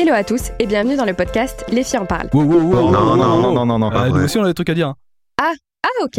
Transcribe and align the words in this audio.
Hello 0.00 0.12
à 0.14 0.22
tous 0.22 0.50
et 0.60 0.66
bienvenue 0.66 0.96
dans 0.96 1.04
le 1.04 1.12
podcast 1.14 1.64
Les 1.70 1.82
filles 1.82 1.98
en 1.98 2.06
parlent. 2.06 2.28
Wow, 2.32 2.44
wow, 2.44 2.60
wow, 2.60 2.90
Non, 2.90 2.98
wow, 3.00 3.16
non, 3.16 3.42
wow, 3.42 3.52
non, 3.52 3.66
non, 3.66 3.78
non, 3.78 3.90
Ah, 3.92 4.08
nous 4.08 4.22
aussi, 4.24 4.38
on 4.38 4.44
a 4.44 4.46
des 4.46 4.54
trucs 4.54 4.70
à 4.70 4.74
dire. 4.74 4.88
hein. 4.88 4.94
Ah 5.40 5.52
ok. 6.04 6.18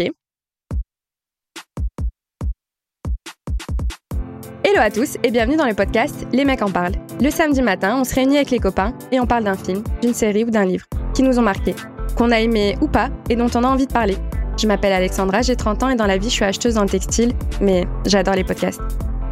Hello 4.64 4.80
à 4.82 4.90
tous 4.90 5.16
et 5.24 5.32
bienvenue 5.32 5.56
dans 5.56 5.66
le 5.66 5.74
podcast 5.74 6.28
Les 6.34 6.44
mecs 6.44 6.62
en 6.62 6.70
parlent. 6.70 6.96
Le 7.22 7.30
samedi 7.30 7.62
matin, 7.62 7.98
on 8.00 8.04
se 8.04 8.14
réunit 8.16 8.36
avec 8.38 8.52
les 8.52 8.60
copains 8.60 8.94
et 9.12 9.20
on 9.20 9.26
parle 9.26 9.46
d'un 9.46 9.56
film, 9.56 9.82
d'une 10.02 10.14
série 10.14 10.44
ou 10.44 10.50
d'un 10.50 10.66
livre 10.66 10.86
qui 11.14 11.24
nous 11.24 11.40
ont 11.40 11.44
marqué, 11.44 11.74
qu'on 12.18 12.32
a 12.32 12.40
aimé 12.40 12.78
ou 12.82 12.88
pas 12.88 13.10
et 13.30 13.36
dont 13.36 13.50
on 13.56 13.64
a 13.64 13.68
envie 13.68 13.88
de 13.88 13.94
parler. 13.94 14.18
Je 14.58 14.68
m'appelle 14.68 14.92
Alexandra, 14.92 15.42
j'ai 15.42 15.56
30 15.56 15.84
ans 15.84 15.90
et 15.90 15.96
dans 15.96 16.06
la 16.06 16.18
vie 16.18 16.28
je 16.30 16.34
suis 16.34 16.44
acheteuse 16.46 16.74
dans 16.76 16.84
le 16.84 16.90
textile, 16.90 17.34
mais 17.62 17.88
j'adore 18.06 18.36
les 18.36 18.44
podcasts. 18.44 18.82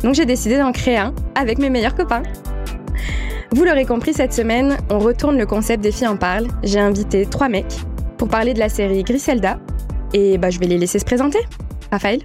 Donc 0.04 0.16
j'ai 0.16 0.25
décidé 0.25 0.57
d'en 0.57 0.71
créer 0.71 0.98
un 0.98 1.14
avec 1.36 1.57
mes 1.60 1.70
meilleurs 1.70 1.96
copains. 1.96 2.24
Vous 3.51 3.64
l'aurez 3.64 3.86
compris, 3.86 4.14
cette 4.14 4.33
semaine, 4.33 4.78
on 4.89 5.00
retourne 5.00 5.37
le 5.37 5.46
concept 5.46 5.82
des 5.83 5.92
filles 5.92 6.07
en 6.07 6.18
parlent. 6.18 6.47
J'ai 6.64 6.79
invité 6.79 7.25
trois 7.25 7.50
mecs 7.50 7.74
pour 8.18 8.28
parler 8.28 8.54
de 8.54 8.60
la 8.60 8.69
série 8.69 9.04
Griselda. 9.04 9.60
Et 10.14 10.38
bah, 10.38 10.50
je 10.50 10.60
vais 10.60 10.68
les 10.68 10.78
laisser 10.78 11.00
se 11.00 11.05
présenter. 11.05 11.39
Raphaël 11.91 12.21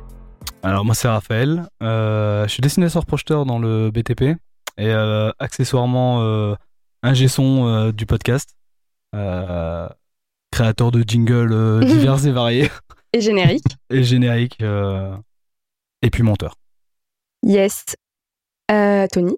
Alors, 0.63 0.85
moi, 0.85 0.95
c'est 0.95 1.09
Raphaël. 1.09 1.69
Euh, 1.83 2.45
je 2.47 2.53
suis 2.53 2.61
dessinateur 2.61 3.07
projeteur 3.07 3.47
dans 3.47 3.59
le 3.59 3.91
BTP 3.91 4.23
et 4.79 4.89
euh, 4.89 5.31
accessoirement 5.39 6.23
euh, 6.23 6.55
ingé 7.03 7.29
son 7.29 7.91
du 7.91 8.07
podcast. 8.07 8.57
Créateur 10.51 10.91
de 10.91 11.05
jingles 11.07 11.81
divers 11.87 12.27
et 12.27 12.31
variés 12.33 12.71
et 13.15 13.21
générique. 13.21 13.65
et 13.91 14.03
génériques. 14.03 14.59
euh, 14.63 15.15
et 16.03 16.11
puis 16.11 16.23
monteur. 16.23 16.57
Yes. 17.43 17.85
Tony 19.13 19.37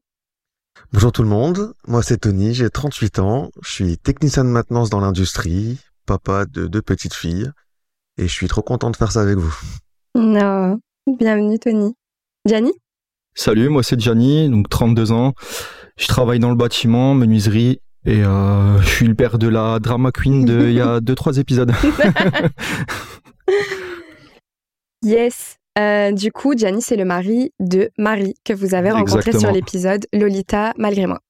Bonjour 0.94 1.10
tout 1.10 1.24
le 1.24 1.28
monde, 1.28 1.74
moi 1.88 2.04
c'est 2.04 2.18
Tony, 2.18 2.54
j'ai 2.54 2.70
38 2.70 3.18
ans, 3.18 3.50
je 3.64 3.72
suis 3.72 3.98
technicien 3.98 4.44
de 4.44 4.50
maintenance 4.50 4.90
dans 4.90 5.00
l'industrie, 5.00 5.80
papa 6.06 6.46
de 6.46 6.68
deux 6.68 6.82
petites 6.82 7.14
filles, 7.14 7.50
et 8.16 8.28
je 8.28 8.32
suis 8.32 8.46
trop 8.46 8.62
content 8.62 8.92
de 8.92 8.96
faire 8.96 9.10
ça 9.10 9.20
avec 9.20 9.36
vous. 9.36 9.52
Non. 10.14 10.78
Bienvenue, 11.18 11.58
Tony. 11.58 11.96
Gianni? 12.46 12.70
Salut, 13.34 13.70
moi 13.70 13.82
c'est 13.82 13.98
Gianni, 13.98 14.48
donc 14.48 14.68
32 14.68 15.10
ans. 15.10 15.34
Je 15.96 16.06
travaille 16.06 16.38
dans 16.38 16.50
le 16.50 16.56
bâtiment, 16.56 17.12
menuiserie, 17.14 17.80
et 18.06 18.22
euh, 18.22 18.80
je 18.80 18.88
suis 18.88 19.08
le 19.08 19.16
père 19.16 19.38
de 19.38 19.48
la 19.48 19.80
drama 19.80 20.12
queen 20.12 20.44
de 20.44 20.68
il 20.68 20.74
y 20.74 20.80
a 20.80 21.00
2-3 21.00 21.40
épisodes. 21.40 21.72
Yes. 25.02 25.58
Euh, 25.78 26.12
du 26.12 26.30
coup, 26.30 26.54
Gianni, 26.56 26.80
c'est 26.80 26.96
le 26.96 27.04
mari 27.04 27.52
de 27.58 27.90
Marie 27.98 28.34
que 28.44 28.52
vous 28.52 28.74
avez 28.74 28.90
rencontré 28.90 29.30
Exactement. 29.30 29.40
sur 29.40 29.52
l'épisode 29.52 30.06
Lolita, 30.12 30.72
malgré 30.76 31.06
moi. 31.06 31.20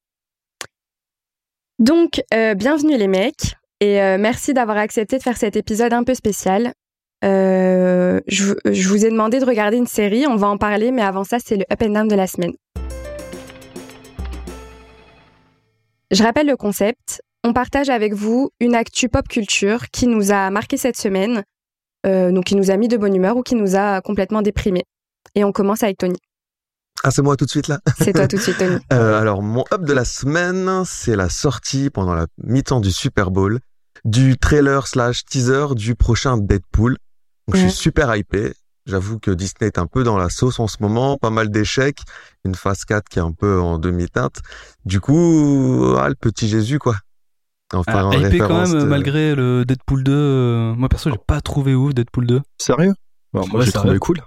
Donc, 1.78 2.22
euh, 2.32 2.54
bienvenue 2.54 2.96
les 2.96 3.08
mecs 3.08 3.56
et 3.80 4.00
euh, 4.02 4.18
merci 4.18 4.52
d'avoir 4.52 4.76
accepté 4.76 5.18
de 5.18 5.22
faire 5.22 5.36
cet 5.36 5.56
épisode 5.56 5.92
un 5.92 6.04
peu 6.04 6.14
spécial. 6.14 6.72
Je, 7.22 8.54
je 8.66 8.88
vous 8.88 9.06
ai 9.06 9.10
demandé 9.10 9.40
de 9.40 9.46
regarder 9.46 9.78
une 9.78 9.86
série, 9.86 10.26
on 10.26 10.36
va 10.36 10.48
en 10.48 10.58
parler, 10.58 10.90
mais 10.90 11.00
avant 11.00 11.24
ça, 11.24 11.38
c'est 11.42 11.56
le 11.56 11.64
Up 11.72 11.82
and 11.82 11.90
Down 11.90 12.08
de 12.08 12.14
la 12.14 12.26
semaine. 12.26 12.52
Je 16.10 16.22
rappelle 16.22 16.46
le 16.46 16.56
concept. 16.56 17.22
On 17.44 17.52
partage 17.52 17.88
avec 17.88 18.12
vous 18.12 18.50
une 18.60 18.74
actu 18.74 19.08
pop 19.08 19.26
culture 19.26 19.90
qui 19.90 20.06
nous 20.06 20.32
a 20.32 20.50
marqué 20.50 20.76
cette 20.76 20.96
semaine, 20.96 21.44
euh, 22.04 22.32
donc 22.32 22.44
qui 22.44 22.56
nous 22.56 22.70
a 22.70 22.76
mis 22.76 22.88
de 22.88 22.96
bonne 22.96 23.14
humeur 23.14 23.36
ou 23.36 23.42
qui 23.42 23.54
nous 23.54 23.76
a 23.76 24.00
complètement 24.00 24.42
déprimés. 24.42 24.84
Et 25.34 25.44
on 25.44 25.52
commence 25.52 25.82
avec 25.82 25.98
Tony. 25.98 26.18
Ah 27.02 27.10
c'est 27.10 27.22
moi 27.22 27.36
tout 27.36 27.44
de 27.44 27.50
suite 27.50 27.68
là 27.68 27.80
C'est 27.98 28.12
toi 28.12 28.26
tout 28.26 28.36
de 28.36 28.40
suite, 28.40 28.58
Tony. 28.58 28.78
Euh, 28.92 29.20
Alors 29.20 29.42
mon 29.42 29.64
up 29.72 29.82
de 29.82 29.92
la 29.92 30.04
semaine, 30.04 30.84
c'est 30.86 31.16
la 31.16 31.28
sortie 31.28 31.90
pendant 31.90 32.14
la 32.14 32.26
mi-temps 32.42 32.80
du 32.80 32.92
Super 32.92 33.30
Bowl 33.30 33.60
du 34.04 34.36
trailer 34.36 34.86
slash 34.86 35.24
teaser 35.24 35.74
du 35.74 35.94
prochain 35.94 36.36
Deadpool. 36.36 36.96
Donc 37.48 37.56
je 37.56 37.62
suis 37.62 37.72
super 37.72 38.14
hypé. 38.14 38.54
J'avoue 38.86 39.18
que 39.18 39.30
Disney 39.30 39.68
est 39.68 39.78
un 39.78 39.86
peu 39.86 40.04
dans 40.04 40.18
la 40.18 40.28
sauce 40.28 40.60
en 40.60 40.66
ce 40.66 40.76
moment, 40.80 41.16
pas 41.16 41.30
mal 41.30 41.50
d'échecs, 41.50 42.00
une 42.44 42.54
phase 42.54 42.84
4 42.84 43.08
qui 43.08 43.18
est 43.18 43.22
un 43.22 43.32
peu 43.32 43.58
en 43.58 43.78
demi-teinte. 43.78 44.40
Du 44.84 45.00
coup, 45.00 45.94
ah, 45.98 46.08
le 46.08 46.14
petit 46.14 46.48
Jésus 46.48 46.78
quoi. 46.78 46.96
Enfin, 47.72 47.92
Ah, 47.96 48.06
en 48.06 48.12
hypé 48.12 48.38
quand 48.38 48.46
référence 48.48 48.70
même, 48.72 48.82
de- 48.82 48.88
malgré 48.88 49.34
le 49.34 49.64
Deadpool 49.64 50.04
2. 50.04 50.12
euh, 50.12 50.74
moi, 50.74 50.88
perso, 50.88 51.10
j'ai 51.10 51.16
pas 51.26 51.40
trouvé 51.40 51.74
ouf 51.74 51.94
Deadpool 51.94 52.26
2. 52.26 52.40
Sérieux? 52.58 52.94
Bah, 53.32 53.42
Moi 53.48 53.60
Ouais, 53.60 53.66
j'ai 53.66 53.72
trouvé 53.72 53.98
cool. 53.98 54.20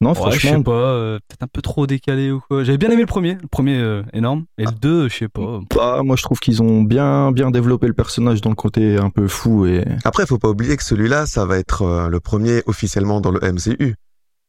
Non, 0.00 0.10
Ouais, 0.10 0.16
je 0.32 0.38
sais 0.38 0.48
franchement, 0.48 0.62
pas, 0.64 0.70
euh, 0.72 1.18
peut-être 1.28 1.42
un 1.44 1.46
peu 1.46 1.62
trop 1.62 1.86
décalé 1.86 2.30
ou 2.30 2.40
quoi. 2.40 2.62
J'avais 2.62 2.76
bien 2.78 2.90
aimé 2.90 3.00
le 3.02 3.06
premier, 3.06 3.38
le 3.40 3.48
premier 3.48 3.78
euh, 3.78 4.02
énorme, 4.12 4.44
et 4.58 4.64
le 4.66 4.72
2, 4.72 5.08
je 5.08 5.16
sais 5.16 5.28
pas. 5.28 5.60
bah, 5.74 6.02
moi 6.04 6.16
je 6.16 6.22
trouve 6.22 6.40
qu'ils 6.40 6.62
ont 6.62 6.82
bien, 6.82 7.32
bien 7.32 7.50
développé 7.50 7.86
le 7.86 7.94
personnage 7.94 8.40
dans 8.42 8.50
le 8.50 8.56
côté 8.56 8.98
un 8.98 9.08
peu 9.08 9.28
fou 9.28 9.64
et 9.66 9.84
Après, 10.04 10.26
faut 10.26 10.38
pas 10.38 10.48
oublier 10.50 10.76
que 10.76 10.82
celui-là, 10.84 11.26
ça 11.26 11.46
va 11.46 11.58
être 11.58 11.82
euh, 11.82 12.08
le 12.08 12.20
premier 12.20 12.62
officiellement 12.66 13.20
dans 13.22 13.30
le 13.30 13.40
MCU. 13.40 13.94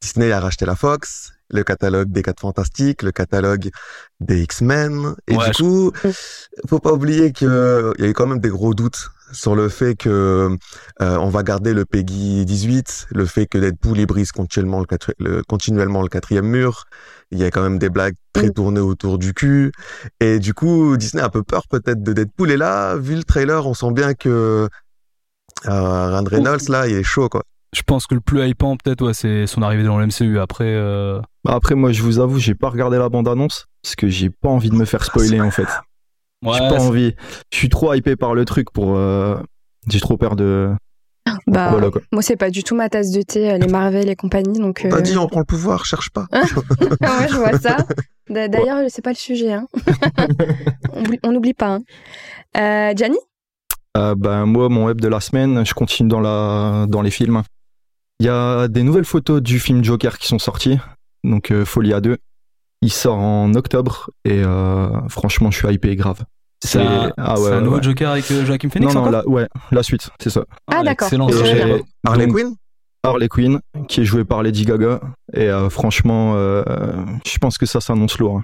Disney 0.01 0.31
a 0.31 0.39
racheté 0.41 0.66
la 0.66 0.75
Fox, 0.75 1.31
le 1.50 1.63
catalogue 1.63 2.11
des 2.11 2.22
4 2.23 2.39
Fantastiques, 2.41 3.03
le 3.03 3.11
catalogue 3.11 3.69
des 4.19 4.41
X-Men. 4.44 5.16
Et 5.28 5.35
Ouais, 5.35 5.45
du 5.45 5.51
je- 5.57 5.63
coup, 5.63 5.91
faut 6.67 6.79
pas 6.79 6.91
oublier 6.94 7.31
que 7.33 7.45
euh, 7.45 7.94
il 7.97 8.03
y 8.06 8.07
a 8.07 8.09
eu 8.09 8.13
quand 8.13 8.28
même 8.28 8.39
des 8.39 8.50
gros 8.50 8.73
doutes 8.73 9.09
sur 9.31 9.56
le 9.56 9.69
fait 9.69 9.95
que 9.95 10.09
euh, 11.01 11.17
on 11.17 11.29
va 11.29 11.41
garder 11.44 11.73
le 11.73 11.83
Peggy 11.85 12.45
18, 12.45 13.07
le 13.11 13.25
fait 13.25 13.47
que 13.47 13.57
Deadpool 13.57 13.97
il 13.97 14.06
brise 14.06 14.31
continuellement 14.31 14.79
le, 14.79 14.85
quatri- 14.85 15.16
le- 15.19 15.41
continuellement 15.47 16.01
le 16.03 16.09
quatrième 16.09 16.45
mur. 16.47 16.85
Il 17.31 17.39
y 17.39 17.44
a 17.44 17.50
quand 17.51 17.63
même 17.63 17.79
des 17.79 17.89
blagues 17.89 18.13
très 18.33 18.47
Mm. 18.50 18.53
tournées 18.53 18.79
autour 18.81 19.17
du 19.17 19.33
cul. 19.33 19.72
Et 20.19 20.39
du 20.39 20.53
coup, 20.53 20.95
Disney 20.95 21.23
a 21.23 21.25
un 21.25 21.29
peu 21.29 21.41
peur 21.44 21.67
peut-être 21.67 22.03
de 22.03 22.13
Deadpool. 22.13 22.51
Et 22.51 22.57
là, 22.57 22.95
vu 22.97 23.16
le 23.16 23.23
trailer, 23.23 23.66
on 23.66 23.73
sent 23.73 23.91
bien 23.94 24.13
que 24.13 24.67
euh, 25.67 26.07
Ryan 26.07 26.23
Reynolds, 26.23 26.69
là, 26.69 26.88
il 26.88 26.95
est 26.95 27.03
chaud, 27.03 27.27
quoi. 27.29 27.44
Je 27.75 27.81
pense 27.84 28.08
que 28.08 28.16
le 28.16 28.22
plus 28.22 28.47
hypant, 28.47 28.78
peut-être, 28.78 29.06
ouais, 29.06 29.13
c'est 29.13 29.47
son 29.47 29.62
arrivée 29.62 29.84
dans 29.84 29.97
le 30.00 30.06
MCU. 30.08 30.40
Après, 30.40 30.63
euh, 30.66 31.19
Bah, 31.44 31.53
après 31.56 31.75
moi 31.75 31.91
je 31.91 32.02
vous 32.03 32.19
avoue 32.19 32.40
j'ai 32.40 32.56
pas 32.56 32.69
regardé 32.69 32.97
la 32.97 33.09
bande 33.09 33.28
annonce 33.28 33.66
parce 33.84 33.96
que 33.96 34.08
j'ai 34.08 34.30
pas 34.30 34.47
envie 34.50 34.69
de 34.69 34.75
me 34.75 34.86
faire 34.86 35.03
spoiler 35.03 35.41
en 35.41 35.52
fait. 35.52 35.63
ouais, 36.46 36.53
j'ai 36.53 36.59
pas 36.59 36.80
envie. 36.81 37.16
Je 37.52 37.58
suis 37.58 37.69
trop 37.69 37.94
hypé 37.94 38.16
par 38.16 38.34
le 38.34 38.46
truc 38.46 38.72
pour. 38.72 38.96
euh, 38.96 39.36
J'ai 39.90 40.00
trop 40.00 40.16
peur 40.18 40.36
de. 40.36 40.72
Bah, 41.47 41.69
Voilà, 41.72 41.90
moi, 42.12 42.22
c'est 42.22 42.36
pas 42.38 42.50
du 42.52 42.63
tout 42.63 42.75
ma 42.75 42.88
tasse 42.88 43.09
de 43.12 43.22
thé, 43.24 43.52
euh, 43.52 43.58
les 43.58 43.68
Marvel 43.68 44.09
et 44.09 44.16
compagnie. 44.16 44.59
Donc, 44.59 44.84
On 44.86 44.90
t'a 44.90 44.97
euh, 44.97 45.02
dit, 45.02 45.18
on 45.18 45.28
prend 45.28 45.40
le 45.40 45.46
pouvoir, 45.46 45.84
cherche 45.86 46.12
pas. 46.12 46.28
Ah 46.31 47.18
ouais, 47.19 47.28
je 47.30 47.36
vois 47.36 47.57
ça. 47.59 47.78
D'ailleurs, 48.30 48.80
c'est 48.90 49.02
pas 49.03 49.09
le 49.09 49.16
sujet. 49.16 49.53
Hein. 49.53 49.68
on 50.94 51.02
oublie- 51.03 51.19
on 51.24 51.31
n'oublie 51.31 51.53
pas. 51.56 51.75
Hein. 51.75 51.81
Euh, 52.57 52.94
Gianni? 52.96 53.18
Euh, 53.97 54.13
ben, 54.16 54.46
moi, 54.46 54.69
mon 54.69 54.86
web 54.86 55.02
de 55.02 55.07
la 55.07 55.19
semaine, 55.19 55.66
je 55.66 55.74
continue 55.74 56.09
dans, 56.09 56.19
la, 56.22 56.86
dans 56.88 57.02
les 57.02 57.12
films. 57.12 57.42
Il 58.19 58.25
y 58.25 58.29
a 58.29 58.67
des 58.67 58.83
nouvelles 58.83 59.05
photos 59.05 59.41
du 59.41 59.59
film 59.59 59.83
Joker 59.83 60.17
qui 60.17 60.27
sont 60.27 60.39
sorties, 60.39 60.79
donc 61.23 61.51
euh, 61.51 61.65
Folia 61.65 61.99
2. 62.01 62.17
Il 62.81 62.91
sort 62.91 63.17
en 63.17 63.53
octobre 63.55 64.09
et 64.25 64.41
euh, 64.43 64.89
franchement, 65.09 65.51
je 65.51 65.57
suis 65.57 65.67
hypé 65.73 65.95
grave. 65.95 66.23
c'est 66.63 66.81
un, 66.81 67.11
ah 67.17 67.39
ouais, 67.39 67.51
un 67.51 67.61
nouveau 67.61 67.77
ouais. 67.77 67.83
Joker 67.83 68.11
avec 68.11 68.29
euh, 68.31 68.45
Joaquin 68.45 68.67
Non, 68.67 68.71
Phoenix 68.71 68.93
non, 68.93 68.99
encore 69.01 69.11
la, 69.11 69.27
ouais, 69.27 69.47
la 69.71 69.83
suite, 69.83 70.09
c'est 70.21 70.29
ça. 70.29 70.45
Ah, 70.71 70.83
d'accord. 70.83 71.09
Joker. 71.09 71.45
j'ai- 71.45 71.83
Harley 72.05 72.27
Quinn 72.27 72.55
Harley 73.03 73.27
Quinn, 73.27 73.59
qui 73.87 74.01
est 74.01 74.05
joué 74.05 74.23
par 74.23 74.41
Lady 74.43 74.65
Gaga. 74.65 74.99
Et 75.33 75.47
euh, 75.49 75.69
franchement, 75.69 76.33
euh, 76.35 76.63
je 77.25 77.37
pense 77.37 77.57
que 77.57 77.65
ça 77.67 77.79
s'annonce 77.81 78.17
lourd. 78.17 78.37
hein. 78.39 78.43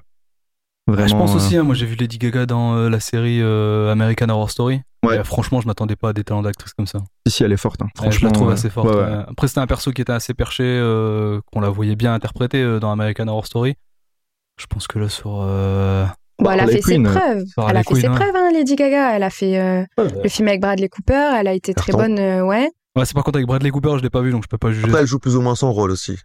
Ah, 0.87 0.91
Vraiment. 0.93 1.07
je 1.09 1.15
pense 1.15 1.31
euh, 1.31 1.35
aussi, 1.37 1.57
hein, 1.57 1.63
moi 1.63 1.73
j'ai 1.75 1.85
vu 1.85 1.95
Lady 1.95 2.17
Gaga 2.17 2.45
dans 2.45 2.75
euh, 2.75 2.89
la 2.89 2.99
série 2.99 3.39
euh, 3.41 3.91
American 3.91 4.29
Horror 4.29 4.49
Story. 4.51 4.81
Ouais. 5.03 5.15
Et, 5.15 5.19
euh, 5.19 5.23
franchement, 5.23 5.61
je 5.61 5.67
m'attendais 5.67 5.95
pas 5.95 6.09
à 6.09 6.13
des 6.13 6.23
talents 6.23 6.43
d'actrice 6.43 6.73
comme 6.73 6.85
ça. 6.87 6.99
Si, 7.25 7.33
si, 7.33 7.43
elle 7.43 7.51
est 7.51 7.57
forte. 7.57 7.81
hein. 7.81 7.85
Ouais, 7.85 7.91
Franchement, 8.11 8.19
je 8.19 8.25
la 8.25 8.31
trouve 8.31 8.51
assez 8.51 8.69
forte. 8.69 8.87
ouais, 8.87 8.95
ouais. 8.95 9.01
ouais. 9.01 9.23
Après, 9.27 9.47
c'était 9.47 9.59
un 9.61 9.67
perso 9.67 9.91
qui 9.91 10.01
était 10.01 10.11
assez 10.13 10.33
perché, 10.33 10.63
euh, 10.63 11.39
qu'on 11.51 11.59
la 11.61 11.69
voyait 11.69 11.95
bien 11.95 12.13
interpréter 12.13 12.61
euh, 12.61 12.79
dans 12.79 12.91
American 12.91 13.27
Horror 13.27 13.45
Story. 13.47 13.75
Je 14.59 14.65
pense 14.67 14.85
que 14.87 14.99
là, 14.99 15.09
sur. 15.09 15.39
euh, 15.41 16.05
bon, 16.37 16.51
Elle 16.51 16.59
a 16.59 16.67
fait 16.67 16.81
ses 16.81 16.99
preuves. 17.01 17.43
sur 17.47 17.67
Elle 17.69 17.77
a 17.77 17.83
fait 17.83 17.95
ses 17.95 18.07
ouais. 18.09 18.15
preuves, 18.15 18.35
hein, 18.35 18.51
Lady 18.53 18.75
Gaga. 18.75 19.15
Elle 19.15 19.23
a 19.23 19.29
fait 19.31 19.59
euh, 19.59 19.83
le 19.97 20.29
film 20.29 20.47
avec 20.49 20.61
Bradley 20.61 20.87
Cooper. 20.89 21.31
Elle 21.39 21.47
a 21.47 21.53
été 21.53 21.73
très 21.73 21.93
bonne. 21.93 22.19
euh, 22.19 22.43
ouais. 22.45 22.69
Ouais, 22.95 23.05
c'est 23.05 23.13
par 23.15 23.23
contre 23.23 23.37
avec 23.37 23.47
Bradley 23.47 23.71
Cooper, 23.71 23.93
je 23.97 24.03
l'ai 24.03 24.09
pas 24.09 24.21
vu, 24.21 24.31
donc 24.31 24.43
je 24.43 24.49
peux 24.49 24.57
pas 24.57 24.71
juger. 24.71 24.85
Après, 24.85 24.99
elle 24.99 25.07
joue 25.07 25.17
plus 25.17 25.35
ou 25.37 25.41
moins 25.41 25.55
son 25.55 25.71
rôle 25.71 25.91
aussi. 25.91 26.17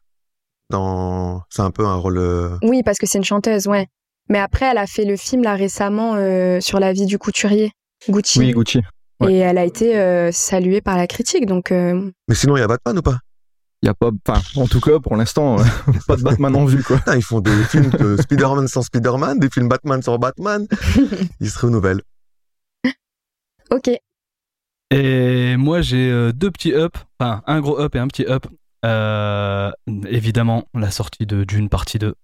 Dans... 0.71 1.43
C'est 1.49 1.63
un 1.63 1.71
peu 1.71 1.87
un 1.87 1.95
rôle... 1.95 2.19
euh, 2.19 2.57
Oui, 2.63 2.83
parce 2.83 2.99
que 2.99 3.07
c'est 3.07 3.19
une 3.19 3.25
chanteuse, 3.25 3.69
ouais. 3.69 3.87
Mais 4.29 4.41
après, 4.41 4.67
elle 4.67 4.79
a 4.79 4.87
fait 4.87 5.05
le 5.05 5.17
film 5.17 5.45
là 5.45 5.55
récemment 5.55 6.15
euh, 6.17 6.59
sur 6.61 6.81
la 6.81 6.93
vie 6.93 7.07
du 7.07 7.19
couturier, 7.19 7.71
Gucci. 8.09 8.39
Oui, 8.39 8.53
Gucci. 8.53 8.81
ouais. 9.21 9.33
Et 9.35 9.37
elle 9.39 9.59
a 9.59 9.65
été 9.65 9.99
euh, 9.99 10.31
saluée 10.33 10.81
par 10.81 10.97
la 10.97 11.07
critique. 11.07 11.47
Donc, 11.47 11.73
euh, 11.73 12.11
Mais 12.29 12.35
sinon, 12.35 12.57
il 12.57 12.61
y 12.61 12.63
a 12.63 12.69
Batman 12.69 12.99
ou 12.99 13.03
pas? 13.03 13.19
Il 13.83 13.87
y 13.87 13.89
a 13.91 13.95
pas. 13.95 14.11
Enfin, 14.27 14.41
en 14.61 14.67
tout 14.67 14.81
cas, 14.81 14.99
pour 15.01 15.17
l'instant, 15.17 15.59
euh, 15.61 15.65
pas 16.07 16.17
de 16.17 16.23
Batman 16.23 16.55
en 16.57 16.65
vue, 16.65 16.83
quoi. 16.83 16.97
Putain, 16.99 17.17
Ils 17.17 17.23
font 17.23 17.41
des 17.41 17.65
films 17.65 17.91
de 17.91 18.17
Spider-Man 18.17 18.69
sans 18.69 18.83
Spider-Man, 18.83 19.39
des 19.39 19.51
films 19.51 19.69
Batman 19.69 20.01
sans 20.03 20.19
Batman. 20.19 20.67
Ils 21.41 21.51
se 21.51 21.59
renouvellent. 21.59 22.03
ok. 23.71 23.91
Et 24.93 25.57
moi, 25.57 25.81
j'ai 25.83 26.33
deux 26.33 26.51
petits 26.53 26.73
up, 26.73 26.97
enfin 27.19 27.43
un 27.47 27.61
gros 27.61 27.81
up 27.81 27.95
et 27.97 27.99
un 27.99 28.07
petit 28.07 28.25
up. 28.27 28.47
Euh, 28.85 29.71
évidemment, 30.07 30.65
la 30.75 30.93
sortie 30.93 31.27
de 31.27 31.43
Dune 31.45 31.69
partie 31.69 31.99
2. 31.99 32.15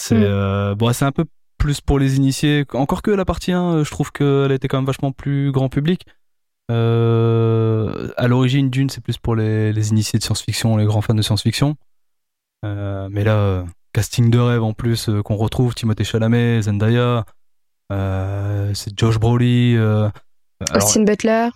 C'est 0.00 0.14
Mm. 0.14 0.22
euh, 0.22 0.74
bon, 0.74 0.90
c'est 0.94 1.04
un 1.04 1.12
peu 1.12 1.24
plus 1.58 1.80
pour 1.80 1.98
les 1.98 2.16
initiés. 2.16 2.64
Encore 2.72 3.02
que 3.02 3.10
la 3.10 3.24
partie 3.24 3.52
1, 3.52 3.82
je 3.84 3.90
trouve 3.90 4.12
qu'elle 4.12 4.52
été 4.52 4.68
quand 4.68 4.78
même 4.78 4.86
vachement 4.86 5.12
plus 5.12 5.50
grand 5.52 5.68
public. 5.68 6.06
Euh, 6.70 8.08
à 8.16 8.28
l'origine, 8.28 8.70
Dune, 8.70 8.90
c'est 8.90 9.00
plus 9.02 9.18
pour 9.18 9.34
les, 9.34 9.72
les 9.72 9.90
initiés 9.90 10.18
de 10.18 10.24
science-fiction, 10.24 10.76
les 10.76 10.84
grands 10.84 11.00
fans 11.00 11.14
de 11.14 11.22
science-fiction. 11.22 11.76
Euh, 12.64 13.08
mais 13.10 13.24
là, 13.24 13.36
euh, 13.36 13.64
casting 13.92 14.30
de 14.30 14.38
rêve 14.38 14.62
en 14.62 14.72
plus 14.72 15.08
euh, 15.08 15.22
qu'on 15.22 15.36
retrouve 15.36 15.74
Timothée 15.74 16.04
Chalamet, 16.04 16.62
Zendaya, 16.62 17.24
euh, 17.92 18.72
c'est 18.74 18.96
Josh 18.98 19.18
Brolin, 19.18 19.76
euh, 19.76 20.10
alors, 20.70 20.84
Austin 20.86 21.04
Butler. 21.04 21.48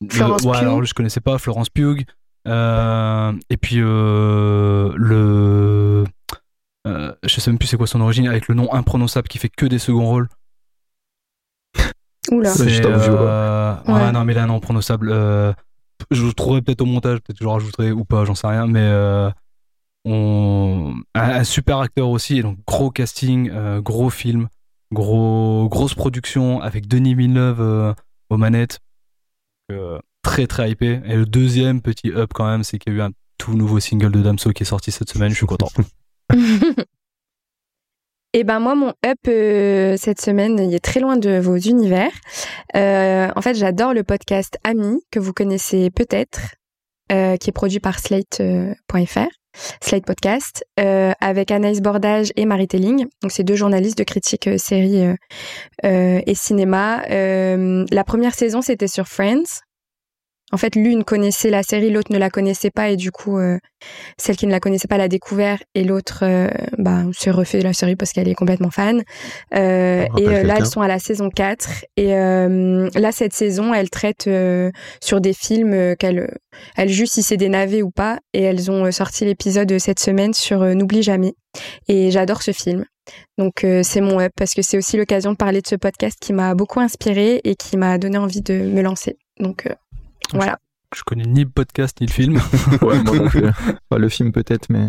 le- 0.00 0.08
Florence 0.10 0.42
ouais, 0.44 0.52
Pugh. 0.52 0.60
alors 0.60 0.84
je 0.84 0.94
connaissais 0.94 1.20
pas 1.20 1.38
Florence 1.38 1.70
Pugh. 1.70 2.04
Euh, 2.46 3.32
et 3.50 3.56
puis 3.58 3.76
euh, 3.80 4.92
le, 4.96 6.04
euh, 6.88 7.12
je 7.24 7.40
sais 7.40 7.50
même 7.50 7.58
plus 7.58 7.66
c'est 7.68 7.76
quoi 7.76 7.86
son 7.86 8.00
origine 8.00 8.26
avec 8.28 8.48
le 8.48 8.54
nom 8.54 8.72
imprononçable 8.72 9.28
qui 9.28 9.38
fait 9.38 9.48
que 9.48 9.66
des 9.66 9.78
seconds 9.78 10.06
rôles. 10.06 10.28
Oula. 12.30 12.50
C'est- 12.50 12.84
euh, 12.84 13.74
Ouais. 13.86 13.92
ouais, 13.94 14.12
non 14.12 14.24
mais 14.24 14.34
là 14.34 14.46
non 14.46 14.60
prononçable. 14.60 15.10
Euh, 15.10 15.52
je 16.10 16.26
le 16.26 16.32
trouverai 16.32 16.62
peut-être 16.62 16.80
au 16.82 16.86
montage, 16.86 17.20
peut-être 17.20 17.38
que 17.38 17.44
je 17.44 17.48
rajouterai 17.48 17.92
ou 17.92 18.04
pas, 18.04 18.24
j'en 18.24 18.34
sais 18.34 18.46
rien. 18.46 18.66
Mais 18.66 18.80
euh, 18.82 19.30
on, 20.04 20.94
un, 21.14 21.20
un 21.22 21.44
super 21.44 21.78
acteur 21.78 22.08
aussi, 22.08 22.38
et 22.38 22.42
donc 22.42 22.58
gros 22.66 22.90
casting, 22.90 23.50
euh, 23.52 23.80
gros 23.80 24.10
film, 24.10 24.48
gros 24.92 25.68
grosse 25.70 25.94
production 25.94 26.60
avec 26.60 26.86
Denis 26.86 27.14
Villeneuve 27.14 27.60
euh, 27.60 27.94
aux 28.30 28.36
manettes. 28.36 28.78
Euh, 29.72 29.98
très 30.22 30.46
très 30.46 30.70
hypé. 30.70 31.00
Et 31.06 31.16
le 31.16 31.26
deuxième 31.26 31.80
petit 31.82 32.10
up 32.10 32.30
quand 32.34 32.46
même, 32.46 32.62
c'est 32.64 32.78
qu'il 32.78 32.92
y 32.92 32.96
a 32.96 32.98
eu 32.98 33.02
un 33.02 33.10
tout 33.38 33.54
nouveau 33.54 33.80
single 33.80 34.12
de 34.12 34.20
Damso 34.22 34.52
qui 34.52 34.62
est 34.64 34.66
sorti 34.66 34.90
cette 34.90 35.10
semaine. 35.10 35.30
Je 35.30 35.36
suis 35.36 35.46
content. 35.46 35.68
Et 38.34 38.44
ben 38.44 38.60
moi, 38.60 38.74
mon 38.74 38.92
up 39.06 39.18
euh, 39.26 39.96
cette 39.96 40.20
semaine, 40.20 40.58
il 40.58 40.74
est 40.74 40.84
très 40.84 41.00
loin 41.00 41.16
de 41.16 41.38
vos 41.38 41.56
univers. 41.56 42.12
Euh, 42.76 43.28
en 43.34 43.40
fait, 43.40 43.54
j'adore 43.54 43.94
le 43.94 44.04
podcast 44.04 44.58
Ami, 44.64 45.00
que 45.10 45.18
vous 45.18 45.32
connaissez 45.32 45.90
peut-être, 45.90 46.40
euh, 47.10 47.36
qui 47.36 47.48
est 47.48 47.52
produit 47.52 47.80
par 47.80 47.98
Slate.fr, 47.98 49.28
Slate 49.80 50.04
Podcast, 50.04 50.62
avec 50.76 51.50
Anaïs 51.50 51.80
Bordage 51.80 52.30
et 52.36 52.44
Marie 52.44 52.68
Telling. 52.68 53.06
Donc, 53.22 53.32
c'est 53.32 53.44
deux 53.44 53.56
journalistes 53.56 53.96
de 53.96 54.04
critique 54.04 54.50
série 54.58 55.02
et 55.82 56.34
cinéma. 56.34 57.02
La 57.08 58.04
première 58.04 58.34
saison, 58.34 58.60
c'était 58.60 58.88
sur 58.88 59.08
Friends. 59.08 59.62
En 60.50 60.56
fait, 60.56 60.76
l'une 60.76 61.04
connaissait 61.04 61.50
la 61.50 61.62
série, 61.62 61.90
l'autre 61.90 62.12
ne 62.12 62.18
la 62.18 62.30
connaissait 62.30 62.70
pas, 62.70 62.88
et 62.88 62.96
du 62.96 63.10
coup, 63.10 63.38
euh, 63.38 63.58
celle 64.16 64.36
qui 64.36 64.46
ne 64.46 64.50
la 64.50 64.60
connaissait 64.60 64.88
pas 64.88 64.96
l'a 64.96 65.08
découvert, 65.08 65.58
et 65.74 65.84
l'autre 65.84 66.20
euh, 66.22 66.48
bah, 66.78 67.02
s'est 67.12 67.30
refait 67.30 67.60
la 67.60 67.74
série 67.74 67.96
parce 67.96 68.12
qu'elle 68.12 68.28
est 68.28 68.34
complètement 68.34 68.70
fan. 68.70 69.02
Euh, 69.54 70.06
et 70.16 70.26
euh, 70.26 70.42
là, 70.42 70.56
elles 70.58 70.66
sont 70.66 70.80
à 70.80 70.88
la 70.88 70.98
saison 70.98 71.28
4. 71.28 71.84
Et 71.96 72.08
là, 72.08 73.12
cette 73.12 73.34
saison, 73.34 73.74
elles 73.74 73.90
traitent 73.90 74.30
sur 75.02 75.20
des 75.20 75.32
films 75.32 75.96
qu'elles 75.96 76.28
elles 76.76 76.88
jugent 76.88 77.10
si 77.10 77.22
c'est 77.22 77.36
des 77.36 77.48
navets 77.48 77.82
ou 77.82 77.90
pas. 77.90 78.18
Et 78.32 78.42
elles 78.42 78.70
ont 78.70 78.90
sorti 78.90 79.24
l'épisode 79.24 79.78
cette 79.78 80.00
semaine 80.00 80.32
sur 80.32 80.64
N'oublie 80.74 81.02
jamais. 81.02 81.34
Et 81.88 82.10
j'adore 82.10 82.42
ce 82.42 82.52
film. 82.52 82.84
Donc 83.36 83.64
euh, 83.64 83.82
c'est 83.82 84.00
mon 84.00 84.20
up 84.20 84.32
parce 84.36 84.54
que 84.54 84.62
c'est 84.62 84.78
aussi 84.78 84.96
l'occasion 84.96 85.32
de 85.32 85.36
parler 85.36 85.60
de 85.60 85.66
ce 85.66 85.76
podcast 85.76 86.18
qui 86.20 86.32
m'a 86.32 86.54
beaucoup 86.54 86.80
inspiré 86.80 87.40
et 87.44 87.54
qui 87.54 87.76
m'a 87.76 87.98
donné 87.98 88.18
envie 88.18 88.42
de 88.42 88.54
me 88.54 88.82
lancer. 88.82 89.16
Donc 89.38 89.66
euh, 89.66 89.74
voilà. 90.34 90.58
Je 90.96 91.02
connais 91.04 91.24
ni 91.26 91.44
le 91.44 91.50
podcast 91.50 92.00
ni 92.00 92.06
le 92.06 92.12
film. 92.12 92.40
Ouais, 92.82 92.98
moi 93.02 93.16
non 93.16 93.28
plus. 93.28 93.46
Enfin, 93.46 93.98
le 93.98 94.08
film 94.08 94.32
peut-être, 94.32 94.66
mais. 94.70 94.86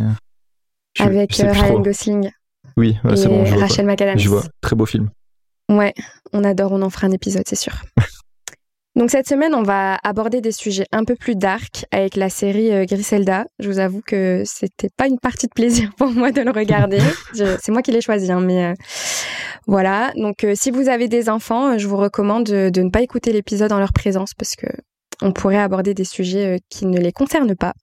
je- 0.97 1.03
Avec 1.03 1.35
je 1.35 1.43
euh, 1.43 1.51
Ryan 1.51 1.67
trop. 1.67 1.79
Gosling 1.81 2.31
Oui, 2.77 2.97
ouais, 3.03 3.15
c'est 3.17 3.27
bon, 3.27 3.45
je 3.45 3.51
vois. 3.53 3.61
Rachel. 3.63 3.85
McAdams. 3.85 4.17
Je 4.17 4.29
vois. 4.29 4.43
Très 4.61 4.75
beau 4.75 4.85
film. 4.85 5.09
Ouais, 5.69 5.93
on 6.33 6.43
adore, 6.43 6.71
on 6.71 6.81
en 6.81 6.89
fera 6.89 7.07
un 7.07 7.11
épisode, 7.11 7.43
c'est 7.47 7.55
sûr. 7.57 7.73
Donc 8.95 9.11
cette 9.11 9.27
semaine, 9.29 9.53
on 9.53 9.61
va 9.63 9.97
aborder 10.03 10.41
des 10.41 10.51
sujets 10.51 10.85
un 10.91 11.05
peu 11.05 11.15
plus 11.15 11.35
dark 11.35 11.85
avec 11.91 12.15
la 12.15 12.29
série 12.29 12.71
euh, 12.73 12.85
Griselda. 12.85 13.45
Je 13.59 13.69
vous 13.69 13.79
avoue 13.79 14.01
que 14.05 14.41
c'était 14.45 14.89
pas 14.97 15.07
une 15.07 15.19
partie 15.19 15.45
de 15.47 15.53
plaisir 15.53 15.91
pour 15.97 16.09
moi 16.09 16.31
de 16.31 16.41
le 16.41 16.51
regarder. 16.51 16.99
Je- 17.35 17.57
c'est 17.61 17.71
moi 17.71 17.81
qui 17.81 17.91
l'ai 17.91 18.01
choisi, 18.01 18.31
hein, 18.31 18.41
mais 18.41 18.65
euh, 18.65 18.73
voilà. 19.67 20.11
Donc 20.15 20.43
euh, 20.43 20.53
si 20.55 20.71
vous 20.71 20.89
avez 20.89 21.07
des 21.07 21.29
enfants, 21.29 21.77
je 21.77 21.87
vous 21.87 21.97
recommande 21.97 22.45
de, 22.45 22.69
de 22.69 22.81
ne 22.81 22.89
pas 22.89 23.01
écouter 23.01 23.31
l'épisode 23.31 23.71
en 23.71 23.79
leur 23.79 23.93
présence 23.93 24.33
parce 24.33 24.55
que 24.55 24.67
on 25.21 25.31
pourrait 25.31 25.57
aborder 25.57 25.93
des 25.93 26.05
sujets 26.05 26.55
euh, 26.55 26.57
qui 26.69 26.85
ne 26.85 26.97
les 26.99 27.11
concernent 27.11 27.55
pas. 27.55 27.73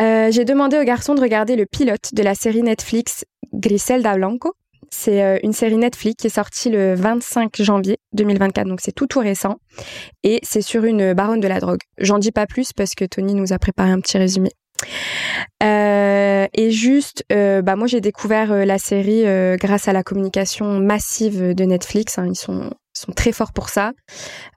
Euh, 0.00 0.30
J'ai 0.30 0.44
demandé 0.44 0.78
aux 0.78 0.84
garçons 0.84 1.14
de 1.14 1.20
regarder 1.20 1.56
le 1.56 1.66
pilote 1.66 2.12
de 2.12 2.22
la 2.22 2.34
série 2.34 2.62
Netflix 2.62 3.24
Griselda 3.54 4.14
Blanco. 4.16 4.52
C'est 4.90 5.22
euh, 5.22 5.38
une 5.42 5.52
série 5.52 5.76
Netflix 5.76 6.16
qui 6.20 6.26
est 6.28 6.30
sortie 6.30 6.70
le 6.70 6.94
25 6.94 7.60
janvier 7.60 7.98
2024, 8.12 8.66
donc 8.68 8.80
c'est 8.80 8.92
tout 8.92 9.06
tout 9.06 9.18
récent. 9.20 9.56
Et 10.22 10.38
c'est 10.42 10.62
sur 10.62 10.84
une 10.84 11.12
baronne 11.12 11.40
de 11.40 11.48
la 11.48 11.60
drogue. 11.60 11.80
J'en 11.98 12.18
dis 12.18 12.32
pas 12.32 12.46
plus 12.46 12.72
parce 12.72 12.94
que 12.94 13.04
Tony 13.04 13.34
nous 13.34 13.52
a 13.52 13.58
préparé 13.58 13.90
un 13.90 14.00
petit 14.00 14.18
résumé. 14.18 14.50
Et 15.62 16.70
juste, 16.70 17.24
bah 17.28 17.76
moi 17.76 17.86
j'ai 17.86 18.00
découvert 18.00 18.64
la 18.64 18.78
série 18.78 19.24
grâce 19.58 19.88
à 19.88 19.92
la 19.92 20.02
communication 20.02 20.78
massive 20.78 21.54
de 21.54 21.64
Netflix. 21.64 22.18
hein. 22.18 22.26
ils 22.28 22.36
sont 22.36 22.70
sont 22.96 23.12
très 23.12 23.32
forts 23.32 23.52
pour 23.52 23.68
ça. 23.68 23.92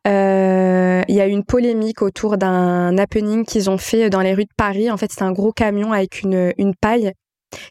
Euh, 0.08 1.02
Il 1.08 1.16
y 1.16 1.22
a 1.22 1.28
eu 1.28 1.32
une 1.32 1.44
polémique 1.44 2.02
autour 2.02 2.38
d'un 2.38 2.98
happening 2.98 3.46
qu'ils 3.46 3.70
ont 3.70 3.78
fait 3.78 4.10
dans 4.10 4.22
les 4.22 4.34
rues 4.34 4.46
de 4.46 4.54
Paris. 4.58 4.90
En 4.92 4.98
fait, 4.98 5.12
c'est 5.12 5.24
un 5.24 5.32
gros 5.32 5.52
camion 5.52 5.92
avec 5.94 6.22
une, 6.22 6.54
une 6.58 6.74
paille 6.76 7.12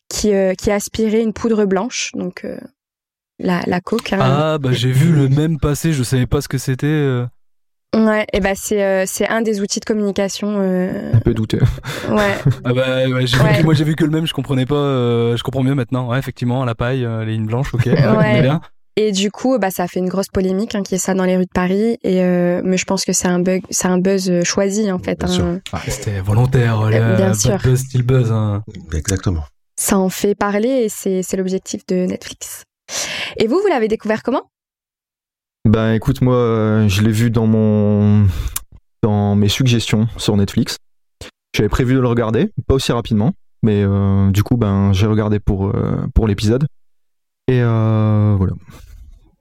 qui, 0.08 0.34
euh, 0.34 0.54
qui 0.54 0.70
aspirait 0.70 1.22
une 1.22 1.32
poudre 1.32 1.64
blanche, 1.64 2.10
donc 2.14 2.44
euh, 2.44 2.58
la, 3.38 3.60
la 3.66 3.80
coke. 3.80 4.12
hein. 4.12 4.18
Ah 4.20 4.58
bah 4.58 4.72
j'ai 4.72 4.90
vu 4.90 5.12
le 5.12 5.28
même 5.28 5.58
passer, 5.60 5.92
je 5.92 6.02
savais 6.02 6.26
pas 6.26 6.40
ce 6.40 6.48
que 6.48 6.58
c'était. 6.58 6.86
euh. 6.86 7.26
Ouais, 7.96 8.26
et 8.34 8.40
bah 8.40 8.52
c'est 8.54 8.82
euh, 8.84 9.04
c'est 9.06 9.26
un 9.28 9.40
des 9.40 9.60
outils 9.60 9.80
de 9.80 9.84
communication. 9.84 10.56
euh, 10.58 11.12
Un 11.14 11.20
peu 11.20 11.32
douteux. 11.32 11.60
ouais, 12.10 12.34
Ah 12.64 12.72
bah 12.74 13.08
ouais, 13.08 13.26
j'ai 13.26 13.38
vu 13.38 13.44
Ouais. 13.44 13.58
que- 13.58 13.62
moi 13.62 13.72
j'ai 13.74 13.84
vu 13.84 13.94
que 13.96 14.04
le 14.04 14.10
même, 14.10 14.26
je 14.26 14.34
comprenais 14.34 14.66
pas, 14.66 14.74
euh, 14.74 15.36
je 15.36 15.42
comprends 15.42 15.62
mieux 15.62 15.74
maintenant. 15.76 16.08
Ouais 16.08 16.18
effectivement 16.18 16.64
la 16.64 16.74
paille, 16.74 17.04
euh, 17.04 17.24
les 17.24 17.32
lignes 17.32 17.46
blanches, 17.46 17.72
ok. 17.72 17.86
Ouais, 17.86 18.42
bien. 18.42 18.60
Et 19.00 19.12
du 19.12 19.30
coup, 19.30 19.58
bah, 19.60 19.70
ça 19.70 19.84
a 19.84 19.86
fait 19.86 20.00
une 20.00 20.08
grosse 20.08 20.26
polémique 20.26 20.74
hein, 20.74 20.82
qui 20.82 20.96
est 20.96 20.98
ça 20.98 21.14
dans 21.14 21.24
les 21.24 21.36
rues 21.36 21.44
de 21.44 21.50
Paris. 21.54 21.98
Et 22.02 22.20
euh, 22.20 22.60
mais 22.64 22.76
je 22.76 22.84
pense 22.84 23.04
que 23.04 23.12
c'est 23.12 23.28
un 23.28 23.38
bug, 23.38 23.62
c'est 23.70 23.86
un 23.86 23.98
buzz 23.98 24.28
euh, 24.28 24.42
choisi 24.42 24.90
en 24.90 24.98
fait. 24.98 25.20
Bien 25.20 25.28
hein. 25.28 25.32
sûr. 25.32 25.44
Ah, 25.72 25.80
c'était 25.86 26.20
volontaire, 26.20 26.80
Euh, 26.80 26.90
le 27.12 27.16
bien 27.16 27.32
sûr. 27.32 27.58
buzz, 27.62 27.78
style 27.78 28.02
buzz. 28.02 28.32
hein. 28.32 28.64
Exactement. 28.92 29.44
Ça 29.76 29.98
en 29.98 30.08
fait 30.08 30.34
parler 30.34 30.68
et 30.68 30.88
c'est 30.88 31.22
c'est 31.22 31.36
l'objectif 31.36 31.86
de 31.86 32.06
Netflix. 32.06 32.64
Et 33.36 33.46
vous, 33.46 33.60
vous 33.62 33.68
l'avez 33.68 33.86
découvert 33.86 34.24
comment? 34.24 34.50
Ben 35.64 35.92
écoute, 35.92 36.20
moi, 36.20 36.34
euh, 36.34 36.88
je 36.88 37.02
l'ai 37.02 37.12
vu 37.12 37.30
dans 37.30 37.46
mon 37.46 38.26
dans 39.04 39.36
mes 39.36 39.48
suggestions 39.48 40.08
sur 40.16 40.36
Netflix. 40.36 40.76
J'avais 41.54 41.68
prévu 41.68 41.94
de 41.94 42.00
le 42.00 42.08
regarder, 42.08 42.50
pas 42.66 42.74
aussi 42.74 42.90
rapidement, 42.90 43.32
mais 43.62 43.82
euh, 43.84 44.30
du 44.32 44.42
coup, 44.42 44.56
ben 44.56 44.92
j'ai 44.92 45.06
regardé 45.06 45.38
pour 45.38 45.68
euh, 45.68 46.04
pour 46.14 46.26
l'épisode. 46.26 46.66
Et 47.46 47.60
euh, 47.62 48.34
voilà. 48.36 48.54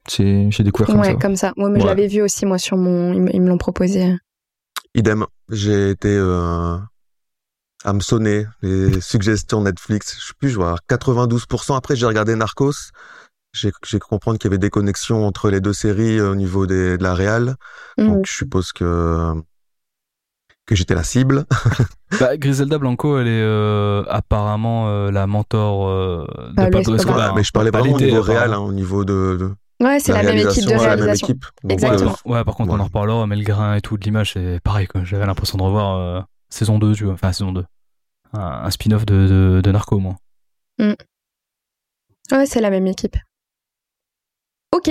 C'est 0.08 0.50
j'ai 0.50 0.62
découvert 0.64 0.86
comme 0.88 1.00
Ouais, 1.00 1.12
ça. 1.12 1.14
comme 1.14 1.36
ça. 1.36 1.52
Moi, 1.56 1.68
mais 1.70 1.78
je 1.80 1.84
Ouais. 1.84 1.90
l'avais 1.90 2.06
vu 2.08 2.22
aussi 2.22 2.46
moi 2.46 2.58
sur 2.58 2.76
mon. 2.76 3.12
Ils 3.12 3.40
me, 3.42 3.48
l'ont 3.48 3.58
proposé. 3.58 4.16
Idem. 4.94 5.26
J'ai 5.50 5.90
été 5.90 6.08
euh, 6.16 6.76
hameçonné 7.84 8.46
les 8.62 9.00
suggestions 9.00 9.62
Netflix. 9.62 10.16
Je 10.20 10.26
sais 10.28 10.32
plus, 10.38 10.48
je 10.50 10.56
vois 10.56 10.76
92%. 10.88 11.76
Après, 11.76 11.96
j'ai 11.96 12.06
regardé 12.06 12.34
Narcos. 12.36 12.72
J'ai 13.54 13.70
comprendre 13.98 14.38
qu'il 14.38 14.48
y 14.48 14.52
avait 14.52 14.58
des 14.58 14.70
connexions 14.70 15.26
entre 15.26 15.50
les 15.50 15.60
deux 15.60 15.72
séries 15.72 16.18
euh, 16.18 16.32
au 16.32 16.34
niveau 16.34 16.66
des, 16.66 16.98
de 16.98 17.02
la 17.02 17.14
réal. 17.14 17.56
Mhm. 17.96 18.06
Donc, 18.08 18.26
je 18.26 18.32
suppose 18.32 18.72
que 18.72 19.32
que 20.66 20.74
j'étais 20.74 20.94
la 20.94 21.02
cible. 21.04 21.44
Bah, 22.20 22.36
Griselda 22.38 22.78
Blanco, 22.78 23.18
elle 23.18 23.26
est 23.28 23.42
euh, 23.42 24.02
apparemment 24.08 24.88
euh, 24.88 25.10
la 25.10 25.26
mentor 25.26 25.88
euh, 25.88 26.26
de 26.50 26.54
Pablo 26.56 26.78
Pablo 26.78 26.94
Escobar. 26.96 27.16
Bah, 27.18 27.32
mais 27.36 27.42
je 27.44 27.52
parlais 27.52 27.70
vraiment 27.70 27.94
au 27.94 28.00
niveau 28.00 28.22
réal, 28.22 28.44
apparemment. 28.44 28.66
hein, 28.66 28.68
au 28.70 28.72
niveau 28.72 29.04
de, 29.04 29.36
de 29.38 29.54
Ouais, 29.80 30.00
c'est 30.00 30.12
la, 30.12 30.22
même 30.24 30.38
équipe 30.38 30.64
de 30.66 30.74
réalisation, 30.74 31.28
équipe. 31.28 31.44
Donc, 31.62 31.72
Exactement. 31.72 32.10
euh, 32.26 32.30
Ouais, 32.30 32.44
par 32.44 32.56
contre, 32.56 32.72
on 32.72 32.80
en 32.80 32.84
reparlera, 32.84 33.26
mais 33.26 33.36
le 33.36 33.44
grain 33.44 33.74
et 33.74 33.80
tout 33.80 33.96
de 33.96 34.04
l'image, 34.04 34.32
c'est 34.32 34.60
pareil, 34.60 34.86
quoi. 34.88 35.04
J'avais 35.04 35.24
l'impression 35.26 35.56
de 35.56 35.62
revoir 35.62 35.96
euh, 35.96 36.20
saison 36.48 36.78
2, 36.78 36.94
tu 36.94 37.04
vois. 37.04 37.14
Enfin, 37.14 37.32
saison 37.32 37.52
2. 37.52 37.64
Un, 38.32 38.40
un 38.40 38.70
spin-off 38.70 39.06
de, 39.06 39.28
de, 39.28 39.60
de 39.62 39.72
Narco, 39.72 39.98
moi. 40.00 40.16
Ouais, 40.80 42.46
c'est 42.46 42.60
la 42.60 42.70
même 42.70 42.86
équipe. 42.86 43.16
Ok. 44.74 44.90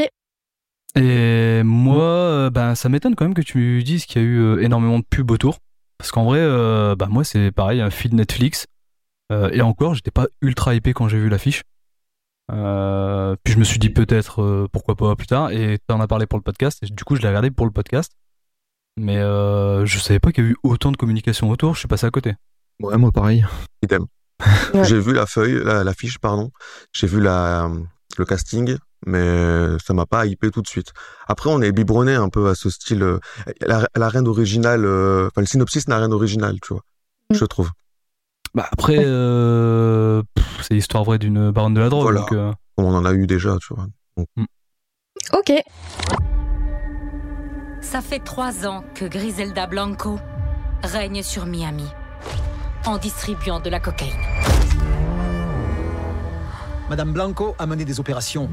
Et 0.96 1.62
moi, 1.63 2.03
euh, 2.03 2.50
ben, 2.50 2.74
ça 2.74 2.89
m'étonne 2.89 3.15
quand 3.15 3.25
même 3.25 3.34
que 3.34 3.41
tu 3.41 3.84
dises 3.84 4.06
qu'il 4.06 4.22
y 4.22 4.25
a 4.25 4.27
eu 4.27 4.39
euh, 4.39 4.63
énormément 4.63 5.00
de 5.00 5.06
pubs 5.08 5.29
autour. 5.29 5.60
Parce 5.98 6.12
qu'en 6.12 6.25
vrai, 6.25 6.39
euh, 6.39 6.96
bah, 6.96 7.08
moi, 7.10 7.24
c'est 7.24 7.51
pareil, 7.51 7.82
un 7.82 7.89
feed 7.89 8.13
Netflix. 8.13 8.65
Euh, 9.32 9.50
et 9.51 9.62
encore, 9.62 9.94
j'étais 9.94 10.12
pas 10.12 10.27
ultra 10.41 10.74
hypé 10.74 10.94
quand 10.94 11.08
j'ai 11.08 11.20
vu 11.20 11.29
l'affiche. 11.29 11.63
Euh, 12.51 13.36
puis 13.44 13.54
je 13.54 13.60
me 13.60 13.63
suis 13.63 13.80
dit 13.80 13.89
peut-être 13.89 14.42
euh, 14.42 14.68
pourquoi 14.72 14.96
pas 14.96 15.16
plus 15.16 15.27
tard. 15.27 15.51
Et 15.51 15.80
t'en 15.88 16.00
as 16.00 16.08
parlé 16.08 16.25
pour 16.27 16.38
le 16.39 16.44
podcast. 16.44 16.80
Et 16.84 16.88
du 16.88 17.04
coup, 17.04 17.16
je 17.16 17.22
l'ai 17.22 17.27
regardé 17.27 17.51
pour 17.51 17.66
le 17.66 17.72
podcast. 17.72 18.12
Mais 19.00 19.18
euh, 19.18 19.86
je 19.86 20.00
savais 20.00 20.20
pas 20.20 20.32
qu'il 20.32 20.44
y 20.44 20.48
a 20.48 20.50
eu 20.51 20.56
autant 20.63 20.92
de 20.92 20.98
communication 20.98 21.50
autour. 21.50 21.74
Je 21.75 21.80
suis 21.80 21.88
passé 21.88 22.06
à 22.08 22.12
côté. 22.12 22.34
Ouais, 22.82 22.98
moi 22.98 23.12
pareil. 23.12 23.46
idem. 23.84 24.06
Ouais. 24.74 24.84
J'ai 24.86 25.00
vu 25.00 25.13
la 25.13 25.25
feuille, 25.25 25.62
la, 25.63 25.84
la 25.84 25.94
fiche, 25.94 26.20
pardon. 26.20 26.51
J'ai 26.94 27.08
vu 27.08 27.20
la, 27.22 27.70
le 28.18 28.25
casting, 28.25 28.77
mais 29.06 29.77
ça 29.84 29.94
m'a 29.94 30.06
pas 30.06 30.25
hypé 30.27 30.51
tout 30.51 30.62
de 30.62 30.68
suite. 30.68 30.92
Après, 31.27 31.50
on 31.50 31.62
est 31.62 31.72
biberonné 31.72 32.13
un 32.16 32.30
peu 32.30 32.48
à 32.50 32.56
ce 32.56 32.70
style. 32.70 33.01
euh, 33.04 33.20
la, 33.62 33.88
la 33.96 34.10
reine 34.10 34.27
originale, 34.27 34.86
euh, 34.86 35.27
enfin 35.27 35.42
le 35.42 35.48
synopsis 35.48 35.88
n'a 35.88 35.98
rien 35.98 36.10
d'original, 36.10 36.60
tu 36.62 36.74
vois, 36.74 36.84
Mm. 37.32 37.36
je 37.36 37.46
trouve. 37.46 37.70
Bah 38.57 38.67
après, 38.71 38.97
euh, 38.97 40.23
c'est 40.63 40.73
l'histoire 40.73 41.03
vraie 41.03 41.19
d'une 41.19 41.51
baronne 41.51 41.75
de 41.75 41.79
la 41.79 41.89
drogue. 41.89 42.05
Voilà. 42.05 42.21
donc, 42.21 42.31
euh, 42.31 42.51
on 42.77 42.91
en 42.91 43.05
a 43.05 43.13
eu 43.13 43.27
déjà, 43.27 43.55
tu 43.61 43.75
vois. 43.75 43.85
Ok. 45.33 45.53
Ça 47.81 48.01
fait 48.01 48.17
trois 48.17 48.65
ans 48.65 48.83
que 48.95 49.05
Griselda 49.05 49.67
Blanco 49.67 50.17
règne 50.81 51.21
sur 51.21 51.45
Miami 51.45 51.85
en 52.87 52.97
distribuant 52.97 53.59
de 53.59 53.69
la 53.69 53.79
cocaïne. 53.79 54.17
Madame 56.89 57.13
Blanco 57.13 57.55
a 57.59 57.67
mené 57.67 57.85
des 57.85 57.99
opérations 57.99 58.49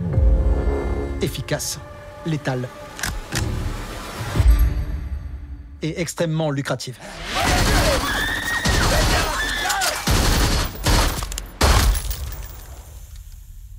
efficaces, 1.23 1.81
létales 2.27 2.69
et 5.81 5.99
extrêmement 5.99 6.51
lucratives. 6.51 6.99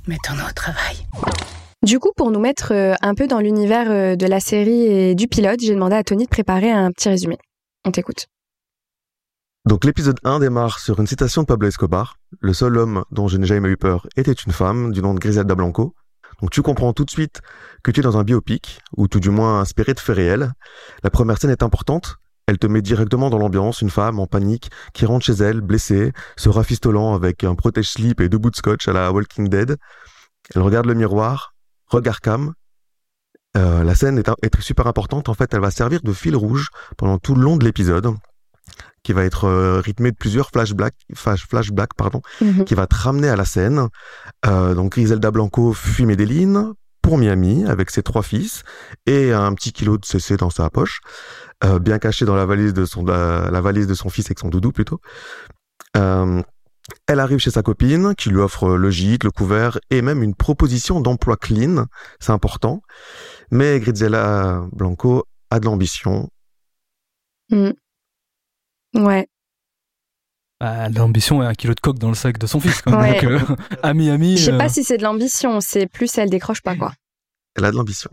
Mettons-nous 0.07 0.45
au 0.47 0.53
travail. 0.53 1.07
Du 1.81 1.99
coup, 1.99 2.11
pour 2.15 2.29
nous 2.29 2.39
mettre 2.39 2.73
euh, 2.73 2.93
un 3.01 3.15
peu 3.15 3.27
dans 3.27 3.39
l'univers 3.39 3.89
euh, 3.89 4.15
de 4.15 4.27
la 4.27 4.39
série 4.39 4.85
et 4.85 5.15
du 5.15 5.27
pilote, 5.27 5.59
j'ai 5.59 5.73
demandé 5.73 5.95
à 5.95 6.03
Tony 6.03 6.25
de 6.25 6.29
préparer 6.29 6.71
un 6.71 6.91
petit 6.91 7.09
résumé. 7.09 7.37
On 7.85 7.91
t'écoute. 7.91 8.27
Donc 9.65 9.83
l'épisode 9.83 10.19
1 10.23 10.39
démarre 10.39 10.79
sur 10.79 10.99
une 10.99 11.07
citation 11.07 11.41
de 11.41 11.47
Pablo 11.47 11.67
Escobar. 11.67 12.17
Le 12.39 12.53
seul 12.53 12.77
homme 12.77 13.03
dont 13.09 13.27
je 13.27 13.37
n'ai 13.37 13.47
jamais 13.47 13.69
eu 13.69 13.77
peur 13.77 14.07
était 14.15 14.31
une 14.31 14.51
femme 14.51 14.91
du 14.91 15.01
nom 15.01 15.15
de 15.15 15.19
Griselda 15.19 15.55
Blanco. 15.55 15.95
Donc 16.39 16.51
tu 16.51 16.61
comprends 16.61 16.93
tout 16.93 17.05
de 17.05 17.09
suite 17.09 17.41
que 17.83 17.89
tu 17.89 18.01
es 18.01 18.03
dans 18.03 18.17
un 18.17 18.23
biopic, 18.23 18.81
ou 18.95 19.07
tout 19.07 19.19
du 19.19 19.31
moins 19.31 19.59
inspiré 19.59 19.95
de 19.95 19.99
faits 19.99 20.17
réels. 20.17 20.51
La 21.03 21.09
première 21.09 21.39
scène 21.39 21.49
est 21.49 21.63
importante. 21.63 22.17
Elle 22.47 22.59
te 22.59 22.67
met 22.67 22.81
directement 22.81 23.29
dans 23.29 23.39
l'ambiance, 23.39 23.81
une 23.81 23.89
femme 23.89 24.19
en 24.19 24.27
panique 24.27 24.69
qui 24.93 25.05
rentre 25.05 25.25
chez 25.25 25.33
elle, 25.33 25.61
blessée, 25.61 26.13
se 26.37 26.49
rafistolant 26.49 27.15
avec 27.15 27.43
un 27.43 27.55
protège-slip 27.55 28.21
et 28.21 28.29
deux 28.29 28.37
bouts 28.37 28.51
de 28.51 28.55
scotch 28.55 28.87
à 28.87 28.93
la 28.93 29.11
Walking 29.11 29.49
Dead. 29.49 29.77
Elle 30.53 30.61
regarde 30.61 30.85
le 30.85 30.93
miroir, 30.93 31.55
regard 31.87 32.21
cam. 32.21 32.53
Euh, 33.57 33.83
la 33.83 33.95
scène 33.95 34.19
est, 34.19 34.61
super 34.61 34.85
importante. 34.85 35.27
En 35.29 35.33
fait, 35.33 35.53
elle 35.53 35.61
va 35.61 35.71
servir 35.71 36.01
de 36.03 36.13
fil 36.13 36.35
rouge 36.35 36.69
pendant 36.97 37.17
tout 37.17 37.33
le 37.35 37.41
long 37.41 37.57
de 37.57 37.63
l'épisode 37.63 38.13
qui 39.03 39.13
va 39.13 39.23
être 39.23 39.45
euh, 39.45 39.79
rythmé 39.81 40.11
de 40.11 40.17
plusieurs 40.17 40.49
flashbacks, 40.49 40.95
flash, 41.13 41.47
flashbacks 41.47 41.93
pardon, 41.95 42.21
Mhm. 42.41 42.65
qui 42.65 42.73
va 42.73 42.87
te 42.87 42.95
ramener 42.95 43.29
à 43.29 43.35
la 43.35 43.45
scène. 43.45 43.87
Euh, 44.45 44.73
donc 44.73 44.93
Griselda 44.93 45.31
Blanco 45.31 45.73
fuit 45.73 46.05
Medellin 46.05 46.73
pour 47.03 47.19
Miami 47.19 47.65
avec 47.65 47.91
ses 47.91 48.01
trois 48.01 48.23
fils 48.23 48.63
et 49.05 49.31
un 49.31 49.53
petit 49.53 49.71
kilo 49.71 49.99
de 49.99 50.05
CC 50.05 50.37
dans 50.37 50.49
sa 50.49 50.71
poche, 50.71 51.01
euh, 51.63 51.79
bien 51.79 51.99
caché 51.99 52.25
dans 52.25 52.35
la 52.35 52.45
valise 52.45 52.73
de 52.73 52.85
son 52.85 53.03
la, 53.05 53.49
la 53.51 53.61
valise 53.61 53.87
de 53.87 53.93
son 53.93 54.09
fils 54.09 54.27
avec 54.27 54.39
son 54.39 54.49
doudou 54.49 54.71
plutôt. 54.71 54.99
Euh, 55.97 56.41
elle 57.07 57.19
arrive 57.19 57.39
chez 57.39 57.51
sa 57.51 57.63
copine 57.63 58.13
qui 58.15 58.29
lui 58.29 58.39
offre 58.39 58.75
le 58.75 58.89
gîte, 58.91 59.23
le 59.23 59.31
couvert 59.31 59.79
et 59.89 60.01
même 60.01 60.21
une 60.21 60.35
proposition 60.35 61.01
d'emploi 61.01 61.35
clean, 61.37 61.85
c'est 62.19 62.31
important. 62.31 62.81
Mais 63.51 63.79
Griselda 63.79 64.63
Blanco 64.71 65.25
a 65.49 65.59
de 65.59 65.65
l'ambition. 65.65 66.29
Ouais. 68.93 69.27
bah, 70.59 70.89
l'ambition 70.89 71.43
est 71.43 71.45
un 71.45 71.53
kilo 71.53 71.73
de 71.73 71.79
coke 71.79 71.99
dans 71.99 72.09
le 72.09 72.15
sac 72.15 72.37
de 72.37 72.47
son 72.47 72.59
fils. 72.59 72.81
Quoi. 72.81 72.97
Ouais. 72.99 73.21
Donc, 73.21 73.23
euh, 73.23 73.55
à 73.83 73.93
Miami. 73.93 74.37
Je 74.37 74.45
sais 74.45 74.53
euh, 74.53 74.57
pas 74.57 74.69
si 74.69 74.83
c'est 74.83 74.97
de 74.97 75.03
l'ambition, 75.03 75.59
c'est 75.61 75.87
plus 75.87 76.17
elle 76.17 76.29
décroche 76.29 76.61
pas 76.61 76.75
quoi. 76.75 76.93
Elle 77.55 77.65
a 77.65 77.71
de 77.71 77.75
l'ambition. 77.75 78.11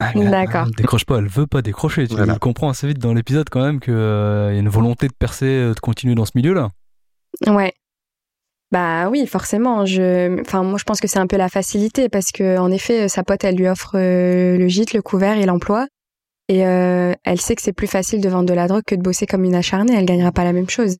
Ah, 0.00 0.12
elle- 0.14 0.30
D'accord. 0.30 0.66
Elle 0.68 0.74
décroche 0.74 1.04
pas, 1.04 1.18
elle 1.18 1.28
veut 1.28 1.46
pas 1.46 1.62
décrocher. 1.62 2.06
Tu 2.08 2.14
Voilà. 2.16 2.34
le 2.34 2.38
comprends 2.38 2.68
assez 2.68 2.86
vite 2.86 2.98
dans 2.98 3.14
l'épisode 3.14 3.48
quand 3.48 3.62
même 3.62 3.80
qu'il 3.80 3.92
y 3.94 3.96
a 3.96 4.50
une 4.52 4.68
volonté 4.68 5.08
de 5.08 5.12
percer, 5.12 5.46
euh, 5.46 5.74
de 5.74 5.80
continuer 5.80 6.14
dans 6.14 6.24
ce 6.24 6.32
milieu-là. 6.34 6.70
Ouais. 7.46 7.72
Bah 8.72 9.08
oui, 9.08 9.26
forcément. 9.26 9.86
Je, 9.86 10.40
enfin, 10.40 10.62
moi, 10.64 10.78
je 10.78 10.84
pense 10.84 11.00
que 11.00 11.06
c'est 11.06 11.18
un 11.20 11.26
peu 11.28 11.36
la 11.36 11.48
facilité 11.48 12.08
parce 12.08 12.32
que, 12.32 12.58
en 12.58 12.70
effet, 12.72 13.08
sa 13.08 13.22
pote, 13.22 13.44
elle 13.44 13.56
lui 13.56 13.68
offre 13.68 13.92
euh, 13.96 14.58
le 14.58 14.66
gîte, 14.68 14.92
le 14.94 15.02
couvert 15.02 15.36
et 15.38 15.46
l'emploi. 15.46 15.86
Et 16.48 16.66
euh, 16.66 17.12
elle 17.24 17.40
sait 17.40 17.54
que 17.54 17.62
c'est 17.62 17.72
plus 17.72 17.86
facile 17.86 18.20
de 18.20 18.28
vendre 18.28 18.48
de 18.48 18.54
la 18.54 18.66
drogue 18.66 18.82
que 18.86 18.94
de 18.96 19.00
bosser 19.02 19.26
comme 19.26 19.44
une 19.44 19.54
acharnée. 19.54 19.94
Elle 19.96 20.04
gagnera 20.06 20.32
pas 20.32 20.44
la 20.44 20.52
même 20.52 20.68
chose. 20.68 20.96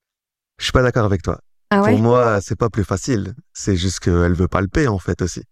Je 0.59 0.65
suis 0.65 0.73
pas 0.73 0.83
d'accord 0.83 1.05
avec 1.05 1.23
toi. 1.23 1.39
Ah 1.71 1.83
ouais? 1.83 1.91
Pour 1.93 2.01
moi, 2.01 2.41
c'est 2.41 2.57
pas 2.57 2.71
plus 2.71 2.85
facile. 2.85 3.35
C'est 3.53 3.77
juste 3.77 3.99
qu'elle 4.01 4.35
veut 4.35 4.47
pas 4.49 4.61
le 4.61 4.69
payer, 4.69 4.87
en 4.89 4.99
fait, 5.01 5.21
aussi. 5.21 5.43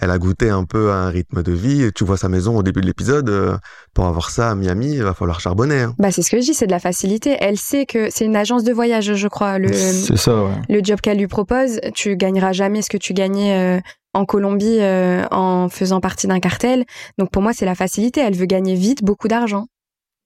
Elle 0.00 0.10
a 0.10 0.18
goûté 0.18 0.50
un 0.50 0.64
peu 0.64 0.90
à 0.90 0.96
un 0.96 1.08
rythme 1.08 1.42
de 1.42 1.52
vie. 1.52 1.90
Tu 1.94 2.04
vois 2.04 2.16
sa 2.18 2.28
maison 2.28 2.56
au 2.56 2.62
début 2.62 2.80
de 2.82 2.86
l'épisode. 2.86 3.30
euh, 3.30 3.56
Pour 3.94 4.06
avoir 4.06 4.30
ça 4.30 4.50
à 4.50 4.54
Miami, 4.54 4.92
il 4.94 5.02
va 5.02 5.14
falloir 5.14 5.40
charbonner. 5.40 5.80
hein. 5.82 5.94
Bah 5.98 6.10
c'est 6.10 6.20
ce 6.22 6.30
que 6.30 6.36
je 6.38 6.42
dis, 6.42 6.54
c'est 6.54 6.66
de 6.66 6.70
la 6.72 6.78
facilité. 6.80 7.36
Elle 7.40 7.56
sait 7.56 7.86
que 7.86 8.10
c'est 8.10 8.24
une 8.26 8.36
agence 8.36 8.62
de 8.64 8.72
voyage, 8.72 9.14
je 9.14 9.28
crois. 9.28 9.58
Le, 9.58 9.72
C'est 9.72 10.16
ça, 10.18 10.44
ouais. 10.44 10.50
le 10.68 10.80
job 10.84 11.00
qu'elle 11.00 11.18
lui 11.18 11.28
propose, 11.28 11.80
tu 11.94 12.16
gagneras 12.16 12.52
jamais 12.52 12.82
ce 12.82 12.90
que 12.90 12.98
tu 12.98 13.14
gagnais 13.14 13.78
euh, 13.78 13.80
en 14.12 14.24
Colombie 14.26 14.78
euh, 14.80 15.24
en 15.30 15.68
faisant 15.70 16.00
partie 16.00 16.26
d'un 16.26 16.40
cartel. 16.40 16.84
Donc 17.18 17.30
pour 17.30 17.40
moi, 17.42 17.52
c'est 17.54 17.66
la 17.66 17.74
facilité. 17.74 18.20
Elle 18.20 18.34
veut 18.36 18.46
gagner 18.46 18.74
vite 18.74 19.02
beaucoup 19.02 19.28
d'argent. 19.28 19.66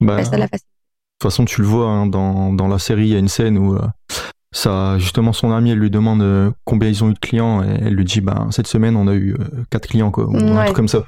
Bah, 0.01 0.17
de 0.17 0.31
la 0.37 0.49
facilité. 0.49 0.57
De 0.57 1.25
toute 1.27 1.33
façon, 1.33 1.45
tu 1.45 1.61
le 1.61 1.67
vois 1.69 1.87
hein, 1.87 2.07
dans, 2.07 2.53
dans 2.53 2.67
la 2.67 2.79
série, 2.79 3.03
il 3.03 3.13
y 3.13 3.15
a 3.17 3.19
une 3.19 3.29
scène 3.29 3.59
où 3.59 3.75
euh, 3.77 3.83
ça, 4.53 4.99
justement 4.99 5.33
son 5.33 5.53
amie, 5.53 5.71
elle 5.71 5.79
lui 5.79 5.91
demande 5.91 6.23
euh, 6.23 6.51
combien 6.65 6.89
ils 6.89 7.05
ont 7.05 7.11
eu 7.11 7.15
de 7.15 7.19
clients 7.19 7.63
et 7.63 7.69
elle 7.83 7.95
lui 7.95 8.05
dit 8.05 8.21
bah 8.21 8.49
cette 8.51 8.67
semaine 8.67 8.97
on 8.97 9.07
a 9.07 9.15
eu 9.15 9.35
euh, 9.35 9.65
quatre 9.71 9.89
clients 9.89 10.11
quoi, 10.11 10.27
ou 10.27 10.37
un 10.37 10.65
truc 10.65 10.77
comme 10.77 10.89
ça. 10.89 11.05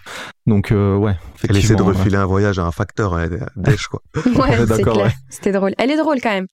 Donc 0.46 0.70
euh, 0.70 0.96
ouais, 0.96 1.16
Elle 1.48 1.56
essaie 1.56 1.74
de 1.74 1.82
ouais. 1.82 1.88
refiler 1.88 2.16
un 2.16 2.26
voyage 2.26 2.58
à 2.58 2.66
un 2.66 2.70
facteur, 2.70 3.18
elle 3.18 3.32
est 3.34 3.40
dèche, 3.56 3.88
quoi. 3.88 4.00
Ouais, 4.26 4.56
c'est 4.56 4.66
d'accord, 4.66 4.94
clair. 4.94 5.06
ouais. 5.06 5.12
C'était 5.28 5.52
drôle. 5.52 5.74
Elle 5.78 5.90
est 5.90 5.96
drôle 5.96 6.20
quand 6.20 6.30
même. 6.30 6.46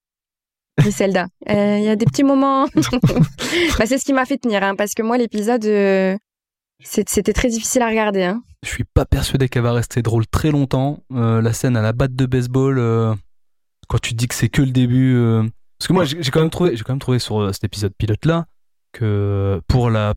Griselda. 0.80 1.28
Euh, 1.50 1.78
Il 1.78 1.84
y 1.84 1.90
a 1.90 1.96
des 1.96 2.06
petits 2.06 2.24
moments. 2.24 2.66
bah, 3.78 3.86
c'est 3.86 3.98
ce 3.98 4.06
qui 4.06 4.14
m'a 4.14 4.26
fait 4.26 4.38
tenir, 4.38 4.64
hein, 4.64 4.76
parce 4.76 4.94
que 4.94 5.04
moi, 5.04 5.18
l'épisode, 5.18 5.66
euh, 5.66 6.16
c'était 6.84 7.34
très 7.34 7.50
difficile 7.50 7.82
à 7.82 7.90
regarder. 7.90 8.24
Hein. 8.24 8.42
Je 8.64 8.70
suis 8.70 8.86
pas 8.86 9.06
persuadé 9.06 9.50
qu'elle 9.50 9.64
va 9.64 9.74
rester 9.74 10.02
drôle 10.02 10.26
très 10.26 10.52
longtemps. 10.52 11.04
Euh, 11.14 11.42
la 11.42 11.54
scène 11.54 11.76
à 11.76 11.82
la 11.82 11.92
batte 11.92 12.14
de 12.16 12.26
baseball, 12.26 12.80
euh, 12.80 13.14
quand 13.90 14.00
tu 14.00 14.14
dis 14.14 14.28
que 14.28 14.36
c'est 14.36 14.50
que 14.50 14.62
le 14.62 14.72
début. 14.72 15.16
Parce 15.80 15.88
que 15.88 15.94
moi, 15.94 16.06
j'ai 16.06 16.22
j'ai 16.22 16.30
quand 16.32 16.42
même 16.42 16.50
trouvé, 16.50 16.76
j'ai 16.76 16.84
quand 16.84 16.94
même 16.94 17.00
trouvé 17.00 17.20
sur 17.20 17.42
euh, 17.42 17.54
cet 17.54 17.64
épisode 17.64 17.94
pilote 17.98 18.26
là 18.26 18.46
que 18.92 19.62
pour 19.68 19.90
la, 19.90 20.14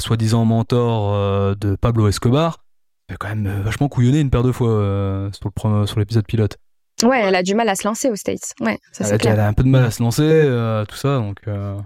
soi-disant 0.00 0.44
mentor 0.44 1.14
euh, 1.14 1.54
de 1.54 1.76
Pablo 1.76 2.08
Escobar, 2.08 2.64
elle 3.08 3.14
a 3.14 3.16
quand 3.18 3.28
même 3.28 3.46
euh, 3.46 3.62
vachement 3.62 3.88
couillonné 3.88 4.20
une 4.20 4.30
paire 4.30 4.42
de 4.42 4.52
fois 4.52 4.68
sur 5.32 5.48
le 5.48 5.50
pre- 5.50 5.86
sur 5.86 5.98
l'épisode 5.98 6.26
pilote. 6.26 6.56
Ouais, 7.04 7.20
elle 7.20 7.34
a 7.34 7.42
du 7.42 7.54
mal 7.54 7.68
à 7.68 7.74
se 7.74 7.86
lancer 7.86 8.10
aux 8.10 8.16
States. 8.16 8.54
Ouais, 8.60 8.78
ça 8.90 9.04
Elle, 9.04 9.06
c'est 9.06 9.12
a- 9.14 9.18
clair. 9.18 9.34
elle 9.34 9.40
a 9.40 9.48
un 9.48 9.52
peu 9.52 9.62
de 9.62 9.68
mal 9.68 9.84
à 9.84 9.90
se 9.90 10.02
lancer, 10.02 10.22
euh, 10.24 10.84
tout 10.86 10.96
ça. 10.96 11.18
Donc, 11.18 11.36
euh, 11.46 11.78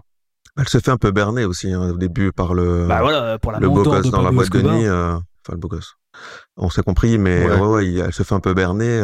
Elle 0.56 0.68
se 0.68 0.78
fait 0.78 0.90
un 0.92 0.96
peu 0.96 1.10
berner 1.10 1.44
aussi, 1.44 1.72
hein, 1.72 1.90
au 1.90 1.96
début, 1.98 2.30
par 2.32 2.54
le, 2.54 2.86
bah 2.86 3.00
voilà, 3.02 3.38
pour 3.40 3.50
la 3.52 3.58
le 3.58 3.68
beau 3.68 3.74
mentor 3.76 3.94
gosse 3.96 4.06
de 4.06 4.10
dans 4.12 4.18
la 4.18 4.24
Pablo 4.30 4.36
boîte 4.38 4.50
de 4.52 4.62
nuit. 4.62 4.86
euh, 4.86 5.14
Enfin, 5.14 5.52
le 5.52 5.56
beau 5.58 5.68
gosse. 5.68 5.94
On 6.56 6.70
s'est 6.70 6.82
compris, 6.82 7.18
mais 7.18 7.44
Ouais. 7.44 7.58
ouais, 7.58 7.66
ouais, 7.66 7.86
il- 7.88 7.98
elle 7.98 8.12
se 8.12 8.22
fait 8.22 8.34
un 8.34 8.40
peu 8.40 8.54
berner. 8.54 9.00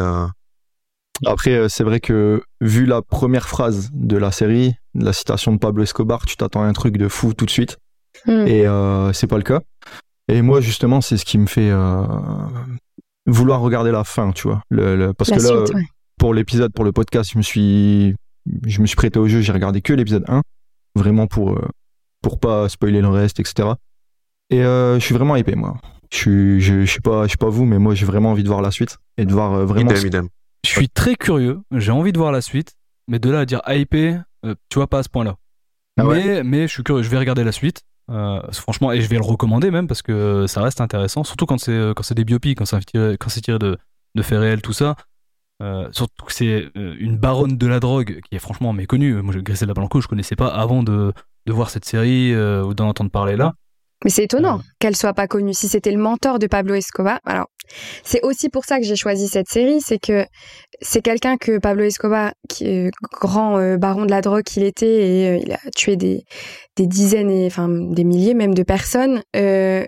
Après, 1.25 1.53
euh, 1.53 1.69
c'est 1.69 1.85
vrai 1.85 2.01
que 2.01 2.43
vu 2.61 2.85
la 2.85 3.01
première 3.03 3.49
phrase 3.49 3.91
de 3.93 4.17
la 4.17 4.31
série, 4.33 4.75
la 4.95 5.13
citation 5.13 5.53
de 5.53 5.59
Pablo 5.59 5.83
Escobar, 5.83 6.27
tu 6.27 6.37
t'attends 6.37 6.63
à 6.63 6.67
un 6.67 6.73
truc 6.73 6.97
de 6.99 7.09
fou 7.09 7.33
tout 7.33 7.47
de 7.47 7.51
suite. 7.51 7.79
Hmm. 8.27 8.47
Et 8.47 8.67
euh, 8.67 9.13
c'est 9.13 9.27
pas 9.27 9.37
le 9.39 9.43
cas. 9.43 9.61
Et 10.29 10.43
moi, 10.43 10.61
justement, 10.61 11.01
c'est 11.01 11.17
ce 11.17 11.25
qui 11.25 11.39
me 11.39 11.47
fait 11.47 11.71
euh, 11.71 12.03
vouloir 13.27 13.61
regarder 13.61 13.93
la 13.93 14.05
fin, 14.05 14.33
tu 14.33 14.49
vois. 14.49 14.63
Le, 14.71 14.97
le- 14.97 15.13
parce 15.15 15.31
La 15.31 15.37
que 15.39 15.43
là, 15.43 15.49
suite, 15.67 15.75
ouais. 15.75 15.85
pour 16.19 16.35
l'épisode, 16.35 16.73
pour 16.73 16.85
le 16.85 16.93
podcast, 16.93 17.31
je 17.33 17.39
me 17.39 17.43
suis, 17.43 18.15
je 18.67 18.81
me 18.81 18.87
suis 18.87 18.97
prêté 18.97 19.19
au 19.19 19.29
jeu, 19.29 19.41
j'ai 19.41 19.53
regardé 19.53 19.81
que 19.83 19.93
l'épisode 19.93 20.25
1, 20.29 20.43
vraiment 20.97 21.27
pour, 21.27 21.53
euh, 21.53 21.69
pour 22.23 22.39
pas 22.41 22.69
spoiler 22.69 23.01
le 23.01 23.09
reste, 23.09 23.41
etc. 23.41 23.71
Et 24.51 24.63
euh, 24.65 24.99
je 24.99 25.05
suis 25.05 25.15
vraiment 25.15 25.37
hypé, 25.37 25.55
moi. 25.55 25.77
Je 26.13 26.17
suis, 26.17 26.61
je, 26.61 26.85
je 26.85 26.93
sais 26.93 27.01
pas, 27.01 27.27
je 27.27 27.33
sais 27.33 27.37
pas 27.37 27.49
vous, 27.49 27.65
mais 27.65 27.79
moi, 27.79 27.95
j'ai 27.95 28.07
vraiment 28.07 28.31
envie 28.31 28.43
de 28.45 28.49
voir 28.49 28.63
la 28.63 28.71
suite 28.71 28.97
et 29.19 29.25
de 29.27 29.33
voir 29.33 29.55
euh, 29.55 29.65
vraiment. 29.65 29.91
idem, 29.91 30.07
idem. 30.07 30.29
Je 30.67 30.73
suis 30.73 30.89
très 30.89 31.15
curieux, 31.15 31.61
j'ai 31.71 31.93
envie 31.93 32.13
de 32.13 32.19
voir 32.19 32.33
la 32.33 32.41
suite, 32.41 32.73
mais 33.07 33.19
de 33.21 33.31
là 33.31 33.41
à 33.41 33.45
dire 33.45 33.63
hypé, 33.69 34.19
euh, 34.45 34.55
tu 34.69 34.79
vois 34.81 34.89
pas 34.89 34.99
à 34.99 35.03
ce 35.05 35.09
point-là. 35.09 35.37
Ah 35.97 36.05
ouais 36.07 36.25
mais, 36.25 36.43
mais 36.43 36.63
je 36.67 36.73
suis 36.73 36.83
curieux, 36.83 37.03
je 37.05 37.09
vais 37.09 37.19
regarder 37.19 37.45
la 37.45 37.53
suite. 37.53 37.83
euh, 38.11 38.41
franchement, 38.53 38.93
et 38.93 39.01
je 39.01 39.09
vais 39.09 39.17
le 39.17 39.23
recommander 39.23 39.71
même 39.71 39.87
parce 39.87 40.03
que 40.03 40.47
ça 40.49 40.63
reste 40.63 40.81
intéressant, 40.81 41.23
surtout 41.25 41.47
quand 41.47 41.59
c'est 41.59 41.71
euh, 41.73 41.95
quand 41.95 42.03
c'est 42.03 42.15
des 42.17 42.25
biopics, 42.25 42.59
quand 42.59 42.65
c'est 42.67 42.85
tiré, 42.85 43.17
quand 43.19 43.29
c'est 43.29 43.41
tiré 43.43 43.59
de, 43.59 43.79
de 44.17 44.23
faits 44.23 44.39
réels, 44.41 44.61
tout 44.63 44.73
ça. 44.73 44.97
Euh, 45.63 45.89
surtout 45.93 46.27
que 46.27 46.33
c'est 46.35 46.69
une 46.75 47.17
baronne 47.17 47.57
de 47.57 47.67
la 47.67 47.81
drogue 47.81 48.21
qui 48.29 48.35
est 48.35 48.39
franchement 48.41 48.75
méconnue. 48.75 49.23
Moi, 49.23 49.35
Griselda 49.37 49.73
Blanco, 49.73 50.01
je 50.03 50.09
connaissais 50.09 50.37
pas 50.37 50.49
avant 50.49 50.83
de, 50.83 51.15
de 51.47 51.53
voir 51.53 51.71
cette 51.71 51.87
série 51.87 52.35
euh, 52.35 52.63
ou 52.63 52.75
d'en 52.75 52.89
entendre 52.89 53.11
parler 53.11 53.37
là. 53.37 53.55
Mais 54.05 54.11
c'est 54.11 54.25
étonnant 54.25 54.61
qu'elle 54.79 54.95
soit 54.95 55.15
pas 55.15 55.27
connue. 55.27 55.55
Si 55.55 55.69
c'était 55.69 55.93
le 55.93 55.99
mentor 55.99 56.39
de 56.39 56.47
Pablo 56.47 56.75
Escobar, 56.75 57.21
alors 57.25 57.47
c'est 58.03 58.23
aussi 58.23 58.49
pour 58.49 58.65
ça 58.65 58.79
que 58.79 58.85
j'ai 58.85 58.97
choisi 58.97 59.29
cette 59.29 59.49
série, 59.49 59.81
c'est 59.81 59.99
que 59.99 60.27
c'est 60.81 61.03
quelqu'un 61.03 61.37
que 61.37 61.59
Pablo 61.59 61.85
Escobar, 61.85 62.33
qui 62.49 62.67
est 62.67 62.91
grand 63.21 63.59
euh, 63.59 63.77
baron 63.77 64.05
de 64.05 64.11
la 64.11 64.21
drogue 64.21 64.43
qu'il 64.43 64.63
était, 64.63 64.87
et 64.87 65.29
euh, 65.29 65.43
il 65.43 65.53
a 65.53 65.59
tué 65.75 65.97
des, 65.97 66.25
dizaines 66.79 67.31
et 67.31 67.47
enfin 67.47 67.69
des 67.69 68.05
milliers 68.05 68.35
même 68.35 68.55
de 68.55 68.63
personnes. 68.63 69.23
euh, 69.35 69.85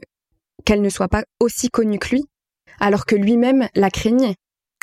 qu'elle 0.65 0.83
ne 0.83 0.89
soit 0.89 1.09
pas 1.09 1.23
aussi 1.41 1.69
connue 1.69 1.99
que 1.99 2.09
lui, 2.11 2.25
alors 2.81 3.07
que 3.07 3.15
lui-même 3.15 3.69
la 3.75 3.91
craignait. 3.91 4.35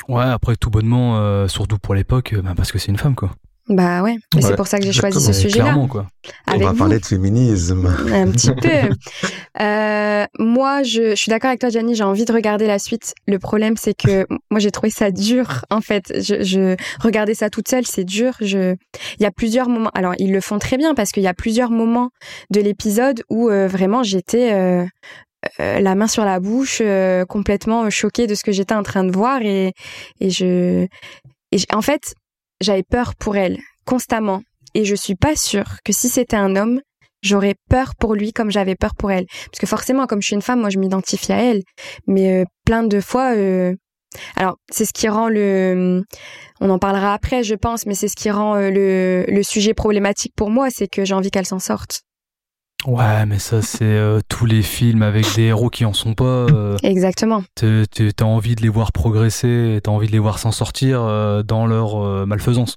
Ouais, 0.08 0.24
après 0.24 0.56
tout 0.56 0.70
bonnement, 0.70 1.46
surtout 1.48 1.78
pour 1.78 1.94
l'époque, 1.94 2.34
bah, 2.42 2.54
parce 2.56 2.72
que 2.72 2.78
c'est 2.78 2.90
une 2.90 2.98
femme 2.98 3.14
quoi. 3.14 3.30
Bah 3.68 4.02
ouais, 4.02 4.16
et 4.36 4.42
c'est 4.42 4.54
pour 4.54 4.68
ça 4.68 4.78
que 4.78 4.84
j'ai 4.84 4.92
choisi 4.92 5.20
ce 5.20 5.32
sujet-là. 5.32 5.64
Clairement 5.64 5.88
quoi. 5.88 6.06
On 6.46 6.56
va 6.56 6.70
vous. 6.70 6.78
parler 6.78 7.00
de 7.00 7.04
féminisme. 7.04 7.86
Un 8.12 8.30
petit 8.30 8.52
peu. 8.52 8.68
Euh, 9.60 10.24
moi, 10.38 10.84
je, 10.84 11.10
je 11.10 11.14
suis 11.16 11.30
d'accord 11.30 11.48
avec 11.48 11.60
toi, 11.60 11.68
Gianni. 11.68 11.96
J'ai 11.96 12.04
envie 12.04 12.24
de 12.24 12.32
regarder 12.32 12.68
la 12.68 12.78
suite. 12.78 13.14
Le 13.26 13.40
problème, 13.40 13.76
c'est 13.76 13.94
que 13.94 14.24
moi, 14.50 14.60
j'ai 14.60 14.70
trouvé 14.70 14.90
ça 14.90 15.10
dur. 15.10 15.64
En 15.70 15.80
fait, 15.80 16.12
je, 16.14 16.44
je 16.44 16.76
regarder 17.00 17.34
ça 17.34 17.50
toute 17.50 17.68
seule, 17.68 17.86
c'est 17.86 18.04
dur. 18.04 18.34
Je, 18.40 18.76
il 19.18 19.22
y 19.22 19.26
a 19.26 19.32
plusieurs 19.32 19.68
moments. 19.68 19.90
Alors, 19.94 20.14
ils 20.18 20.32
le 20.32 20.40
font 20.40 20.60
très 20.60 20.76
bien 20.76 20.94
parce 20.94 21.10
qu'il 21.10 21.24
y 21.24 21.28
a 21.28 21.34
plusieurs 21.34 21.70
moments 21.70 22.10
de 22.50 22.60
l'épisode 22.60 23.22
où 23.30 23.50
euh, 23.50 23.66
vraiment 23.66 24.04
j'étais 24.04 24.52
euh, 24.52 24.84
euh, 25.60 25.80
la 25.80 25.94
main 25.94 26.06
sur 26.06 26.24
la 26.24 26.40
bouche, 26.40 26.78
euh, 26.80 27.24
complètement 27.24 27.88
choquée 27.90 28.26
de 28.26 28.34
ce 28.34 28.44
que 28.44 28.52
j'étais 28.52 28.74
en 28.74 28.82
train 28.82 29.04
de 29.04 29.12
voir 29.12 29.42
et 29.42 29.72
et 30.20 30.30
je, 30.30 30.86
et 31.52 31.58
en 31.72 31.82
fait, 31.82 32.14
j'avais 32.60 32.82
peur 32.82 33.14
pour 33.14 33.36
elle 33.36 33.58
constamment. 33.84 34.42
Et 34.74 34.84
je 34.84 34.94
suis 34.94 35.14
pas 35.14 35.36
sûre 35.36 35.78
que 35.84 35.92
si 35.92 36.08
c'était 36.08 36.36
un 36.36 36.54
homme, 36.56 36.80
j'aurais 37.22 37.54
peur 37.70 37.94
pour 37.98 38.14
lui 38.14 38.32
comme 38.32 38.50
j'avais 38.50 38.74
peur 38.74 38.94
pour 38.94 39.10
elle. 39.10 39.26
Parce 39.46 39.58
que 39.58 39.66
forcément, 39.66 40.06
comme 40.06 40.20
je 40.20 40.26
suis 40.26 40.34
une 40.34 40.42
femme, 40.42 40.60
moi, 40.60 40.70
je 40.70 40.78
m'identifie 40.78 41.32
à 41.32 41.42
elle. 41.42 41.62
Mais 42.06 42.42
euh, 42.42 42.44
plein 42.64 42.82
de 42.82 43.00
fois, 43.00 43.34
euh, 43.34 43.74
alors 44.36 44.56
c'est 44.70 44.84
ce 44.84 44.92
qui 44.92 45.08
rend 45.08 45.28
le, 45.28 46.02
on 46.60 46.70
en 46.70 46.78
parlera 46.78 47.14
après, 47.14 47.42
je 47.42 47.54
pense, 47.54 47.86
mais 47.86 47.94
c'est 47.94 48.08
ce 48.08 48.16
qui 48.16 48.30
rend 48.30 48.56
euh, 48.56 48.70
le, 48.70 49.24
le 49.28 49.42
sujet 49.42 49.74
problématique 49.74 50.32
pour 50.36 50.50
moi, 50.50 50.68
c'est 50.70 50.88
que 50.88 51.04
j'ai 51.04 51.14
envie 51.14 51.30
qu'elle 51.30 51.46
s'en 51.46 51.58
sorte. 51.58 52.02
Ouais, 52.86 53.26
mais 53.26 53.38
ça 53.40 53.62
c'est 53.62 53.84
euh, 53.84 54.20
tous 54.28 54.46
les 54.46 54.62
films 54.62 55.02
avec 55.02 55.26
des 55.34 55.42
héros 55.44 55.70
qui 55.70 55.84
en 55.84 55.92
sont 55.92 56.14
pas. 56.14 56.24
euh, 56.24 56.76
Exactement. 56.84 57.42
T'as 57.56 58.24
envie 58.24 58.54
de 58.54 58.62
les 58.62 58.68
voir 58.68 58.92
progresser, 58.92 59.80
t'as 59.82 59.90
envie 59.90 60.06
de 60.06 60.12
les 60.12 60.18
voir 60.20 60.38
s'en 60.38 60.52
sortir 60.52 61.02
euh, 61.02 61.42
dans 61.42 61.66
leur 61.66 61.96
euh, 62.00 62.26
malfaisance. 62.26 62.76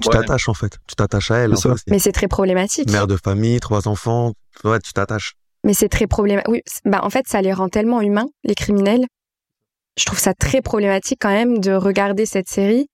Tu 0.00 0.08
Ouais. 0.08 0.14
t'attaches 0.14 0.48
en 0.48 0.54
fait. 0.54 0.78
Tu 0.88 0.96
t'attaches 0.96 1.30
à 1.30 1.36
elle. 1.36 1.56
Ça. 1.56 1.74
Mais 1.88 1.98
c'est 1.98 2.10
très 2.12 2.26
problématique. 2.26 2.90
Mère 2.90 3.06
de 3.06 3.16
famille, 3.22 3.60
trois 3.60 3.86
enfants. 3.86 4.32
Ouais, 4.64 4.80
tu 4.80 4.92
t'attaches. 4.92 5.34
Mais 5.62 5.74
c'est 5.74 5.88
très 5.88 6.06
problématique. 6.06 6.50
Oui, 6.50 6.62
bah 6.84 7.00
en 7.04 7.10
fait, 7.10 7.26
ça 7.28 7.40
les 7.42 7.52
rend 7.52 7.68
tellement 7.68 8.00
humains, 8.00 8.26
les 8.44 8.54
criminels. 8.54 9.04
Je 9.98 10.04
trouve 10.06 10.18
ça 10.18 10.34
très 10.34 10.62
problématique 10.62 11.18
quand 11.20 11.28
même 11.30 11.58
de 11.58 11.72
regarder 11.72 12.26
cette 12.26 12.48
série 12.48 12.86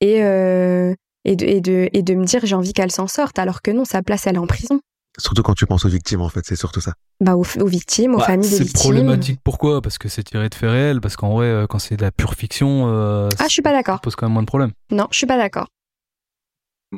et 0.00 0.22
euh, 0.24 0.94
et 1.24 1.36
de 1.36 1.44
et 1.44 1.60
de 1.60 1.88
et 1.92 2.02
de 2.02 2.14
me 2.14 2.24
dire 2.24 2.40
j'ai 2.44 2.54
envie 2.54 2.72
qu'elle 2.72 2.90
s'en 2.92 3.06
sorte, 3.08 3.38
alors 3.38 3.60
que 3.60 3.70
non, 3.70 3.84
sa 3.84 4.02
place 4.02 4.26
elle 4.26 4.36
est 4.36 4.38
en 4.38 4.46
prison. 4.46 4.80
Surtout 5.18 5.42
quand 5.42 5.54
tu 5.54 5.66
penses 5.66 5.84
aux 5.84 5.88
victimes 5.88 6.20
en 6.20 6.28
fait, 6.28 6.40
c'est 6.44 6.56
surtout 6.56 6.80
ça. 6.80 6.92
Bah 7.20 7.36
aux, 7.36 7.44
aux 7.60 7.66
victimes, 7.66 8.14
aux 8.14 8.18
Bah, 8.18 8.24
familles 8.26 8.50
des 8.50 8.56
c'est 8.56 8.64
victimes. 8.64 8.80
problématique 8.82 9.40
pourquoi? 9.42 9.80
Parce 9.80 9.96
que 9.98 10.08
c'est 10.08 10.22
tiré 10.24 10.48
de 10.48 10.54
faits 10.54 10.70
réels, 10.70 11.00
parce 11.00 11.16
qu'en 11.16 11.32
vrai, 11.34 11.46
euh, 11.46 11.66
quand 11.66 11.78
c'est 11.78 11.96
de 11.96 12.02
la 12.02 12.10
pure 12.12 12.34
fiction, 12.34 12.88
euh, 12.88 13.28
Ah, 13.38 13.44
je 13.46 13.52
suis 13.52 13.62
pas 13.62 13.70
ça 13.70 13.76
d'accord. 13.76 14.00
pose 14.00 14.14
quand 14.16 14.26
même 14.26 14.34
moins 14.34 14.42
de 14.42 14.46
problèmes. 14.46 14.72
Non, 14.90 15.06
je 15.10 15.16
suis 15.16 15.26
pas 15.26 15.38
d'accord. 15.38 15.68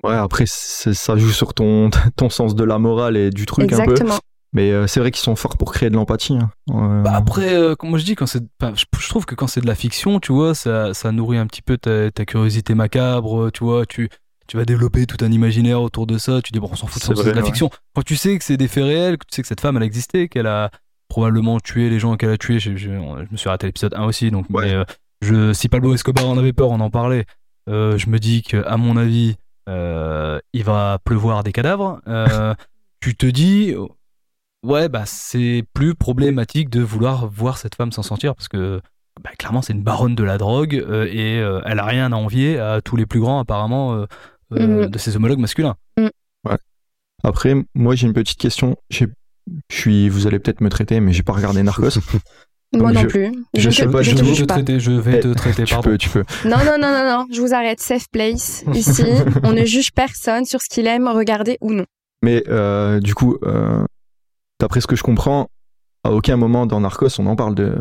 Ouais, 0.04 0.14
après, 0.14 0.44
c'est- 0.46 0.94
ça 0.94 1.16
joue 1.16 1.30
sur 1.30 1.54
ton, 1.54 1.90
ton 2.16 2.28
sens 2.30 2.54
de 2.54 2.64
la 2.64 2.78
morale 2.78 3.16
et 3.16 3.30
du 3.30 3.46
truc 3.46 3.72
un 3.72 3.76
peu. 3.84 3.92
Exactement. 3.92 4.18
Mais 4.54 4.70
euh, 4.72 4.87
c'est 4.87 4.98
vrai 5.00 5.10
qu'ils 5.10 5.22
sont 5.22 5.37
forts 5.37 5.58
pour 5.58 5.72
créer 5.72 5.90
de 5.90 5.94
l'empathie. 5.94 6.37
hein. 6.37 6.50
Euh, 6.70 7.02
Bah 7.02 7.12
après, 7.14 7.52
euh, 7.54 7.75
comme 7.75 7.90
moi 7.90 7.98
je 7.98 8.04
dis, 8.04 8.14
quand 8.14 8.26
c'est, 8.26 8.42
je 8.75 9.08
trouve 9.08 9.26
que 9.26 9.34
quand 9.34 9.46
c'est 9.46 9.60
de 9.60 9.66
la 9.66 9.75
fiction, 9.75 10.20
tu 10.20 10.32
vois, 10.32 10.54
ça, 10.54 10.94
ça 10.94 11.12
nourrit 11.12 11.37
un 11.38 11.46
petit 11.46 11.60
peu 11.62 11.76
ta, 11.76 12.10
ta 12.10 12.25
curiosité 12.25 12.75
macabre, 12.75 13.50
tu 13.52 13.64
vois, 13.64 13.84
tu, 13.84 14.08
tu 14.49 14.57
vas 14.57 14.64
développer 14.64 15.07
tout 15.07 15.23
un 15.25 15.31
imaginaire 15.31 15.81
autour 15.81 16.07
de 16.07 16.19
ça. 16.19 16.40
Tu 16.43 16.50
dis 16.52 16.59
bon, 16.59 16.69
on 16.73 16.75
s'en 16.76 16.87
fout, 16.88 17.09
de 17.09 17.14
vrai, 17.14 17.33
la 17.33 17.40
ouais. 17.43 17.47
fiction. 17.47 17.71
Quand 17.95 18.02
tu 18.02 18.17
sais 18.17 18.37
que 18.38 18.45
c'est 18.45 18.57
des 18.57 18.67
faits 18.69 18.85
réels, 18.85 19.19
que 19.19 19.26
tu 19.26 19.37
sais 19.37 19.43
que 19.43 19.49
cette 19.49 19.61
femme 19.61 19.76
elle 19.76 19.83
a 19.85 19.87
existé, 19.87 20.28
qu'elle 20.28 20.47
a 20.49 20.71
probablement 21.09 21.61
tué 21.61 21.88
les 21.90 21.99
gens 22.00 22.17
qu'elle 22.17 22.31
a 22.31 22.38
tués. 22.38 22.59
Je, 22.59 22.76
je- 22.76 22.90
je 22.90 23.26
me 23.31 23.37
suis 23.37 23.49
à 23.49 23.57
l'épisode 23.62 23.95
1 23.95 24.05
aussi, 24.05 24.31
donc 24.31 24.47
Ouais. 24.50 24.67
mais, 24.67 24.75
euh, 24.75 24.85
je, 25.23 25.53
si 25.53 25.68
Pablo 25.68 25.94
Escobar 25.94 26.27
en 26.29 26.37
avait 26.38 26.53
peur, 26.53 26.70
on 26.70 26.81
en 26.81 26.90
parlait. 26.90 27.25
Euh, 27.68 27.96
je 27.99 28.09
me 28.09 28.18
dis 28.18 28.42
que 28.42 28.64
à 28.66 28.77
mon 28.77 28.96
avis, 28.96 29.37
euh, 29.68 30.38
il 30.55 30.64
va 30.64 30.99
pleuvoir 31.05 31.44
des 31.44 31.53
cadavres. 31.53 32.01
Tu 33.01 33.14
te 33.16 33.27
dis, 33.27 33.75
ouais, 34.64 34.88
bah 34.88 35.05
c'est 35.07 35.62
plus 35.72 35.94
problématique 35.94 36.68
de 36.68 36.81
vouloir 36.81 37.29
voir 37.29 37.59
cette 37.59 37.77
femme 37.77 37.92
s'en 37.92 38.03
sortir 38.03 38.35
parce 38.35 38.49
que 38.49 38.81
bah, 39.22 39.31
clairement 39.38 39.62
c'est 39.62 39.72
une 39.72 39.83
baronne 39.85 40.14
de 40.16 40.25
la 40.25 40.37
drogue 40.37 40.75
et 40.75 41.35
elle 41.37 41.79
a 41.79 41.85
rien 41.85 42.12
à 42.12 42.16
envier 42.16 42.59
à 42.59 42.81
tous 42.81 42.96
les 42.96 43.07
plus 43.07 43.20
grands 43.20 43.38
apparemment 43.38 44.05
euh, 44.52 44.84
Mhm. 44.84 44.87
de 44.90 44.98
ses 44.98 45.16
homologues 45.16 45.38
masculins. 45.40 45.76
Après, 47.24 47.54
moi, 47.74 47.94
j'ai 47.96 48.06
une 48.06 48.12
petite 48.12 48.38
question. 48.38 48.76
Je 48.90 49.04
suis, 49.72 50.08
vous 50.08 50.26
allez 50.28 50.38
peut-être 50.38 50.61
me 50.61 50.68
traiter, 50.68 51.00
mais 51.00 51.12
j'ai 51.12 51.22
pas 51.24 51.32
regardé 51.32 51.62
Narcos. 51.62 51.88
Moi 52.74 52.92
non 52.92 53.00
je- 53.00 53.06
plus. 53.06 53.32
je 53.56 53.70
sais 53.70 53.87
pas, 53.88 54.02
je 54.02 54.11
je 54.11 54.16
te 54.16 54.22
vais 54.22 54.32
te 54.34 54.40
pas. 54.44 54.54
traiter, 54.54 54.78
je 54.78 54.90
vais 54.90 55.16
Eh, 55.16 55.20
te 55.20 55.32
traiter, 55.32 55.64
tu 55.64 55.72
pardon. 55.72 55.88
peux, 55.88 55.96
tu 55.98 56.11
peux. 56.11 56.22
Non, 56.44 56.58
non, 56.58 56.76
non, 56.78 56.92
non, 56.92 57.08
non. 57.08 57.26
Je 57.32 57.40
vous 57.40 57.54
arrête. 57.54 57.80
Safe 57.80 58.04
place. 58.12 58.62
Ici, 58.74 59.04
on 59.42 59.52
ne 59.54 59.64
juge 59.64 59.90
personne 59.92 60.44
sur 60.44 60.61
ce 60.61 60.68
qu'il 60.68 60.87
aime 60.87 61.08
regarder 61.08 61.56
ou 61.62 61.72
non. 61.72 61.87
Mais 62.22 62.44
euh, 62.48 63.00
du 63.00 63.14
coup, 63.14 63.38
euh, 63.42 63.82
d'après 64.61 64.82
ce 64.82 64.87
que 64.87 64.96
je 64.96 65.02
comprends, 65.02 65.48
à 66.04 66.12
aucun 66.12 66.37
moment 66.37 66.66
dans 66.66 66.80
Narcos 66.80 67.18
on 67.18 67.26
en 67.26 67.37
parle 67.37 67.54
de, 67.54 67.74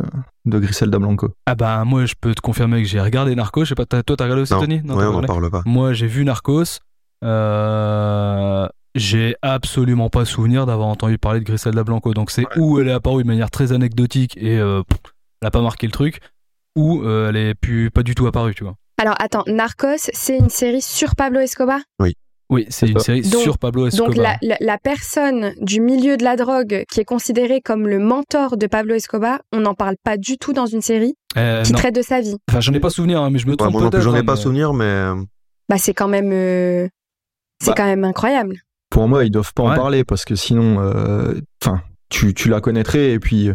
de 0.50 0.60
Griselda 0.60 1.00
Blanco. 1.00 1.30
Ah 1.46 1.56
bah 1.56 1.84
moi 1.86 2.06
je 2.06 2.14
peux 2.20 2.34
te 2.36 2.42
confirmer 2.42 2.82
que 2.82 2.88
j'ai 2.88 3.00
regardé 3.02 3.36
Narcos. 3.36 3.66
Je 3.66 3.70
sais 3.70 3.76
pas, 3.76 3.86
toi 3.86 4.02
t'as 4.04 4.24
regardé 4.24 4.42
aussi 4.44 4.54
Non, 4.54 4.60
Tony? 4.62 4.76
Ouais, 4.76 4.82
t'as 4.86 4.94
on 4.94 4.98
n'en 4.98 5.08
regardé? 5.08 5.28
parle 5.28 5.50
pas. 5.52 5.62
Moi 5.66 5.94
j'ai 5.94 6.08
vu 6.08 6.24
Narcos. 6.26 6.80
Euh, 7.24 8.68
j'ai 8.96 9.36
absolument 9.42 10.10
pas 10.10 10.26
souvenir 10.26 10.66
d'avoir 10.66 10.88
entendu 10.88 11.18
parler 11.18 11.40
de 11.40 11.46
Griselda 11.46 11.84
Blanco. 11.84 12.14
Donc 12.14 12.32
c'est 12.32 12.44
Ouais. 12.48 12.58
où 12.60 12.80
elle 12.80 12.88
est 12.88 12.94
apparue 12.94 13.24
de 13.24 13.28
manière 13.28 13.52
très 13.52 13.72
anecdotique 13.72 14.36
et 14.38 14.58
euh, 14.60 14.82
pff, 14.84 15.00
elle 15.42 15.48
a 15.48 15.52
pas 15.52 15.62
marqué 15.62 15.86
le 15.88 15.92
truc, 15.92 16.20
ou 16.76 17.02
euh, 17.04 17.30
elle 17.30 17.36
est 17.38 17.54
plus 17.54 17.92
pas 17.92 18.04
du 18.04 18.16
tout 18.16 18.26
apparue, 18.28 18.56
tu 18.56 18.64
vois. 18.64 18.76
Alors, 19.00 19.16
attends. 19.20 19.44
Narcos, 19.48 20.10
c'est 20.14 20.38
une 20.38 20.50
série 20.50 20.82
sur 20.82 21.16
Pablo 21.16 21.40
Escobar? 21.40 21.80
Oui, 22.00 22.16
c'est 22.50 22.66
C'est 22.70 22.88
une 22.88 23.00
série 23.00 23.22
Donc- 23.22 23.42
sur 23.42 23.58
Pablo 23.58 23.88
Escobar. 23.88 24.14
Donc, 24.14 24.18
la, 24.24 24.38
la, 24.42 24.58
la 24.60 24.78
personne 24.78 25.54
du 25.62 25.82
milieu 25.82 26.18
de 26.18 26.24
la 26.24 26.36
drogue 26.36 26.84
qui 26.90 27.00
est 27.00 27.06
considérée 27.06 27.62
comme 27.62 27.88
le 27.88 28.00
mentor 28.00 28.58
de 28.58 28.68
Pablo 28.68 28.94
Escobar, 28.96 29.40
on 29.52 29.60
n'en 29.60 29.74
parle 29.74 29.96
pas 30.04 30.18
du 30.18 30.38
tout 30.38 30.54
dans 30.54 30.66
une 30.66 30.82
série 30.82 31.16
Euh, 31.38 31.64
qui 31.64 31.74
non. 31.74 31.80
traite 31.80 31.96
de 31.96 32.02
sa 32.02 32.22
vie. 32.22 32.36
Enfin, 32.50 32.60
j'en 32.62 32.74
ai 32.74 32.80
pas 32.80 32.90
souvenir, 32.90 33.22
hein, 33.22 33.30
mais 33.30 33.40
je 33.40 33.46
me 33.48 33.52
Ouais, 33.52 33.58
trompe 33.58 33.74
moi 33.74 33.90
peut-être. 33.90 34.02
j'en 34.04 34.16
ai 34.16 34.20
hein, 34.20 34.24
pas 34.26 34.36
mais- 34.36 34.42
souvenir, 34.42 34.74
mais 34.74 34.86
euh, 34.86 35.16
Bah, 35.70 35.78
c'est 35.78 35.94
quand 35.94 36.08
même, 36.08 36.32
euh, 36.32 36.88
c'est 37.62 37.72
Bah. 37.72 37.76
quand 37.78 37.86
même 37.86 38.04
incroyable. 38.06 38.56
Pour 38.90 39.08
moi, 39.10 39.26
ils 39.26 39.32
doivent 39.32 39.54
pas 39.54 39.64
en 39.64 39.76
parler 39.76 40.04
parce 40.06 40.24
que 40.24 40.36
sinon, 40.36 40.80
euh, 40.80 41.34
enfin, 41.62 41.82
tu, 42.10 42.34
tu 42.34 42.48
la 42.50 42.62
connaîtrais 42.62 43.12
et 43.12 43.20
puis, 43.20 43.52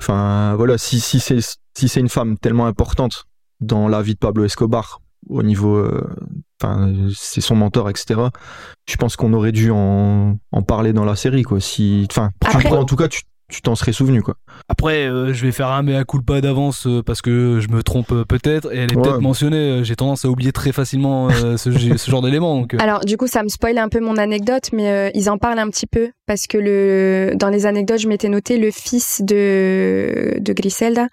enfin, 0.00 0.54
voilà, 0.56 0.78
si, 0.78 1.00
si 1.00 1.20
c'est 1.20 1.38
si 1.76 1.88
c'est 1.88 2.00
une 2.00 2.08
femme 2.08 2.36
tellement 2.38 2.66
importante 2.66 3.24
dans 3.60 3.88
la 3.88 4.02
vie 4.02 4.12
de 4.14 4.18
Pablo 4.18 4.44
Escobar 4.44 5.00
au 5.28 5.42
niveau, 5.42 5.76
euh, 5.76 6.04
enfin, 6.62 6.92
c'est 7.14 7.40
son 7.40 7.56
mentor, 7.56 7.90
etc. 7.90 8.20
Je 8.88 8.96
pense 8.96 9.16
qu'on 9.16 9.32
aurait 9.32 9.52
dû 9.52 9.70
en, 9.70 10.36
en 10.52 10.62
parler 10.62 10.92
dans 10.92 11.04
la 11.04 11.16
série, 11.16 11.42
quoi. 11.42 11.60
Si, 11.60 12.06
enfin, 12.10 12.30
Après- 12.44 12.68
en 12.78 12.84
tout 12.84 12.96
cas, 12.96 13.08
tu 13.08 13.22
tu 13.52 13.62
t'en 13.62 13.74
serais 13.74 13.92
souvenu, 13.92 14.22
quoi. 14.22 14.34
Après, 14.68 15.06
euh, 15.06 15.32
je 15.34 15.44
vais 15.44 15.52
faire 15.52 15.68
un 15.68 15.82
mea 15.82 16.04
culpa 16.04 16.40
d'avance 16.40 16.86
euh, 16.86 17.02
parce 17.02 17.20
que 17.22 17.60
je 17.60 17.68
me 17.68 17.82
trompe 17.82 18.10
euh, 18.12 18.24
peut-être 18.24 18.72
et 18.72 18.78
elle 18.78 18.92
est 18.92 18.96
Ouais. 18.96 19.02
peut-être 19.02 19.20
mentionnée. 19.20 19.56
euh, 19.56 19.84
J'ai 19.84 19.94
tendance 19.96 20.24
à 20.24 20.28
oublier 20.28 20.52
très 20.52 20.72
facilement 20.72 21.28
euh, 21.30 21.56
ce, 21.56 21.70
ce 21.70 22.10
genre 22.10 22.22
d'éléments. 22.22 22.58
Donc, 22.60 22.74
euh, 22.74 22.78
Alors, 22.80 23.00
du 23.04 23.16
coup, 23.16 23.26
ça 23.26 23.42
me 23.42 23.48
spoil 23.48 23.76
un 23.78 23.88
peu 23.88 24.00
mon 24.00 24.16
anecdote, 24.16 24.70
mais 24.72 24.88
euh, 24.90 25.10
ils 25.14 25.28
en 25.30 25.38
parlent 25.38 25.58
un 25.58 25.68
petit 25.68 25.86
peu 25.86 26.10
parce 26.26 26.46
que 26.46 26.56
le, 26.56 27.32
dans 27.36 27.48
les 27.50 27.66
anecdotes, 27.66 27.98
je 28.00 28.08
m'étais 28.08 28.28
noté 28.28 28.56
le 28.56 28.70
fils 28.70 29.20
de, 29.22 30.36
de 30.40 30.52
Griselda, 30.52 31.08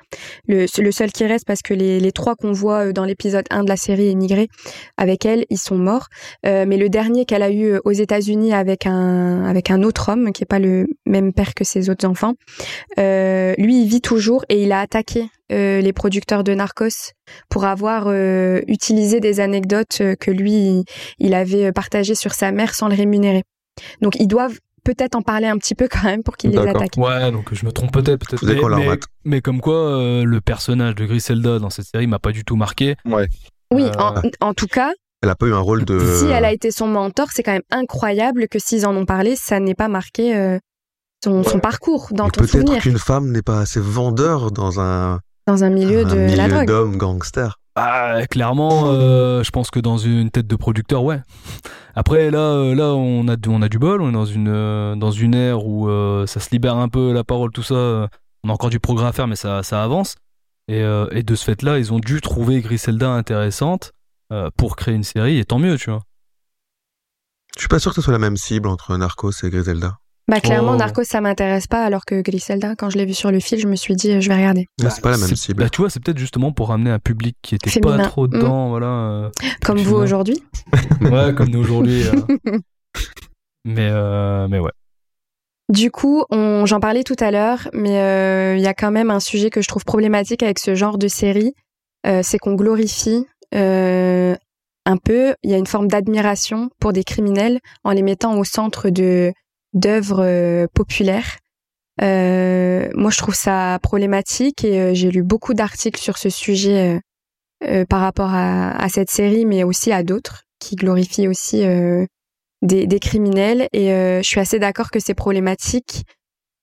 le, 0.47 0.65
le 0.82 0.91
seul 0.91 1.12
qui 1.12 1.25
reste 1.25 1.45
parce 1.45 1.62
que 1.62 1.73
les, 1.73 1.99
les 1.99 2.12
trois 2.12 2.36
qu'on 2.36 2.52
voit 2.54 2.93
dans 2.93 3.06
l'épisode 3.06 3.45
1 3.52 3.63
de 3.63 3.69
la 3.69 3.75
série 3.78 4.08
émigrée 4.08 4.47
avec 4.97 5.25
elle, 5.25 5.45
ils 5.49 5.58
sont 5.58 5.78
morts. 5.78 6.08
Euh, 6.45 6.65
mais 6.67 6.78
le 6.78 6.89
dernier 6.89 7.25
qu'elle 7.25 7.43
a 7.43 7.52
eu 7.52 7.80
aux 7.84 7.91
États-Unis 7.91 8.54
avec 8.54 8.86
un, 8.86 9.43
avec 9.45 9.71
un 9.71 9.84
autre 9.84 10.10
homme 10.12 10.32
qui 10.32 10.43
est 10.43 10.47
pas 10.49 10.60
le 10.60 10.88
même 11.06 11.34
père 11.34 11.54
que 11.54 11.63
ses 11.63 11.89
autres 11.89 12.08
enfants, 12.08 12.28
euh, 12.97 13.53
lui, 13.57 13.81
il 13.83 13.87
vit 13.87 14.01
toujours 14.01 14.43
et 14.49 14.61
il 14.63 14.71
a 14.71 14.81
attaqué 14.81 15.29
euh, 15.51 15.81
les 15.81 15.93
producteurs 15.93 16.43
de 16.43 16.53
Narcos 16.53 17.11
pour 17.49 17.65
avoir 17.65 18.05
euh, 18.07 18.61
utilisé 18.67 19.19
des 19.19 19.39
anecdotes 19.39 19.99
euh, 20.01 20.15
que 20.15 20.31
lui, 20.31 20.83
il- 21.19 21.33
avait 21.33 21.71
partagées 21.71 22.15
sur 22.15 22.33
sa 22.33 22.51
mère 22.51 22.73
sans 22.75 22.87
le 22.87 22.95
rémunérer. 22.95 23.43
Donc 24.01 24.15
ils 24.19 24.27
doivent 24.27 24.57
peut-être 24.83 25.15
en 25.15 25.21
parler 25.21 25.47
un 25.47 25.57
petit 25.57 25.75
peu 25.75 25.87
quand 25.87 26.03
même 26.03 26.23
pour 26.23 26.37
qu'ils 26.37 26.51
les 26.51 26.57
attaquent. 26.57 26.97
ouais, 26.97 27.31
donc 27.31 27.53
je 27.53 27.65
me 27.65 27.71
trompe 27.71 27.91
peut-être. 27.93 28.25
Mais, 29.25 29.41
comme 29.41 29.61
quoi, 29.61 29.75
euh, 29.75 30.23
le 30.23 30.41
personnage 30.41 30.95
de 30.95 31.05
Griselda 31.05 31.59
dans 31.59 31.69
cette 31.69 31.85
série 31.85 32.07
m'a 32.07 32.19
pas 32.19 32.31
du 32.31 32.43
tout 32.43 32.55
marqué. 32.55 32.95
Ouais. 33.05 33.27
Oui, 33.71 33.83
Euh, 33.83 33.91
en, 33.99 34.47
en 34.49 34.53
tout 34.53 34.65
cas, 34.67 34.91
elle 35.21 35.29
a 35.29 35.35
pas 35.35 35.45
eu 35.47 35.53
un 35.53 35.59
rôle 35.59 35.85
de. 35.85 35.99
si 35.99 36.25
elle 36.25 36.45
a 36.45 36.51
été 36.53 36.71
son 36.71 36.87
mentor, 36.87 37.27
c'est 37.31 37.43
quand 37.43 37.51
même 37.51 37.61
incroyable 37.71 38.47
que 38.47 38.57
s'ils 38.57 38.85
en 38.87 38.95
ont 38.95 39.05
parlé, 39.05 39.35
ça 39.35 39.59
n'ait 39.59 39.75
pas 39.75 39.89
marqué 39.89 40.35
euh, 40.35 40.57
son, 41.23 41.43
parcours 41.60 42.08
dans 42.12 42.25
Mais 42.25 42.32
ton 42.32 42.41
Peut-être 42.41 42.51
souvenir 42.51 42.82
qu'une 42.82 42.97
femme 42.97 43.32
n'est 43.32 43.41
pas 43.41 43.60
assez 43.60 43.79
vendeur 43.79 44.51
dans 44.51 44.79
un, 44.79 45.19
dans 45.47 45.63
un 45.63 45.69
milieu 45.69 46.05
un 46.05 46.10
de 46.10 46.15
la 46.36 46.45
milieu 46.47 46.55
drogue. 46.55 46.67
d'hommes 46.67 46.97
gangsters. 46.97 47.60
Ah, 47.75 48.25
clairement, 48.29 48.88
euh, 48.88 49.41
je 49.43 49.51
pense 49.51 49.69
que 49.71 49.79
dans 49.79 49.97
une 49.97 50.32
tête 50.32 50.47
de 50.47 50.55
producteur, 50.55 51.03
ouais. 51.03 51.21
Après, 51.95 52.29
là, 52.29 52.39
euh, 52.39 52.75
là, 52.75 52.93
on 52.93 53.27
a, 53.29 53.36
du- 53.38 53.47
on 53.49 53.62
a 53.62 53.69
du 53.69 53.79
bol. 53.79 54.01
On 54.01 54.10
est 54.10 54.13
dans 54.13 54.25
une, 54.25 54.49
euh, 54.49 54.95
dans 54.95 55.12
une 55.12 55.34
ère 55.34 55.65
où 55.65 55.88
euh, 55.89 56.25
ça 56.27 56.39
se 56.41 56.49
libère 56.51 56.75
un 56.75 56.89
peu 56.89 57.13
la 57.13 57.23
parole, 57.23 57.51
tout 57.51 57.63
ça. 57.63 58.10
on 58.43 58.49
a 58.49 58.51
encore 58.53 58.69
du 58.69 58.79
progrès 58.79 59.08
à 59.08 59.12
faire, 59.13 59.27
mais 59.27 59.36
ça, 59.38 59.63
ça 59.63 59.82
avance. 59.84 60.15
Et, 60.67 60.82
euh, 60.82 61.08
et 61.12 61.23
de 61.23 61.36
ce 61.36 61.43
fait-là, 61.45 61.79
ils 61.79 61.93
ont 61.93 61.99
dû 61.99 62.19
trouver 62.21 62.62
Griselda 62.62 63.10
intéressante 63.12 63.91
euh, 64.34 64.49
pour 64.58 64.75
créer 64.75 64.93
une 64.93 65.03
série, 65.03 65.39
et 65.39 65.45
tant 65.45 65.58
mieux, 65.60 65.77
tu 65.77 65.89
vois. 65.89 66.03
Je 67.55 67.62
suis 67.62 67.67
pas 67.69 67.79
sûr 67.79 67.91
que 67.91 67.95
ce 67.95 68.01
soit 68.01 68.13
la 68.13 68.19
même 68.19 68.38
cible 68.38 68.67
entre 68.67 68.95
Narcos 68.97 69.32
et 69.43 69.49
Griselda. 69.49 69.97
Bah 70.29 70.39
clairement, 70.39 70.73
Oh. 70.73 70.77
Narcos, 70.77 71.03
ça 71.05 71.21
m'intéresse 71.21 71.65
pas, 71.67 71.83
alors 71.83 72.05
que 72.05 72.21
Griselda, 72.21 72.75
quand 72.77 72.89
je 72.91 72.97
l'ai 72.97 73.05
vu 73.05 73.13
sur 73.15 73.31
le 73.31 73.39
fil, 73.39 73.59
je 73.59 73.67
me 73.67 73.75
suis 73.75 73.95
dit, 73.95 74.11
euh, 74.11 74.21
je 74.21 74.29
vais 74.29 74.35
regarder. 74.35 74.67
Ouais, 74.81 74.89
c'est 74.91 75.01
pas 75.01 75.09
la 75.11 75.17
même 75.17 75.35
cible. 75.35 75.63
Bah, 75.63 75.69
tu 75.69 75.81
vois, 75.81 75.89
c'est 75.89 75.99
peut-être 76.03 76.19
justement 76.19 76.51
pour 76.51 76.67
ramener 76.69 76.91
un 76.91 76.99
public 76.99 77.35
qui 77.41 77.55
était 77.55 77.69
Féminin. 77.71 77.97
pas 77.97 78.03
trop 78.03 78.27
Mm. 78.27 78.29
dedans, 78.29 78.69
voilà. 78.69 78.87
euh, 78.87 79.29
Comme 79.65 79.79
vous 79.79 79.95
aujourd'hui. 79.95 80.41
ouais, 81.01 81.33
comme 81.35 81.49
nous 81.49 81.59
aujourd'hui. 81.59 82.03
euh. 82.03 82.13
mais, 83.65 83.89
euh, 83.91 84.47
mais 84.47 84.59
ouais. 84.59 84.71
Du 85.69 85.91
coup, 85.91 86.23
j'en 86.31 86.79
parlais 86.79 87.03
tout 87.03 87.15
à 87.19 87.29
l'heure, 87.31 87.67
mais 87.73 87.99
euh, 87.99 88.55
il 88.57 88.61
y 88.63 88.67
a 88.67 88.73
quand 88.73 88.89
même 88.91 89.11
un 89.11 89.19
sujet 89.19 89.49
que 89.51 89.61
je 89.61 89.67
trouve 89.67 89.83
problématique 89.85 90.41
avec 90.41 90.57
ce 90.57 90.73
genre 90.73 90.97
de 90.97 91.07
série, 91.07 91.53
euh, 92.07 92.21
c'est 92.23 92.39
qu'on 92.39 92.55
glorifie 92.55 93.25
euh, 93.53 94.35
un 94.87 94.97
peu, 94.97 95.35
il 95.43 95.51
y 95.51 95.53
a 95.53 95.57
une 95.57 95.67
forme 95.67 95.87
d'admiration 95.87 96.69
pour 96.79 96.91
des 96.91 97.03
criminels 97.03 97.59
en 97.83 97.91
les 97.91 98.01
mettant 98.01 98.35
au 98.39 98.43
centre 98.43 98.89
de 98.89 99.31
d'œuvres 99.73 100.23
euh, 100.23 100.67
populaires. 100.73 101.38
Euh, 102.01 102.89
moi, 102.93 103.12
je 103.12 103.17
trouve 103.17 103.36
ça 103.36 103.77
problématique 103.82 104.63
et 104.63 104.79
euh, 104.79 104.93
j'ai 104.93 105.12
lu 105.12 105.23
beaucoup 105.23 105.53
d'articles 105.53 105.99
sur 105.99 106.17
ce 106.17 106.29
sujet 106.29 106.99
par 107.89 107.99
rapport 107.99 108.34
à, 108.34 108.71
à 108.71 108.88
cette 108.88 109.12
série, 109.12 109.45
mais 109.45 109.65
aussi 109.65 109.91
à 109.91 110.01
d'autres 110.01 110.43
qui 110.60 110.77
glorifient 110.77 111.27
aussi 111.27 111.62
des, 112.62 112.88
des 112.88 112.99
criminels. 112.99 113.67
Et 113.73 113.89
je 113.89 114.21
suis 114.23 114.39
assez 114.39 114.60
d'accord 114.60 114.91
que 114.91 115.01
c'est 115.01 115.13
problématique. 115.13 116.05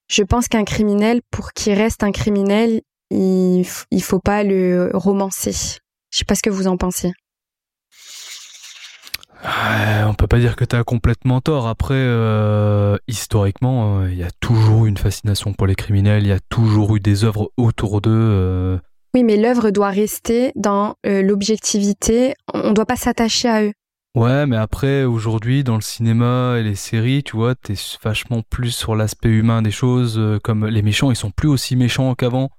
Je 0.08 0.22
pense 0.22 0.48
qu'un 0.48 0.64
criminel, 0.64 1.20
pour 1.30 1.52
qu'il 1.52 1.74
reste 1.74 2.02
un 2.02 2.12
criminel, 2.12 2.80
il, 3.10 3.66
il 3.90 4.02
faut 4.02 4.20
pas 4.20 4.42
le 4.42 4.90
romancer. 4.94 5.52
Je 6.10 6.16
sais 6.16 6.24
pas 6.24 6.34
ce 6.34 6.42
que 6.42 6.48
vous 6.48 6.66
en 6.66 6.78
pensez. 6.78 7.12
On 9.44 10.14
peut 10.14 10.26
pas 10.26 10.38
dire 10.38 10.56
que 10.56 10.64
t'as 10.64 10.82
complètement 10.84 11.40
tort. 11.40 11.68
Après, 11.68 11.94
euh, 11.94 12.96
historiquement, 13.08 14.00
euh, 14.00 14.10
il 14.10 14.16
y 14.16 14.22
a 14.22 14.30
toujours 14.40 14.86
eu 14.86 14.88
une 14.88 14.96
fascination 14.96 15.52
pour 15.52 15.66
les 15.66 15.74
criminels. 15.74 16.22
Il 16.22 16.28
y 16.28 16.32
a 16.32 16.40
toujours 16.48 16.96
eu 16.96 17.00
des 17.00 17.24
œuvres 17.24 17.50
autour 17.56 18.00
d'eux. 18.00 18.10
euh. 18.12 18.78
Oui, 19.14 19.24
mais 19.24 19.36
l'œuvre 19.36 19.70
doit 19.70 19.90
rester 19.90 20.52
dans 20.56 20.94
l'objectivité. 21.04 22.34
On 22.52 22.70
ne 22.70 22.74
doit 22.74 22.86
pas 22.86 22.96
s'attacher 22.96 23.48
à 23.48 23.64
eux. 23.64 23.72
Ouais, 24.14 24.46
mais 24.46 24.56
après, 24.56 25.04
aujourd'hui, 25.04 25.64
dans 25.64 25.74
le 25.74 25.80
cinéma 25.82 26.56
et 26.58 26.62
les 26.62 26.74
séries, 26.74 27.22
tu 27.22 27.36
vois, 27.36 27.54
t'es 27.54 27.74
vachement 28.02 28.42
plus 28.48 28.70
sur 28.70 28.94
l'aspect 28.94 29.28
humain 29.28 29.62
des 29.62 29.70
choses. 29.70 30.20
comme 30.42 30.66
les 30.66 30.82
méchants, 30.82 31.10
ils 31.10 31.16
sont 31.16 31.30
plus 31.30 31.48
aussi 31.48 31.76
méchants 31.76 32.14
qu'avant. 32.14 32.50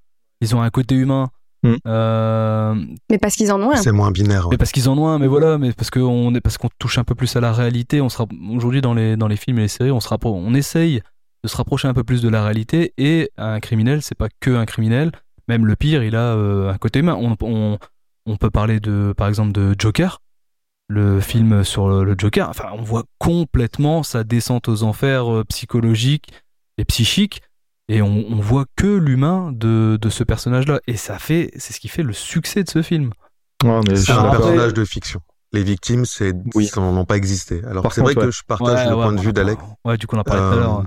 Ils 0.42 0.56
ont 0.56 0.62
un 0.62 0.70
côté 0.70 0.96
humain. 0.96 1.30
Mm. 1.64 1.74
Euh, 1.88 2.76
Mais 3.10 3.18
parce 3.18 3.36
qu'ils 3.36 3.52
en 3.52 3.62
ont 3.62 3.72
un. 3.72 3.76
C'est 3.78 3.92
moins 3.92 4.12
binaire. 4.12 4.44
ouais. 4.46 4.52
Mais 4.52 4.58
parce 4.58 4.72
qu'ils 4.72 4.90
en 4.90 4.98
ont 4.98 5.08
un, 5.08 5.18
mais 5.20 5.28
voilà, 5.28 5.58
mais 5.58 5.74
parce 5.74 5.90
qu'on 5.90 6.34
est 6.36 6.42
parce 6.42 6.58
qu'on 6.58 6.70
touche 6.80 6.98
un 6.98 7.04
peu 7.04 7.16
plus 7.16 7.36
à 7.36 7.40
la 7.42 7.52
réalité. 7.52 8.00
On 8.02 8.10
sera 8.10 8.26
aujourd'hui 8.52 8.82
dans 8.82 8.94
les 8.94 9.18
dans 9.18 9.28
les 9.28 9.38
films 9.38 9.58
et 9.60 9.64
les 9.64 9.68
séries, 9.68 9.92
on 9.92 10.00
se 10.00 10.08
rappro- 10.10 10.34
on 10.36 10.54
essaye 10.54 11.02
de 11.44 11.50
se 11.50 11.58
rapprocher 11.58 11.88
un 11.88 11.94
peu 11.94 12.04
plus 12.04 12.22
de 12.22 12.30
la 12.30 12.44
réalité. 12.44 12.94
Et 12.98 13.32
un 13.38 13.60
criminel, 13.60 14.02
c'est 14.02 14.18
pas 14.18 14.28
que 14.40 14.52
un 14.56 14.66
criminel. 14.66 15.12
Même 15.48 15.66
le 15.66 15.76
pire, 15.76 16.04
il 16.04 16.16
a 16.16 16.34
euh, 16.36 16.72
un 16.72 16.78
côté 16.78 17.00
humain. 17.00 17.18
On, 17.20 17.36
on 17.42 17.78
on 18.26 18.36
peut 18.38 18.50
parler 18.50 18.80
de 18.80 19.14
par 19.16 19.28
exemple 19.30 19.54
de 19.54 19.74
Joker, 19.80 20.20
le 20.90 21.20
film 21.22 21.64
sur 21.64 21.88
le, 21.88 22.04
le 22.04 22.16
Joker. 22.18 22.50
Enfin, 22.50 22.70
on 22.74 22.82
voit 22.82 23.04
complètement 23.20 24.04
sa 24.04 24.24
descente 24.24 24.68
aux 24.68 24.84
enfers 24.84 25.34
euh, 25.34 25.44
psychologiques 25.46 26.28
et 26.78 26.86
psychiques. 26.86 27.42
Et 27.90 28.02
on, 28.02 28.26
on 28.30 28.40
voit 28.40 28.66
que 28.76 28.88
l'humain 28.88 29.52
de, 29.54 29.98
de 30.02 30.10
ce 30.10 30.24
personnage-là. 30.24 30.80
Et 30.88 30.98
ça 30.98 31.20
fait, 31.20 31.52
c'est 31.56 31.74
ce 31.74 31.80
qui 31.80 31.88
fait 31.88 32.04
le 32.04 32.14
succès 32.14 32.64
de 32.64 32.70
ce 32.70 32.82
film. 32.82 33.12
Ouais, 33.64 33.80
mais 33.88 33.96
je 33.96 34.02
C'est 34.02 34.12
un 34.12 34.30
personnage 34.30 34.74
de 34.74 34.86
fiction. 34.86 35.22
Les 35.54 35.64
victimes, 35.64 36.06
c'est 36.06 36.34
Oui. 36.54 36.70
ils 36.76 36.80
n'ont 36.80 37.06
pas 37.06 37.16
existé. 37.16 37.62
Alors 37.66 37.92
c'est 37.94 38.02
vrai 38.02 38.14
que 38.16 38.30
je 38.32 38.42
partage 38.46 38.80
Ouais, 38.86 38.90
le 38.90 38.96
ouais, 38.96 39.04
point 39.04 39.14
de 39.14 39.22
vue 39.22 39.32
d'Alex. 39.34 39.62
Ouais, 39.86 39.98
du 39.98 40.06
coup, 40.06 40.16
on 40.18 40.20
en 40.20 40.24
parlait 40.24 40.42
tout 40.42 40.60
à 40.60 40.62
l'heure. 40.62 40.80
Euh, 40.80 40.84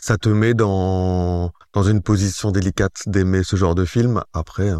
ça 0.00 0.16
te 0.16 0.28
met 0.28 0.54
dans 0.54 1.50
dans 1.72 1.82
une 1.82 2.00
position 2.02 2.52
délicate 2.52 2.94
d'aimer 3.06 3.42
ce 3.42 3.56
genre 3.56 3.74
de 3.74 3.84
film. 3.84 4.22
Après, 4.32 4.70
euh, 4.70 4.78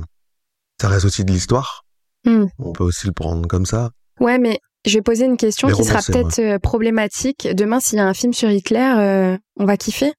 ça 0.81 0.89
reste 0.89 1.05
aussi 1.07 1.25
de 1.25 1.33
l'histoire. 1.33 1.83
Hmm. 2.25 2.45
On 2.59 2.73
peut 2.73 2.85
aussi 2.85 3.07
le 3.09 3.13
prendre 3.13 3.47
comme 3.49 3.67
ça. 3.67 3.91
Ouais, 4.21 4.39
mais 4.39 4.61
je 4.87 4.95
vais 4.95 5.03
poser 5.03 5.25
une 5.25 5.37
question 5.37 5.67
Les 5.69 5.75
qui 5.75 5.85
sera 5.85 6.01
peut-être 6.01 6.39
euh, 6.39 6.59
problématique. 6.61 7.49
Demain, 7.53 7.81
s'il 7.81 7.99
y 7.99 8.01
a 8.01 8.07
un 8.07 8.15
film 8.15 8.33
sur 8.33 8.49
Hitler, 8.51 8.95
euh, 8.99 9.37
on 9.59 9.65
va 9.65 9.77
kiffer? 9.77 10.13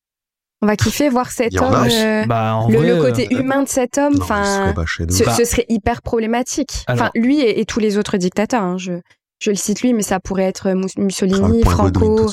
On 0.61 0.67
va 0.67 0.75
kiffer 0.75 1.09
voir 1.09 1.29
cet 1.29 1.53
homme, 1.61 1.73
a. 1.73 1.93
euh, 2.23 2.25
Bah, 2.25 2.55
en 2.55 2.67
le, 2.69 2.77
vrai, 2.77 2.87
le 2.95 3.01
côté 3.01 3.27
euh, 3.31 3.39
humain 3.39 3.61
de 3.63 3.67
cet 3.67 3.97
homme. 3.97 4.15
Enfin, 4.21 4.73
ce. 5.09 5.23
Bah. 5.25 5.33
ce 5.37 5.45
serait 5.45 5.65
hyper 5.69 6.01
problématique. 6.01 6.83
Enfin, 6.87 7.11
lui 7.15 7.39
et, 7.41 7.59
et 7.59 7.65
tous 7.65 7.79
les 7.79 7.97
autres 7.97 8.17
dictateurs. 8.17 8.63
hein, 8.63 8.77
je, 8.79 8.93
je 9.39 9.51
le 9.51 9.55
cite 9.55 9.83
lui, 9.83 9.93
mais 9.93 10.01
ça 10.01 10.19
pourrait 10.19 10.45
être 10.45 10.69
ferai 10.73 10.73
Mussolini, 10.97 11.61
Franco, 11.63 12.27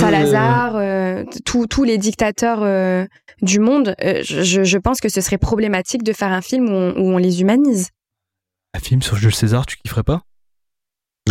Salazar, 0.00 0.72
euh, 0.74 1.22
tous 1.44 1.66
tous 1.68 1.84
les 1.84 1.98
dictateurs 1.98 2.62
euh, 2.62 3.04
du 3.42 3.60
monde. 3.60 3.94
euh, 4.02 4.20
je, 4.24 4.42
je- 4.42 4.64
je 4.64 4.78
pense 4.78 5.00
que 5.00 5.08
ce 5.08 5.20
serait 5.20 5.38
problématique 5.38 6.02
de 6.02 6.12
faire 6.12 6.32
un 6.32 6.40
film 6.42 6.68
où 6.68 6.72
on, 6.72 6.94
où 6.96 7.14
on 7.14 7.18
les 7.18 7.42
humanise. 7.42 7.90
Un 8.74 8.80
film 8.80 9.02
sur 9.02 9.14
Jules 9.16 9.34
César, 9.34 9.66
tu 9.66 9.76
kifferais 9.76 10.02
pas? 10.02 10.22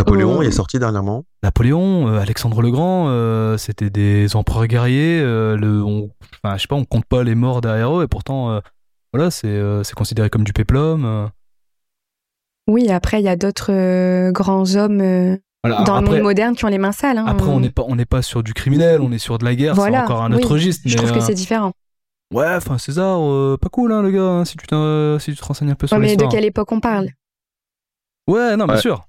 Napoléon, 0.01 0.37
Oh. 0.39 0.43
il 0.43 0.47
est 0.47 0.51
sorti 0.51 0.79
dernièrement. 0.79 1.23
Napoléon, 1.43 2.07
euh, 2.07 2.19
Alexandre 2.19 2.61
le 2.61 2.71
Grand, 2.71 3.07
euh, 3.09 3.57
c'était 3.57 3.89
des 3.89 4.35
empereurs 4.35 4.67
guerriers. 4.67 5.19
euh, 5.21 5.55
le, 5.57 5.83
on, 5.83 6.09
enfin, 6.43 6.57
je 6.57 6.61
sais 6.63 6.67
pas, 6.67 6.75
on 6.75 6.85
compte 6.85 7.05
pas 7.05 7.23
les 7.23 7.35
morts 7.35 7.61
derrière 7.61 7.97
eux, 7.99 8.03
et 8.03 8.07
pourtant, 8.07 8.51
euh, 8.51 8.59
voilà, 9.13 9.31
c'est 9.31 9.47
euh, 9.47 9.83
c'est 9.83 9.95
considéré 9.95 10.29
comme 10.29 10.43
du 10.43 10.53
péplum. 10.53 11.05
euh. 11.05 11.27
Oui, 12.67 12.89
après, 12.89 13.19
il 13.21 13.25
y 13.25 13.29
a 13.29 13.35
d'autres 13.35 13.71
euh, 13.71 14.31
grands 14.31 14.75
hommes 14.75 15.01
euh, 15.01 15.37
Voilà, 15.63 15.83
dans 15.83 15.93
le 15.95 15.99
après, 15.99 16.15
monde 16.15 16.23
moderne 16.23 16.55
qui 16.55 16.63
ont 16.65 16.69
les 16.69 16.77
mains 16.77 16.91
sales. 16.91 17.17
hein. 17.17 17.25
après, 17.27 17.49
on 17.49 17.59
n'est 17.59 17.69
pas, 17.71 17.83
on 17.87 17.95
n'est 17.95 18.05
pas 18.05 18.21
sur 18.21 18.43
du 18.43 18.53
criminel, 18.53 19.01
on 19.01 19.11
est 19.11 19.17
sur 19.17 19.37
de 19.37 19.45
la 19.45 19.55
guerre. 19.55 19.73
Voilà, 19.75 19.99
c'est 19.99 20.03
encore 20.05 20.23
un 20.23 20.31
autre 20.31 20.45
oui. 20.47 20.53
registre. 20.53 20.83
Je 20.85 20.91
mais, 20.91 20.95
trouve 20.97 21.11
que 21.11 21.17
euh, 21.17 21.25
c'est 21.25 21.33
différent. 21.33 21.73
Ouais, 22.33 22.47
enfin, 22.55 22.77
César, 22.77 23.19
euh, 23.19 23.57
pas 23.61 23.67
cool, 23.69 23.91
hein, 23.91 24.01
le 24.01 24.11
gars, 24.11 24.21
hein, 24.21 24.45
si 24.45 24.55
tu 24.55 24.65
t'en- 24.65 25.19
si 25.19 25.31
tu 25.33 25.37
te 25.37 25.43
renseignes 25.45 25.71
un 25.71 25.75
peu 25.75 25.87
sur 25.87 25.97
Ouais, 25.97 26.01
mais 26.03 26.15
de 26.15 26.25
quelle 26.27 26.45
époque 26.45 26.71
on 26.71 26.79
parle? 26.79 27.09
Ouais, 28.27 28.55
non, 28.55 28.65
bien 28.65 28.75
Ouais. 28.75 28.81
sûr. 28.81 29.03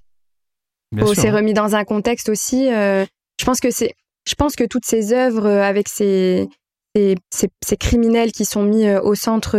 Oh, 1.01 1.13
sûr. 1.13 1.23
C'est 1.23 1.31
remis 1.31 1.53
dans 1.53 1.75
un 1.75 1.83
contexte 1.83 2.29
aussi. 2.29 2.71
euh, 2.71 3.05
je 3.39 3.45
pense 3.45 3.59
que 3.59 3.71
c'est, 3.71 3.93
je 4.27 4.35
pense 4.35 4.55
que 4.55 4.63
toutes 4.63 4.85
ces 4.85 5.13
œuvres 5.13 5.45
euh, 5.47 5.63
avec 5.63 5.87
ces, 5.89 6.47
ces, 6.95 7.15
ces- 7.33 7.49
ces 7.65 7.77
criminels 7.77 8.31
qui 8.31 8.45
sont 8.45 8.63
mis 8.63 8.85
euh, 8.85 9.01
au 9.01 9.15
centre 9.15 9.57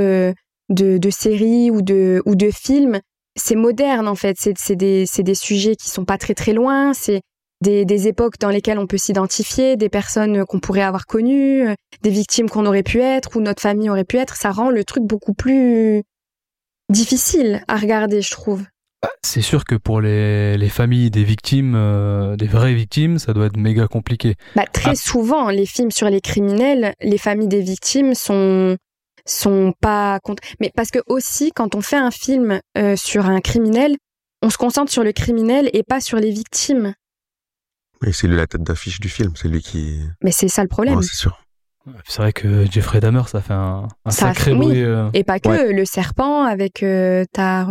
de, 0.70 0.98
de 0.98 1.10
séries 1.10 1.70
ou 1.70 1.82
de, 1.82 2.22
ou 2.26 2.36
de 2.36 2.50
films, 2.50 3.00
c'est 3.36 3.56
moderne 3.56 4.06
en 4.08 4.14
fait. 4.14 4.36
C'est, 4.38 4.56
c'est 4.58 4.76
des, 4.76 5.06
c'est 5.06 5.22
des 5.24 5.34
sujets 5.34 5.76
qui 5.76 5.88
sont 5.90 6.04
pas 6.04 6.18
très 6.18 6.34
très 6.34 6.52
loin. 6.52 6.94
C'est 6.94 7.20
des, 7.60 7.84
des 7.84 8.08
époques 8.08 8.38
dans 8.38 8.50
lesquelles 8.50 8.78
on 8.78 8.86
peut 8.86 8.98
s'identifier, 8.98 9.76
des 9.76 9.88
personnes 9.88 10.44
qu'on 10.44 10.60
pourrait 10.60 10.82
avoir 10.82 11.06
connues, 11.06 11.66
des 12.02 12.10
victimes 12.10 12.48
qu'on 12.50 12.66
aurait 12.66 12.82
pu 12.82 13.00
être 13.00 13.36
ou 13.36 13.40
notre 13.40 13.62
famille 13.62 13.90
aurait 13.90 14.04
pu 14.04 14.18
être. 14.18 14.36
Ça 14.36 14.50
rend 14.50 14.70
le 14.70 14.84
truc 14.84 15.02
beaucoup 15.04 15.34
plus 15.34 16.02
difficile 16.90 17.62
à 17.68 17.76
regarder, 17.76 18.22
je 18.22 18.30
trouve. 18.30 18.62
C'est 19.22 19.40
sûr 19.42 19.64
que 19.64 19.74
pour 19.74 20.00
les, 20.00 20.56
les 20.56 20.68
familles 20.68 21.10
des 21.10 21.24
victimes, 21.24 21.74
euh, 21.76 22.36
des 22.36 22.46
vraies 22.46 22.74
victimes, 22.74 23.18
ça 23.18 23.32
doit 23.32 23.46
être 23.46 23.56
méga 23.56 23.86
compliqué. 23.86 24.36
Bah, 24.56 24.64
très 24.72 24.90
Ah. 24.90 24.94
souvent, 24.94 25.48
les 25.50 25.66
films 25.66 25.90
sur 25.90 26.08
les 26.10 26.20
criminels, 26.20 26.94
les 27.00 27.18
familles 27.18 27.48
des 27.48 27.62
victimes 27.62 28.14
sont 28.14 28.76
sont 29.26 29.72
pas 29.80 30.20
contre. 30.22 30.42
Mais 30.60 30.70
parce 30.76 30.90
que 30.90 30.98
aussi, 31.06 31.50
quand 31.54 31.74
on 31.74 31.80
fait 31.80 31.96
un 31.96 32.10
film 32.10 32.60
euh, 32.76 32.94
sur 32.94 33.24
un 33.26 33.40
criminel, 33.40 33.96
on 34.42 34.50
se 34.50 34.58
concentre 34.58 34.92
sur 34.92 35.02
le 35.02 35.12
criminel 35.12 35.70
et 35.72 35.82
pas 35.82 36.00
sur 36.02 36.18
les 36.18 36.30
victimes. 36.30 36.92
Et 38.06 38.12
c'est 38.12 38.26
lui 38.28 38.36
la 38.36 38.46
tête 38.46 38.62
d'affiche 38.62 39.00
du 39.00 39.08
film. 39.08 39.32
C'est 39.34 39.48
lui 39.48 39.62
qui. 39.62 40.00
Mais 40.22 40.30
c'est 40.30 40.48
ça 40.48 40.60
le 40.62 40.68
problème. 40.68 40.96
Ouais, 40.98 41.02
c'est 41.02 41.16
sûr. 41.16 41.40
C'est 42.06 42.20
vrai 42.20 42.32
que 42.34 42.64
Jeffrey 42.70 43.00
Dahmer, 43.00 43.22
ça 43.26 43.40
fait 43.40 43.52
un, 43.54 43.88
un 44.04 44.10
Ça 44.10 44.28
sacré 44.28 44.50
fait- 44.50 44.56
oui. 44.56 44.66
bruit. 44.66 44.82
euh. 44.82 45.08
Et 45.14 45.24
pas 45.24 45.38
que 45.38 45.48
Ouais. 45.48 45.72
le 45.72 45.84
serpent 45.86 46.42
avec 46.44 46.82
euh, 46.82 47.24
Tar. 47.32 47.70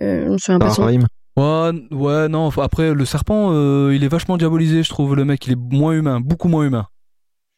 Je 0.00 0.28
me 0.30 0.38
souviens 0.38 0.58
pas 0.58 0.70
son-. 0.70 0.84
Ouais, 0.84 1.72
ouais, 1.90 2.28
non. 2.28 2.48
Après, 2.62 2.94
le 2.94 3.04
serpent, 3.04 3.50
euh, 3.52 3.92
il 3.94 4.02
est 4.04 4.08
vachement 4.08 4.38
diabolisé, 4.38 4.82
je 4.82 4.88
trouve. 4.88 5.14
Le 5.14 5.24
mec, 5.24 5.46
il 5.46 5.52
est 5.52 5.58
moins 5.70 5.92
humain, 5.92 6.20
beaucoup 6.20 6.48
moins 6.48 6.64
humain. 6.64 6.86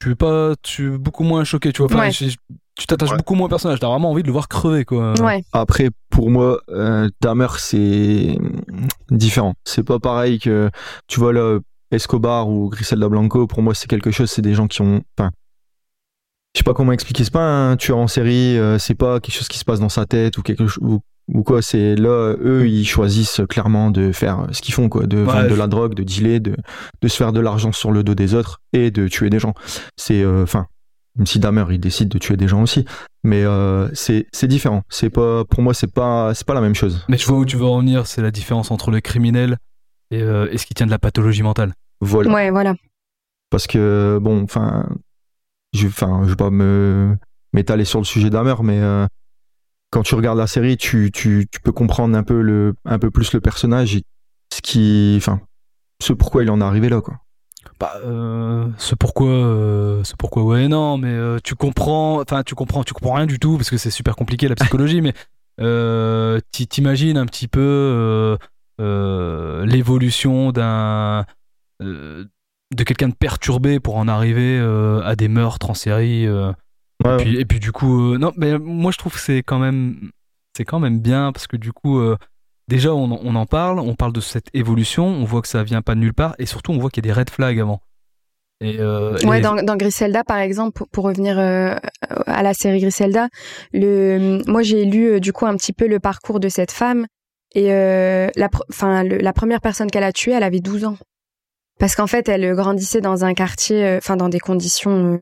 Je 0.02 0.08
suis 0.08 0.14
pas, 0.16 0.54
suis 0.64 0.90
beaucoup 0.90 1.22
moins 1.24 1.44
choqué, 1.44 1.72
tu 1.72 1.82
vois. 1.82 1.86
Enfin, 1.92 2.00
Ouais. 2.06 2.10
je- 2.12 2.36
tu 2.76 2.86
t'attaches 2.86 3.10
Ouais. 3.10 3.16
beaucoup 3.16 3.34
moins 3.34 3.46
au 3.46 3.48
personnage. 3.48 3.78
T'as 3.80 3.88
vraiment 3.88 4.10
envie 4.10 4.22
de 4.22 4.28
le 4.28 4.32
voir 4.32 4.48
crever, 4.48 4.84
quoi. 4.84 5.14
Ouais. 5.20 5.42
Après, 5.52 5.90
pour 6.10 6.30
moi, 6.30 6.60
euh, 6.70 7.08
Dahmer, 7.20 7.48
c'est 7.58 8.38
différent. 9.10 9.54
C'est 9.64 9.82
pas 9.84 9.98
pareil 9.98 10.38
que, 10.38 10.70
tu 11.08 11.18
vois, 11.20 11.32
là, 11.32 11.58
Escobar 11.90 12.48
ou 12.48 12.68
Griselda 12.68 13.08
Blanco, 13.08 13.46
pour 13.46 13.62
moi, 13.62 13.74
c'est 13.74 13.88
quelque 13.88 14.10
chose, 14.10 14.30
c'est 14.30 14.42
des 14.42 14.54
gens 14.54 14.66
qui 14.68 14.82
ont, 14.82 15.02
enfin, 15.18 15.30
je 16.54 16.58
sais 16.60 16.64
pas 16.64 16.74
comment 16.74 16.92
expliquer, 16.92 17.24
c'est 17.24 17.32
pas 17.32 17.70
un 17.70 17.76
tueur 17.76 17.98
en 17.98 18.06
série, 18.08 18.58
euh, 18.58 18.78
c'est 18.78 18.94
pas 18.94 19.20
quelque 19.20 19.34
chose 19.34 19.48
qui 19.48 19.58
se 19.58 19.64
passe 19.64 19.80
dans 19.80 19.88
sa 19.88 20.04
tête 20.06 20.36
ou 20.38 20.42
quelque 20.42 20.66
chose, 20.66 20.78
ou, 20.82 21.00
ou 21.32 21.42
quoi, 21.42 21.60
c'est 21.62 21.94
là, 21.94 22.34
eux, 22.40 22.66
ils 22.68 22.86
choisissent 22.86 23.42
clairement 23.48 23.90
de 23.90 24.12
faire 24.12 24.46
ce 24.52 24.62
qu'ils 24.62 24.74
font, 24.74 24.88
quoi, 24.88 25.06
de 25.06 25.18
vendre 25.18 25.48
de 25.48 25.54
la 25.54 25.66
drogue, 25.66 25.94
de 25.94 26.02
dealer, 26.02 26.40
de, 26.40 26.56
de 27.02 27.08
se 27.08 27.16
faire 27.16 27.32
de 27.32 27.40
l'argent 27.40 27.72
sur 27.72 27.92
le 27.92 28.02
dos 28.02 28.14
des 28.14 28.34
autres 28.34 28.60
et 28.72 28.90
de 28.90 29.08
tuer 29.08 29.28
des 29.30 29.38
gens. 29.38 29.54
C'est, 29.96 30.22
euh, 30.22 30.42
enfin, 30.42 30.66
même 31.16 31.26
si 31.26 31.38
Dahmer 31.38 31.66
il 31.70 31.80
décide 31.80 32.08
de 32.08 32.18
tuer 32.18 32.36
des 32.36 32.48
gens 32.48 32.62
aussi, 32.62 32.84
mais 33.24 33.44
euh, 33.44 33.88
c'est 33.92 34.26
c'est 34.32 34.46
différent. 34.46 34.82
C'est 34.88 35.10
pas 35.10 35.44
pour 35.44 35.62
moi 35.62 35.74
c'est 35.74 35.92
pas 35.92 36.32
c'est 36.34 36.46
pas 36.46 36.54
la 36.54 36.60
même 36.60 36.74
chose. 36.74 37.04
Mais 37.08 37.18
je 37.18 37.26
vois 37.26 37.38
où 37.38 37.44
tu 37.44 37.56
veux 37.56 37.64
en 37.66 37.80
venir, 37.80 38.06
c'est 38.06 38.22
la 38.22 38.30
différence 38.30 38.70
entre 38.70 38.90
le 38.90 39.00
criminel 39.00 39.58
et, 40.10 40.22
euh, 40.22 40.48
et 40.50 40.58
ce 40.58 40.64
qui 40.64 40.74
tient 40.74 40.86
de 40.86 40.90
la 40.90 40.98
pathologie 40.98 41.42
mentale. 41.42 41.74
Voilà. 42.00 42.32
Ouais, 42.32 42.50
voilà. 42.50 42.74
Parce 43.50 43.66
que 43.66 44.18
bon, 44.22 44.44
enfin, 44.44 44.88
je 45.74 45.88
enfin 45.88 46.20
je 46.24 46.30
vais 46.30 46.36
pas 46.36 46.50
me 46.50 47.16
m'étaler 47.52 47.84
sur 47.84 47.98
le 47.98 48.04
sujet 48.04 48.30
Dahmer, 48.30 48.54
mais 48.62 48.80
euh, 48.80 49.06
quand 49.90 50.02
tu 50.02 50.14
regardes 50.14 50.38
la 50.38 50.46
série, 50.46 50.76
tu, 50.76 51.10
peux 51.62 51.72
comprendre 51.72 52.16
un 52.16 52.22
peu 52.22 53.10
plus 53.10 53.32
le 53.32 53.40
personnage, 53.40 53.96
et 53.96 54.04
ce 56.00 56.12
pourquoi 56.12 56.42
il 56.42 56.50
en 56.50 56.60
est 56.60 56.64
arrivé 56.64 56.88
là 56.88 57.00
quoi. 57.00 57.18
Bah, 57.80 57.94
euh, 58.04 58.66
ce 58.76 58.94
pourquoi, 58.94 59.28
euh, 59.28 60.02
pourquoi, 60.18 60.42
ouais, 60.42 60.68
non, 60.68 60.98
mais 60.98 61.12
euh, 61.12 61.38
tu 61.42 61.54
comprends, 61.54 62.24
tu 62.44 62.54
comprends, 62.54 62.82
tu 62.82 62.92
comprends 62.92 63.14
rien 63.14 63.26
du 63.26 63.38
tout 63.38 63.56
parce 63.56 63.70
que 63.70 63.76
c'est 63.76 63.90
super 63.90 64.16
compliqué 64.16 64.48
la 64.48 64.56
psychologie, 64.56 65.00
mais 65.02 65.12
euh, 65.60 66.40
t'i- 66.50 66.66
t'imagines 66.66 67.16
un 67.16 67.26
petit 67.26 67.48
peu 67.48 68.36
l'évolution 68.78 70.52
d'un 70.52 71.24
de 71.80 72.84
quelqu'un 72.84 73.08
de 73.08 73.14
perturbé 73.14 73.80
pour 73.80 73.96
en 73.96 74.08
arriver 74.08 74.58
à 75.04 75.14
des 75.16 75.28
meurtres 75.28 75.70
en 75.70 75.74
série. 75.74 76.26
Ouais, 77.04 77.14
et, 77.14 77.16
puis, 77.24 77.40
et 77.40 77.44
puis 77.44 77.60
du 77.60 77.72
coup, 77.72 78.14
euh, 78.14 78.18
non, 78.18 78.32
mais 78.36 78.58
moi 78.58 78.90
je 78.92 78.98
trouve 78.98 79.12
que 79.14 79.20
c'est 79.20 79.42
quand 79.42 79.58
même, 79.58 80.10
c'est 80.56 80.64
quand 80.64 80.80
même 80.80 80.98
bien 81.00 81.32
parce 81.32 81.46
que 81.46 81.56
du 81.56 81.72
coup, 81.72 81.98
euh, 82.00 82.16
déjà 82.66 82.92
on, 82.94 83.10
en- 83.12 83.20
on 83.22 83.34
en 83.36 83.46
parle, 83.46 83.78
on 83.78 83.94
parle 83.94 84.12
de 84.12 84.20
cette 84.20 84.48
évolution, 84.54 85.06
on 85.06 85.24
voit 85.24 85.40
que 85.42 85.48
ça 85.48 85.62
vient 85.62 85.82
pas 85.82 85.94
de 85.94 86.00
nulle 86.00 86.14
part 86.14 86.34
et 86.38 86.46
surtout 86.46 86.72
on 86.72 86.78
voit 86.78 86.90
qu'il 86.90 87.06
y 87.06 87.08
a 87.08 87.14
des 87.14 87.18
red 87.18 87.30
flags 87.30 87.60
avant. 87.60 87.80
Et, 88.60 88.80
euh, 88.80 89.16
Ouais, 89.24 89.38
et- 89.38 89.42
dans, 89.42 89.54
dans 89.54 89.76
Griselda, 89.76 90.24
par 90.24 90.38
exemple, 90.38 90.72
pour, 90.72 90.88
pour 90.88 91.04
revenir 91.04 91.38
euh, 91.38 91.76
à 92.26 92.42
la 92.42 92.52
série 92.54 92.80
Griselda, 92.80 93.28
le, 93.72 94.42
moi 94.50 94.62
j'ai 94.62 94.84
lu 94.84 95.06
euh, 95.12 95.20
du 95.20 95.32
coup 95.32 95.46
un 95.46 95.56
petit 95.56 95.72
peu 95.72 95.86
le 95.86 96.00
parcours 96.00 96.40
de 96.40 96.48
cette 96.48 96.72
femme 96.72 97.06
et 97.54 97.72
euh, 97.72 98.28
la, 98.34 98.48
enfin, 98.70 99.04
le- 99.04 99.18
la 99.18 99.32
première 99.32 99.60
personne 99.60 99.88
qu'elle 99.88 100.02
a 100.02 100.12
tuée, 100.12 100.32
elle 100.32 100.42
avait 100.42 100.58
12 100.60 100.84
ans. 100.84 100.98
Parce 101.78 101.94
qu'en 101.94 102.08
fait, 102.08 102.28
elle 102.28 102.56
grandissait 102.56 103.00
dans 103.00 103.24
un 103.24 103.34
quartier, 103.34 103.84
euh, 103.84 103.98
enfin 103.98 104.16
dans 104.16 104.28
des 104.28 104.40
conditions 104.40 105.20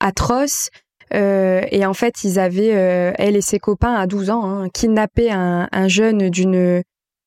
atroces. 0.00 0.68
Euh, 1.14 1.60
et 1.70 1.84
en 1.84 1.94
fait, 1.94 2.24
ils 2.24 2.38
avaient, 2.38 2.74
euh, 2.74 3.12
elle 3.18 3.36
et 3.36 3.40
ses 3.42 3.58
copains 3.58 3.94
à 3.94 4.06
12 4.06 4.30
ans, 4.30 4.44
hein, 4.44 4.68
kidnappé 4.70 5.30
un, 5.30 5.68
un 5.70 5.88
jeune 5.88 6.30
d'une 6.30 6.82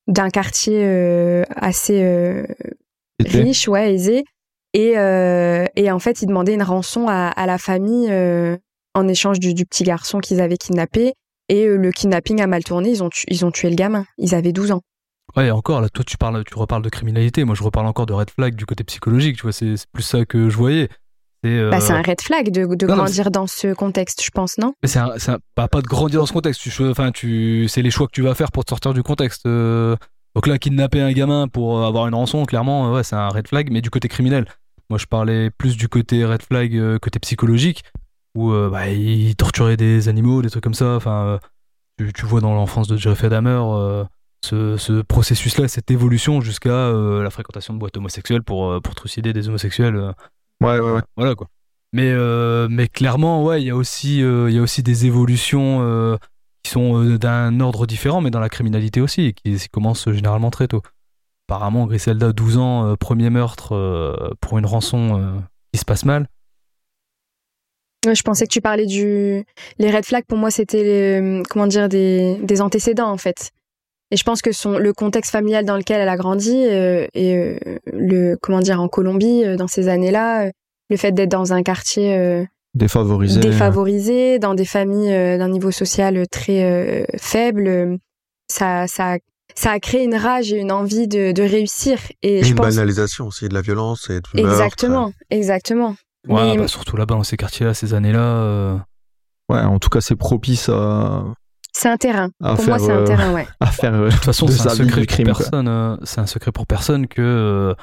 d'un 0.08 0.30
quartier 0.30 0.82
euh, 0.84 1.44
assez 1.56 2.44
riche, 3.24 3.68
ouais, 3.68 3.94
aisé. 3.94 4.24
Et, 4.72 4.92
et 4.92 5.90
en 5.90 5.98
fait, 5.98 6.22
ils 6.22 6.26
demandaient 6.26 6.54
une 6.54 6.62
rançon 6.62 7.06
à, 7.08 7.28
à 7.28 7.46
la 7.46 7.56
famille 7.58 8.10
en 8.94 9.08
échange 9.08 9.40
du, 9.40 9.54
du 9.54 9.64
petit 9.64 9.84
garçon 9.84 10.18
qu'ils 10.20 10.40
avaient 10.40 10.56
kidnappé. 10.58 11.14
Et 11.48 11.66
le 11.66 11.90
kidnapping 11.92 12.40
a 12.40 12.46
mal 12.46 12.64
tourné, 12.64 12.90
ils 12.90 13.02
ont, 13.02 13.08
tu- 13.08 13.24
ils 13.28 13.44
ont 13.46 13.50
tué 13.50 13.70
le 13.70 13.76
gamin. 13.76 14.04
Ils 14.18 14.34
avaient 14.34 14.52
12 14.52 14.72
ans. 14.72 14.82
Ouais, 15.36 15.50
encore 15.50 15.80
là, 15.80 15.88
toi 15.88 16.04
tu 16.04 16.16
parles, 16.16 16.44
tu 16.44 16.54
reparles 16.58 16.82
de 16.82 16.88
criminalité. 16.88 17.44
Moi, 17.44 17.54
je 17.54 17.62
reparle 17.62 17.86
encore 17.86 18.06
de 18.06 18.12
red 18.12 18.30
flag 18.30 18.54
du 18.54 18.66
côté 18.66 18.84
psychologique. 18.84 19.36
Tu 19.36 19.42
vois, 19.42 19.52
c'est 19.52 19.74
plus 19.92 20.02
ça 20.02 20.24
que 20.24 20.48
je 20.50 20.56
voyais. 20.56 20.88
C'est 21.46 21.58
euh, 21.58 21.70
Bah, 21.70 21.80
c'est 21.80 21.92
un 21.92 22.02
red 22.02 22.20
flag 22.20 22.50
de, 22.50 22.66
de 22.74 22.86
non, 22.86 22.96
non, 22.96 23.02
grandir 23.04 23.30
dans 23.30 23.46
ce 23.46 23.72
contexte, 23.74 24.22
je 24.24 24.30
pense, 24.30 24.58
non? 24.58 24.74
C'est 24.84 24.98
un- 24.98 25.12
c'est 25.18 25.30
un- 25.32 25.38
bah, 25.56 25.68
pas 25.68 25.80
de 25.80 25.86
grandir 25.86 26.20
dans 26.20 26.26
ce 26.26 26.32
contexte. 26.32 26.60
Tu, 26.60 26.72
enfin, 26.88 27.12
tu, 27.12 27.66
c'est 27.68 27.82
les 27.82 27.90
choix 27.90 28.06
que 28.06 28.12
tu 28.12 28.22
vas 28.22 28.34
faire 28.34 28.50
pour 28.50 28.64
te 28.64 28.70
sortir 28.70 28.94
du 28.94 29.02
contexte. 29.02 29.46
euh. 29.46 29.96
Donc 30.34 30.46
là, 30.46 30.58
kidnapper 30.58 31.00
un 31.00 31.12
gamin 31.12 31.48
pour 31.48 31.84
avoir 31.84 32.06
une 32.08 32.14
rançon, 32.14 32.44
clairement, 32.44 32.88
euh, 32.88 32.96
ouais, 32.96 33.04
c'est 33.04 33.16
un 33.16 33.28
red 33.28 33.46
flag. 33.48 33.70
Mais 33.70 33.80
du 33.80 33.90
côté 33.90 34.08
criminel, 34.08 34.44
moi, 34.90 34.98
je 34.98 35.06
parlais 35.06 35.50
plus 35.50 35.76
du 35.76 35.88
côté 35.88 36.24
red 36.24 36.42
flag, 36.42 36.76
euh, 36.76 36.98
côté 36.98 37.18
psychologique, 37.20 37.82
où 38.36 38.50
euh, 38.52 38.68
bah, 38.70 38.88
il 38.88 39.34
torturait 39.36 39.76
des 39.76 40.08
animaux, 40.08 40.42
des 40.42 40.50
trucs 40.50 40.64
comme 40.64 40.74
ça. 40.74 40.96
Enfin, 40.96 41.24
euh, 41.26 41.38
tu, 41.98 42.12
tu 42.12 42.26
vois 42.26 42.40
dans 42.40 42.54
l'enfance 42.54 42.88
de 42.88 42.96
Jeffrey 42.96 43.28
Dahmer. 43.30 43.60
euh, 43.62 44.04
ce, 44.44 44.76
ce 44.76 45.00
processus-là, 45.02 45.66
cette 45.66 45.90
évolution 45.90 46.40
jusqu'à 46.40 46.68
euh, 46.68 47.22
la 47.22 47.30
fréquentation 47.30 47.72
de 47.74 47.78
boîtes 47.80 47.96
homosexuelles 47.96 48.42
pour, 48.42 48.70
euh, 48.70 48.80
pour 48.80 48.94
trucider 48.94 49.32
des 49.32 49.48
homosexuels. 49.48 50.12
Ouais, 50.62 50.78
ouais, 50.78 50.92
ouais. 50.92 51.02
voilà 51.16 51.34
quoi. 51.34 51.48
Mais, 51.92 52.10
euh, 52.10 52.68
mais 52.70 52.88
clairement, 52.88 53.44
ouais, 53.44 53.62
il 53.62 53.66
y, 53.66 53.70
a 53.70 53.76
aussi, 53.76 54.22
euh, 54.22 54.50
il 54.50 54.56
y 54.56 54.58
a 54.58 54.62
aussi 54.62 54.82
des 54.82 55.06
évolutions 55.06 55.78
euh, 55.82 56.16
qui 56.62 56.70
sont 56.72 57.02
euh, 57.02 57.18
d'un 57.18 57.60
ordre 57.60 57.86
différent, 57.86 58.20
mais 58.20 58.30
dans 58.30 58.40
la 58.40 58.48
criminalité 58.48 59.00
aussi, 59.00 59.26
et 59.26 59.32
qui, 59.32 59.56
qui 59.56 59.68
commencent 59.68 60.10
généralement 60.10 60.50
très 60.50 60.68
tôt. 60.68 60.82
Apparemment, 61.48 61.86
Griselda, 61.86 62.32
12 62.32 62.58
ans, 62.58 62.86
euh, 62.86 62.96
premier 62.96 63.30
meurtre 63.30 63.72
euh, 63.74 64.30
pour 64.40 64.58
une 64.58 64.66
rançon 64.66 65.18
euh, 65.20 65.38
qui 65.72 65.78
se 65.78 65.84
passe 65.84 66.04
mal. 66.04 66.26
Je 68.04 68.22
pensais 68.22 68.46
que 68.46 68.52
tu 68.52 68.60
parlais 68.60 68.86
du. 68.86 69.44
Les 69.78 69.90
red 69.90 70.04
flags, 70.04 70.24
pour 70.26 70.38
moi, 70.38 70.50
c'était 70.50 70.82
les- 70.82 71.42
comment 71.48 71.66
dire 71.66 71.88
des, 71.88 72.38
des 72.42 72.60
antécédents 72.60 73.10
en 73.10 73.16
fait. 73.16 73.50
Et 74.10 74.16
je 74.16 74.22
pense 74.22 74.40
que 74.42 74.52
son 74.52 74.78
le 74.78 74.92
contexte 74.92 75.32
familial 75.32 75.64
dans 75.64 75.76
lequel 75.76 76.00
elle 76.00 76.08
a 76.08 76.16
grandi 76.16 76.54
euh, 76.54 77.06
et 77.14 77.36
euh, 77.36 77.58
le 77.92 78.36
comment 78.40 78.60
dire 78.60 78.80
en 78.80 78.88
Colombie 78.88 79.42
euh, 79.44 79.56
dans 79.56 79.66
ces 79.66 79.88
années-là, 79.88 80.46
euh, 80.46 80.50
le 80.90 80.96
fait 80.96 81.12
d'être 81.12 81.30
dans 81.30 81.52
un 81.52 81.62
quartier 81.62 82.16
euh, 82.16 82.44
Défavorisé. 82.74 83.40
défavorisé, 83.40 84.38
dans 84.38 84.54
des 84.54 84.64
familles 84.66 85.12
euh, 85.12 85.38
d'un 85.38 85.48
niveau 85.48 85.70
social 85.70 86.26
très 86.30 86.62
euh, 86.62 87.04
faible, 87.16 87.98
ça 88.48 88.86
ça 88.86 89.16
ça 89.54 89.70
a 89.72 89.80
créé 89.80 90.04
une 90.04 90.14
rage 90.14 90.52
et 90.52 90.58
une 90.58 90.70
envie 90.70 91.08
de, 91.08 91.32
de 91.32 91.42
réussir. 91.42 91.98
Et, 92.22 92.40
Et 92.40 92.44
je 92.44 92.50
une 92.50 92.56
pense 92.56 92.66
banalisation 92.66 93.26
aussi 93.28 93.48
de 93.48 93.54
la 93.54 93.62
violence 93.62 94.10
et 94.10 94.14
meurtre. 94.14 94.30
exactement, 94.36 95.12
exactement. 95.30 95.96
Ouais, 96.28 96.52
Mais- 96.52 96.56
bah, 96.58 96.68
surtout 96.68 96.96
là-bas, 96.96 97.14
dans 97.14 97.22
ces 97.24 97.36
quartiers-là, 97.36 97.72
ces 97.74 97.94
années-là. 97.94 98.20
euh, 98.42 98.76
Ouais, 99.48 99.60
en 99.60 99.78
tout 99.78 99.88
cas, 99.88 100.00
c'est 100.00 100.16
propice 100.16 100.68
à, 100.68 101.24
C'est 101.78 101.88
un 101.90 101.96
terrain. 101.98 102.30
à 102.42 102.54
Pour 102.54 102.64
faire, 102.64 102.78
moi, 102.78 102.86
c'est 102.86 102.92
un 102.92 103.00
euh, 103.00 103.06
terrain, 103.06 103.32
ouais. 103.34 103.46
à 103.60 103.66
faire. 103.66 103.92
euh, 103.94 104.06
De 104.06 104.12
toute 104.14 104.24
façon, 104.24 104.46
c'est 104.48 104.66
un 104.66 104.70
secret 104.70 105.00
du 105.02 105.06
pour 105.06 105.14
crime, 105.14 105.26
personne. 105.26 105.68
euh, 105.68 105.96
c'est 106.04 106.20
un 106.20 106.26
secret 106.26 106.50
pour 106.52 106.66
personne 106.66 107.06
que 107.06 107.74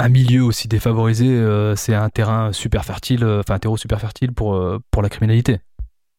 un 0.00 0.08
milieu 0.08 0.44
aussi 0.44 0.68
défavorisé, 0.68 1.26
euh, 1.28 1.74
c'est 1.76 1.94
un 1.94 2.08
terrain 2.08 2.52
super 2.52 2.84
fertile, 2.84 3.24
euh, 3.24 3.40
enfin 3.40 3.54
un 3.54 3.58
terreau 3.58 3.76
super 3.76 4.00
fertile 4.00 4.32
pour 4.32 4.54
euh, 4.54 4.78
pour 4.90 5.02
la 5.02 5.08
criminalité. 5.08 5.60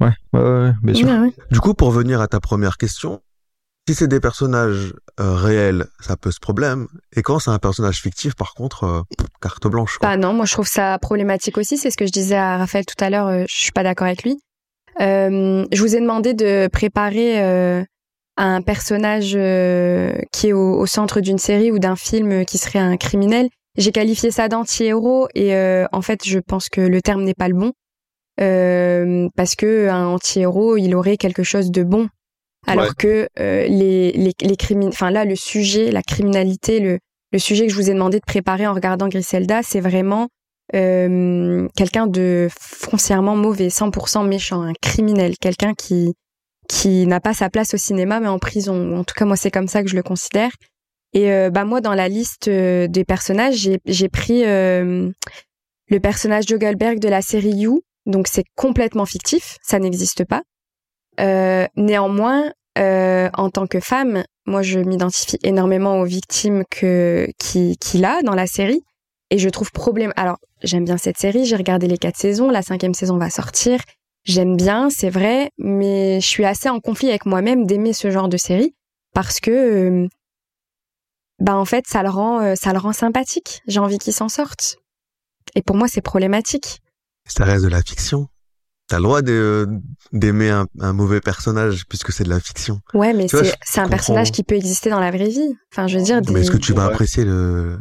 Ouais, 0.02 0.12
ouais, 0.34 0.40
ouais, 0.42 0.50
ouais, 0.64 0.74
bien 0.84 0.94
sûr. 0.94 1.08
Ouais, 1.08 1.18
ouais. 1.20 1.34
Du 1.52 1.60
coup, 1.60 1.74
pour 1.74 1.88
revenir 1.90 2.20
à 2.22 2.28
ta 2.28 2.40
première 2.40 2.78
question, 2.78 3.22
si 3.88 3.96
c'est 3.96 4.08
des 4.08 4.20
personnages 4.20 4.94
euh, 5.20 5.34
réels, 5.36 5.88
ça 6.02 6.16
pose 6.18 6.40
problème. 6.40 6.88
Et 7.16 7.22
quand 7.22 7.40
c'est 7.40 7.52
un 7.52 7.58
personnage 7.60 8.02
fictif, 8.02 8.36
par 8.36 8.54
contre, 8.54 8.84
euh, 8.84 9.02
carte 9.42 9.68
blanche. 9.68 9.98
Quoi. 9.98 10.10
Bah 10.10 10.18
non, 10.18 10.34
moi 10.34 10.46
je 10.46 10.54
trouve 10.54 10.68
ça 10.68 10.98
problématique 11.00 11.58
aussi. 11.58 11.78
C'est 11.78 11.90
ce 11.90 11.98
que 11.98 12.06
je 12.06 12.12
disais 12.12 12.36
à 12.38 12.58
Raphaël 12.58 12.86
tout 12.86 13.02
à 13.04 13.10
l'heure. 13.10 13.28
euh, 13.28 13.46
je 13.50 13.56
suis 13.62 13.72
pas 13.72 13.84
d'accord 13.84 14.08
avec 14.08 14.24
lui. 14.24 14.38
Euh, 15.02 15.66
je 15.72 15.82
vous 15.82 15.96
ai 15.96 16.00
demandé 16.00 16.34
de 16.34 16.68
préparer 16.68 17.42
euh, 17.42 17.84
un 18.38 18.62
personnage 18.62 19.34
euh, 19.36 20.14
qui 20.32 20.48
est 20.50 20.54
au, 20.54 20.76
au 20.80 20.86
centre 20.86 21.22
d'une 21.22 21.38
série 21.38 21.72
ou 21.72 21.80
d'un 21.80 21.96
film 21.96 22.46
qui 22.46 22.58
serait 22.58 22.80
un 22.80 22.98
criminel. 22.98 23.48
J'ai 23.78 23.92
qualifié 23.92 24.32
ça 24.32 24.48
d'anti-héros 24.50 25.28
et 25.36 25.54
en 25.92 26.02
fait 26.02 26.26
je 26.26 26.40
pense 26.40 26.68
que 26.70 26.82
le 26.82 27.02
terme 27.02 27.24
n'est 27.24 27.34
pas 27.36 27.48
le 27.48 27.54
bon 27.56 27.72
parce 29.36 29.56
que 29.56 29.88
un 29.88 30.06
anti-héros 30.08 30.78
il 30.78 30.96
aurait 30.96 31.18
quelque 31.18 31.44
chose 31.44 31.72
de 31.72 31.84
bon 31.84 32.08
alors 32.68 32.86
Ouais. 32.86 32.92
que 32.98 33.28
les 33.38 34.12
les, 34.12 34.34
les 34.42 34.56
crimin- 34.58 34.90
enfin 34.90 35.12
là 35.12 35.24
le 35.24 35.36
sujet 35.36 35.92
la 35.92 36.02
criminalité 36.02 36.80
le 36.80 37.00
le 37.32 37.40
sujet 37.40 37.68
que 37.68 37.72
je 37.72 37.78
vous 37.78 37.90
ai 37.90 37.94
demandé 37.94 38.18
de 38.20 38.26
préparer 38.26 38.66
en 38.66 38.74
regardant 38.74 39.08
Griselda, 39.08 39.62
c'est 39.64 39.82
vraiment 39.82 40.30
euh, 40.76 41.68
quelqu'un 41.76 42.08
de 42.08 42.48
foncièrement 42.60 43.36
mauvais, 43.36 43.70
100% 43.70 44.28
méchant, 44.28 44.62
un 44.62 44.74
criminel, 44.82 45.38
quelqu'un 45.38 45.74
qui 45.74 46.14
qui 46.68 47.08
n'a 47.08 47.20
pas 47.20 47.34
sa 47.34 47.50
place 47.50 47.74
au 47.74 47.78
cinéma 47.78 48.20
mais 48.20 48.28
en 48.28 48.38
prison. 48.38 48.96
En 48.96 49.04
tout 49.04 49.16
cas, 49.16 49.26
moi, 49.26 49.36
c'est 49.36 49.50
comme 49.50 49.68
ça 49.68 49.82
que 49.82 49.90
je 49.90 49.96
le 49.96 50.04
considère. 50.04 50.52
Et 51.14 51.32
euh, 51.32 51.50
bah 51.50 51.66
moi, 51.66 51.82
dans 51.82 51.96
la 51.96 52.08
liste 52.08 52.48
euh, 52.48 52.88
des 52.88 53.04
personnages, 53.04 53.68
j'ai 53.86 54.10
pris 54.10 54.44
le 54.44 56.00
personnage 56.02 56.46
de 56.46 56.58
Goldberg 56.58 57.00
de 57.00 57.10
la 57.10 57.24
série 57.24 57.56
You. 57.56 57.82
Donc 58.06 58.28
c'est 58.28 58.46
complètement 58.56 59.06
fictif, 59.06 59.58
ça 59.64 59.80
n'existe 59.80 60.24
pas. 60.26 60.44
Néanmoins, 61.76 62.52
en 62.78 63.50
tant 63.50 63.66
que 63.66 63.80
femme, 63.80 64.24
moi 64.46 64.62
je 64.62 64.80
m'identifie 64.80 65.40
énormément 65.44 66.00
aux 66.00 66.06
victimes 66.06 66.64
que 66.70 67.28
qui 67.40 67.78
qu'il 67.78 68.06
a 68.06 68.22
dans 68.22 68.36
la 68.36 68.46
série 68.46 68.84
et 69.30 69.38
je 69.38 69.50
trouve 69.50 69.72
problème. 69.72 70.14
Alors 70.16 70.38
j'aime 70.64 70.86
bien 70.86 70.98
cette 70.98 71.18
série, 71.18 71.46
j'ai 71.46 71.56
regardé 71.56 71.88
les 71.88 71.98
quatre 71.98 72.18
saisons, 72.18 72.50
la 72.50 72.62
cinquième 72.62 72.94
saison 72.94 73.18
va 73.18 73.30
sortir. 73.30 73.80
J'aime 74.26 74.58
bien, 74.58 74.90
c'est 74.90 75.10
vrai, 75.10 75.50
mais 75.58 76.20
je 76.22 76.26
suis 76.28 76.46
assez 76.46 76.68
en 76.70 76.80
conflit 76.80 77.10
avec 77.10 77.26
moi-même 77.26 77.66
d'aimer 77.66 77.94
ce 77.94 78.12
genre 78.12 78.28
de 78.30 78.38
série 78.38 78.76
parce 79.14 79.40
que 79.40 79.52
euh, 79.52 80.08
bah 81.40 81.56
en 81.56 81.66
fait 81.66 81.86
ça 81.88 82.04
le 82.04 82.10
rend 82.10 82.42
euh, 82.42 82.54
ça 82.56 82.74
le 82.74 82.80
rend 82.80 82.94
sympathique. 82.94 83.62
J'ai 83.68 83.80
envie 83.80 83.98
qu'il 83.98 84.14
s'en 84.14 84.30
sorte. 84.30 84.78
Et 85.56 85.62
pour 85.62 85.76
moi 85.76 85.88
c'est 85.88 86.02
problématique. 86.02 86.82
Ça 87.26 87.46
reste 87.46 87.64
de 87.64 87.70
la 87.70 87.82
fiction. 87.82 88.28
T'as 88.88 88.98
le 88.98 89.04
droit 89.04 89.22
de- 89.22 89.68
d'aimer 90.14 90.50
un, 90.50 90.66
un 90.80 90.94
mauvais 90.94 91.22
personnage 91.22 91.86
puisque 91.88 92.12
c'est 92.12 92.24
de 92.24 92.30
la 92.30 92.40
fiction. 92.40 92.82
Ouais, 92.96 93.14
mais 93.14 93.28
c'est 93.28 93.38
un 93.38 93.84
comprends. 93.84 93.90
personnage 93.90 94.32
qui 94.32 94.44
peut 94.44 94.56
exister 94.56 94.90
dans 94.90 95.00
la 95.00 95.12
vraie 95.12 95.30
vie. 95.30 95.56
Enfin, 95.72 95.88
je 95.88 95.98
veux 96.00 96.04
dire, 96.04 96.22
Mais 96.32 96.42
est-ce 96.42 96.50
que 96.52 96.58
tu 96.58 96.74
vas 96.74 96.88
Ouais. 96.88 96.94
apprécier 96.94 97.24
le, 97.24 97.78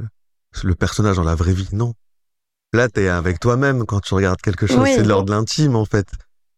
le 0.65 0.75
personnage 0.75 1.17
dans 1.17 1.25
la 1.25 1.35
vraie 1.35 1.53
vie 1.53 1.69
Non. 1.73 1.95
Là, 2.73 2.89
t'es 2.89 3.09
avec 3.09 3.41
toi-même 3.41 3.87
quand 3.87 4.01
tu 4.01 4.15
regardes 4.15 4.41
quelque 4.41 4.67
chose. 4.67 4.79
Oui. 4.79 4.93
C'est 4.95 5.03
de 5.03 5.09
l'ordre 5.09 5.27
de 5.27 5.33
l'intime, 5.33 5.77
en 5.77 5.85
fait. 5.85 6.07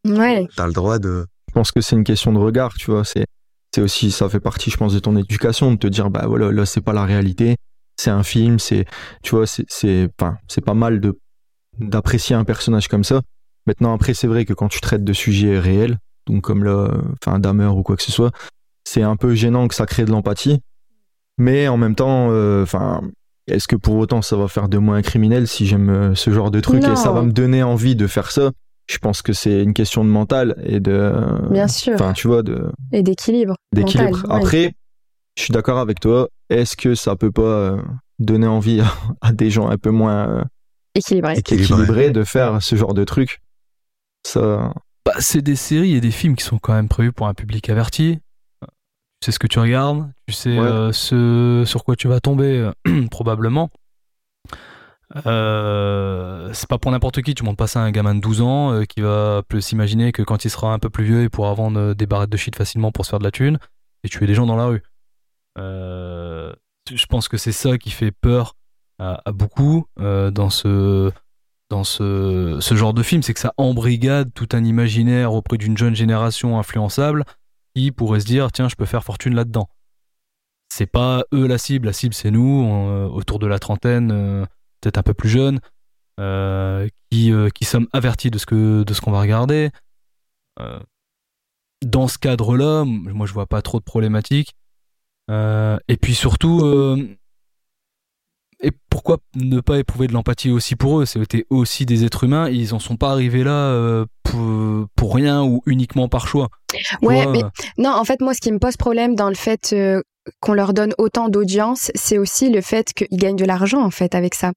Ouais. 0.04 0.48
T'as 0.56 0.66
le 0.66 0.72
droit 0.72 0.98
de. 0.98 1.26
Je 1.48 1.52
pense 1.52 1.70
que 1.72 1.80
c'est 1.80 1.96
une 1.96 2.04
question 2.04 2.32
de 2.32 2.38
regard, 2.38 2.74
tu 2.74 2.90
vois. 2.90 3.04
C'est, 3.04 3.26
c'est 3.74 3.80
aussi, 3.80 4.10
ça 4.10 4.28
fait 4.28 4.40
partie, 4.40 4.70
je 4.70 4.76
pense, 4.76 4.92
de 4.92 4.98
ton 4.98 5.16
éducation, 5.16 5.72
de 5.72 5.76
te 5.76 5.86
dire, 5.86 6.10
bah 6.10 6.24
voilà, 6.26 6.50
là, 6.50 6.66
c'est 6.66 6.80
pas 6.80 6.92
la 6.92 7.04
réalité, 7.04 7.56
c'est 7.96 8.10
un 8.10 8.22
film, 8.22 8.58
c'est, 8.58 8.86
tu 9.22 9.34
vois, 9.34 9.46
c'est, 9.46 9.64
c'est, 9.68 10.08
enfin, 10.18 10.38
c'est 10.48 10.64
pas 10.64 10.74
mal 10.74 11.00
de, 11.00 11.18
d'apprécier 11.78 12.34
un 12.34 12.44
personnage 12.44 12.88
comme 12.88 13.04
ça. 13.04 13.20
Maintenant, 13.66 13.94
après, 13.94 14.14
c'est 14.14 14.26
vrai 14.26 14.44
que 14.44 14.52
quand 14.52 14.68
tu 14.68 14.80
traites 14.80 15.04
de 15.04 15.12
sujets 15.12 15.58
réels, 15.58 15.98
donc 16.26 16.42
comme 16.42 16.64
là, 16.64 16.90
enfin, 17.20 17.38
Dahmer 17.38 17.66
ou 17.66 17.82
quoi 17.82 17.96
que 17.96 18.02
ce 18.02 18.12
soit, 18.12 18.32
c'est 18.84 19.02
un 19.02 19.16
peu 19.16 19.34
gênant 19.34 19.68
que 19.68 19.74
ça 19.74 19.86
crée 19.86 20.04
de 20.04 20.10
l'empathie. 20.10 20.60
Mais 21.38 21.68
en 21.68 21.76
même 21.76 21.94
temps, 21.94 22.28
euh, 22.30 22.62
enfin, 22.62 23.02
est-ce 23.50 23.68
que 23.68 23.76
pour 23.76 23.96
autant 23.96 24.22
ça 24.22 24.36
va 24.36 24.48
faire 24.48 24.68
de 24.68 24.78
moi 24.78 24.96
un 24.96 25.02
criminel 25.02 25.46
si 25.48 25.66
j'aime 25.66 25.90
euh, 25.90 26.14
ce 26.14 26.30
genre 26.30 26.50
de 26.50 26.60
truc 26.60 26.82
Non. 26.82 26.92
et 26.92 26.96
ça 26.96 27.12
va 27.12 27.22
me 27.22 27.32
donner 27.32 27.62
envie 27.62 27.96
de 27.96 28.06
faire 28.06 28.30
ça? 28.30 28.50
Je 28.90 28.98
pense 28.98 29.22
que 29.22 29.32
c'est 29.32 29.62
une 29.62 29.72
question 29.74 30.04
de 30.04 30.10
mental 30.10 30.56
et 30.64 30.80
de. 30.80 31.12
Bien 31.50 31.68
sûr. 31.68 31.94
Enfin, 31.94 32.12
tu 32.12 32.26
vois, 32.26 32.42
de, 32.42 32.72
Et 32.92 33.02
d'équilibre. 33.02 33.54
d'équilibre. 33.72 34.18
ouais. 34.28 34.34
Après, 34.34 34.72
je 35.36 35.44
suis 35.44 35.52
d'accord 35.52 35.78
avec 35.78 36.00
toi. 36.00 36.28
Est-ce 36.48 36.76
que 36.76 36.96
ça 36.96 37.14
peut 37.14 37.30
pas 37.30 37.42
euh, 37.42 37.82
donner 38.18 38.48
envie 38.48 38.82
à, 39.20 39.32
des 39.32 39.50
gens 39.50 39.68
un 39.68 39.78
peu 39.78 39.90
moins 39.90 40.28
euh, 40.28 40.44
Équilibré. 40.96 41.34
Équilibré. 41.38 41.64
équilibrés 41.74 42.10
de 42.10 42.24
faire 42.24 42.60
ce 42.60 42.74
genre 42.74 42.94
de 42.94 43.04
truc? 43.04 43.40
Ça, 44.26 44.72
Bah, 45.06 45.12
c'est 45.20 45.40
des 45.42 45.54
séries 45.56 45.94
et 45.94 46.00
des 46.00 46.10
films 46.10 46.34
qui 46.34 46.44
sont 46.44 46.58
quand 46.58 46.72
même 46.74 46.88
prévus 46.88 47.12
pour 47.12 47.28
un 47.28 47.34
public 47.34 47.70
averti. 47.70 48.18
Tu 49.20 49.26
sais 49.26 49.32
ce 49.32 49.38
que 49.38 49.46
tu 49.46 49.60
regardes, 49.60 50.10
tu 50.30 50.36
sais 50.36 50.58
Ouais. 50.58 50.66
euh, 50.66 50.92
ce 50.92 51.64
sur 51.66 51.84
quoi 51.84 51.96
tu 51.96 52.08
vas 52.08 52.20
tomber, 52.20 52.70
euh, 52.88 53.06
probablement. 53.10 53.68
Euh, 55.26 56.50
c'est 56.52 56.68
pas 56.68 56.78
pour 56.78 56.90
n'importe 56.92 57.20
qui, 57.22 57.34
tu 57.34 57.42
montes 57.42 57.56
pas 57.56 57.66
ça 57.66 57.80
à 57.80 57.84
un 57.84 57.90
gamin 57.90 58.14
de 58.14 58.20
12 58.20 58.42
ans 58.42 58.72
euh, 58.72 58.84
qui 58.84 59.00
va 59.00 59.42
s'imaginer 59.58 60.12
que 60.12 60.22
quand 60.22 60.44
il 60.44 60.50
sera 60.50 60.72
un 60.72 60.78
peu 60.78 60.88
plus 60.88 61.04
vieux, 61.04 61.22
il 61.22 61.30
pourra 61.30 61.52
vendre 61.54 61.94
des 61.94 62.06
barrettes 62.06 62.30
de 62.30 62.36
shit 62.36 62.54
facilement 62.54 62.92
pour 62.92 63.04
se 63.04 63.10
faire 63.10 63.18
de 63.18 63.24
la 63.24 63.32
thune 63.32 63.58
et 64.04 64.08
tuer 64.08 64.26
des 64.26 64.34
gens 64.34 64.46
dans 64.46 64.56
la 64.56 64.66
rue. 64.66 64.82
Euh, 65.58 66.52
je 66.92 67.06
pense 67.06 67.26
que 67.28 67.36
c'est 67.36 67.52
ça 67.52 67.76
qui 67.76 67.90
fait 67.90 68.12
peur 68.12 68.54
à, 69.00 69.20
à 69.24 69.32
beaucoup 69.32 69.86
dans 69.98 70.50
ce 70.50 71.10
dans 71.70 71.84
ce, 71.84 72.58
ce 72.60 72.74
genre 72.74 72.94
de 72.94 73.02
film, 73.04 73.22
c'est 73.22 73.32
que 73.32 73.38
ça 73.38 73.54
embrigade 73.56 74.30
tout 74.34 74.48
un 74.52 74.64
imaginaire 74.64 75.32
auprès 75.32 75.56
d'une 75.56 75.78
jeune 75.78 75.94
génération 75.94 76.58
influençable 76.58 77.24
qui 77.76 77.92
pourrait 77.92 78.18
se 78.20 78.26
dire 78.26 78.50
tiens 78.50 78.68
je 78.68 78.74
peux 78.74 78.86
faire 78.86 79.04
fortune 79.04 79.34
là-dedans. 79.36 79.68
C'est 80.72 80.86
pas 80.86 81.24
eux 81.34 81.46
la 81.46 81.58
cible, 81.58 81.86
la 81.86 81.92
cible 81.92 82.14
c'est 82.14 82.30
nous 82.30 82.64
on, 82.64 82.90
euh, 82.90 83.06
autour 83.08 83.38
de 83.38 83.46
la 83.46 83.58
trentaine, 83.58 84.10
euh, 84.12 84.44
peut-être 84.80 84.98
un 84.98 85.02
peu 85.02 85.14
plus 85.14 85.28
jeunes, 85.28 85.60
euh, 86.20 86.88
qui 87.10 87.32
qui 87.54 87.64
sommes 87.64 87.88
avertis 87.92 88.30
de 88.30 88.38
ce 88.38 88.46
que 88.46 88.82
de 88.84 88.94
ce 88.94 89.00
qu'on 89.00 89.10
va 89.10 89.20
regarder. 89.20 89.70
Dans 91.84 92.08
ce 92.08 92.18
cadre-là, 92.18 92.84
moi 92.84 93.26
je 93.26 93.32
vois 93.32 93.46
pas 93.46 93.62
trop 93.62 93.78
de 93.78 93.84
problématiques. 93.84 94.54
Et 95.28 95.96
puis 96.00 96.14
surtout, 96.14 96.62
et 98.62 98.72
pourquoi 98.90 99.18
ne 99.34 99.60
pas 99.60 99.78
éprouver 99.78 100.06
de 100.06 100.12
l'empathie 100.12 100.50
aussi 100.50 100.76
pour 100.76 101.00
eux? 101.00 101.06
C'était 101.06 101.46
aussi 101.50 101.86
des 101.86 102.04
êtres 102.04 102.24
humains, 102.24 102.48
ils 102.50 102.74
en 102.74 102.78
sont 102.78 102.96
pas 102.96 103.10
arrivés 103.10 103.42
là 103.42 104.04
pour, 104.22 104.86
pour 104.94 105.14
rien 105.14 105.42
ou 105.42 105.62
uniquement 105.66 106.08
par 106.08 106.28
choix. 106.28 106.48
Ouais, 107.02 107.24
vois, 107.24 107.32
mais 107.32 107.42
non, 107.78 107.90
en 107.90 108.04
fait, 108.04 108.20
moi, 108.20 108.34
ce 108.34 108.40
qui 108.40 108.52
me 108.52 108.58
pose 108.58 108.76
problème 108.76 109.14
dans 109.14 109.28
le 109.28 109.34
fait 109.34 109.72
euh, 109.72 110.02
qu'on 110.40 110.52
leur 110.52 110.74
donne 110.74 110.94
autant 110.98 111.28
d'audience, 111.28 111.90
c'est 111.94 112.18
aussi 112.18 112.50
le 112.50 112.60
fait 112.60 112.92
qu'ils 112.92 113.18
gagnent 113.18 113.36
de 113.36 113.44
l'argent, 113.44 113.82
en 113.82 113.90
fait, 113.90 114.14
avec 114.14 114.34
ça. 114.34 114.52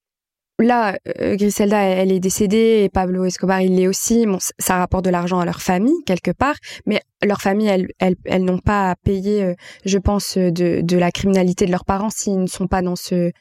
Là, 0.59 0.97
euh, 1.19 1.35
Griselda, 1.35 1.81
elle, 1.81 2.11
est 2.11 2.19
décédée 2.19 2.83
et 2.83 2.89
Pablo 2.89 3.25
Escobar, 3.25 3.61
il 3.61 3.75
l'est 3.75 3.87
aussi. 3.87 4.27
Bon, 4.27 4.37
ça 4.59 4.77
rapporte 4.77 5.03
de 5.03 5.09
l'argent 5.09 5.39
à 5.39 5.45
leur 5.45 5.61
famille, 5.61 5.95
quelque 6.05 6.31
part, 6.31 6.55
mais 6.85 7.01
leur 7.23 7.41
famille, 7.41 7.67
elles, 7.67 7.87
elles, 7.99 8.45
n'ont 8.45 8.59
pas 8.59 8.91
à 8.91 8.95
payer, 8.95 9.43
euh, 9.43 9.53
je 9.85 9.97
pense, 9.97 10.37
euh, 10.37 10.51
de, 10.51 10.97
la 10.97 11.11
criminalité 11.11 11.65
de 11.65 11.71
leurs 11.71 11.85
parents 11.85 12.11
s'ils 12.11 12.39
ne 12.39 12.47
sont 12.47 12.67
pas 12.67 12.81
dans 12.81 12.95
ce 12.95 13.31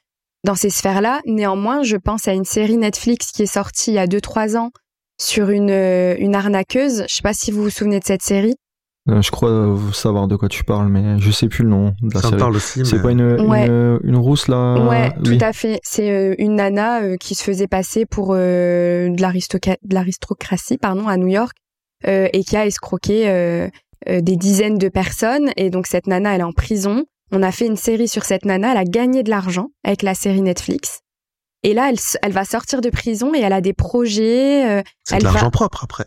dans 0.44 0.56
ces 0.56 0.70
sphères-là. 0.70 1.20
Néanmoins, 1.26 1.84
je 1.84 1.96
pense 1.96 2.26
à 2.26 2.32
une 2.32 2.44
série 2.44 2.76
Netflix 2.76 3.30
qui 3.30 3.42
est 3.42 3.46
sortie 3.46 3.92
il 3.92 3.94
y 3.94 3.98
a 3.98 4.06
2-3 4.06 4.56
ans 4.56 4.70
sur 5.20 5.50
une, 5.50 5.70
une 5.70 6.34
arnaqueuse. 6.34 7.04
Je 7.08 7.14
sais 7.14 7.22
pas 7.22 7.34
si 7.34 7.52
vous 7.52 7.62
vous 7.62 7.70
souvenez 7.70 8.00
de 8.00 8.04
cette 8.04 8.22
série. 8.22 8.56
Euh, 9.08 9.20
je 9.22 9.30
crois 9.30 9.76
savoir 9.92 10.28
de 10.28 10.36
quoi 10.36 10.48
tu 10.48 10.62
parles, 10.64 10.88
mais 10.88 11.18
je 11.18 11.30
sais 11.30 11.48
plus 11.48 11.64
le 11.64 11.70
nom 11.70 11.94
de 12.02 12.14
la 12.14 12.20
Ça 12.20 12.28
série. 12.28 12.40
parle 12.40 12.56
aussi, 12.56 12.84
C'est 12.86 12.96
mais. 12.96 13.02
pas 13.02 13.10
une, 13.10 13.40
Ouais. 13.48 13.66
une, 13.66 13.98
une 14.04 14.16
rousse 14.16 14.46
là? 14.48 14.74
Ouais, 14.88 15.12
oui. 15.24 15.38
tout 15.38 15.44
à 15.44 15.52
fait. 15.52 15.80
C'est 15.82 16.10
euh, 16.10 16.34
une 16.38 16.56
nana 16.56 17.02
euh, 17.02 17.16
qui 17.16 17.34
se 17.34 17.42
faisait 17.42 17.66
passer 17.66 18.06
pour 18.06 18.32
euh, 18.36 19.08
de 19.10 19.20
l'aristocratie 19.92 20.78
pardon, 20.78 21.08
à 21.08 21.16
New 21.16 21.28
York 21.28 21.52
euh, 22.06 22.28
et 22.32 22.44
qui 22.44 22.56
a 22.56 22.66
escroqué 22.66 23.28
euh, 23.28 23.68
euh, 24.08 24.20
des 24.20 24.36
dizaines 24.36 24.78
de 24.78 24.88
personnes. 24.88 25.50
Et 25.56 25.70
donc 25.70 25.86
cette 25.86 26.06
nana, 26.06 26.34
elle 26.34 26.40
est 26.40 26.44
en 26.44 26.52
prison. 26.52 27.04
On 27.32 27.42
a 27.42 27.50
fait 27.52 27.66
une 27.66 27.76
série 27.76 28.08
sur 28.08 28.24
cette 28.24 28.44
nana. 28.44 28.72
Elle 28.72 28.78
a 28.78 28.84
gagné 28.84 29.22
de 29.22 29.30
l'argent 29.30 29.68
avec 29.84 30.02
la 30.02 30.14
série 30.14 30.42
Netflix. 30.42 31.00
Et 31.64 31.74
là, 31.74 31.92
elle, 32.22 32.32
va 32.32 32.44
sortir 32.44 32.80
de 32.80 32.90
prison 32.90 33.32
et 33.34 33.40
elle 33.40 33.52
a 33.52 33.60
des 33.60 33.72
projets. 33.72 34.68
euh, 34.68 34.82
C'est 35.04 35.18
de 35.18 35.24
va- 35.24 35.32
l'argent 35.32 35.50
propre 35.50 35.84
après. 35.84 36.04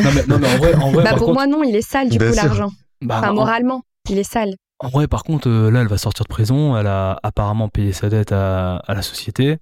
Non 0.00 0.10
mais, 0.14 0.24
non, 0.26 0.38
mais 0.40 0.48
en 0.52 0.56
vrai, 0.58 0.74
en 0.74 0.90
vrai 0.90 1.04
bah 1.04 1.10
par 1.10 1.18
pour 1.18 1.28
contre, 1.28 1.38
moi, 1.38 1.46
non, 1.46 1.62
il 1.62 1.76
est 1.76 1.80
sale 1.88 2.08
du 2.08 2.18
Bien 2.18 2.30
coup 2.30 2.34
l'argent. 2.36 2.72
bah, 3.00 3.18
Enfin, 3.18 3.30
en- 3.30 3.34
moralement, 3.34 3.82
il 4.10 4.18
est 4.18 4.24
sale. 4.24 4.54
En 4.80 4.88
vrai, 4.88 5.06
par 5.06 5.22
contre, 5.22 5.48
euh, 5.48 5.70
là, 5.70 5.82
elle 5.82 5.86
va 5.86 5.96
sortir 5.98 6.24
de 6.24 6.28
prison. 6.28 6.76
Elle 6.76 6.88
a 6.88 7.20
apparemment 7.22 7.68
payé 7.68 7.92
sa 7.92 8.08
dette 8.08 8.32
à, 8.32 8.76
à 8.78 8.94
la 8.94 9.02
société. 9.02 9.58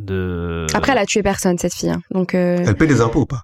De... 0.00 0.66
Après, 0.74 0.92
elle 0.92 0.98
a 0.98 1.04
tué 1.06 1.22
personne, 1.22 1.58
cette 1.58 1.74
fille. 1.74 1.90
hein. 1.90 2.00
Donc, 2.10 2.34
euh, 2.34 2.56
Elle 2.66 2.76
paie 2.76 2.86
des 2.86 3.00
impôts 3.02 3.22
ou 3.22 3.26
pas? 3.26 3.42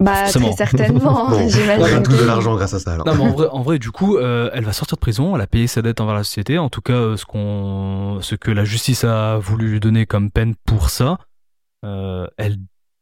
Bah, 0.00 0.14
Forcément. 0.24 0.48
très 0.54 0.56
certainement. 0.66 1.28
Bon, 1.30 1.48
j'imagine 1.48 2.02
Elle 2.08 2.18
de 2.18 2.24
l'argent 2.24 2.54
grâce 2.56 2.74
à 2.74 2.78
ça. 2.78 2.92
Alors. 2.94 3.06
Non, 3.06 3.14
mais 3.14 3.22
en 3.24 3.32
vrai, 3.32 3.46
en 3.50 3.62
vrai, 3.62 3.78
du 3.78 3.90
coup, 3.90 4.16
euh, 4.16 4.50
elle 4.52 4.64
va 4.64 4.72
sortir 4.72 4.96
de 4.96 5.00
prison. 5.00 5.34
Elle 5.36 5.42
a 5.42 5.46
payé 5.46 5.66
sa 5.66 5.82
dette 5.82 6.00
envers 6.00 6.14
la 6.14 6.24
société. 6.24 6.58
En 6.58 6.68
tout 6.68 6.80
cas, 6.82 6.92
euh, 6.94 7.16
ce 7.16 7.24
qu'on, 7.24 8.18
ce 8.20 8.34
que 8.34 8.50
la 8.50 8.64
justice 8.64 9.04
a 9.04 9.38
voulu 9.38 9.68
lui 9.70 9.80
donner 9.80 10.06
comme 10.06 10.30
peine 10.30 10.54
pour 10.66 10.90
ça, 10.90 11.18
euh, 11.84 12.26
elle, 12.36 12.56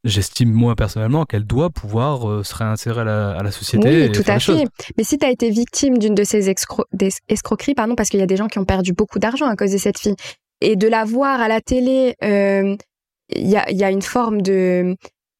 j'estime 0.04 0.52
moi 0.52 0.76
personnellement 0.76 1.24
qu'elle 1.24 1.44
doit 1.44 1.70
pouvoir 1.70 2.28
euh, 2.30 2.44
se 2.44 2.54
réinsérer 2.54 3.00
à 3.00 3.04
la, 3.04 3.30
à 3.32 3.42
la 3.42 3.50
société. 3.50 3.88
Oui, 3.88 4.02
et 4.02 4.12
tout 4.12 4.22
faire 4.22 4.36
à 4.36 4.40
fait. 4.40 4.66
Mais 4.96 5.04
si 5.04 5.18
tu 5.18 5.26
as 5.26 5.30
été 5.30 5.50
victime 5.50 5.98
d'une 5.98 6.14
de 6.14 6.24
ces 6.24 6.50
escro- 6.50 6.84
des 6.92 7.10
escroqueries, 7.28 7.74
pardon, 7.74 7.94
parce 7.94 8.08
qu'il 8.08 8.20
y 8.20 8.22
a 8.22 8.26
des 8.26 8.36
gens 8.36 8.46
qui 8.48 8.58
ont 8.58 8.64
perdu 8.64 8.92
beaucoup 8.92 9.18
d'argent 9.18 9.46
à 9.46 9.56
cause 9.56 9.72
de 9.72 9.78
cette 9.78 9.98
fille, 9.98 10.14
et 10.60 10.76
de 10.76 10.88
la 10.88 11.04
voir 11.04 11.40
à 11.40 11.48
la 11.48 11.60
télé, 11.60 12.14
euh, 12.24 12.76
il 13.34 13.48
y, 13.48 13.56
a, 13.56 13.68
il 13.70 13.76
y 13.76 13.84
a 13.84 13.90
une 13.90 14.02
forme 14.02 14.40
de 14.42 14.94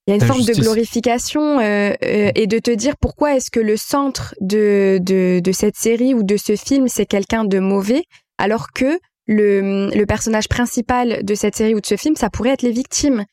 il 0.07 0.11
y 0.11 0.13
a 0.13 0.17
une 0.17 0.25
forme 0.25 0.45
de 0.45 0.53
glorification 0.53 1.59
euh, 1.59 1.93
euh, 2.05 2.31
et 2.35 2.47
de 2.47 2.59
te 2.59 2.71
dire 2.71 2.95
pourquoi 3.01 3.37
est-ce 3.37 3.51
que 3.51 3.61
le 3.61 3.77
centre 3.77 4.35
de, 4.41 4.99
de, 5.03 5.41
de 5.41 5.53
cette 5.53 5.77
série 5.77 6.15
ou 6.15 6.23
de 6.23 6.37
ce 6.37 6.57
film 6.57 6.89
c'est 6.89 7.07
quelqu'un 7.07 7.45
de 7.45 7.59
mauvais 7.59 8.05
alors 8.39 8.73
que 8.73 8.99
le, 9.27 9.91
le 9.93 10.07
personnage 10.07 10.49
principal 10.49 11.25
de 11.25 11.35
cette 11.35 11.57
série 11.57 11.75
ou 11.75 11.81
de 11.81 11.87
ce 11.87 11.97
film 11.97 12.15
ça 12.15 12.31
pourrait 12.31 12.51
être 12.51 12.63
les 12.63 12.73
victimes 12.73 13.25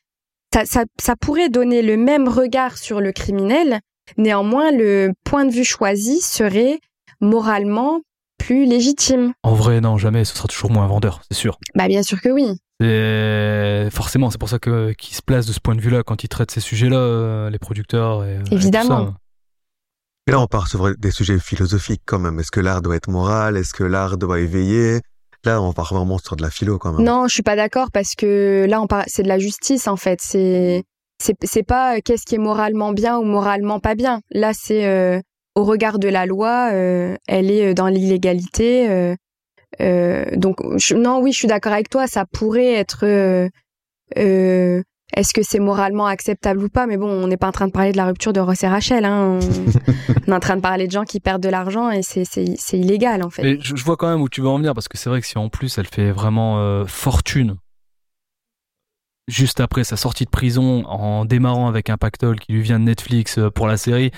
ça, 0.52 0.64
ça, 0.64 0.84
ça 1.00 1.14
pourrait 1.16 1.48
donner 1.48 1.82
le 1.82 1.96
même 1.96 2.28
regard 2.28 2.78
sur 2.78 3.00
le 3.00 3.12
criminel 3.12 3.80
Néanmoins, 4.16 4.70
le 4.70 5.12
point 5.24 5.44
de 5.44 5.52
vue 5.52 5.64
choisi 5.64 6.20
serait 6.20 6.78
moralement 7.20 8.00
plus 8.38 8.66
légitime. 8.66 9.32
En 9.42 9.54
vrai, 9.54 9.80
non, 9.80 9.96
jamais. 9.96 10.24
Ce 10.24 10.36
sera 10.36 10.48
toujours 10.48 10.70
moins 10.70 10.86
vendeur, 10.86 11.22
c'est 11.28 11.36
sûr. 11.36 11.58
Bah 11.74 11.88
bien 11.88 12.02
sûr 12.02 12.20
que 12.20 12.28
oui. 12.28 12.46
C'est 12.80 13.88
forcément, 13.90 14.30
c'est 14.30 14.38
pour 14.38 14.48
ça 14.48 14.58
que 14.58 14.92
qu'ils 14.92 15.14
se 15.14 15.22
placent 15.22 15.46
de 15.46 15.52
ce 15.52 15.60
point 15.60 15.74
de 15.74 15.80
vue-là 15.80 16.02
quand 16.02 16.24
ils 16.24 16.28
traitent 16.28 16.50
ces 16.50 16.60
sujets-là, 16.60 16.96
euh, 16.96 17.50
les 17.50 17.58
producteurs. 17.58 18.24
Et, 18.24 18.36
et 18.36 18.42
tout 18.42 18.54
Évidemment. 18.54 19.06
ça. 19.06 19.14
Et 20.26 20.32
là, 20.32 20.40
on 20.40 20.46
part 20.46 20.68
sur 20.68 20.96
des 20.96 21.10
sujets 21.10 21.38
philosophiques 21.38 22.02
quand 22.06 22.18
même. 22.18 22.38
Est-ce 22.40 22.50
que 22.50 22.60
l'art 22.60 22.80
doit 22.80 22.96
être 22.96 23.08
moral? 23.08 23.56
Est-ce 23.56 23.74
que 23.74 23.84
l'art 23.84 24.16
doit 24.16 24.40
éveiller? 24.40 25.00
Là, 25.44 25.60
on 25.60 25.72
part 25.74 25.92
vraiment 25.92 26.18
sur 26.18 26.36
de 26.36 26.42
la 26.42 26.50
philo 26.50 26.78
quand 26.78 26.92
même. 26.92 27.04
Non, 27.04 27.28
je 27.28 27.34
suis 27.34 27.42
pas 27.42 27.56
d'accord 27.56 27.90
parce 27.92 28.14
que 28.14 28.66
là, 28.68 28.80
on 28.80 28.86
parle, 28.86 29.04
c'est 29.06 29.22
de 29.22 29.28
la 29.28 29.38
justice 29.38 29.86
en 29.86 29.96
fait. 29.96 30.20
C'est, 30.22 30.84
c'est, 31.18 31.62
pas 31.62 31.96
euh, 31.96 32.00
qu'est-ce 32.02 32.24
qui 32.24 32.36
est 32.36 32.38
moralement 32.38 32.92
bien 32.92 33.18
ou 33.18 33.24
moralement 33.24 33.80
pas 33.80 33.94
bien. 33.94 34.20
Là, 34.30 34.52
c'est 34.54 34.86
euh, 34.86 35.20
au 35.54 35.64
regard 35.64 35.98
de 35.98 36.08
la 36.08 36.24
loi, 36.24 36.70
euh, 36.72 37.16
elle 37.26 37.50
est 37.50 37.74
dans 37.74 37.88
l'illégalité. 37.88 39.14
Euh, 39.80 40.24
donc, 40.36 40.56
je- 40.78 40.94
non, 40.94 41.20
oui, 41.20 41.32
je 41.32 41.38
suis 41.38 41.48
d'accord 41.48 41.72
avec 41.72 41.88
toi. 41.90 42.06
Ça 42.06 42.24
pourrait 42.26 42.72
être. 42.74 43.04
euh, 43.04 43.48
euh, 44.18 44.82
est-ce 45.16 45.32
que 45.32 45.42
c'est 45.42 45.60
moralement 45.60 46.06
acceptable 46.06 46.64
ou 46.64 46.68
pas? 46.68 46.86
Mais 46.86 46.96
bon, 46.96 47.08
on 47.08 47.26
n'est 47.28 47.36
pas 47.36 47.46
en 47.48 47.52
train 47.52 47.66
de 47.66 47.72
parler 47.72 47.92
de 47.92 47.96
la 47.96 48.06
rupture 48.06 48.32
de 48.32 48.40
Ross 48.40 48.62
et 48.64 48.68
Rachel. 48.68 49.04
Hein. 49.04 49.38
On, 49.40 49.40
on 50.26 50.32
est 50.32 50.34
en 50.34 50.40
train 50.40 50.56
de 50.56 50.60
parler 50.60 50.86
de 50.86 50.92
gens 50.92 51.04
qui 51.04 51.20
perdent 51.20 51.42
de 51.42 51.48
l'argent 51.48 51.90
et 51.90 52.02
c'est, 52.02 52.24
c'est, 52.24 52.54
c'est 52.58 52.78
illégal 52.78 53.22
en 53.22 53.30
fait. 53.30 53.42
Mais 53.42 53.58
je, 53.60 53.76
je 53.76 53.84
vois 53.84 53.96
quand 53.96 54.08
même 54.08 54.20
où 54.22 54.28
tu 54.28 54.40
veux 54.40 54.48
en 54.48 54.56
venir 54.58 54.74
parce 54.74 54.88
que 54.88 54.98
c'est 54.98 55.08
vrai 55.10 55.20
que 55.20 55.26
si 55.26 55.38
en 55.38 55.48
plus 55.48 55.78
elle 55.78 55.86
fait 55.86 56.10
vraiment 56.10 56.58
euh, 56.58 56.84
fortune 56.86 57.56
juste 59.28 59.60
après 59.60 59.84
sa 59.84 59.96
sortie 59.96 60.24
de 60.24 60.30
prison 60.30 60.84
en 60.86 61.24
démarrant 61.24 61.68
avec 61.68 61.90
un 61.90 61.96
pactole 61.96 62.38
qui 62.40 62.52
lui 62.52 62.62
vient 62.62 62.78
de 62.78 62.84
Netflix 62.84 63.38
pour 63.54 63.66
la 63.66 63.76
série, 63.76 64.10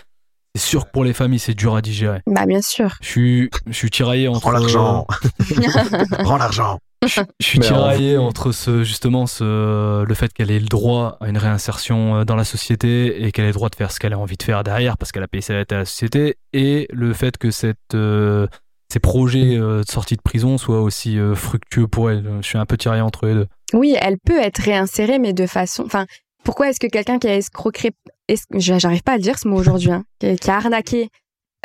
c'est 0.57 0.66
sûr 0.66 0.86
que 0.86 0.90
pour 0.90 1.04
les 1.04 1.12
familles 1.12 1.38
c'est 1.38 1.54
dur 1.54 1.76
à 1.76 1.82
digérer. 1.82 2.20
Bah 2.26 2.46
bien 2.46 2.61
sûr. 2.62 2.94
Je 3.02 3.09
suis, 3.09 3.50
je 3.66 3.72
suis 3.72 3.90
tiraillé 3.90 4.28
entre. 4.28 4.40
Prends 4.40 4.50
l'argent. 4.52 5.07
Prends 6.22 6.36
l'argent. 6.36 6.78
je, 7.07 7.20
je 7.40 7.46
suis 7.46 7.59
en- 7.59 7.62
tiraillé 7.62 8.16
entre 8.16 8.52
ce, 8.52 8.82
justement 8.82 9.26
ce, 9.26 10.04
le 10.04 10.14
fait 10.14 10.32
qu'elle 10.32 10.50
ait 10.50 10.59
le 10.61 10.66
droit 10.66 11.18
à 11.20 11.28
une 11.28 11.38
réinsertion 11.38 12.16
euh, 12.16 12.24
dans 12.24 12.36
la 12.36 12.44
société 12.44 13.24
et 13.24 13.32
qu'elle 13.32 13.44
ait 13.44 13.48
le 13.48 13.54
droit 13.54 13.68
de 13.68 13.74
faire 13.76 13.92
ce 13.92 14.00
qu'elle 14.00 14.12
a 14.14 14.18
envie 14.18 14.36
de 14.36 14.42
faire 14.42 14.64
derrière 14.64 14.96
parce 14.96 15.12
qu'elle 15.12 15.22
a 15.22 15.28
payé 15.28 15.42
sa 15.42 15.54
dette 15.54 15.72
à 15.72 15.78
la 15.78 15.84
société 15.84 16.36
et 16.52 16.88
le 16.92 17.12
fait 17.12 17.36
que 17.38 17.50
cette, 17.50 17.94
euh, 17.94 18.46
ces 18.92 18.98
projets 19.00 19.57
euh, 19.59 19.82
de 19.82 19.90
sortie 19.90 20.16
de 20.16 20.22
prison 20.22 20.59
soient 20.59 20.80
aussi 20.80 21.18
euh, 21.18 21.34
fructueux 21.34 21.86
pour 21.88 22.11
elle. 22.11 22.24
Je 22.40 22.46
suis 22.46 22.59
un 22.59 22.66
peu 22.66 22.76
tiraillé 22.76 23.02
entre 23.02 23.26
les 23.26 23.34
deux. 23.34 23.46
Oui, 23.72 23.96
elle 24.00 24.16
peut 24.24 24.40
être 24.40 24.59
réinsérée, 24.59 25.18
mais 25.18 25.32
de 25.32 25.46
façon. 25.46 25.82
Enfin, 25.84 26.07
pourquoi 26.47 26.70
est-ce 26.70 26.80
que 26.80 26.86
quelqu'un 26.86 27.18
qui 27.18 27.28
a 27.28 27.34
escroqué. 27.36 27.90
es- 28.28 28.36
J'arrive 28.55 29.03
pas 29.03 29.12
à 29.12 29.16
le 29.16 29.22
dire 29.22 29.38
ce 29.38 29.47
mot 29.49 29.57
aujourd'hui, 29.59 29.90
hein, 29.90 30.05
qui, 30.20 30.36
qui 30.36 30.51
a 30.51 30.57
arnaqué 30.57 31.11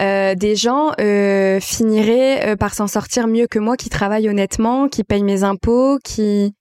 euh, 0.01 0.33
des 0.35 0.55
gens 0.55 0.91
euh, 0.99 1.59
finirait 1.59 2.49
euh, 2.49 2.55
par 2.55 2.73
s'en 2.73 2.87
sortir 2.87 3.27
mieux 3.27 3.45
que 3.47 3.59
moi 3.59 3.77
qui 3.77 3.89
travaille 3.89 4.27
honnêtement, 4.27 4.89
qui 4.89 5.03
paye 5.03 5.23
mes 5.23 5.43
impôts, 5.43 5.99
qui, 6.03 6.53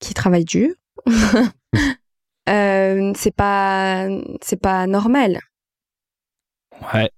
qui 0.00 0.12
travaille 0.14 0.44
dur? 0.44 0.74
Euh, 2.48 3.12
C'est 3.14 3.34
pas, 3.34 4.06
c'est 4.40 4.58
pas 4.58 4.86
normal. 4.86 5.38
Ouais. 6.94 7.10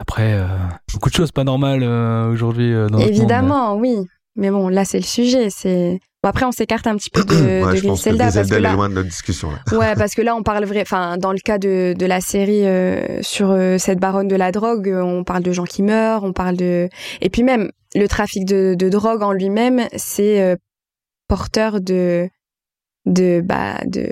Après, 0.00 0.44
beaucoup 0.92 1.08
de 1.08 1.14
choses 1.14 1.30
pas 1.30 1.44
normales 1.44 1.84
aujourd'hui. 1.84 2.72
dans 2.72 2.80
notre 2.82 2.96
monde, 2.98 3.08
Évidemment, 3.08 3.74
oui. 3.76 3.96
Mais 4.34 4.50
bon, 4.50 4.66
là, 4.68 4.84
c'est 4.84 4.98
le 4.98 5.04
sujet. 5.04 5.50
C'est 5.50 6.00
bon, 6.22 6.28
après, 6.28 6.44
on 6.44 6.52
s'écarte 6.52 6.86
un 6.86 6.96
petit 6.96 7.10
peu 7.10 7.24
de, 7.24 7.34
ouais, 7.64 7.72
de 7.72 7.76
je 7.76 7.86
pense 7.86 8.04
que 8.04 8.10
Griselda 8.10 8.32
parce 8.32 8.48
que 8.48 8.54
est 8.54 8.60
là, 8.60 8.72
loin 8.74 8.88
de 8.88 8.94
notre 8.94 9.08
discussion. 9.08 9.50
Là. 9.50 9.78
Ouais, 9.78 9.94
parce 9.96 10.14
que 10.14 10.22
là, 10.22 10.34
on 10.36 10.42
parle 10.42 10.64
vrai. 10.64 10.82
Enfin, 10.82 11.16
dans 11.18 11.32
le 11.32 11.38
cas 11.38 11.58
de, 11.58 11.94
de 11.96 12.06
la 12.06 12.20
série 12.20 12.66
euh, 12.66 13.22
sur 13.22 13.50
euh, 13.50 13.78
cette 13.78 13.98
baronne 13.98 14.28
de 14.28 14.36
la 14.36 14.52
drogue, 14.52 14.88
euh, 14.88 15.02
on 15.02 15.24
parle 15.24 15.42
de 15.42 15.52
gens 15.52 15.64
qui 15.64 15.82
meurent, 15.82 16.24
on 16.24 16.32
parle 16.32 16.56
de. 16.56 16.88
Et 17.20 17.30
puis 17.30 17.42
même, 17.42 17.70
le 17.94 18.06
trafic 18.06 18.44
de, 18.44 18.74
de 18.74 18.88
drogue 18.88 19.22
en 19.22 19.32
lui-même, 19.32 19.86
c'est 19.96 20.40
euh, 20.40 20.56
porteur 21.28 21.80
de. 21.80 22.28
de. 23.06 23.40
bah. 23.44 23.78
de. 23.86 24.10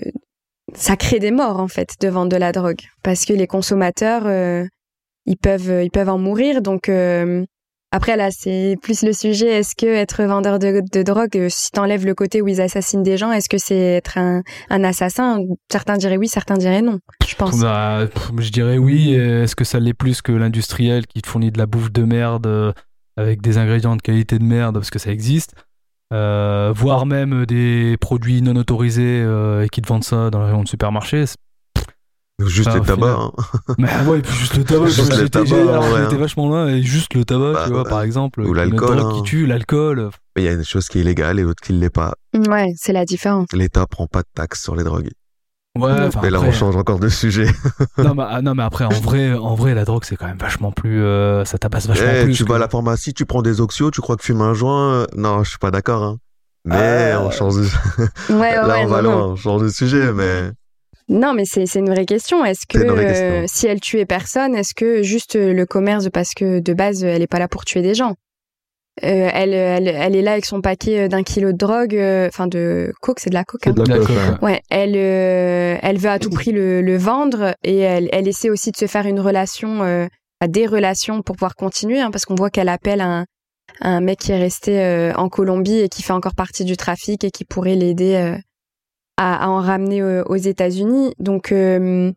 Ça 0.74 0.96
crée 0.96 1.18
des 1.18 1.32
morts, 1.32 1.58
en 1.58 1.66
fait, 1.66 1.96
de 2.00 2.08
vendre 2.08 2.30
de 2.30 2.36
la 2.36 2.52
drogue. 2.52 2.82
Parce 3.02 3.24
que 3.24 3.32
les 3.32 3.48
consommateurs, 3.48 4.22
euh, 4.26 4.64
ils, 5.26 5.36
peuvent, 5.36 5.82
ils 5.82 5.90
peuvent 5.90 6.08
en 6.08 6.18
mourir. 6.18 6.62
Donc. 6.62 6.90
Après, 7.92 8.16
là, 8.16 8.28
c'est 8.30 8.76
plus 8.80 9.02
le 9.02 9.12
sujet. 9.12 9.48
Est-ce 9.48 9.74
que 9.74 9.86
être 9.86 10.22
vendeur 10.22 10.60
de, 10.60 10.80
de 10.92 11.02
drogue, 11.02 11.36
euh, 11.36 11.48
si 11.50 11.72
t'enlèves 11.72 12.06
le 12.06 12.14
côté 12.14 12.40
où 12.40 12.46
ils 12.46 12.60
assassinent 12.60 13.02
des 13.02 13.16
gens, 13.16 13.32
est-ce 13.32 13.48
que 13.48 13.58
c'est 13.58 13.74
être 13.76 14.16
un, 14.16 14.42
un 14.68 14.84
assassin? 14.84 15.40
Certains 15.70 15.96
diraient 15.96 16.16
oui, 16.16 16.28
certains 16.28 16.56
diraient 16.56 16.82
non, 16.82 17.00
je 17.26 17.34
pense. 17.34 17.58
Bah, 17.60 18.06
je 18.38 18.50
dirais 18.50 18.78
oui. 18.78 19.14
Est-ce 19.14 19.56
que 19.56 19.64
ça 19.64 19.80
l'est 19.80 19.94
plus 19.94 20.22
que 20.22 20.30
l'industriel 20.30 21.06
qui 21.08 21.20
te 21.20 21.28
fournit 21.28 21.50
de 21.50 21.58
la 21.58 21.66
bouffe 21.66 21.90
de 21.90 22.04
merde 22.04 22.46
euh, 22.46 22.72
avec 23.16 23.42
des 23.42 23.58
ingrédients 23.58 23.96
de 23.96 24.02
qualité 24.02 24.38
de 24.38 24.44
merde 24.44 24.74
parce 24.74 24.90
que 24.90 25.00
ça 25.00 25.10
existe 25.10 25.54
euh, 26.12 26.72
Voire 26.74 27.06
même 27.06 27.44
des 27.44 27.96
produits 28.00 28.40
non 28.40 28.54
autorisés 28.54 29.20
et 29.20 29.68
qui 29.68 29.82
te 29.82 29.88
vendent 29.88 30.04
ça 30.04 30.30
dans 30.30 30.38
les 30.40 30.46
rayons 30.46 30.62
de 30.62 30.68
supermarché. 30.68 31.24
Juste 32.46 32.68
Ah, 32.72 32.78
les 32.78 32.84
tabacs. 32.84 33.16
hein. 33.18 33.30
Mais 33.78 33.88
ah 33.92 34.04
ouais, 34.04 34.18
et 34.18 34.22
puis 34.22 34.32
juste 34.34 34.56
le 34.56 34.64
tabac. 34.64 34.86
Juste 34.90 34.98
parce 34.98 35.08
que 35.10 35.14
le 35.14 35.20
j'étais- 35.24 35.30
tabac, 35.30 35.46
j'ai- 35.46 35.60
alors, 35.68 35.84
ouais, 35.92 36.00
j'étais 36.02 36.14
hein. 36.14 36.18
vachement 36.18 36.48
loin 36.48 36.68
et 36.68 36.82
juste 36.82 37.14
le 37.14 37.24
tabac, 37.24 37.52
Bah, 37.52 37.62
tu 37.66 37.72
vois, 37.72 37.82
ouais. 37.82 37.88
par 37.88 38.02
exemple. 38.02 38.40
Ou 38.42 38.54
l'alcool, 38.54 38.96
drogue 38.98 39.12
hein. 39.12 39.16
qui 39.16 39.22
tue, 39.22 39.46
l'alcool. 39.46 40.10
Il 40.36 40.44
y 40.44 40.48
a 40.48 40.52
une 40.52 40.64
chose 40.64 40.88
qui 40.88 40.98
est 40.98 41.00
illégale 41.02 41.38
et 41.38 41.42
l'autre 41.42 41.62
qui 41.62 41.72
ne 41.72 41.80
l'est 41.80 41.90
pas. 41.90 42.14
Ouais, 42.34 42.66
c'est 42.76 42.92
la 42.92 43.04
différence. 43.04 43.48
L'État 43.52 43.86
prend 43.86 44.06
pas 44.06 44.20
de 44.22 44.28
taxes 44.34 44.62
sur 44.62 44.74
les 44.76 44.84
drogues. 44.84 45.10
Ouais, 45.78 45.92
enfin, 45.92 46.20
Mais 46.22 46.30
là, 46.30 46.38
après- 46.38 46.48
on 46.48 46.52
change 46.52 46.74
encore 46.76 46.98
de 46.98 47.08
sujet. 47.08 47.46
non, 47.98 48.14
mais, 48.14 48.24
ah, 48.26 48.42
non, 48.42 48.54
mais 48.56 48.62
après, 48.64 48.84
en 48.84 48.88
vrai, 49.00 49.32
en 49.34 49.54
vrai, 49.54 49.72
la 49.74 49.84
drogue, 49.84 50.02
c'est 50.04 50.16
quand 50.16 50.26
même 50.26 50.38
vachement 50.38 50.72
plus. 50.72 51.00
euh, 51.02 51.44
ça 51.44 51.58
tabasse 51.58 51.86
vachement 51.86 52.06
Eh, 52.12 52.24
plus. 52.24 52.34
tu 52.34 52.44
que- 52.44 52.48
vas 52.48 52.56
à 52.56 52.58
la 52.58 52.68
pharmacie, 52.68 53.14
tu 53.14 53.24
prends 53.24 53.40
des 53.42 53.60
oxyos, 53.60 53.90
tu 53.92 54.00
crois 54.00 54.16
que 54.16 54.24
fumer 54.24 54.42
un 54.42 54.54
joint 54.54 54.92
euh, 54.94 55.06
Non, 55.16 55.44
je 55.44 55.50
suis 55.50 55.58
pas 55.58 55.70
d'accord. 55.70 56.02
Hein. 56.02 56.16
Mais 56.64 57.12
Ah. 57.14 57.22
on 57.22 57.30
change 57.30 57.54
de... 57.56 57.62
Ouais, 57.62 58.36
ouais, 58.36 58.54
là, 58.54 58.68
ouais, 58.68 58.82
on 58.84 58.88
va 58.88 59.00
loin, 59.02 59.26
on 59.28 59.36
change 59.36 59.62
de 59.62 59.68
sujet, 59.68 60.12
mais 60.12 60.50
Non, 61.10 61.34
mais 61.34 61.44
c'est 61.44 61.66
c'est 61.66 61.80
une 61.80 61.90
vraie 61.90 62.06
question. 62.06 62.44
Est-ce 62.44 62.66
que 62.68 62.78
euh, 62.78 63.44
si 63.46 63.66
elle 63.66 63.80
tuait 63.80 64.06
personne, 64.06 64.54
est-ce 64.54 64.74
que 64.74 65.02
juste 65.02 65.34
euh, 65.36 65.52
le 65.52 65.66
commerce, 65.66 66.08
parce 66.12 66.34
que 66.34 66.60
de 66.60 66.72
base, 66.72 67.02
elle 67.04 67.20
est 67.20 67.26
pas 67.26 67.38
là 67.40 67.48
pour 67.48 67.64
tuer 67.64 67.82
des 67.82 67.94
gens 67.94 68.14
Euh, 69.02 69.28
elle, 69.32 69.54
elle, 69.54 69.88
elle 69.88 70.14
est 70.14 70.22
là 70.22 70.32
avec 70.32 70.44
son 70.44 70.60
paquet 70.60 71.08
d'un 71.08 71.22
kilo 71.22 71.52
de 71.52 71.56
drogue, 71.56 71.96
euh, 71.96 72.28
enfin 72.28 72.46
de 72.46 72.92
coke, 73.00 73.18
c'est 73.20 73.30
de 73.30 73.34
la 73.34 73.44
coke. 73.44 73.66
Hein. 73.66 73.72
de 73.72 73.82
la 73.82 73.94
La 73.96 73.98
coke, 73.98 74.08
coke, 74.08 74.16
ouais. 74.16 74.30
ouais. 74.46 74.52
Ouais, 74.52 74.60
elle, 74.70 74.94
euh, 74.96 75.78
elle 75.82 75.98
veut 75.98 76.10
à 76.10 76.18
tout 76.18 76.30
prix 76.30 76.52
le, 76.52 76.80
le 76.82 76.96
vendre 76.96 77.54
et 77.64 77.78
elle, 77.78 78.08
elle 78.12 78.28
essaie 78.28 78.50
aussi 78.50 78.70
de 78.70 78.76
se 78.76 78.86
faire 78.86 79.06
une 79.06 79.20
relation, 79.20 79.82
euh, 79.82 80.06
à 80.40 80.48
des 80.48 80.66
relations 80.66 81.22
pour 81.22 81.36
pouvoir 81.36 81.54
continuer, 81.54 82.00
hein, 82.00 82.10
parce 82.10 82.24
qu'on 82.24 82.34
voit 82.34 82.50
qu'elle 82.50 82.68
appelle 82.68 83.00
un, 83.00 83.24
un 83.80 84.00
mec 84.00 84.18
qui 84.20 84.32
est 84.32 84.38
resté 84.38 84.80
euh, 84.80 85.12
en 85.14 85.28
Colombie 85.28 85.78
et 85.80 85.88
qui 85.88 86.02
fait 86.02 86.12
encore 86.12 86.34
partie 86.34 86.64
du 86.64 86.76
trafic 86.76 87.24
et 87.24 87.30
qui 87.30 87.44
pourrait 87.44 87.76
l'aider 87.76 88.14
euh, 88.16 88.36
à, 89.20 89.44
à 89.44 89.48
en 89.48 89.60
ramener 89.60 90.00
euh, 90.00 90.22
aux 90.26 90.36
États-Unis. 90.36 91.14
Donc, 91.18 91.52
euh, 91.52 92.10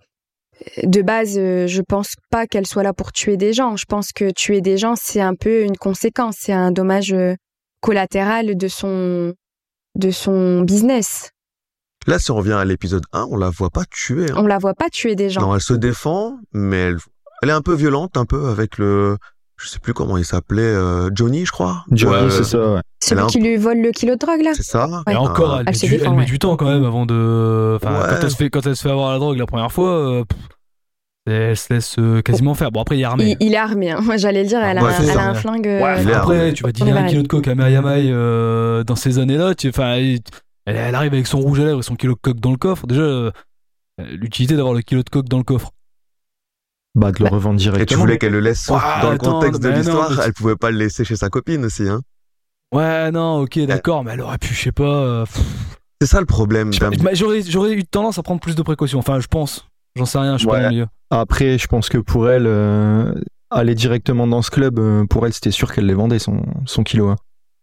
de 0.84 1.01
base, 1.01 1.36
euh, 1.38 1.68
je 1.68 1.82
pense 1.82 2.16
pas 2.30 2.47
qu'elle 2.47 2.66
soit 2.66 2.84
là 2.84 2.93
pour 2.93 3.12
tuer 3.12 3.36
des 3.38 3.51
gens. 3.54 3.76
Je 3.76 3.86
pense 3.86 4.12
que 4.14 4.32
tuer 4.32 4.62
des 4.62 4.78
gens, 4.78 4.95
c'est 4.95 5.22
un 5.22 5.36
peu 5.36 5.64
une 5.64 5.76
conséquence, 5.78 6.36
c'est 6.39 6.54
un 6.54 6.72
dommage 6.72 7.14
collatéral 7.82 8.56
de 8.56 8.68
son, 8.68 9.34
de 9.95 10.12
son 10.12 10.62
business. 10.62 11.32
là, 12.08 12.20
si 12.20 12.32
on 12.32 12.36
revient 12.38 12.54
à 12.54 12.66
l'épisode 12.66 13.04
1, 13.12 13.28
on 13.30 13.38
la 13.38 13.49
voit 13.49 13.70
pas 13.70 13.84
tuer. 13.89 14.32
hein. 14.32 14.36
On 14.38 14.47
la 14.47 14.58
voit 14.58 14.74
pas 14.74 14.89
tuer 14.89 15.16
des 15.16 15.30
gens. 15.30 15.41
Non, 15.41 15.56
elle 15.56 15.62
se 15.62 15.74
défend, 15.74 16.38
mais 16.54 16.78
elle, 16.78 16.97
elle 17.41 17.49
est 17.49 17.54
un 17.54 17.62
peu 17.62 17.74
violente, 17.74 18.16
un 18.16 18.26
peu 18.26 18.47
avec 18.47 18.78
le, 18.78 19.18
je 19.64 19.70
sais 19.70 19.80
plus 19.80 19.93
comment 19.93 20.18
il 20.18 20.26
s'appelait, 20.26 20.61
euh, 20.61 21.09
Johnny, 21.14 21.45
je 21.45 21.51
crois. 21.51 21.86
Johnny, 21.91 22.26
Ouais, 22.26 22.30
c'est 22.32 22.43
ça, 22.43 22.74
ouais. 22.76 22.82
Celui 23.03 23.22
un- 23.22 23.28
qui 23.28 23.39
lui 23.39 23.55
vole 23.57 23.80
le 23.80 23.91
kilo 23.91 24.14
de 24.16 24.20
drogue, 24.20 24.41
là 24.43 24.51
C'est 24.55 24.64
ça. 24.64 24.88
Ouais. 24.88 25.14
Et 25.14 25.16
encore, 25.16 25.59
elle, 25.59 25.66
Ah, 25.68 25.72
met, 25.72 25.78
du, 25.78 25.89
défend, 25.89 26.05
elle 26.05 26.11
met 26.11 26.18
ouais. 26.20 26.26
du 26.26 26.39
temps 26.39 26.55
quand 26.57 26.68
même 26.70 26.84
avant 26.86 27.05
de. 27.05 27.78
Enfin, 27.78 27.93
Ouais. 27.93 28.05
quand, 28.09 28.16
elle 28.22 28.32
se 28.32 28.36
fait, 28.36 28.49
quand 28.49 28.66
elle 28.68 28.76
se 28.76 28.82
fait 28.84 28.91
avoir 28.91 29.11
la 29.11 29.20
drogue 29.20 29.38
la 29.38 29.45
première 29.45 29.72
fois, 29.72 29.89
euh, 29.89 30.24
elle 31.26 31.55
se 31.55 31.74
laisse 31.74 31.95
euh, 31.99 32.22
quasiment 32.22 32.53
faire. 32.53 32.72
Bon, 32.72 32.82
après, 32.82 32.97
il 32.97 33.01
est 33.01 33.05
armé. 33.05 33.38
il, 33.39 33.47
il 33.47 33.53
est 33.53 33.57
armé. 33.57 33.91
Hein. 33.91 33.99
Moi, 34.01 34.18
j'allais 34.18 34.43
le 34.43 34.47
dire, 34.49 34.59
elle 34.61 34.78
a, 34.78 34.84
Ouais, 34.84 34.89
un, 34.93 35.03
elle 35.03 35.18
a 35.18 35.34
flingue. 35.34 35.66
Ouais, 35.66 36.05
euh, 36.05 36.16
après, 36.16 36.53
tu 36.53 36.64
vas 36.64 36.70
est 36.70 36.82
un 36.82 37.05
kilo 37.07 37.22
de 37.22 37.28
coke 37.28 37.47
à 37.47 37.55
Mariamai 37.55 38.07
euh, 38.09 38.84
dans 38.84 38.95
ces 38.97 39.20
années-là. 39.20 39.53
Enfin, 39.68 39.93
elle, 39.95 40.20
elle 40.66 40.95
arrive 40.95 41.14
avec 41.14 41.28
son 41.28 41.39
rouge 41.39 41.59
à 41.61 41.66
lèvres 41.66 41.80
et 41.80 41.84
son 41.84 41.95
kilo 41.95 42.14
de 42.14 42.20
coke 42.22 42.39
dans 42.39 42.51
le 42.51 42.57
coffre. 42.57 42.88
Déjà, 42.88 43.01
euh, 43.01 43.32
l'utilité 43.99 44.55
d'avoir 44.55 44.74
le 44.74 44.82
kilo 44.82 45.03
de 45.03 45.09
coke 45.09 45.28
dans 45.30 45.38
le 45.38 45.43
coffre. 45.43 45.72
Bah, 46.95 47.11
de 47.11 47.19
le 47.19 47.23
Bah, 47.25 47.29
revendre 47.31 47.55
Et 47.55 47.59
tu 47.59 47.63
directement. 47.69 48.01
voulais 48.01 48.17
qu'elle 48.17 48.31
le 48.33 48.39
laisse 48.39 48.69
Ouais, 48.69 48.77
dans 49.01 49.11
le 49.11 49.17
contexte 49.17 49.61
de 49.61 49.69
non, 49.69 49.75
l'histoire, 49.77 50.11
mais 50.11 50.23
elle 50.25 50.33
pouvait 50.33 50.55
pas 50.55 50.71
le 50.71 50.77
laisser 50.77 51.03
chez 51.03 51.15
sa 51.15 51.29
copine 51.29 51.65
aussi, 51.65 51.87
hein. 51.89 52.01
Ouais, 52.73 53.11
non, 53.11 53.41
ok, 53.41 53.59
d'accord, 53.65 54.03
mais 54.03 54.11
elle 54.13 54.21
aurait 54.21 54.37
pu, 54.39 54.53
je 54.53 54.61
sais 54.63 54.71
pas. 54.71 54.83
euh, 54.83 55.25
C'est 56.01 56.07
ça 56.07 56.19
le 56.19 56.25
problème. 56.25 56.71
je 56.71 56.79
sais 56.79 56.85
pas, 56.89 56.89
d'un- 56.95 57.03
mais 57.03 57.15
J'aurais 57.15 57.41
j'aurais 57.43 57.73
eu 57.73 57.83
tendance 57.83 58.17
à 58.17 58.23
prendre 58.23 58.39
plus 58.41 58.55
de 58.55 58.61
précautions. 58.63 58.99
Enfin, 58.99 59.19
je 59.19 59.27
pense. 59.27 59.67
J'en 59.95 60.05
sais 60.05 60.17
rien, 60.17 60.33
je 60.33 60.39
suis 60.39 60.47
pas 60.47 60.57
dans 60.57 60.63
le 60.63 60.69
milieu. 60.69 60.87
Après, 61.11 61.57
je 61.59 61.67
pense 61.67 61.89
que 61.89 61.99
pour 61.99 62.29
elle, 62.29 62.47
euh, 62.47 63.13
aller 63.51 63.75
directement 63.75 64.25
dans 64.25 64.41
ce 64.41 64.49
club, 64.49 64.79
euh, 64.79 65.05
pour 65.05 65.25
elle, 65.27 65.33
c'était 65.33 65.51
sûr 65.51 65.71
qu'elle 65.71 65.85
les 65.85 65.93
vendait 65.93 66.17
son, 66.17 66.41
son 66.65 66.83
kilo. 66.83 67.09
hein. 67.09 67.15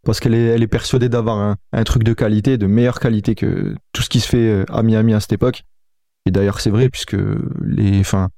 Parce 0.07 0.21
qu'elle 0.21 0.35
est, 0.35 0.45
elle 0.47 0.63
est 0.63 0.69
persuadée 0.69 1.09
d'avoir 1.09 1.39
un, 1.39 1.57
un 1.73 1.85
truc 1.85 2.05
de 2.05 2.13
qualité, 2.13 2.57
de 2.57 2.67
meilleure 2.67 3.01
qualité 3.01 3.35
que 3.35 3.75
tout 3.93 4.03
ce 4.03 4.09
qui 4.09 4.21
se 4.21 4.29
fait 4.29 4.49
euh, 4.49 4.65
à 4.69 4.83
Miami 4.85 5.13
à 5.13 5.19
cette 5.21 5.33
époque. 5.33 5.65
Et 6.25 6.31
d'ailleurs, 6.31 6.61
c'est 6.61 6.71
vrai, 6.71 6.89
puisque 6.89 7.17
les, 7.63 7.99
enfin, 7.99 8.29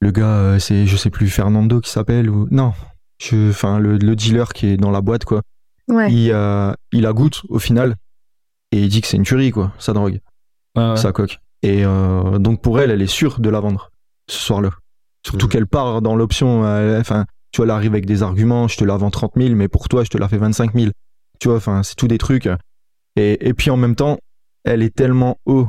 le 0.00 0.10
gars, 0.10 0.24
euh, 0.36 0.58
c'est, 0.58 0.86
je 0.86 0.96
sais 0.96 1.10
plus, 1.10 1.28
Fernando 1.28 1.80
qui 1.80 1.90
s'appelle, 1.90 2.28
ou, 2.30 2.48
non, 2.50 2.72
je, 3.20 3.50
enfin, 3.50 3.78
le, 3.78 3.98
le 3.98 4.16
dealer 4.16 4.52
qui 4.52 4.66
est 4.68 4.76
dans 4.76 4.90
la 4.90 5.00
boîte, 5.00 5.24
quoi. 5.24 5.42
Ouais. 5.88 6.12
Il, 6.12 6.30
euh, 6.32 6.72
il 6.92 7.02
la 7.02 7.12
goûte 7.12 7.42
au 7.48 7.58
final, 7.58 7.96
et 8.72 8.80
il 8.82 8.88
dit 8.88 9.00
que 9.00 9.06
c'est 9.06 9.16
une 9.16 9.24
tuerie, 9.24 9.50
quoi, 9.50 9.72
sa 9.78 9.92
drogue 9.92 10.20
ouais. 10.76 10.96
sa 10.96 11.12
coque. 11.12 11.38
Et 11.62 11.84
euh, 11.84 12.38
donc 12.38 12.62
pour 12.62 12.80
elle, 12.80 12.90
elle 12.90 13.02
est 13.02 13.06
sûre 13.06 13.40
de 13.40 13.50
la 13.50 13.60
vendre 13.60 13.90
ce 14.28 14.38
soir-là. 14.38 14.70
Surtout 15.26 15.46
Mhm. 15.46 15.50
qu'elle 15.52 15.66
part 15.66 16.00
dans 16.00 16.16
l'option, 16.16 16.62
enfin, 16.98 17.26
tu 17.52 17.58
vois, 17.58 17.66
elle 17.66 17.70
arrive 17.72 17.92
avec 17.92 18.06
des 18.06 18.22
arguments, 18.22 18.68
je 18.68 18.78
te 18.78 18.84
la 18.84 18.96
vends 18.96 19.10
30 19.10 19.32
000, 19.36 19.54
mais 19.54 19.68
pour 19.68 19.88
toi, 19.88 20.02
je 20.04 20.08
te 20.08 20.16
la 20.16 20.28
fais 20.28 20.38
25 20.38 20.72
000. 20.74 20.92
Tu 21.40 21.48
vois, 21.48 21.56
enfin, 21.58 21.82
c'est 21.82 21.96
tout 21.96 22.08
des 22.08 22.16
trucs. 22.16 22.48
Et, 23.16 23.48
et 23.48 23.52
puis 23.52 23.70
en 23.70 23.76
même 23.76 23.96
temps, 23.96 24.18
elle 24.64 24.82
est 24.82 24.94
tellement 24.94 25.38
haut 25.44 25.68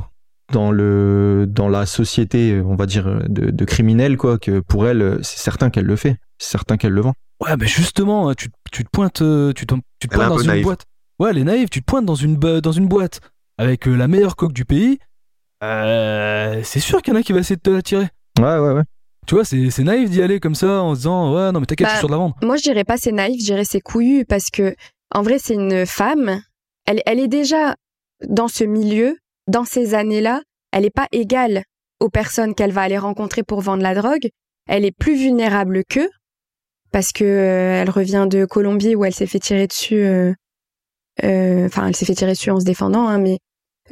dans 0.52 0.70
le 0.70 1.46
dans 1.48 1.68
la 1.68 1.86
société, 1.86 2.60
on 2.64 2.76
va 2.76 2.86
dire, 2.86 3.22
de, 3.28 3.50
de 3.50 3.64
criminels, 3.64 4.16
quoi, 4.16 4.38
que 4.38 4.60
pour 4.60 4.86
elle, 4.86 5.18
c'est 5.22 5.38
certain 5.38 5.70
qu'elle 5.70 5.86
le 5.86 5.96
fait. 5.96 6.16
C'est 6.38 6.50
certain 6.50 6.76
qu'elle 6.76 6.92
le 6.92 7.00
vend. 7.00 7.14
Ouais, 7.42 7.56
mais 7.58 7.66
justement, 7.66 8.28
hein, 8.28 8.34
tu, 8.36 8.48
tu 8.70 8.84
te 8.84 8.90
pointes, 8.90 9.22
euh, 9.22 9.52
tu 9.52 9.66
te, 9.66 9.74
tu 9.98 10.08
te 10.08 10.14
pointes 10.14 10.26
un 10.26 10.28
dans 10.30 10.38
une 10.38 10.46
naïve. 10.48 10.62
boîte. 10.64 10.84
Ouais, 11.18 11.30
elle 11.30 11.38
est 11.38 11.44
naïve. 11.44 11.68
Tu 11.68 11.80
te 11.80 11.84
pointes 11.86 12.04
dans 12.06 12.14
une, 12.14 12.36
bo- 12.36 12.60
dans 12.60 12.72
une 12.72 12.86
boîte 12.86 13.20
avec 13.58 13.88
euh, 13.88 13.94
la 13.96 14.06
meilleure 14.08 14.36
coque 14.36 14.52
du 14.52 14.64
pays. 14.64 14.98
Euh, 15.62 16.60
c'est 16.64 16.80
sûr 16.80 17.02
qu'il 17.02 17.14
y 17.14 17.16
en 17.16 17.20
a 17.20 17.22
qui 17.22 17.32
va 17.32 17.40
essayer 17.40 17.56
de 17.56 17.60
te 17.62 17.70
la 17.70 17.82
tirer. 17.82 18.08
Ouais, 18.38 18.58
ouais, 18.58 18.72
ouais. 18.72 18.82
Tu 19.26 19.34
vois, 19.36 19.44
c'est 19.44 19.70
c'est 19.70 19.84
naïf 19.84 20.10
d'y 20.10 20.20
aller 20.20 20.40
comme 20.40 20.56
ça 20.56 20.82
en 20.82 20.94
se 20.94 21.00
disant 21.00 21.32
Ouais, 21.34 21.52
non, 21.52 21.60
mais 21.60 21.66
t'inquiète, 21.66 21.86
je 21.88 21.92
Bah, 21.92 21.98
suis 21.98 21.98
sûr 22.00 22.08
de 22.08 22.12
la 22.12 22.18
vendre. 22.18 22.36
Moi, 22.42 22.56
je 22.56 22.62
dirais 22.62 22.84
pas 22.84 22.96
c'est 22.96 23.12
naïf, 23.12 23.40
je 23.40 23.44
dirais 23.46 23.64
c'est 23.64 23.80
couillu 23.80 24.24
parce 24.24 24.50
que, 24.50 24.74
en 25.14 25.22
vrai, 25.22 25.38
c'est 25.38 25.54
une 25.54 25.86
femme. 25.86 26.40
Elle, 26.86 27.00
elle 27.06 27.20
est 27.20 27.28
déjà 27.28 27.76
dans 28.28 28.48
ce 28.48 28.64
milieu, 28.64 29.16
dans 29.48 29.64
ces 29.64 29.94
années-là. 29.94 30.42
Elle 30.72 30.82
n'est 30.82 30.90
pas 30.90 31.06
égale 31.12 31.64
aux 32.00 32.08
personnes 32.08 32.54
qu'elle 32.54 32.72
va 32.72 32.82
aller 32.82 32.98
rencontrer 32.98 33.42
pour 33.42 33.60
vendre 33.60 33.82
la 33.82 33.94
drogue. 33.94 34.28
Elle 34.68 34.84
est 34.84 34.96
plus 34.96 35.16
vulnérable 35.16 35.82
qu'eux 35.88 36.08
parce 36.92 37.12
que 37.12 37.24
euh, 37.24 37.80
elle 37.82 37.90
revient 37.90 38.26
de 38.30 38.44
Colombie 38.44 38.94
où 38.94 39.04
elle 39.04 39.14
s'est 39.14 39.26
fait 39.26 39.38
tirer 39.38 39.66
dessus 39.66 40.02
euh, 40.04 40.32
euh, 41.24 41.66
enfin, 41.66 41.88
elle 41.88 41.96
s'est 41.96 42.04
fait 42.06 42.14
tirer 42.14 42.32
dessus 42.32 42.50
en 42.50 42.60
se 42.60 42.64
défendant, 42.64 43.06
hein, 43.08 43.18
mais 43.18 43.38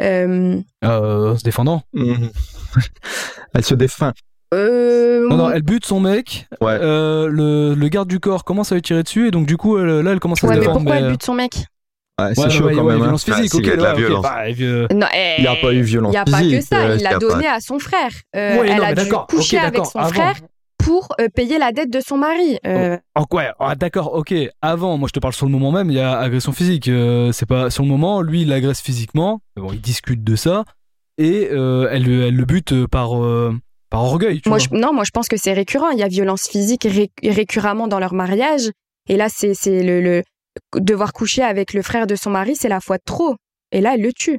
euh, 0.01 0.59
Euh, 0.85 1.33
en 1.33 1.37
se 1.37 1.43
défendant. 1.45 1.83
Mhm. 1.93 2.31
Elle 3.55 3.65
se 3.65 3.75
défend. 3.75 4.13
euh, 4.55 5.29
Non, 5.29 5.37
non, 5.37 5.51
elle 5.51 5.63
bute 5.63 5.85
son 5.85 5.99
mec. 6.01 6.47
Ouais. 6.61 6.79
euh, 6.81 7.27
le, 7.29 7.75
le 7.75 7.89
garde 7.89 8.09
du 8.09 8.21
corps 8.21 8.45
commence 8.45 8.71
à 8.73 8.77
lui 8.77 8.83
tirer 8.83 9.03
dessus 9.03 9.27
et 9.29 9.31
donc 9.33 9.47
du 9.47 9.57
coup 9.57 9.77
elle- 9.79 10.01
là 10.01 10.13
elle 10.13 10.21
commence 10.21 10.43
à 10.45 10.47
ouais, 10.47 10.55
se 10.55 10.59
mais 10.61 10.67
défendre. 10.67 10.79
pourquoi 10.85 10.95
mais- 11.01 11.07
elle 11.07 11.11
bute 11.13 11.23
son 11.25 11.35
mec? 11.35 11.67
Ouais, 12.29 12.35
c'est 12.35 12.43
Ouais, 12.43 12.51
chaud 12.51 12.65
ouais, 12.67 12.75
quand 12.75 12.83
ouais, 12.85 12.93
même. 12.93 13.01
hein. 13.01 13.05
violence 13.05 13.25
physique, 13.25 13.51
Ah, 13.53 13.57
ok. 13.57 13.63
s'il 13.65 13.67
y 13.67 13.71
a 13.71 13.77
de 13.77 13.83
la 13.83 13.89
ouais, 13.89 13.93
ok, 13.95 13.99
violence. 14.07 14.23
bah, 14.23 14.43
euh, 14.61 14.87
Non, 14.93 15.07
Il 15.39 15.43
n'y 15.43 15.47
a 15.49 15.57
pas 15.57 15.73
eu 15.73 15.83
violence 15.83 16.11
Il 16.13 16.17
n'y 16.17 16.17
a 16.19 16.25
pas 16.25 16.31
que 16.31 16.37
physique. 16.45 16.63
ça, 16.63 16.77
euh, 16.81 16.95
il 16.97 17.01
y 17.01 17.05
l'a 17.05 17.11
a 17.17 17.19
donné 17.19 17.45
pas- 17.45 17.53
à 17.55 17.61
son 17.61 17.79
frère. 17.79 18.11
Euh, 18.37 18.61
Ouais, 18.61 18.69
elle 18.71 18.77
non, 18.79 18.85
a 18.85 18.89
dû 18.89 18.95
d'accord, 18.95 19.27
coucher 19.27 19.59
avec 19.59 19.85
son 19.87 19.99
avant. 19.99 20.09
frère 20.11 20.35
pour 20.79 21.09
euh, 21.21 21.29
payer 21.29 21.59
la 21.59 21.73
dette 21.73 21.91
de 21.91 22.01
son 22.01 22.17
mari. 22.17 22.59
Euh, 22.67 22.97
En 23.15 23.25
quoi 23.25 23.45
ah, 23.61 23.75
D'accord, 23.75 24.15
ok. 24.15 24.33
Avant, 24.63 24.97
moi 24.97 25.09
je 25.09 25.13
te 25.13 25.21
parle 25.21 25.35
sur 25.35 25.47
le 25.47 25.53
moment 25.53 25.71
même, 25.73 25.91
il 25.91 25.97
y 25.97 26.01
a 26.01 26.19
agression 26.19 26.53
physique. 26.53 26.89
euh, 26.89 27.33
c'est 27.33 27.47
pas 27.47 27.69
sur 27.71 27.83
le 27.83 27.89
moment, 27.91 28.23
lui 28.23 28.43
il 28.43 28.49
l'agresse 28.49 28.81
physiquement. 28.81 29.41
Bon, 29.57 29.73
ils 29.73 29.81
discutent 29.81 30.25
de 30.25 30.37
ça 30.37 30.65
et 31.19 31.49
euh, 31.53 31.89
elle, 31.91 32.09
elle 32.11 32.35
le 32.37 32.45
bute 32.47 32.87
par 32.87 33.17
euh, 33.23 33.55
par 33.91 34.05
orgueil. 34.05 34.41
Tu 34.41 34.49
moi, 34.49 34.57
vois. 34.59 34.67
je, 34.73 34.81
non, 34.81 34.95
moi 34.95 35.05
je 35.05 35.11
pense 35.11 35.29
que 35.29 35.37
c'est 35.37 35.53
récurrent. 35.53 35.91
Il 35.91 35.99
y 35.99 36.03
a 36.03 36.09
violence 36.09 36.49
physique 36.49 36.85
ré- 36.91 37.11
récurremment 37.23 37.87
dans 37.89 37.99
leur 37.99 38.15
mariage. 38.15 38.71
Et 39.09 39.17
là, 39.17 39.27
c'est 39.29 39.53
c'est 39.55 39.83
le, 39.83 40.01
le 40.01 40.23
devoir 40.77 41.13
coucher 41.13 41.43
avec 41.43 41.73
le 41.75 41.83
frère 41.83 42.07
de 42.07 42.15
son 42.17 42.31
mari, 42.31 42.57
c'est 42.57 42.69
la 42.69 42.81
fois 42.81 42.97
de 42.99 43.03
trop. 43.05 43.37
Et 43.73 43.81
là, 43.81 43.95
elle 43.95 44.03
le 44.03 44.13
tue. 44.13 44.39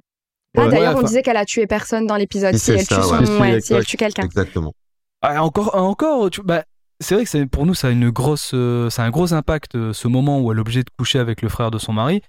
Ah, 0.58 0.62
Ouais, 0.66 0.70
d'ailleurs, 0.70 0.96
ouais, 0.96 1.02
on 1.04 1.08
disait 1.08 1.22
qu'elle 1.22 1.38
a 1.38 1.46
tué 1.46 1.66
personne 1.68 2.06
dans 2.08 2.18
l'épisode. 2.18 2.56
Si 2.56 2.72
elle 2.72 2.80
tue 2.80 2.96
ça, 2.96 3.02
son, 3.04 3.40
ouais. 3.40 3.62
Si, 3.62 3.74
elle 3.74 3.86
tue 3.86 3.98
quelqu'un. 3.98 4.24
Exactement. 4.24 4.74
Ah, 5.22 5.42
encore, 5.44 5.72
ah, 5.74 5.82
encore. 5.82 6.30
Tu, 6.30 6.42
bah, 6.42 6.64
c'est 7.00 7.16
vrai 7.16 7.24
que 7.24 7.30
c'est- 7.30 7.46
pour 7.46 7.66
nous, 7.66 7.74
ça 7.74 7.88
a 7.88 7.92
une 7.92 8.10
grosse, 8.10 8.52
euh, 8.54 8.90
ça 8.90 9.04
a 9.04 9.06
un 9.06 9.10
gros 9.12 9.34
impact 9.34 9.76
euh, 9.76 9.94
ce 9.94 10.08
moment 10.10 10.42
où 10.42 10.52
elle 10.52 10.58
est 10.58 10.62
obligée 10.62 10.84
de 10.84 10.90
coucher 10.98 11.20
avec 11.20 11.42
le 11.42 11.48
frère 11.50 11.72
de 11.72 11.78
son 11.78 11.94
mari. 11.94 12.22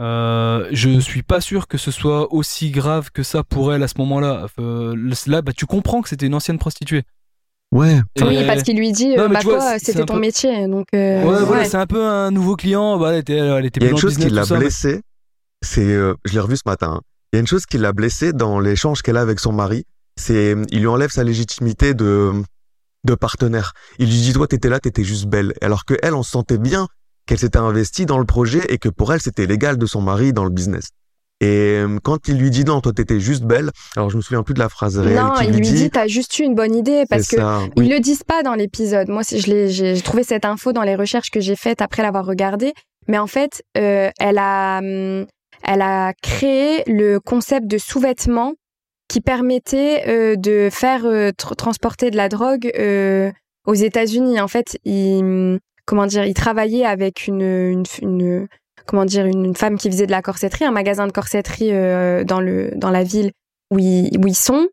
Euh, 0.00 0.68
je 0.72 0.98
suis 1.00 1.22
pas 1.22 1.40
sûr 1.40 1.68
que 1.68 1.78
ce 1.78 1.90
soit 1.90 2.32
aussi 2.32 2.70
grave 2.70 3.10
que 3.12 3.22
ça 3.22 3.42
pour 3.44 3.72
elle 3.72 3.82
à 3.82 3.88
ce 3.88 3.94
moment-là. 3.98 4.46
Euh, 4.58 4.94
là, 5.26 5.42
bah, 5.42 5.52
tu 5.56 5.66
comprends 5.66 6.02
que 6.02 6.08
c'était 6.08 6.26
une 6.26 6.34
ancienne 6.34 6.58
prostituée. 6.58 7.02
Ouais. 7.74 8.00
Oui, 8.22 8.46
parce 8.46 8.62
qu'il 8.62 8.78
lui 8.78 8.92
dit, 8.92 9.08
Non, 9.16 9.24
euh, 9.24 9.28
bah 9.28 9.40
vois, 9.42 9.56
quoi, 9.58 9.78
c'était 9.78 10.04
ton 10.04 10.14
peu- 10.14 10.20
métier. 10.20 10.68
Donc, 10.68 10.86
euh, 10.94 11.24
ouais, 11.24 11.44
voilà, 11.44 11.62
ouais. 11.62 11.68
c'est 11.68 11.76
un 11.76 11.86
peu 11.86 12.02
un 12.06 12.30
nouveau 12.30 12.54
client. 12.56 12.98
Bah, 12.98 13.12
elle 13.12 13.18
était, 13.18 13.34
elle 13.36 13.66
était 13.66 13.80
Il 13.80 13.84
y 13.84 13.86
a 13.88 13.90
une 13.90 13.98
chose 13.98 14.16
qui 14.16 14.30
l'a 14.30 14.44
ça, 14.44 14.54
mais- 14.54 14.60
blessé, 14.60 15.00
c'est, 15.62 15.82
euh, 15.84 16.14
je 16.24 16.32
l'ai 16.34 16.40
revu 16.40 16.56
ce 16.56 16.62
matin. 16.66 16.92
hein. 16.98 17.00
Il 17.32 17.36
y 17.36 17.38
a 17.38 17.40
une 17.40 17.48
chose 17.48 17.66
qui 17.66 17.78
l'a 17.78 17.92
blessé 17.92 18.32
dans 18.32 18.60
l'échange 18.60 19.02
qu'elle 19.02 19.16
a 19.16 19.20
avec 19.22 19.40
son 19.40 19.52
mari, 19.52 19.84
c'est 20.16 20.54
il 20.70 20.78
lui 20.78 20.86
enlève 20.86 21.10
sa 21.10 21.24
légitimité 21.24 21.92
de 21.94 22.30
de 23.04 23.14
partenaire. 23.16 23.72
Il 23.98 24.06
lui 24.06 24.14
dit 24.20 24.32
toi 24.32 24.46
t'étais 24.46 24.68
là, 24.68 24.78
t'étais 24.78 25.02
juste 25.02 25.26
belle, 25.26 25.52
alors 25.60 25.84
que 25.84 25.94
elle 26.00 26.14
on 26.14 26.22
se 26.22 26.30
sentait 26.30 26.58
bien 26.58 26.86
qu'elle 27.26 27.38
s'était 27.40 27.58
investie 27.58 28.06
dans 28.06 28.18
le 28.18 28.24
projet 28.24 28.62
et 28.68 28.78
que 28.78 28.88
pour 28.88 29.12
elle 29.12 29.20
c'était 29.20 29.46
légal 29.46 29.76
de 29.78 29.86
son 29.86 30.00
mari 30.00 30.32
dans 30.32 30.44
le 30.44 30.50
business. 30.50 30.90
Et 31.40 31.46
euh, 31.78 31.98
quand 32.02 32.28
il 32.28 32.38
lui 32.38 32.50
dit 32.50 32.64
non, 32.64 32.80
toi 32.80 32.92
t'étais 32.92 33.18
juste 33.20 33.42
belle, 33.44 33.70
alors 33.96 34.08
je 34.08 34.16
me 34.16 34.22
souviens 34.22 34.42
plus 34.42 34.54
de 34.54 34.60
la 34.60 34.68
phrase 34.68 34.98
réelle 34.98 35.16
Non, 35.20 35.32
qu'il 35.34 35.48
il 35.50 35.54
lui 35.56 35.60
dit, 35.62 35.72
dit. 35.74 35.90
t'as 35.90 36.06
juste 36.06 36.38
eu 36.38 36.42
une 36.44 36.54
bonne 36.54 36.74
idée 36.74 37.04
parce 37.10 37.26
que 37.28 37.36
ça. 37.36 37.60
Ils 37.76 37.90
le 37.90 37.98
disent 38.00 38.22
pas 38.22 38.42
dans 38.42 38.54
l'épisode. 38.54 39.08
Moi, 39.08 39.22
je 39.30 39.66
j'ai 39.68 40.00
trouvé 40.00 40.22
cette 40.22 40.44
info 40.44 40.72
dans 40.72 40.82
les 40.82 40.94
recherches 40.96 41.30
que 41.30 41.40
j'ai 41.40 41.56
faites 41.56 41.82
après 41.82 42.02
l'avoir 42.02 42.24
regardé. 42.24 42.72
Mais 43.08 43.18
en 43.18 43.26
fait, 43.26 43.62
euh, 43.76 44.10
elle 44.18 44.38
a, 44.38 44.78
hum, 44.78 45.26
elle 45.62 45.82
a 45.82 46.12
créé 46.22 46.82
le 46.86 47.18
concept 47.20 47.66
de 47.66 47.78
sous-vêtements 47.78 48.54
qui 49.08 49.20
permettait 49.20 50.04
euh, 50.08 50.36
de 50.36 50.68
faire 50.70 51.04
euh, 51.04 51.30
tr- 51.30 51.54
transporter 51.56 52.10
de 52.10 52.16
la 52.16 52.28
drogue 52.30 52.70
aux 53.66 53.74
États-Unis. 53.74 54.40
En 54.40 54.48
fait, 54.48 54.78
il, 54.84 55.58
comment 55.84 56.06
dire, 56.06 56.24
il 56.24 56.34
travaillait 56.34 56.86
avec 56.86 57.26
une, 57.26 57.42
une, 57.42 57.84
une- 58.00 58.46
comment 58.86 59.04
dire, 59.04 59.26
une, 59.26 59.44
une 59.44 59.56
femme 59.56 59.76
qui 59.78 59.90
faisait 59.90 60.06
de 60.06 60.10
la 60.10 60.22
corsetterie, 60.22 60.64
un 60.64 60.70
magasin 60.72 61.06
de 61.06 61.12
corsetterie 61.12 61.70
euh, 61.72 62.24
dans 62.24 62.40
le 62.40 62.70
dans 62.76 62.90
la 62.90 63.02
ville 63.04 63.30
où 63.70 63.78
ils, 63.78 64.10
où 64.18 64.26
ils 64.26 64.34
sont. 64.36 64.66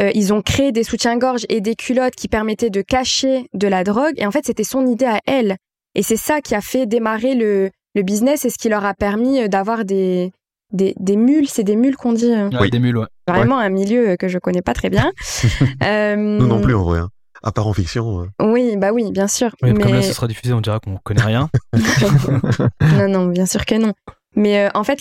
Euh, 0.00 0.10
ils 0.14 0.32
ont 0.32 0.42
créé 0.42 0.72
des 0.72 0.82
soutiens-gorge 0.82 1.46
et 1.48 1.60
des 1.60 1.76
culottes 1.76 2.16
qui 2.16 2.26
permettaient 2.28 2.68
de 2.70 2.82
cacher 2.82 3.46
de 3.54 3.68
la 3.68 3.84
drogue. 3.84 4.14
Et 4.16 4.26
en 4.26 4.32
fait, 4.32 4.44
c'était 4.44 4.64
son 4.64 4.86
idée 4.88 5.04
à 5.06 5.20
elle. 5.26 5.56
Et 5.94 6.02
c'est 6.02 6.16
ça 6.16 6.40
qui 6.40 6.56
a 6.56 6.60
fait 6.60 6.86
démarrer 6.86 7.36
le, 7.36 7.70
le 7.94 8.02
business 8.02 8.44
et 8.44 8.50
ce 8.50 8.58
qui 8.58 8.68
leur 8.68 8.84
a 8.84 8.92
permis 8.94 9.40
euh, 9.40 9.46
d'avoir 9.46 9.84
des, 9.84 10.32
des, 10.72 10.94
des 10.98 11.16
mules. 11.16 11.48
C'est 11.48 11.62
des 11.62 11.76
mules 11.76 11.96
qu'on 11.96 12.12
dit. 12.12 12.26
Ouais, 12.28 12.48
Oui. 12.62 12.70
des 12.70 12.80
mules, 12.80 12.96
ouais. 12.98 13.06
Vraiment 13.28 13.58
un 13.58 13.68
milieu 13.70 14.16
que 14.16 14.26
je 14.26 14.38
connais 14.40 14.62
pas 14.62 14.74
très 14.74 14.90
bien. 14.90 15.12
Euh, 15.84 16.16
Nous 16.16 16.46
non 16.48 16.60
plus 16.60 16.74
en 16.74 16.82
vrai. 16.82 16.98
hein. 16.98 17.08
À 17.46 17.52
part 17.52 17.66
en 17.66 17.74
fiction. 17.74 18.22
euh. 18.22 18.26
Oui, 18.42 18.76
bah 18.78 18.90
oui, 18.92 19.12
bien 19.12 19.28
sûr. 19.28 19.50
Ouais, 19.62 19.72
Comme 19.74 19.90
là, 19.92 19.96
mais 19.98 20.02
ce 20.02 20.14
sera 20.14 20.26
diffusé, 20.26 20.54
on 20.54 20.62
dira 20.62 20.80
qu'on 20.80 20.96
connaît 20.96 21.22
rien. 21.22 21.50
non, 22.80 23.08
non, 23.08 23.26
bien 23.26 23.44
sûr 23.46 23.64
que 23.66 23.74
non. 23.74 23.92
Mais 24.34 24.64
euh, 24.66 24.68
en 24.74 24.82
fait, 24.82 25.00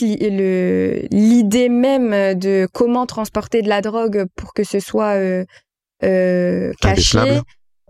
l'idée 1.11 1.69
même 1.69 2.37
de 2.37 2.67
comment 2.73 3.05
transporter 3.05 3.61
de 3.61 3.69
la 3.69 3.81
drogue 3.81 4.25
pour 4.35 4.53
que 4.53 4.63
ce 4.63 4.79
soit 4.79 5.15
euh, 5.15 5.45
euh, 6.03 6.71
caché, 6.81 7.39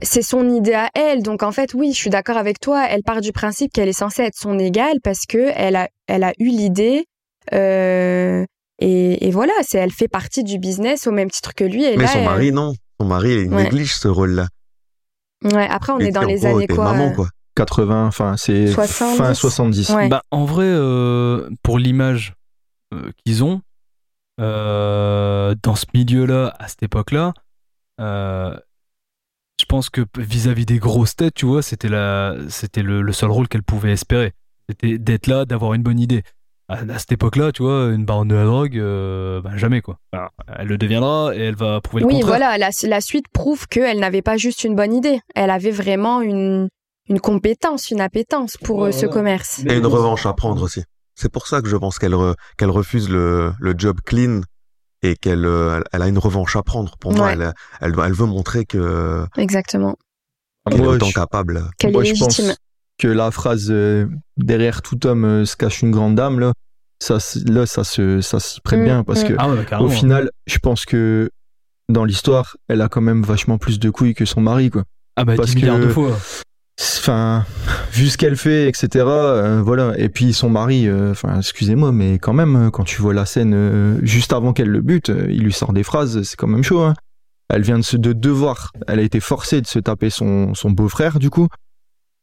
c'est 0.01 0.21
son 0.21 0.49
idée 0.49 0.73
à 0.73 0.89
elle. 0.95 1.23
Donc 1.23 1.43
en 1.43 1.51
fait, 1.51 1.73
oui, 1.73 1.91
je 1.93 1.97
suis 1.97 2.09
d'accord 2.09 2.37
avec 2.37 2.59
toi. 2.59 2.85
Elle 2.89 3.03
part 3.03 3.21
du 3.21 3.31
principe 3.31 3.73
qu'elle 3.73 3.89
est 3.89 3.93
censée 3.93 4.23
être 4.23 4.37
son 4.37 4.57
égale 4.59 4.97
parce 5.03 5.25
que 5.27 5.51
elle 5.55 5.75
a, 5.75 5.89
elle 6.07 6.23
a 6.23 6.33
eu 6.39 6.47
l'idée. 6.49 7.05
euh, 7.53 8.45
et, 8.79 9.27
et 9.27 9.31
voilà, 9.31 9.53
c'est 9.61 9.77
elle 9.77 9.91
fait 9.91 10.07
partie 10.07 10.43
du 10.43 10.57
business 10.59 11.07
au 11.07 11.11
même 11.11 11.29
titre 11.31 11.53
que 11.55 11.63
lui. 11.63 11.85
Et 11.85 11.95
Mais 11.95 12.03
là, 12.03 12.09
son 12.09 12.19
elle- 12.19 12.25
mari 12.25 12.51
non. 12.51 12.73
Son 12.99 13.07
mari 13.07 13.33
il 13.33 13.53
Ouais. 13.53 13.63
néglige 13.63 13.95
ce 13.95 14.07
rôle-là. 14.07 14.47
ouais, 15.43 15.67
après, 15.67 15.91
on 15.93 15.99
est 15.99 16.11
dans 16.11 16.21
les 16.21 16.35
gros, 16.39 16.57
années 16.57 16.67
quoi 16.67 16.85
maman 16.85 17.09
euh, 17.11 17.15
quoi. 17.15 17.27
80, 17.55 18.07
enfin, 18.07 18.35
c'est 18.37 18.67
70. 18.67 19.17
fin 19.17 19.33
70. 19.33 19.89
Ouais. 19.91 20.09
Bah, 20.09 20.23
en 20.31 20.45
vrai, 20.45 20.65
euh, 20.65 21.49
pour 21.61 21.77
l'image 21.77 22.33
euh, 22.93 23.11
qu'ils 23.25 23.43
ont, 23.43 23.61
euh, 24.39 25.53
dans 25.61 25.75
ce 25.75 25.85
milieu-là, 25.93 26.55
à 26.59 26.67
cette 26.67 26.83
époque-là, 26.83 27.33
euh, 28.01 28.57
je 29.59 29.65
pense 29.65 29.89
que 29.89 30.01
vis-à-vis 30.17 30.65
des 30.65 30.79
grosses 30.79 31.15
têtes, 31.15 31.35
tu 31.35 31.45
vois, 31.45 31.61
c'était 31.61 31.89
la, 31.89 32.35
c'était 32.49 32.81
le, 32.81 33.01
le 33.01 33.13
seul 33.13 33.29
rôle 33.31 33.47
qu'elle 33.47 33.63
pouvait 33.63 33.91
espérer. 33.91 34.33
C'était 34.69 34.97
d'être 34.97 35.27
là, 35.27 35.45
d'avoir 35.45 35.73
une 35.73 35.83
bonne 35.83 35.99
idée. 35.99 36.23
À, 36.69 36.75
à 36.77 36.99
cette 36.99 37.11
époque-là, 37.11 37.51
tu 37.51 37.61
vois, 37.63 37.87
une 37.93 38.05
baronne 38.05 38.29
de 38.29 38.35
la 38.35 38.45
drogue, 38.45 38.77
euh, 38.77 39.41
bah, 39.41 39.51
jamais 39.57 39.81
quoi. 39.81 39.99
Enfin, 40.13 40.29
elle 40.57 40.67
le 40.67 40.77
deviendra 40.77 41.35
et 41.35 41.39
elle 41.39 41.55
va 41.55 41.81
prouver 41.81 42.01
le 42.01 42.07
Oui, 42.07 42.13
contraire. 42.21 42.29
voilà, 42.29 42.57
la, 42.57 42.69
la 42.87 43.01
suite 43.01 43.25
prouve 43.33 43.67
qu'elle 43.67 43.99
n'avait 43.99 44.21
pas 44.21 44.37
juste 44.37 44.63
une 44.63 44.75
bonne 44.75 44.93
idée. 44.93 45.19
Elle 45.35 45.49
avait 45.49 45.71
vraiment 45.71 46.21
une, 46.21 46.69
une 47.09 47.19
compétence, 47.19 47.91
une 47.91 47.99
appétence 48.01 48.55
pour 48.57 48.85
euh, 48.85 48.91
ce 48.91 49.05
commerce. 49.05 49.59
Et 49.67 49.75
une 49.77 49.85
revanche 49.85 50.25
à 50.25 50.33
prendre 50.33 50.61
aussi. 50.63 50.83
C'est 51.15 51.29
pour 51.31 51.47
ça 51.47 51.61
que 51.61 51.67
je 51.67 51.75
pense 51.75 51.99
qu'elle 51.99 52.13
re- 52.13 52.35
qu'elle 52.57 52.71
refuse 52.71 53.09
le, 53.09 53.51
le 53.59 53.75
job 53.77 53.99
clean 54.05 54.41
et 55.03 55.15
qu'elle 55.15 55.45
euh, 55.45 55.75
elle- 55.77 55.83
elle 55.91 56.01
a 56.01 56.07
une 56.07 56.17
revanche 56.17 56.55
à 56.55 56.63
prendre. 56.63 56.97
Pour 56.97 57.13
moi, 57.13 57.33
elle, 57.33 57.53
elle, 57.81 57.93
elle 58.03 58.13
veut 58.13 58.25
montrer 58.25 58.65
que 58.65 59.25
Exactement. 59.37 59.95
qu'elle 60.71 60.81
est 60.81 60.87
autant 60.87 61.11
capable. 61.11 61.65
Qu'elle 61.77 61.89
est 61.97 62.05
je 62.05 62.19
pense 62.19 62.37
légitime. 62.39 62.55
Que 62.99 63.07
la 63.07 63.31
phrase 63.31 63.67
euh, 63.69 64.07
derrière 64.37 64.81
tout 64.81 65.05
homme 65.07 65.25
euh, 65.25 65.45
se 65.45 65.55
cache 65.55 65.81
une 65.81 65.91
grande 65.91 66.15
dame, 66.15 66.39
là, 66.39 66.53
ça, 67.01 67.19
c'est- 67.19 67.47
là, 67.49 67.65
ça 67.65 67.83
se, 67.83 68.21
ça 68.21 68.39
s'y 68.39 68.61
prête 68.61 68.79
Mm, 68.79 68.83
bien 68.85 69.03
parce 69.03 69.23
mm. 69.23 69.27
que 69.27 69.33
Ah 69.37 69.49
ouais, 69.49 69.65
bah, 69.69 69.79
au 69.81 69.89
final, 69.89 70.29
je 70.47 70.57
pense 70.59 70.85
que 70.85 71.29
dans 71.89 72.05
l'histoire, 72.05 72.55
elle 72.69 72.81
a 72.81 72.87
quand 72.89 73.01
même 73.01 73.23
vachement 73.23 73.57
plus 73.57 73.79
de 73.79 73.89
couilles 73.89 74.13
que 74.13 74.25
son 74.25 74.41
mari, 74.41 74.69
quoi. 74.69 74.83
ah 75.17 75.25
bah, 75.25 75.33
parce 75.35 75.49
10 75.49 75.55
milliards 75.57 75.79
que- 75.79 75.85
de 75.85 75.89
fois. 75.89 76.17
Enfin, 76.79 77.45
vu 77.91 78.07
ce 78.09 78.17
qu'elle 78.17 78.35
fait, 78.37 78.67
etc. 78.67 78.87
euh, 79.05 79.61
voilà. 79.63 79.93
Et 79.99 80.09
puis 80.09 80.33
son 80.33 80.49
mari, 80.49 80.87
euh, 80.87 81.11
enfin, 81.11 81.37
excusez-moi, 81.37 81.91
mais 81.91 82.17
quand 82.19 82.33
même, 82.33 82.71
quand 82.71 82.83
tu 82.83 83.01
vois 83.01 83.13
la 83.13 83.25
scène 83.25 83.53
euh, 83.53 83.99
juste 84.01 84.33
avant 84.33 84.53
qu'elle 84.53 84.69
le 84.69 84.81
bute, 84.81 85.09
euh, 85.09 85.27
il 85.29 85.43
lui 85.43 85.53
sort 85.53 85.73
des 85.73 85.83
phrases, 85.83 86.23
c'est 86.23 86.35
quand 86.35 86.47
même 86.47 86.63
chaud. 86.63 86.81
Hein. 86.81 86.93
Elle 87.49 87.61
vient 87.61 87.77
de 87.77 87.83
se 87.83 87.97
de 87.97 88.13
devoir, 88.13 88.71
elle 88.87 88.99
a 88.99 89.03
été 89.03 89.19
forcée 89.19 89.61
de 89.61 89.67
se 89.67 89.77
taper 89.77 90.09
son, 90.09 90.53
son 90.55 90.71
beau-frère, 90.71 91.19
du 91.19 91.29
coup. 91.29 91.47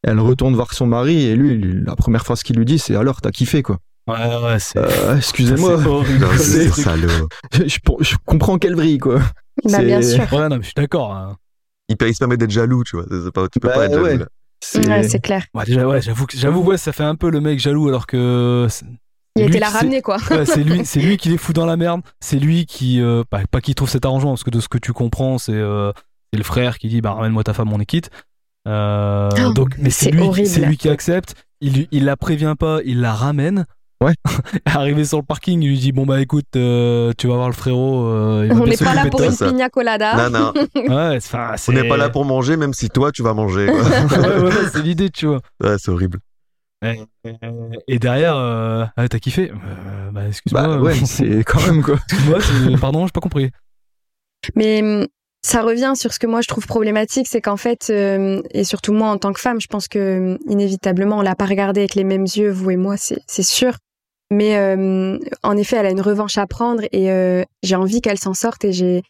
Elle 0.02 0.18
retourne 0.20 0.54
voir 0.54 0.72
son 0.72 0.86
mari 0.86 1.24
et 1.26 1.36
lui, 1.36 1.82
la 1.84 1.94
première 1.96 2.24
phrase 2.24 2.42
qu'il 2.42 2.56
lui 2.56 2.64
dit, 2.64 2.78
c'est 2.78 2.96
alors 2.96 3.20
t'as 3.20 3.30
kiffé 3.30 3.62
quoi. 3.62 3.78
Ouais, 4.08 4.16
ouais, 4.42 4.58
c'est. 4.58 4.78
Euh, 4.78 5.16
excusez-moi, 5.16 5.78
c'est 5.82 5.86
horrible. 5.88 6.18
Non, 6.20 6.28
c'est- 6.38 6.68
c'est 6.70 6.82
salaud. 6.82 7.28
je, 7.52 7.78
je 8.00 8.16
comprends 8.24 8.58
qu'elle 8.58 8.74
brille 8.74 8.98
quoi. 8.98 9.20
Bah, 9.70 9.82
bien 9.82 10.00
sûr. 10.02 10.20
Ouais, 10.32 10.48
non, 10.48 10.56
mais 10.56 10.62
je 10.62 10.66
suis 10.68 10.74
d'accord. 10.74 11.12
hein. 11.12 11.36
Il, 11.88 11.96
il 12.00 12.14
se 12.14 12.18
permet 12.18 12.36
d'être 12.36 12.50
jaloux, 12.50 12.82
tu 12.84 12.96
vois. 12.96 13.04
C'est 13.10 13.30
pas, 13.32 13.46
tu 13.48 13.60
peux 13.60 13.68
Bah, 13.68 13.74
pas 13.74 13.84
être 13.86 13.92
jaloux. 13.92 14.04
ouais. 14.04 14.18
C'est 14.62 14.86
Ouais, 14.88 15.02
c'est 15.02 15.20
clair. 15.20 15.44
Ouais, 15.54 15.64
déjà, 15.64 15.86
ouais, 15.86 16.00
j'avoue 16.02 16.26
que, 16.26 16.36
j'avoue, 16.36 16.62
ouais, 16.62 16.76
ça 16.78 16.92
fait 16.92 17.02
un 17.04 17.14
peu 17.14 17.30
le 17.30 17.40
mec 17.40 17.58
jaloux 17.58 17.88
alors 17.88 18.06
que. 18.06 18.66
c'est- 18.70 18.86
Il 19.36 19.44
été 19.44 19.58
la 19.60 19.68
ramener, 19.68 20.00
quoi. 20.02 20.16
Ouais, 20.30 20.44
c'est 20.46 20.64
lui, 20.64 20.80
c'est 20.84 21.00
lui 21.00 21.16
qui 21.18 21.28
les 21.28 21.38
fout 21.38 21.54
dans 21.54 21.66
la 21.66 21.76
merde. 21.76 22.00
C'est 22.20 22.38
lui 22.38 22.64
qui, 22.66 23.00
euh, 23.00 23.22
pas, 23.28 23.42
pas 23.50 23.60
qui 23.60 23.74
trouve 23.74 23.88
cet 23.88 24.04
arrangement, 24.06 24.30
parce 24.32 24.44
que 24.44 24.50
de 24.50 24.60
ce 24.60 24.68
que 24.68 24.78
tu 24.78 24.92
comprends, 24.92 25.38
c'est 25.38 25.52
euh, 25.52 25.92
c'est 26.32 26.38
le 26.38 26.44
frère 26.44 26.78
qui 26.78 26.88
dit, 26.88 27.00
bah 27.00 27.12
ramène-moi 27.12 27.42
ta 27.44 27.52
femme, 27.54 27.72
on 27.72 27.80
est 27.80 27.86
quitte. 27.86 28.10
Euh, 28.68 29.28
Oh, 29.46 29.52
donc, 29.52 29.70
mais 29.78 29.90
c'est 29.90 30.10
lui, 30.10 30.20
horrible. 30.22 30.46
c'est 30.48 30.60
lui 30.64 30.76
qui 30.76 30.88
accepte. 30.88 31.34
Il, 31.60 31.88
il 31.90 32.04
la 32.04 32.16
prévient 32.16 32.54
pas, 32.58 32.80
il 32.84 33.00
la 33.00 33.12
ramène. 33.14 33.66
Ouais. 34.02 34.14
Arrivé 34.64 35.04
sur 35.04 35.18
le 35.18 35.24
parking, 35.24 35.60
il 35.62 35.68
lui 35.68 35.78
dit, 35.78 35.92
bon 35.92 36.06
bah 36.06 36.20
écoute, 36.22 36.46
euh, 36.56 37.12
tu 37.18 37.26
vas 37.28 37.34
voir 37.34 37.48
le 37.48 37.54
frérot. 37.54 38.06
euh, 38.06 38.46
il 38.48 38.54
va 38.54 38.60
On 38.62 38.66
n'est 38.66 38.76
pas 38.76 38.94
là 38.94 39.06
pour 39.06 39.22
une 39.22 39.36
pina 39.36 39.68
colada. 39.68 40.30
Non, 40.30 40.38
non. 40.38 40.52
Ouais, 40.74 41.18
On 41.68 41.72
n'est 41.72 41.88
pas 41.88 41.96
là 41.98 42.08
pour 42.08 42.24
manger, 42.24 42.56
même 42.56 42.72
si 42.72 42.88
toi, 42.88 43.12
tu 43.12 43.22
vas 43.22 43.34
manger. 43.34 43.66
quoi. 43.66 43.82
ouais, 44.18 44.38
ouais, 44.44 44.50
c'est 44.72 44.82
l'idée, 44.82 45.10
tu 45.10 45.26
vois. 45.26 45.40
ouais, 45.62 45.76
c'est 45.78 45.90
horrible. 45.90 46.18
Et, 46.82 46.98
et 47.88 47.98
derrière, 47.98 48.36
euh, 48.36 48.86
ah, 48.96 49.06
t'as 49.08 49.18
kiffé? 49.18 49.50
Euh, 49.50 50.10
Bah, 50.12 50.26
excuse-moi. 50.28 50.62
Bah 50.66 50.78
ouais, 50.78 50.94
c'est 51.04 51.44
quand 51.44 51.60
même 51.66 51.82
quoi. 51.82 51.96
Excuse-moi, 52.08 52.38
c'est- 52.40 52.80
pardon, 52.80 53.04
j'ai 53.06 53.12
pas 53.12 53.20
compris. 53.20 53.50
Mais 54.56 54.80
hum, 54.82 55.06
ça 55.42 55.62
revient 55.62 55.92
sur 55.96 56.12
ce 56.12 56.18
que 56.18 56.26
moi 56.26 56.42
je 56.42 56.48
trouve 56.48 56.66
problématique, 56.66 57.26
c'est 57.28 57.40
qu'en 57.40 57.56
fait, 57.56 57.88
euh, 57.90 58.42
et 58.50 58.64
surtout 58.64 58.92
moi 58.92 59.08
en 59.08 59.18
tant 59.18 59.32
que 59.32 59.40
femme, 59.40 59.60
je 59.60 59.68
pense 59.68 59.88
que 59.88 60.34
hum, 60.34 60.38
inévitablement 60.46 61.18
on 61.18 61.22
l'a 61.22 61.34
pas 61.34 61.46
regardé 61.46 61.80
avec 61.80 61.94
les 61.94 62.04
mêmes 62.04 62.24
yeux, 62.26 62.50
vous 62.50 62.70
et 62.70 62.76
moi, 62.76 62.96
c'est 62.96 63.42
sûr. 63.42 63.74
Mais 64.30 64.56
euh, 64.56 65.18
en 65.42 65.56
effet, 65.56 65.76
elle 65.76 65.86
a 65.86 65.90
une 65.90 66.00
revanche 66.00 66.38
à 66.38 66.46
prendre 66.46 66.84
et 66.92 67.10
euh, 67.10 67.42
j'ai 67.62 67.74
envie 67.74 68.00
qu'elle 68.00 68.18
s'en 68.18 68.34
sorte. 68.34 68.64
Et 68.64 68.72
j'ai, 68.72 69.02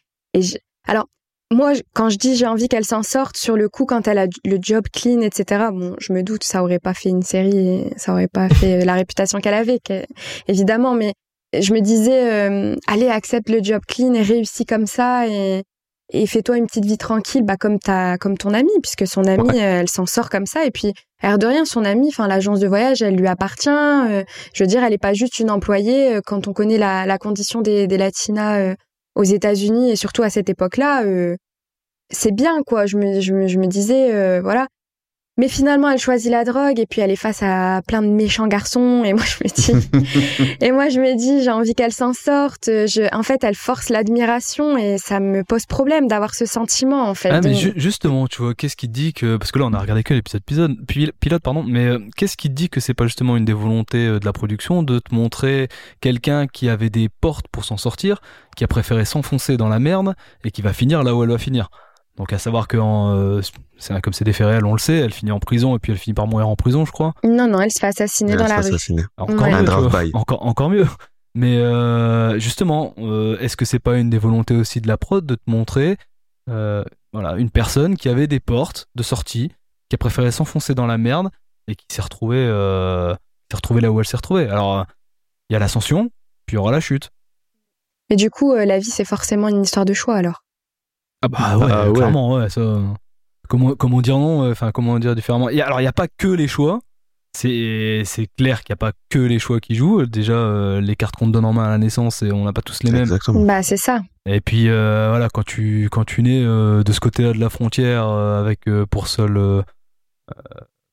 alors 0.87 1.05
moi, 1.51 1.73
quand 1.93 2.09
je 2.09 2.17
dis 2.17 2.35
j'ai 2.35 2.47
envie 2.47 2.67
qu'elle 2.67 2.85
s'en 2.85 3.03
sorte, 3.03 3.37
sur 3.37 3.55
le 3.55 3.69
coup, 3.69 3.85
quand 3.85 4.07
elle 4.07 4.17
a 4.17 4.25
le 4.45 4.57
job 4.59 4.85
clean, 4.91 5.21
etc. 5.21 5.65
Bon, 5.71 5.95
je 5.99 6.13
me 6.13 6.23
doute, 6.23 6.43
ça 6.43 6.63
aurait 6.63 6.79
pas 6.79 6.95
fait 6.95 7.09
une 7.09 7.21
série, 7.21 7.91
ça 7.97 8.13
aurait 8.13 8.29
pas 8.29 8.49
fait 8.55 8.83
la 8.83 8.95
réputation 8.95 9.39
qu'elle 9.39 9.53
avait, 9.53 9.79
évidemment. 10.47 10.95
Mais 10.95 11.13
je 11.53 11.73
me 11.73 11.81
disais, 11.81 12.31
euh, 12.31 12.75
allez, 12.87 13.09
accepte 13.09 13.49
le 13.49 13.61
job 13.61 13.81
clean 13.87 14.13
et 14.13 14.21
réussis 14.23 14.65
comme 14.65 14.87
ça 14.87 15.27
et, 15.27 15.63
et 16.11 16.27
fais-toi 16.27 16.57
une 16.57 16.65
petite 16.67 16.85
vie 16.85 16.97
tranquille, 16.97 17.43
bah 17.43 17.55
comme 17.57 17.79
ta, 17.79 18.17
comme 18.17 18.37
ton 18.37 18.53
amie, 18.53 18.69
puisque 18.83 19.07
son 19.07 19.23
amie, 19.25 19.47
Ouais. 19.49 19.63
euh, 19.63 19.79
elle 19.81 19.89
s'en 19.89 20.05
sort 20.05 20.29
comme 20.29 20.45
ça. 20.45 20.65
Et 20.65 20.71
puis, 20.71 20.93
air 21.23 21.37
de 21.37 21.47
rien, 21.47 21.65
son 21.65 21.83
amie, 21.85 22.09
enfin 22.09 22.27
l'agence 22.27 22.59
de 22.59 22.67
voyage, 22.67 23.01
elle 23.01 23.15
lui 23.15 23.27
appartient. 23.27 23.69
euh, 23.69 24.23
je 24.53 24.63
veux 24.63 24.67
dire, 24.67 24.83
elle 24.83 24.93
est 24.93 24.97
pas 24.97 25.13
juste 25.13 25.39
une 25.39 25.49
employée. 25.49 26.15
euh, 26.15 26.21
Quand 26.25 26.47
on 26.47 26.53
connaît 26.53 26.77
la, 26.77 27.05
la 27.05 27.17
condition 27.17 27.61
des, 27.61 27.87
des 27.87 27.97
latinas 27.97 28.59
euh, 28.59 28.75
aux 29.15 29.23
États-Unis 29.23 29.91
et 29.91 29.95
surtout 29.95 30.23
à 30.23 30.29
cette 30.29 30.49
époque-là, 30.49 31.03
euh, 31.05 31.35
c'est 32.09 32.33
bien 32.33 32.61
quoi. 32.65 32.85
Je 32.85 32.97
me, 32.97 33.21
je 33.21 33.33
me, 33.33 33.47
je 33.47 33.57
me 33.57 33.67
disais, 33.67 34.13
euh, 34.13 34.41
voilà. 34.41 34.67
Mais 35.41 35.47
finalement, 35.47 35.89
elle 35.89 35.97
choisit 35.97 36.29
la 36.29 36.43
drogue 36.43 36.79
et 36.79 36.85
puis 36.85 37.01
elle 37.01 37.09
est 37.09 37.15
face 37.15 37.41
à 37.41 37.81
plein 37.87 38.03
de 38.03 38.07
méchants 38.07 38.45
garçons. 38.47 39.01
Et 39.03 39.13
moi, 39.13 39.23
je 39.25 39.43
me 39.43 39.49
dis, 39.49 40.55
et 40.61 40.71
moi, 40.71 40.89
je 40.89 40.99
me 40.99 41.17
dis, 41.17 41.43
j'ai 41.43 41.49
envie 41.49 41.73
qu'elle 41.73 41.91
s'en 41.91 42.13
sorte. 42.13 42.65
Je, 42.67 43.11
en 43.11 43.23
fait, 43.23 43.43
elle 43.43 43.55
force 43.55 43.89
l'admiration 43.89 44.77
et 44.77 44.99
ça 44.99 45.19
me 45.19 45.43
pose 45.43 45.65
problème 45.65 46.07
d'avoir 46.07 46.35
ce 46.35 46.45
sentiment, 46.45 47.09
en 47.09 47.15
fait. 47.15 47.31
Ah, 47.31 47.41
mais 47.41 47.55
ju- 47.55 47.73
justement, 47.75 48.27
tu 48.27 48.43
vois, 48.43 48.53
qu'est-ce 48.53 48.75
qui 48.75 48.87
te 48.87 48.93
dit 48.93 49.13
que. 49.13 49.37
Parce 49.37 49.51
que 49.51 49.57
là, 49.57 49.65
on 49.65 49.73
a 49.73 49.79
regardé 49.79 50.03
que 50.03 50.13
l'épisode 50.13 50.43
pilote, 50.43 50.71
pil- 50.87 51.11
pilote, 51.19 51.41
pardon, 51.41 51.63
mais 51.63 51.87
euh, 51.87 51.97
qu'est-ce 52.15 52.37
qui 52.37 52.51
dit 52.51 52.69
que 52.69 52.79
c'est 52.79 52.93
pas 52.93 53.05
justement 53.07 53.35
une 53.35 53.45
des 53.45 53.53
volontés 53.53 54.05
euh, 54.05 54.19
de 54.19 54.25
la 54.25 54.33
production 54.33 54.83
de 54.83 54.99
te 54.99 55.15
montrer 55.15 55.69
quelqu'un 56.01 56.45
qui 56.45 56.69
avait 56.69 56.91
des 56.91 57.09
portes 57.09 57.47
pour 57.51 57.65
s'en 57.65 57.77
sortir, 57.77 58.21
qui 58.55 58.63
a 58.63 58.67
préféré 58.67 59.05
s'enfoncer 59.05 59.57
dans 59.57 59.69
la 59.69 59.79
merde 59.79 60.13
et 60.43 60.51
qui 60.51 60.61
va 60.61 60.71
finir 60.71 61.01
là 61.03 61.15
où 61.15 61.23
elle 61.23 61.29
va 61.31 61.39
finir? 61.39 61.71
Donc, 62.17 62.33
à 62.33 62.37
savoir 62.39 62.67
que, 62.67 62.77
en, 62.77 63.15
euh, 63.15 63.41
c'est 63.77 63.93
un- 63.93 64.01
comme 64.01 64.13
c'est 64.13 64.25
des 64.25 64.33
faits 64.33 64.47
réels, 64.47 64.65
on 64.65 64.73
le 64.73 64.79
sait, 64.79 64.97
elle 64.97 65.13
finit 65.13 65.31
en 65.31 65.39
prison 65.39 65.75
et 65.75 65.79
puis 65.79 65.91
elle 65.91 65.97
finit 65.97 66.13
par 66.13 66.27
mourir 66.27 66.47
en 66.49 66.55
prison, 66.55 66.85
je 66.85 66.91
crois. 66.91 67.13
Non, 67.23 67.47
non, 67.47 67.59
elle 67.61 67.71
se 67.71 67.79
fait 67.79 67.87
assassiner 67.87 68.33
Elle 68.33 68.37
dans 68.39 68.45
se 68.45 68.49
la 68.49 68.55
fait 68.57 68.61
rue. 68.61 68.67
assassiner. 68.75 69.03
Encore 69.17 69.47
Ouais. 69.47 69.61
mieux. 69.63 70.11
Encore, 70.13 70.45
encore 70.45 70.69
mieux. 70.69 70.85
Mais 71.33 71.57
euh, 71.57 72.37
justement, 72.39 72.93
euh, 72.97 73.39
est-ce 73.39 73.55
que 73.55 73.63
c'est 73.63 73.79
pas 73.79 73.97
une 73.97 74.09
des 74.09 74.17
volontés 74.17 74.55
aussi 74.55 74.81
de 74.81 74.87
la 74.89 74.97
prod 74.97 75.25
de 75.25 75.35
te 75.35 75.41
montrer 75.49 75.97
euh, 76.49 76.83
voilà, 77.13 77.35
une 77.37 77.49
personne 77.49 77.95
qui 77.95 78.09
avait 78.09 78.27
des 78.27 78.39
portes 78.41 78.87
de 78.95 79.03
sortie, 79.03 79.51
qui 79.89 79.95
a 79.95 79.97
préféré 79.97 80.31
s'enfoncer 80.31 80.75
dans 80.75 80.87
la 80.87 80.97
merde 80.97 81.29
et 81.67 81.75
qui 81.75 81.85
s'est 81.89 82.01
retrouvée 82.01 82.35
euh, 82.37 83.13
s'est 83.49 83.55
retrouvée 83.57 83.79
là 83.81 83.91
où 83.91 83.99
elle 83.99 84.05
s'est 84.05 84.17
retrouvée? 84.17 84.47
Alors, 84.49 84.85
il 85.49 85.53
y 85.53 85.55
a 85.55 85.59
l'ascension, 85.59 86.09
puis 86.45 86.55
il 86.55 86.57
y 86.57 86.57
aura 86.57 86.71
la 86.71 86.79
chute. 86.81 87.09
Mais 88.09 88.15
du 88.17 88.29
coup, 88.29 88.51
euh, 88.53 88.65
la 88.65 88.79
vie, 88.79 88.89
c'est 88.89 89.05
forcément 89.05 89.47
une 89.47 89.61
histoire 89.61 89.85
de 89.85 89.93
choix, 89.93 90.15
alors. 90.15 90.43
Ah 91.21 91.27
bah 91.27 91.57
ouais, 91.57 91.67
Ah 91.71 91.87
ouais. 91.87 91.93
clairement, 91.93 92.35
ouais, 92.35 92.49
ça. 92.49 92.61
Comment, 93.47 93.75
comment 93.75 94.01
dire 94.01 94.17
non 94.17 94.43
euh, 94.43 94.51
Enfin, 94.51 94.71
comment 94.71 94.97
dire 94.99 95.15
différemment 95.15 95.47
Alors, 95.47 95.79
il 95.79 95.83
n'y 95.83 95.87
a 95.87 95.93
pas 95.93 96.07
que 96.07 96.27
les 96.27 96.47
choix. 96.47 96.79
C'est 97.37 98.01
c'est 98.03 98.27
clair 98.37 98.61
qu'il 98.63 98.73
n'y 98.73 98.77
a 98.77 98.77
pas 98.77 98.91
que 99.09 99.19
les 99.19 99.39
choix 99.39 99.59
qui 99.61 99.75
jouent. 99.75 100.05
Déjà, 100.05 100.33
euh, 100.33 100.81
les 100.81 100.95
cartes 100.97 101.15
qu'on 101.15 101.27
te 101.27 101.31
donne 101.31 101.45
en 101.45 101.53
main 101.53 101.63
à 101.63 101.69
la 101.69 101.77
naissance, 101.77 102.23
et 102.23 102.31
on 102.33 102.43
n'a 102.43 102.51
pas 102.51 102.61
tous 102.61 102.83
les 102.83 102.91
mêmes. 102.91 103.03
Exactement. 103.03 103.45
Bah, 103.45 103.63
c'est 103.63 103.77
ça. 103.77 104.01
Et 104.25 104.41
puis 104.41 104.67
euh, 104.67 105.07
voilà, 105.09 105.29
quand 105.29 105.43
tu 105.43 105.87
quand 105.89 106.03
tu 106.03 106.23
nais 106.23 106.43
euh, 106.43 106.83
de 106.83 106.91
ce 106.91 106.99
côté-là 106.99 107.31
de 107.33 107.39
la 107.39 107.49
frontière 107.49 108.07
euh, 108.09 108.39
avec 108.41 108.67
euh, 108.67 108.85
pour 108.85 109.07
seule 109.07 109.37
euh, 109.37 109.61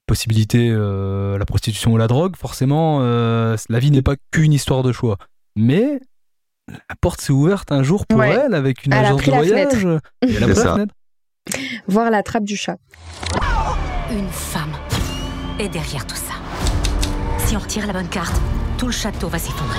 possibilité 0.06 0.70
euh, 0.72 1.38
la 1.38 1.44
prostitution 1.44 1.92
ou 1.92 1.96
la 1.96 2.06
drogue, 2.06 2.36
forcément 2.36 3.00
euh, 3.02 3.56
la 3.68 3.78
vie 3.78 3.90
n'est 3.90 4.02
pas 4.02 4.14
qu'une 4.30 4.52
histoire 4.52 4.82
de 4.82 4.92
choix. 4.92 5.18
Mais 5.56 6.00
la 6.68 6.94
porte 7.00 7.20
s'est 7.20 7.32
ouverte 7.32 7.72
un 7.72 7.82
jour 7.82 8.06
pour 8.06 8.18
Ouais. 8.20 8.30
elle 8.46 8.54
avec 8.54 8.84
une 8.84 8.92
Elle 8.92 9.04
a 9.04 9.08
agence 9.08 9.22
pris 9.22 9.30
de 9.30 9.36
la 9.36 9.42
voyage. 9.42 9.84
Et 10.26 10.34
elle 10.36 10.44
a 10.44 10.46
la 10.46 10.54
ça. 10.54 10.72
fenêtre. 10.74 10.94
Voir 11.86 12.10
la 12.10 12.22
trappe 12.22 12.44
du 12.44 12.56
chat. 12.56 12.76
Une 14.10 14.28
femme 14.30 14.72
est 15.58 15.68
derrière 15.68 16.06
tout 16.06 16.16
ça. 16.16 16.34
Si 17.46 17.56
on 17.56 17.60
retire 17.60 17.86
la 17.86 17.92
bonne 17.92 18.08
carte, 18.08 18.34
tout 18.76 18.86
le 18.86 18.92
château 18.92 19.28
va 19.28 19.38
s'effondrer. 19.38 19.78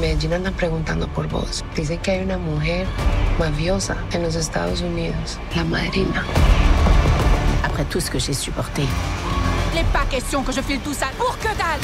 Medellín 0.00 0.32
andan 0.34 0.52
preguntando 0.54 1.06
por 1.08 1.26
vos. 1.28 1.62
Dicen 1.76 1.98
que 1.98 2.10
hay 2.12 2.22
una 2.24 2.38
mujer 2.38 2.86
mafiosa 3.38 3.96
en 4.14 4.22
los 4.22 4.34
Estados 4.36 4.80
Unidos, 4.80 5.38
la 5.54 5.64
madrina. 5.64 6.22
Après 7.64 7.84
tout 7.84 8.00
ce 8.00 8.10
que 8.10 8.18
j'ai 8.18 8.32
supporté, 8.34 8.82
Il 9.72 9.76
n'est 9.78 9.92
pas 9.92 10.04
question 10.10 10.42
que 10.42 10.52
je 10.52 10.60
file 10.62 10.80
tout 10.80 10.92
ça 10.94 11.06
pour 11.16 11.36
que 11.38 11.48
dalle 11.56 11.80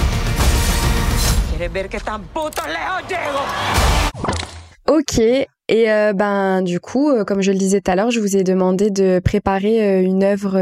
¿Quieres 1.51 1.73
ver 1.73 1.89
que 1.89 1.99
tan 1.99 2.21
puto 2.35 2.63
lejos 2.67 3.03
llego? 3.09 4.38
Ok. 4.89 5.19
Et 5.19 5.93
euh, 5.93 6.15
ben 6.15 6.63
du 6.63 6.81
coup, 6.81 7.11
euh, 7.11 7.25
comme 7.25 7.43
je 7.43 7.53
le 7.53 7.59
disais 7.59 7.83
tout 7.83 7.91
à 7.91 7.95
l'heure, 7.95 8.11
je 8.11 8.21
vous 8.21 8.37
ai 8.39 8.43
demandé 8.43 8.91
de 8.91 9.21
préparer 9.23 9.83
euh, 9.87 10.03
une 10.03 10.25
œuvre 10.25 10.59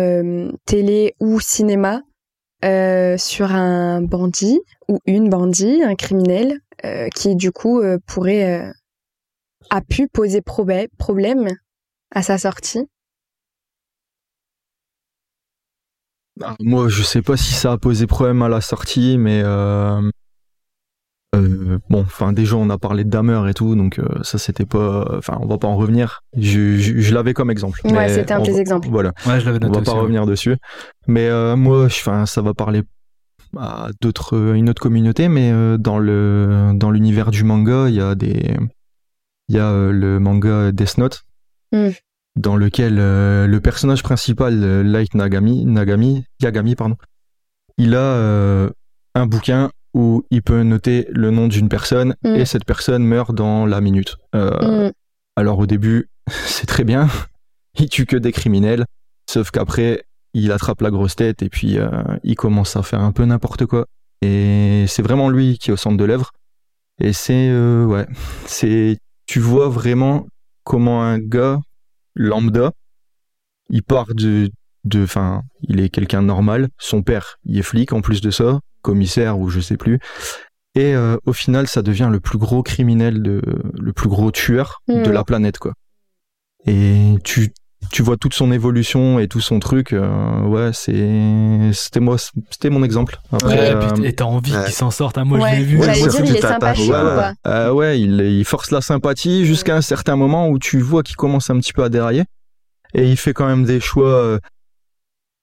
télé 0.66 1.14
ou 1.20 1.38
cinéma 1.40 2.02
sur 3.16 3.52
un 3.52 4.02
bandit 4.02 4.58
ou 4.88 4.98
une 5.06 5.28
bandit, 5.30 5.84
un 5.84 5.94
criminel, 5.94 6.58
qui 7.14 7.36
du 7.36 7.52
coup 7.52 7.80
pourrait 8.06 8.72
a 9.70 9.80
pu 9.80 10.08
poser 10.08 10.42
problème 10.42 11.48
à 12.10 12.22
sa 12.22 12.38
sortie. 12.38 12.88
Ah, 16.42 16.56
Moi, 16.58 16.88
je 16.88 17.04
sais 17.04 17.22
pas 17.22 17.36
si 17.36 17.52
ça 17.54 17.70
a 17.72 17.78
posé 17.78 18.08
problème 18.08 18.42
à 18.42 18.48
la 18.48 18.60
sortie, 18.60 19.16
mais 19.16 19.44
euh, 21.36 21.78
bon, 21.90 22.00
enfin 22.00 22.32
déjà 22.32 22.56
on 22.56 22.68
a 22.70 22.78
parlé 22.78 23.04
de 23.04 23.10
Dahmer 23.10 23.42
et 23.48 23.54
tout, 23.54 23.74
donc 23.76 23.98
euh, 23.98 24.04
ça 24.22 24.38
c'était 24.38 24.64
pas, 24.66 25.06
enfin 25.18 25.38
on 25.40 25.46
va 25.46 25.58
pas 25.58 25.68
en 25.68 25.76
revenir. 25.76 26.20
Je, 26.36 26.76
je, 26.78 26.98
je 26.98 27.14
l'avais 27.14 27.34
comme 27.34 27.50
exemple. 27.50 27.80
Ouais, 27.84 28.08
c'était 28.08 28.32
un 28.34 28.40
des 28.40 28.52
va- 28.52 28.58
exemples. 28.58 28.88
Voilà, 28.88 29.12
Ouais, 29.26 29.40
je 29.40 29.46
l'avais 29.46 29.58
on 29.64 29.68
va 29.68 29.74
pas 29.74 29.80
aussi, 29.80 29.90
ouais. 29.90 30.00
revenir 30.00 30.26
dessus. 30.26 30.56
Mais 31.06 31.28
euh, 31.28 31.56
moi, 31.56 31.88
je- 31.88 31.96
enfin 32.00 32.26
ça 32.26 32.42
va 32.42 32.54
parler 32.54 32.82
à 33.56 33.88
d'autres, 34.00 34.54
une 34.54 34.68
autre 34.68 34.82
communauté, 34.82 35.28
mais 35.28 35.50
euh, 35.52 35.78
dans 35.78 35.98
le 35.98 36.72
dans 36.74 36.90
l'univers 36.90 37.30
du 37.30 37.44
manga, 37.44 37.88
il 37.88 37.94
y 37.94 38.00
a 38.00 38.14
des, 38.14 38.56
il 39.48 39.54
y 39.54 39.58
a 39.58 39.70
euh, 39.70 39.92
le 39.92 40.18
manga 40.18 40.72
Death 40.72 40.98
Note. 40.98 41.22
Hmm. 41.72 41.88
Dans 42.38 42.56
lequel 42.56 42.96
euh, 42.98 43.46
le 43.46 43.60
personnage 43.60 44.02
principal, 44.02 44.82
Light 44.82 45.14
Nagami, 45.14 45.64
Nagami, 45.64 46.24
Yagami, 46.42 46.74
pardon, 46.74 46.96
il 47.78 47.94
a 47.94 47.98
euh, 47.98 48.70
un 49.14 49.24
bouquin 49.26 49.70
où 49.94 50.24
il 50.30 50.42
peut 50.42 50.62
noter 50.62 51.06
le 51.10 51.30
nom 51.30 51.48
d'une 51.48 51.68
personne 51.68 52.14
Mm. 52.22 52.34
et 52.36 52.44
cette 52.44 52.64
personne 52.64 53.04
meurt 53.04 53.34
dans 53.34 53.66
la 53.66 53.80
minute. 53.80 54.16
Euh, 54.34 54.88
Mm. 54.88 54.92
Alors 55.36 55.58
au 55.58 55.66
début, 55.66 56.08
c'est 56.46 56.66
très 56.66 56.84
bien, 56.84 57.08
il 57.78 57.88
tue 57.88 58.06
que 58.06 58.16
des 58.16 58.32
criminels, 58.32 58.84
sauf 59.30 59.50
qu'après, 59.50 60.04
il 60.34 60.52
attrape 60.52 60.82
la 60.82 60.90
grosse 60.90 61.16
tête 61.16 61.42
et 61.42 61.48
puis 61.48 61.78
euh, 61.78 61.88
il 62.22 62.34
commence 62.34 62.76
à 62.76 62.82
faire 62.82 63.00
un 63.00 63.12
peu 63.12 63.24
n'importe 63.24 63.64
quoi. 63.66 63.86
Et 64.22 64.84
c'est 64.88 65.02
vraiment 65.02 65.28
lui 65.30 65.58
qui 65.58 65.70
est 65.70 65.72
au 65.72 65.76
centre 65.78 65.96
de 65.96 66.04
l'œuvre. 66.04 66.32
Et 67.00 67.12
c'est, 67.12 67.48
euh, 67.50 67.84
ouais, 67.84 68.06
c'est, 68.46 68.98
tu 69.26 69.40
vois 69.40 69.68
vraiment 69.68 70.26
comment 70.64 71.02
un 71.02 71.18
gars 71.18 71.60
lambda, 72.14 72.72
il 73.70 73.82
part 73.82 74.14
de, 74.14 74.50
de, 74.86 75.04
enfin, 75.04 75.42
il 75.62 75.80
est 75.80 75.88
quelqu'un 75.88 76.22
de 76.22 76.26
normal. 76.26 76.68
Son 76.78 77.02
père, 77.02 77.36
il 77.44 77.58
est 77.58 77.62
flic 77.62 77.92
en 77.92 78.00
plus 78.00 78.20
de 78.20 78.30
ça, 78.30 78.60
commissaire 78.82 79.38
ou 79.38 79.48
je 79.50 79.60
sais 79.60 79.76
plus. 79.76 79.98
Et 80.74 80.94
euh, 80.94 81.16
au 81.26 81.32
final, 81.32 81.66
ça 81.66 81.82
devient 81.82 82.08
le 82.10 82.20
plus 82.20 82.38
gros 82.38 82.62
criminel, 82.62 83.22
de, 83.22 83.40
le 83.78 83.92
plus 83.92 84.08
gros 84.08 84.30
tueur 84.30 84.82
de 84.88 85.08
Mm. 85.08 85.12
la 85.12 85.24
planète, 85.24 85.58
quoi. 85.58 85.72
Et 86.66 87.14
tu, 87.24 87.52
tu 87.92 88.02
vois 88.02 88.16
toute 88.16 88.34
son 88.34 88.50
évolution 88.52 89.18
et 89.18 89.28
tout 89.28 89.40
son 89.40 89.58
truc. 89.60 89.92
euh, 89.92 90.40
ouais, 90.42 90.70
c'est, 90.74 91.70
c'était 91.72 92.00
moi, 92.00 92.16
c'était 92.50 92.70
mon 92.70 92.82
exemple. 92.82 93.20
Après, 93.32 93.74
Ouais, 93.74 94.04
et 94.04 94.08
euh, 94.08 94.12
t'as 94.12 94.24
envie 94.24 94.54
ouais. 94.54 94.64
qu'il 94.64 94.74
s'en 94.74 94.90
sorte. 94.90 95.16
hein. 95.18 95.24
Moi, 95.24 95.38
Ouais, 95.38 95.52
je 95.52 95.56
l'ai 95.56 95.64
vu. 95.64 95.78
dire, 95.78 95.94
il 96.24 96.36
est 96.36 96.40
sympathique, 96.40 96.86
voilà. 96.86 97.34
quoi. 97.44 97.52
euh, 97.52 97.70
ouais, 97.72 98.00
il, 98.00 98.20
il 98.20 98.44
force 98.44 98.70
la 98.70 98.80
sympathie 98.80 99.46
jusqu'à 99.46 99.76
un 99.76 99.80
certain 99.80 100.16
moment 100.16 100.48
où 100.48 100.58
tu 100.58 100.80
vois 100.80 101.02
qu'il 101.02 101.16
commence 101.16 101.50
un 101.50 101.58
petit 101.58 101.72
peu 101.72 101.84
à 101.84 101.88
dérailler. 101.88 102.24
Et 102.94 103.08
il 103.10 103.16
fait 103.16 103.32
quand 103.32 103.46
même 103.46 103.64
des 103.64 103.80
choix. 103.80 104.38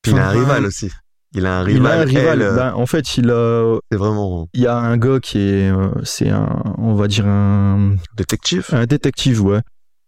Il 0.07 0.17
a 0.17 0.29
un 0.29 0.31
rival 0.31 0.65
aussi. 0.65 0.89
Il 1.35 1.45
a 1.45 1.59
un 1.59 1.63
rival. 1.63 1.91
a 1.91 2.01
un 2.01 2.05
rival. 2.05 2.41
elle, 2.41 2.47
euh, 2.47 2.55
Ben, 2.55 2.73
en 2.75 2.85
fait, 2.85 3.17
il 3.17 3.29
a, 3.31 3.79
c'est 3.91 3.97
vraiment 3.97 4.47
il 4.53 4.61
y 4.61 4.67
a 4.67 4.77
un 4.77 4.97
gars 4.97 5.19
qui 5.19 5.39
est, 5.39 5.71
euh, 5.71 5.89
c'est 6.03 6.29
un, 6.29 6.61
on 6.77 6.93
va 6.93 7.07
dire 7.07 7.25
un, 7.25 7.95
détective? 8.15 8.67
un 8.71 8.85
détective, 8.85 9.43
ouais. 9.43 9.61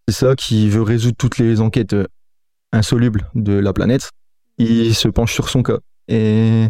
C'est 0.08 0.16
ça 0.16 0.36
qui 0.36 0.70
veut 0.70 0.84
résoudre 0.84 1.16
toutes 1.18 1.40
les 1.40 1.62
enquêtes 1.62 1.94
euh, 1.94 2.06
insolubles 2.72 3.28
de 3.34 3.54
la 3.54 3.74
planète. 3.74 4.12
Il 4.58 4.94
se 4.94 5.08
penche 5.08 5.34
sur 5.34 5.50
son 5.50 5.64
cas 5.64 5.80
et 6.08 6.68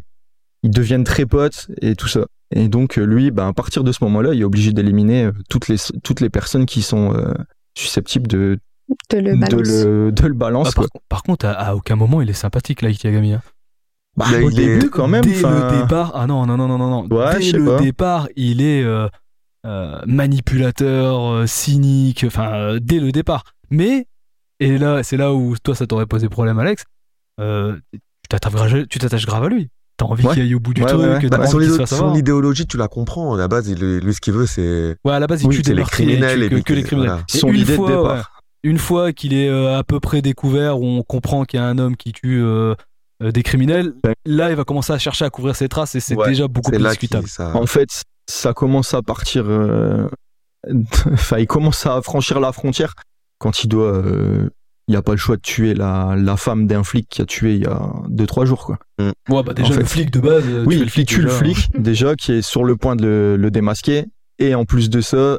ils 0.63 0.71
deviennent 0.71 1.03
très 1.03 1.26
potes 1.26 1.67
et 1.82 1.95
tout 1.95 2.07
ça. 2.07 2.26
Et 2.51 2.69
donc 2.69 2.95
lui, 2.95 3.32
ben, 3.32 3.47
à 3.47 3.53
partir 3.53 3.84
de 3.84 3.91
ce 3.91 4.03
moment-là, 4.05 4.34
il 4.34 4.41
est 4.41 4.45
obligé 4.45 4.71
d'éliminer 4.71 5.30
toutes 5.49 5.67
les 5.67 5.78
toutes 6.03 6.21
les 6.21 6.30
personnes 6.30 6.65
qui 6.65 6.82
sont 6.82 7.13
euh, 7.13 7.34
susceptibles 7.78 8.28
de 8.28 8.59
De 9.11 9.17
le 9.17 9.33
de 9.36 9.39
balance. 9.39 9.51
le 9.86 10.11
de 10.11 10.27
le 10.27 10.33
balance. 10.33 10.67
Ah, 10.69 10.71
par, 10.75 10.86
quoi. 10.89 11.01
par 11.09 11.23
contre, 11.23 11.45
à, 11.47 11.51
à 11.53 11.75
aucun 11.75 11.95
moment 11.95 12.21
il 12.21 12.29
est 12.29 12.33
sympathique, 12.33 12.81
Light 12.81 13.03
Yagami. 13.03 13.33
hein. 13.33 13.41
Bah, 14.17 14.25
Là, 14.31 14.38
au 14.43 14.49
il 14.49 14.59
est- 14.59 14.65
début 14.77 14.89
quand 14.89 15.07
même. 15.07 15.23
Dès 15.23 15.29
le 15.41 15.81
départ, 15.81 16.11
ah 16.15 16.25
non, 16.27 16.45
non, 16.45 16.55
non, 16.57 16.67
non, 16.67 16.77
non, 16.77 16.89
non. 17.07 17.07
Ouais, 17.15 17.41
je 17.41 17.51
Dès 17.51 17.57
le 17.57 17.65
pas. 17.65 17.79
départ, 17.81 18.27
il 18.36 18.61
est 18.61 18.83
euh, 18.83 19.07
euh, 19.65 19.99
manipulateur, 20.05 21.31
euh, 21.33 21.47
cynique, 21.47 22.23
enfin, 22.27 22.53
euh, 22.53 22.79
dès 22.81 22.99
le 22.99 23.11
départ. 23.11 23.43
Mais, 23.71 24.07
et 24.59 24.77
là, 24.77 25.03
c'est 25.03 25.17
là 25.17 25.33
où 25.33 25.55
toi, 25.61 25.75
ça 25.75 25.86
t'aurait 25.88 26.05
posé 26.05 26.29
problème, 26.29 26.59
Alex, 26.59 26.83
euh, 27.41 27.75
tu 27.91 28.29
t'attaches 28.29 29.25
grave- 29.25 29.43
à 29.43 29.49
lui. 29.49 29.69
T'as 29.97 30.05
envie 30.05 30.25
Ouais. 30.25 30.33
qu'il 30.33 30.41
aille 30.43 30.55
au 30.55 30.59
bout 30.59 30.73
du 30.73 30.81
Ouais, 30.81 30.88
truc, 30.89 30.99
ouais, 31.01 31.29
Bah, 31.29 31.39
envie 31.39 31.47
son, 31.67 32.13
se 32.13 32.19
idéologie, 32.19 32.67
tu 32.67 32.75
la 32.75 32.89
comprends. 32.89 33.33
À 33.33 33.38
la 33.38 33.47
base, 33.47 33.69
il, 33.69 33.79
lui, 33.79 34.13
ce 34.13 34.19
qu'il 34.19 34.33
veut, 34.33 34.45
c'est 34.45 34.97
Ouais, 35.05 35.13
à 35.13 35.19
la 35.19 35.27
base, 35.27 35.41
il 35.43 35.47
Oui, 35.47 35.55
tue 35.55 35.61
c'est 35.63 35.71
des 35.71 35.77
les 35.77 35.83
criminels 35.83 36.43
et 36.43 36.49
que, 36.63 36.73
les 36.73 36.83
criminels. 36.83 37.11
voilà. 37.11 37.23
Et 37.33 37.38
Son 37.38 37.47
une 37.47 37.55
idée 37.61 37.71
de 37.71 37.75
fois, 37.77 37.88
départ. 37.89 38.34
Une 38.66 38.78
fois 38.80 39.13
qu'il 39.13 39.34
est 39.34 39.47
euh, 39.47 39.78
à 39.78 39.84
peu 39.84 39.99
près 39.99 40.22
découvert, 40.22 40.80
où 40.80 40.86
on 40.86 41.03
comprend 41.03 41.45
qu'il 41.45 41.59
y 41.59 41.63
a 41.63 41.66
un 41.68 41.78
homme 41.78 41.95
qui 41.95 42.11
tue 42.13 42.41
euh, 42.43 42.76
des 43.22 43.43
criminels, 43.43 43.93
là, 44.26 44.49
il 44.49 44.55
va 44.55 44.63
commencer 44.66 44.91
à 44.91 44.97
chercher 44.97 45.24
à 45.24 45.30
couvrir 45.30 45.55
ses 45.55 45.70
traces 45.70 45.95
et 45.95 45.99
c'est 45.99 46.16
Ouais, 46.16 46.28
déjà 46.30 46.47
beaucoup 46.47 46.72
plus 46.72 46.84
discutable. 46.84 47.28
ça. 47.28 47.55
En 47.55 47.66
fait, 47.68 48.03
ça 48.28 48.53
commence 48.53 48.93
à 48.93 49.01
partir. 49.01 49.45
euh, 49.47 50.07
Enfin, 51.13 51.38
il 51.38 51.47
commence 51.47 51.86
à 51.86 52.01
franchir 52.01 52.39
la 52.39 52.51
frontière 52.51 52.93
quand 53.38 53.63
il 53.63 53.68
doit. 53.68 53.93
euh, 53.93 54.49
Il 54.88 54.91
n'y 54.91 54.97
a 54.97 55.01
pas 55.01 55.11
le 55.13 55.18
choix 55.18 55.36
de 55.36 55.41
tuer 55.41 55.74
la, 55.76 56.16
la 56.18 56.36
femme 56.38 56.66
d'un 56.68 56.84
flic 56.84 57.07
qui 57.09 57.22
a 57.22 57.26
tué 57.26 57.55
il 57.55 57.61
y 57.61 57.66
a 57.68 57.91
2-3 58.09 58.45
jours. 58.45 58.66
Quoi. 58.66 58.80
Ouais, 58.99 59.43
bah 59.43 59.53
déjà, 59.53 59.70
En 59.70 59.72
fait- 59.74 59.80
le 59.80 59.86
flic 59.86 60.11
de 60.11 60.20
base. 60.20 60.43
oui, 60.66 60.80
il 60.82 60.89
flic 60.89 61.07
tue 61.07 61.22
le 61.22 61.30
flic 61.30 61.68
déjà 61.78 62.16
qui 62.16 62.32
est 62.34 62.41
sur 62.41 62.63
le 62.63 62.76
point 62.76 62.95
de 62.95 63.03
le, 63.05 63.36
le 63.38 63.51
démasquer. 63.51 64.05
Et 64.39 64.53
en 64.55 64.66
plus 64.66 64.89
de 64.89 65.01
ça, 65.01 65.38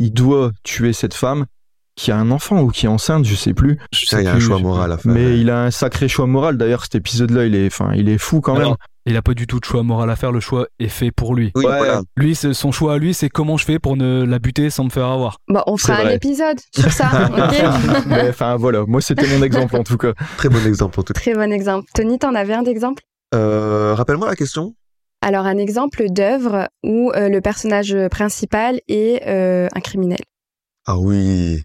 il 0.00 0.12
doit 0.12 0.50
tuer 0.64 0.92
cette 0.92 1.14
femme 1.14 1.46
qui 1.96 2.10
a 2.10 2.16
un 2.16 2.30
enfant 2.30 2.60
ou 2.60 2.68
qui 2.68 2.86
est 2.86 2.88
enceinte, 2.88 3.24
je 3.24 3.34
sais 3.34 3.54
plus. 3.54 3.78
Je 3.92 4.06
sais 4.06 4.20
il 4.22 4.24
y 4.24 4.28
a 4.28 4.34
un 4.34 4.40
choix 4.40 4.58
moral 4.58 4.90
à 4.92 4.98
faire. 4.98 5.12
Mais 5.12 5.38
il 5.38 5.48
a 5.50 5.62
un 5.64 5.70
sacré 5.70 6.08
choix 6.08 6.26
moral. 6.26 6.56
D'ailleurs, 6.56 6.82
cet 6.84 6.96
épisode-là, 6.96 7.46
il 7.46 7.54
est, 7.54 7.66
enfin, 7.66 7.92
il 7.94 8.08
est 8.08 8.18
fou 8.18 8.40
quand 8.40 8.56
Alors, 8.56 8.70
même. 8.70 8.76
Il 9.06 9.18
a 9.18 9.22
pas 9.22 9.34
du 9.34 9.46
tout 9.46 9.60
de 9.60 9.64
choix 9.66 9.82
moral 9.82 10.08
à 10.08 10.16
faire, 10.16 10.32
le 10.32 10.40
choix 10.40 10.66
est 10.78 10.88
fait 10.88 11.10
pour 11.10 11.34
lui. 11.34 11.52
Oui, 11.54 11.66
Ouais. 11.66 11.76
voilà. 11.76 12.00
Lui, 12.16 12.34
son 12.34 12.72
choix 12.72 12.94
à 12.94 12.98
lui, 12.98 13.12
c'est 13.12 13.28
comment 13.28 13.58
je 13.58 13.66
fais 13.66 13.78
pour 13.78 13.98
ne 13.98 14.24
la 14.24 14.38
buter 14.38 14.70
sans 14.70 14.84
me 14.84 14.88
faire 14.88 15.04
avoir. 15.08 15.36
Bon, 15.46 15.60
on 15.66 15.76
fera 15.76 15.98
un 15.98 16.08
épisode 16.08 16.56
sur 16.74 16.90
ça, 16.90 17.10
enfin 18.30 18.56
voilà, 18.56 18.84
moi 18.86 19.02
c'était 19.02 19.26
mon 19.26 19.42
exemple 19.42 19.76
en 19.76 19.82
tout 19.84 19.98
cas. 19.98 20.14
Très 20.38 20.48
bon 20.48 20.64
exemple 20.66 20.98
en 21.00 21.02
tout 21.02 21.12
cas. 21.12 21.20
Très 21.20 21.34
bon 21.34 21.52
exemple. 21.52 21.86
Tony, 21.94 22.18
t'en 22.18 22.34
avais 22.34 22.54
un 22.54 22.62
d'exemple? 22.62 23.02
Euh, 23.34 23.94
Rappelle-moi 23.94 24.26
la 24.26 24.36
question. 24.36 24.74
Alors, 25.20 25.44
un 25.46 25.58
exemple 25.58 26.04
d'œuvre 26.08 26.68
où 26.82 27.10
euh, 27.14 27.28
le 27.28 27.40
personnage 27.42 27.94
principal 28.10 28.80
est 28.88 29.22
euh, 29.26 29.68
un 29.74 29.80
criminel. 29.80 30.20
Ah 30.86 30.98
oui, 30.98 31.62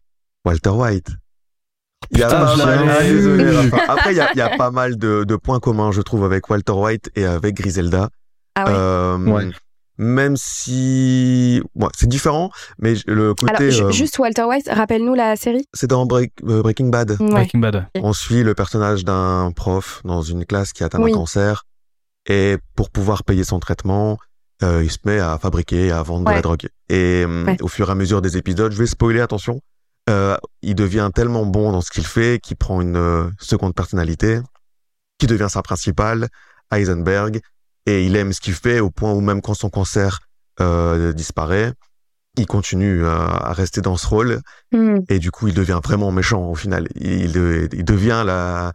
Walter 0.49 0.69
White. 0.71 1.07
Il 2.11 2.17
y 2.19 2.23
a 2.23 2.27
Putain, 2.27 2.45
Ah, 2.89 3.03
désolé. 3.03 3.69
Après, 3.87 4.13
il 4.13 4.17
y 4.17 4.21
a, 4.21 4.31
il 4.33 4.37
y 4.37 4.41
a 4.41 4.57
pas 4.57 4.71
mal 4.71 4.97
de, 4.97 5.23
de 5.25 5.35
points 5.35 5.59
communs, 5.59 5.91
je 5.91 6.01
trouve, 6.01 6.23
avec 6.23 6.49
Walter 6.49 6.71
White 6.73 7.11
et 7.15 7.25
avec 7.25 7.55
Griselda. 7.55 8.09
Ah 8.55 8.65
ouais. 8.65 8.71
Euh, 8.75 9.17
Ouais. 9.17 9.49
Même 10.01 10.37
si, 10.37 11.61
ouais, 11.75 11.89
c'est 11.93 12.07
différent, 12.07 12.51
mais 12.79 12.93
le 13.05 13.33
côté, 13.33 13.67
Alors, 13.67 13.89
euh, 13.89 13.91
juste 13.91 14.17
Walter 14.17 14.43
White, 14.43 14.69
rappelle-nous 14.71 15.13
la 15.13 15.35
série 15.35 15.65
c'est 15.73 15.87
dans 15.87 16.05
Break- 16.05 16.31
euh, 16.47 16.61
Breaking 16.61 16.87
Bad. 16.87 17.17
Ouais. 17.19 17.27
Breaking 17.29 17.59
Bad. 17.59 17.85
On 18.01 18.13
suit 18.13 18.43
le 18.43 18.53
personnage 18.53 19.03
d'un 19.03 19.51
prof 19.53 20.01
dans 20.05 20.21
une 20.21 20.45
classe 20.45 20.71
qui 20.71 20.85
atteint 20.85 21.01
Oui. 21.01 21.11
un 21.11 21.15
cancer 21.15 21.65
et 22.29 22.57
pour 22.75 22.91
pouvoir 22.91 23.25
payer 23.25 23.43
son 23.43 23.59
traitement, 23.59 24.17
euh, 24.63 24.81
il 24.85 24.89
se 24.89 24.99
met 25.03 25.19
à 25.19 25.37
fabriquer 25.37 25.87
et 25.87 25.91
à 25.91 26.01
vendre 26.01 26.25
de 26.29 26.31
la 26.31 26.41
drogue. 26.41 26.69
Et 26.87 27.25
Ouais. 27.25 27.57
au 27.61 27.67
fur 27.67 27.89
et 27.89 27.91
à 27.91 27.95
mesure 27.95 28.21
des 28.21 28.37
épisodes, 28.37 28.71
je 28.71 28.77
vais 28.77 28.87
spoiler, 28.87 29.19
attention, 29.19 29.59
euh, 30.09 30.35
il 30.61 30.75
devient 30.75 31.09
tellement 31.13 31.45
bon 31.45 31.71
dans 31.71 31.81
ce 31.81 31.91
qu'il 31.91 32.05
fait 32.05 32.39
qu'il 32.41 32.57
prend 32.57 32.81
une 32.81 32.97
euh, 32.97 33.29
seconde 33.39 33.73
personnalité 33.75 34.39
qui 35.19 35.27
devient 35.27 35.47
sa 35.49 35.61
principale, 35.61 36.27
Heisenberg, 36.71 37.39
et 37.85 38.05
il 38.05 38.15
aime 38.15 38.33
ce 38.33 38.41
qu'il 38.41 38.53
fait 38.53 38.79
au 38.79 38.89
point 38.89 39.11
où 39.13 39.21
même 39.21 39.41
quand 39.41 39.53
son 39.53 39.69
cancer 39.69 40.19
euh, 40.59 41.13
disparaît, 41.13 41.73
il 42.37 42.45
continue 42.45 43.05
à, 43.05 43.21
à 43.21 43.53
rester 43.53 43.81
dans 43.81 43.97
ce 43.97 44.07
rôle 44.07 44.41
Hmm. 44.71 44.99
et 45.09 45.17
du 45.17 45.31
coup 45.31 45.47
il 45.47 45.53
devient 45.55 45.79
vraiment 45.83 46.11
méchant 46.11 46.43
au 46.43 46.55
final. 46.55 46.87
Il, 46.95 47.35
il, 47.35 47.69
il 47.73 47.83
devient 47.83 48.23
la, 48.25 48.71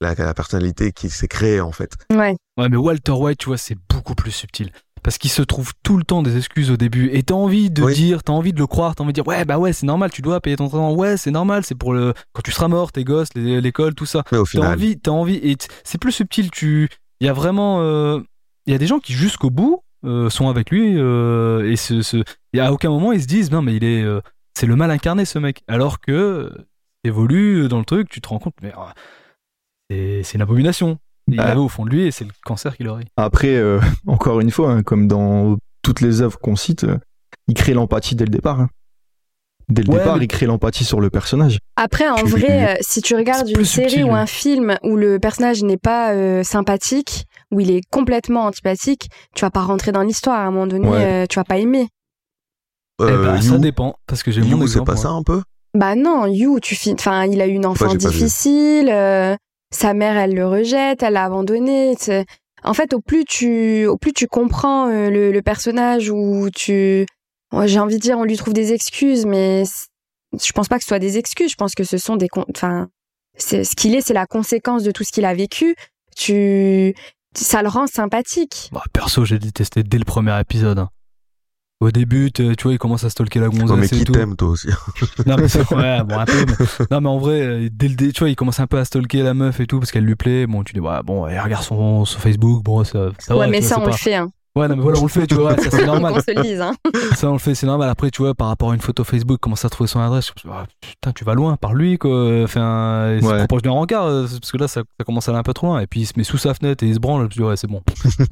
la, 0.00 0.14
la 0.14 0.34
personnalité 0.34 0.92
qui 0.92 1.10
s'est 1.10 1.28
créée 1.28 1.60
en 1.60 1.72
fait. 1.72 1.92
Ouais. 2.10 2.34
Ouais, 2.56 2.68
mais 2.68 2.76
Walter 2.76 3.12
White, 3.12 3.38
tu 3.38 3.46
vois, 3.46 3.58
c'est 3.58 3.76
beaucoup 3.90 4.14
plus 4.14 4.30
subtil. 4.30 4.70
Parce 5.04 5.18
qu'il 5.18 5.30
se 5.30 5.42
trouve 5.42 5.72
tout 5.82 5.98
le 5.98 6.02
temps 6.02 6.22
des 6.22 6.36
excuses 6.38 6.70
au 6.70 6.76
début. 6.78 7.10
Et 7.12 7.22
t'as 7.22 7.34
envie 7.34 7.70
de 7.70 7.82
Oui. 7.82 7.94
dire, 7.94 8.22
t'as 8.22 8.32
envie 8.32 8.54
de 8.54 8.58
le 8.58 8.66
croire, 8.66 8.94
t'as 8.96 9.04
envie 9.04 9.12
de 9.12 9.20
dire, 9.20 9.26
ouais, 9.28 9.44
bah 9.44 9.58
ouais, 9.58 9.74
c'est 9.74 9.84
normal, 9.86 10.10
tu 10.10 10.22
dois 10.22 10.40
payer 10.40 10.56
ton 10.56 10.66
traitement. 10.68 10.94
Ouais, 10.94 11.18
c'est 11.18 11.30
normal, 11.30 11.62
c'est 11.62 11.74
pour 11.74 11.92
le, 11.92 12.14
quand 12.32 12.40
tu 12.42 12.50
seras 12.50 12.68
mort, 12.68 12.90
tes 12.90 13.04
gosses, 13.04 13.28
l'école, 13.34 13.94
tout 13.94 14.06
ça. 14.06 14.24
Mais 14.32 14.38
au 14.38 14.46
T'as 14.46 14.60
envie, 14.72 14.98
t'as 14.98 15.10
envie, 15.10 15.36
et 15.36 15.56
c'est 15.84 15.98
plus 15.98 16.10
subtil. 16.10 16.50
Tu, 16.50 16.88
il 17.20 17.26
y 17.26 17.30
a 17.30 17.34
vraiment, 17.34 17.82
euh, 17.82 18.18
il 18.66 18.72
y 18.72 18.74
a 18.74 18.78
des 18.78 18.86
gens 18.86 18.98
qui 18.98 19.12
jusqu'au 19.12 19.50
bout 19.50 19.82
euh, 20.06 20.30
sont 20.30 20.48
avec 20.48 20.70
lui 20.70 20.94
euh, 20.96 21.70
et 21.70 21.76
ce, 21.76 22.00
ce, 22.02 22.24
et 22.54 22.60
à 22.60 22.72
aucun 22.72 22.88
moment 22.88 23.12
ils 23.12 23.22
se 23.22 23.26
disent 23.26 23.50
non 23.50 23.62
mais 23.62 23.74
il 23.76 23.84
est, 23.84 24.04
c'est 24.54 24.66
le 24.66 24.74
mal 24.74 24.90
incarné 24.90 25.26
ce 25.26 25.38
mec. 25.38 25.62
Alors 25.68 26.00
que 26.00 26.50
évolue 27.04 27.68
dans 27.68 27.78
le 27.78 27.84
truc, 27.84 28.08
tu 28.08 28.22
te 28.22 28.28
rends 28.28 28.38
compte, 28.38 28.54
mais 28.62 28.72
c'est, 29.90 30.22
c'est 30.22 30.34
une 30.36 30.42
abomination. 30.42 30.98
Il 31.28 31.36
Bah. 31.38 31.44
avait 31.44 31.60
au 31.60 31.68
fond 31.68 31.84
de 31.84 31.90
lui 31.90 32.06
et 32.06 32.10
c'est 32.10 32.24
le 32.24 32.30
cancer 32.44 32.76
qu'il 32.76 32.88
aurait. 32.88 33.04
Après, 33.16 33.54
euh, 33.56 33.80
encore 34.06 34.40
une 34.40 34.50
fois, 34.50 34.72
hein, 34.72 34.82
comme 34.82 35.08
dans 35.08 35.56
toutes 35.82 36.00
les 36.00 36.20
œuvres 36.22 36.38
qu'on 36.38 36.56
cite, 36.56 36.84
euh, 36.84 36.98
il 37.48 37.54
crée 37.54 37.72
l'empathie 37.74 38.14
dès 38.14 38.24
le 38.24 38.30
départ. 38.30 38.60
hein. 38.60 38.68
Dès 39.70 39.82
le 39.82 39.90
Ouais, 39.90 39.98
départ, 39.98 40.18
mais- 40.18 40.24
il 40.24 40.28
crée 40.28 40.44
l'empathie 40.44 40.84
sur 40.84 41.00
le 41.00 41.08
personnage. 41.08 41.58
Après, 41.76 42.06
en 42.06 42.16
Tu- 42.16 42.26
vrai, 42.26 42.74
euh, 42.74 42.76
si 42.82 43.00
tu 43.00 43.14
regardes 43.16 43.48
une 43.48 43.64
série 43.64 43.88
subtil, 43.88 44.04
ou 44.04 44.14
un 44.14 44.26
film 44.26 44.76
où 44.82 44.96
le 44.96 45.18
personnage 45.18 45.62
n'est 45.62 45.78
pas 45.78 46.12
euh, 46.12 46.42
sympathique, 46.42 47.24
où 47.50 47.60
il 47.60 47.70
est 47.70 47.80
complètement 47.90 48.44
antipathique, 48.44 49.08
tu 49.34 49.40
vas 49.40 49.50
pas 49.50 49.62
rentrer 49.62 49.90
dans 49.92 50.02
l'histoire. 50.02 50.38
À 50.38 50.42
un 50.44 50.50
moment 50.50 50.66
donné, 50.66 50.86
Ouais. 50.86 51.22
euh, 51.22 51.26
tu 51.26 51.36
vas 51.38 51.44
pas 51.44 51.56
aimer. 51.56 51.88
Eh 53.00 53.04
ben, 53.06 53.40
ça 53.40 53.56
dépend 53.58 53.96
parce 54.06 54.22
que 54.22 54.30
j'ai 54.30 54.42
You, 54.42 54.56
mon 54.56 54.66
c'est 54.66 54.78
pas 54.84 54.92
moi. 54.92 54.96
ça 55.02 55.08
un 55.08 55.22
peu? 55.22 55.42
Bah 55.72 55.94
non, 55.96 56.26
You, 56.26 56.60
tu 56.60 56.76
fin... 56.76 56.92
enfin, 56.92 57.24
il 57.24 57.40
a 57.40 57.46
eu 57.46 57.52
une 57.52 57.66
enfance 57.66 57.88
pas 57.88 57.92
vu. 57.94 57.98
difficile, 58.18 58.88
euh, 58.90 59.34
sa 59.74 59.92
mère, 59.94 60.16
elle 60.16 60.34
le 60.34 60.46
rejette, 60.46 61.02
elle 61.02 61.14
l'a 61.14 61.24
abandonné. 61.24 61.94
En 62.62 62.74
fait, 62.74 62.94
au 62.94 63.00
plus 63.00 63.24
tu, 63.24 63.86
au 63.86 63.96
plus 63.98 64.12
tu 64.12 64.26
comprends 64.26 64.88
euh, 64.88 65.10
le, 65.10 65.32
le 65.32 65.42
personnage, 65.42 66.10
ou 66.10 66.48
tu, 66.54 67.06
j'ai 67.64 67.78
envie 67.78 67.96
de 67.96 68.00
dire, 68.00 68.16
on 68.18 68.24
lui 68.24 68.36
trouve 68.36 68.54
des 68.54 68.72
excuses, 68.72 69.26
mais 69.26 69.64
je 70.32 70.52
pense 70.52 70.68
pas 70.68 70.76
que 70.78 70.84
ce 70.84 70.88
soit 70.88 70.98
des 70.98 71.18
excuses. 71.18 71.50
Je 71.50 71.56
pense 71.56 71.74
que 71.74 71.84
ce 71.84 71.98
sont 71.98 72.16
des, 72.16 72.28
enfin, 72.50 72.88
ce 73.36 73.74
qu'il 73.74 73.94
est, 73.94 74.00
c'est 74.00 74.14
la 74.14 74.26
conséquence 74.26 74.82
de 74.82 74.92
tout 74.92 75.04
ce 75.04 75.12
qu'il 75.12 75.24
a 75.24 75.34
vécu. 75.34 75.74
Tu, 76.16 76.94
ça 77.36 77.62
le 77.62 77.68
rend 77.68 77.86
sympathique. 77.88 78.70
Bah, 78.72 78.82
perso, 78.92 79.24
j'ai 79.24 79.38
détesté 79.40 79.82
dès 79.82 79.98
le 79.98 80.04
premier 80.04 80.38
épisode. 80.40 80.78
hein. 80.78 80.88
Au 81.80 81.90
début, 81.90 82.30
tu 82.32 82.44
vois, 82.62 82.72
il 82.72 82.78
commence 82.78 83.04
à 83.04 83.10
stalker 83.10 83.40
la 83.40 83.48
gonzesse 83.48 83.68
Non, 83.68 83.76
mais 83.76 83.86
et 83.86 83.88
qui 83.90 84.04
tout. 84.04 84.12
t'aime 84.12 84.36
toi 84.36 84.48
aussi 84.48 84.68
Non 85.26 85.36
mais, 85.36 85.42
ouais, 85.76 86.02
bon, 86.04 86.18
un 86.18 86.24
peu, 86.24 86.46
mais- 86.46 86.86
non 86.90 87.00
mais 87.00 87.08
en 87.08 87.18
vrai, 87.18 87.40
euh, 87.42 87.68
dès 87.70 87.88
le 87.88 87.94
dé, 87.96 88.12
tu 88.12 88.20
vois, 88.20 88.30
il 88.30 88.36
commence 88.36 88.60
un 88.60 88.66
peu 88.66 88.78
à 88.78 88.84
stalker 88.84 89.22
la 89.22 89.34
meuf 89.34 89.58
et 89.60 89.66
tout 89.66 89.80
parce 89.80 89.90
qu'elle 89.90 90.04
lui 90.04 90.14
plaît. 90.14 90.46
Bon, 90.46 90.62
tu 90.62 90.72
dis 90.72 90.80
ouais, 90.80 91.02
bon, 91.04 91.26
elle 91.26 91.40
regarde 91.40 91.64
son, 91.64 92.04
son 92.04 92.18
Facebook, 92.20 92.62
bon, 92.62 92.84
ça, 92.84 93.08
ça 93.18 93.34
ouais, 93.34 93.40
va. 93.46 93.46
mais 93.48 93.60
vois, 93.60 93.68
ça, 93.68 93.78
on 93.80 93.84
le 93.84 93.90
pas- 93.90 93.96
fait. 93.96 94.14
Hein. 94.14 94.30
Ouais, 94.56 94.68
non 94.68 94.76
mais 94.76 94.82
voilà, 94.82 95.00
on 95.00 95.02
le 95.02 95.08
fait, 95.08 95.26
tu 95.26 95.34
vois, 95.34 95.56
ça 95.56 95.68
c'est 95.68 95.84
normal. 95.86 96.14
se 96.22 96.30
le 96.32 96.40
dise. 96.42 96.60
Hein. 96.60 96.74
Ça 97.16 97.28
on 97.28 97.32
le 97.32 97.38
fait, 97.40 97.56
c'est 97.56 97.66
normal. 97.66 97.88
Après, 97.90 98.10
tu 98.12 98.22
vois, 98.22 98.34
par 98.36 98.46
rapport 98.46 98.70
à 98.70 98.74
une 98.76 98.80
photo 98.80 99.02
Facebook, 99.02 99.40
commence 99.40 99.64
à 99.64 99.68
trouver 99.68 99.88
son 99.88 99.98
adresse. 99.98 100.26
Je 100.40 100.48
me 100.48 100.52
dis, 100.54 100.58
ah, 100.62 100.66
putain, 100.80 101.10
tu 101.12 101.24
vas 101.24 101.34
loin, 101.34 101.56
par 101.56 101.74
lui 101.74 101.98
quoi. 101.98 102.44
Enfin, 102.44 103.14
il 103.16 103.22
se 103.22 103.26
Ouais. 103.26 103.40
rapproche 103.40 103.62
d'un 103.62 103.72
rencard 103.72 104.04
euh, 104.06 104.26
parce 104.40 104.52
que 104.52 104.56
là, 104.56 104.68
ça, 104.68 104.82
ça 104.98 105.04
commence 105.04 105.28
à 105.28 105.32
aller 105.32 105.40
un 105.40 105.42
peu 105.42 105.52
trop 105.54 105.66
loin. 105.66 105.80
Et 105.80 105.88
puis 105.88 106.02
il 106.02 106.06
se 106.06 106.12
met 106.16 106.22
sous 106.22 106.38
sa 106.38 106.54
fenêtre 106.54 106.84
et 106.84 106.86
il 106.88 106.94
se 106.94 107.00
branle. 107.00 107.22
Je 107.22 107.24
me 107.24 107.30
dis 107.30 107.42
ouais, 107.42 107.56
c'est 107.56 107.66
bon, 107.66 107.82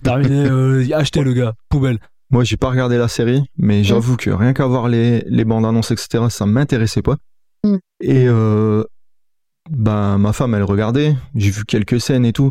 terminé. 0.04 0.46
Euh, 0.48 0.86
achetez 0.94 1.22
le 1.22 1.32
gars, 1.32 1.54
poubelle. 1.68 1.98
Moi, 2.32 2.44
j'ai 2.44 2.56
pas 2.56 2.70
regardé 2.70 2.96
la 2.96 3.08
série, 3.08 3.42
mais 3.58 3.84
j'avoue 3.84 4.16
que 4.16 4.30
rien 4.30 4.52
qu'à 4.54 4.66
voir 4.66 4.88
les, 4.88 5.20
les 5.26 5.44
bandes 5.44 5.66
annonces, 5.66 5.90
etc., 5.90 6.24
ça 6.30 6.46
m'intéressait 6.46 7.02
pas. 7.02 7.16
Mm. 7.62 7.76
Et 8.00 8.26
euh, 8.26 8.84
ben, 9.70 10.18
ma 10.18 10.32
femme, 10.32 10.54
elle 10.54 10.62
regardait. 10.64 11.14
J'ai 11.34 11.50
vu 11.50 11.64
quelques 11.64 12.00
scènes 12.00 12.24
et 12.24 12.32
tout. 12.32 12.50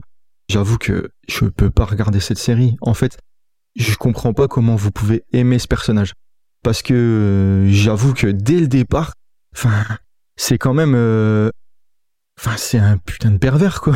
J'avoue 0.49 0.77
que 0.77 1.09
je 1.27 1.45
peux 1.45 1.69
pas 1.71 1.85
regarder 1.85 2.19
cette 2.19 2.37
série. 2.37 2.77
En 2.81 2.93
fait, 2.93 3.17
je 3.75 3.95
comprends 3.95 4.33
pas 4.33 4.47
comment 4.47 4.75
vous 4.75 4.91
pouvez 4.91 5.23
aimer 5.33 5.57
ce 5.59 5.67
personnage. 5.67 6.13
Parce 6.63 6.83
que 6.83 6.93
euh, 6.93 7.69
j'avoue 7.71 8.13
que 8.13 8.27
dès 8.27 8.59
le 8.59 8.67
départ, 8.67 9.13
enfin, 9.55 9.83
c'est 10.35 10.57
quand 10.59 10.73
même. 10.73 10.93
euh, 10.95 11.49
Enfin, 12.39 12.55
c'est 12.57 12.79
un 12.79 12.97
putain 12.97 13.31
de 13.31 13.37
pervers, 13.37 13.81
quoi. 13.81 13.93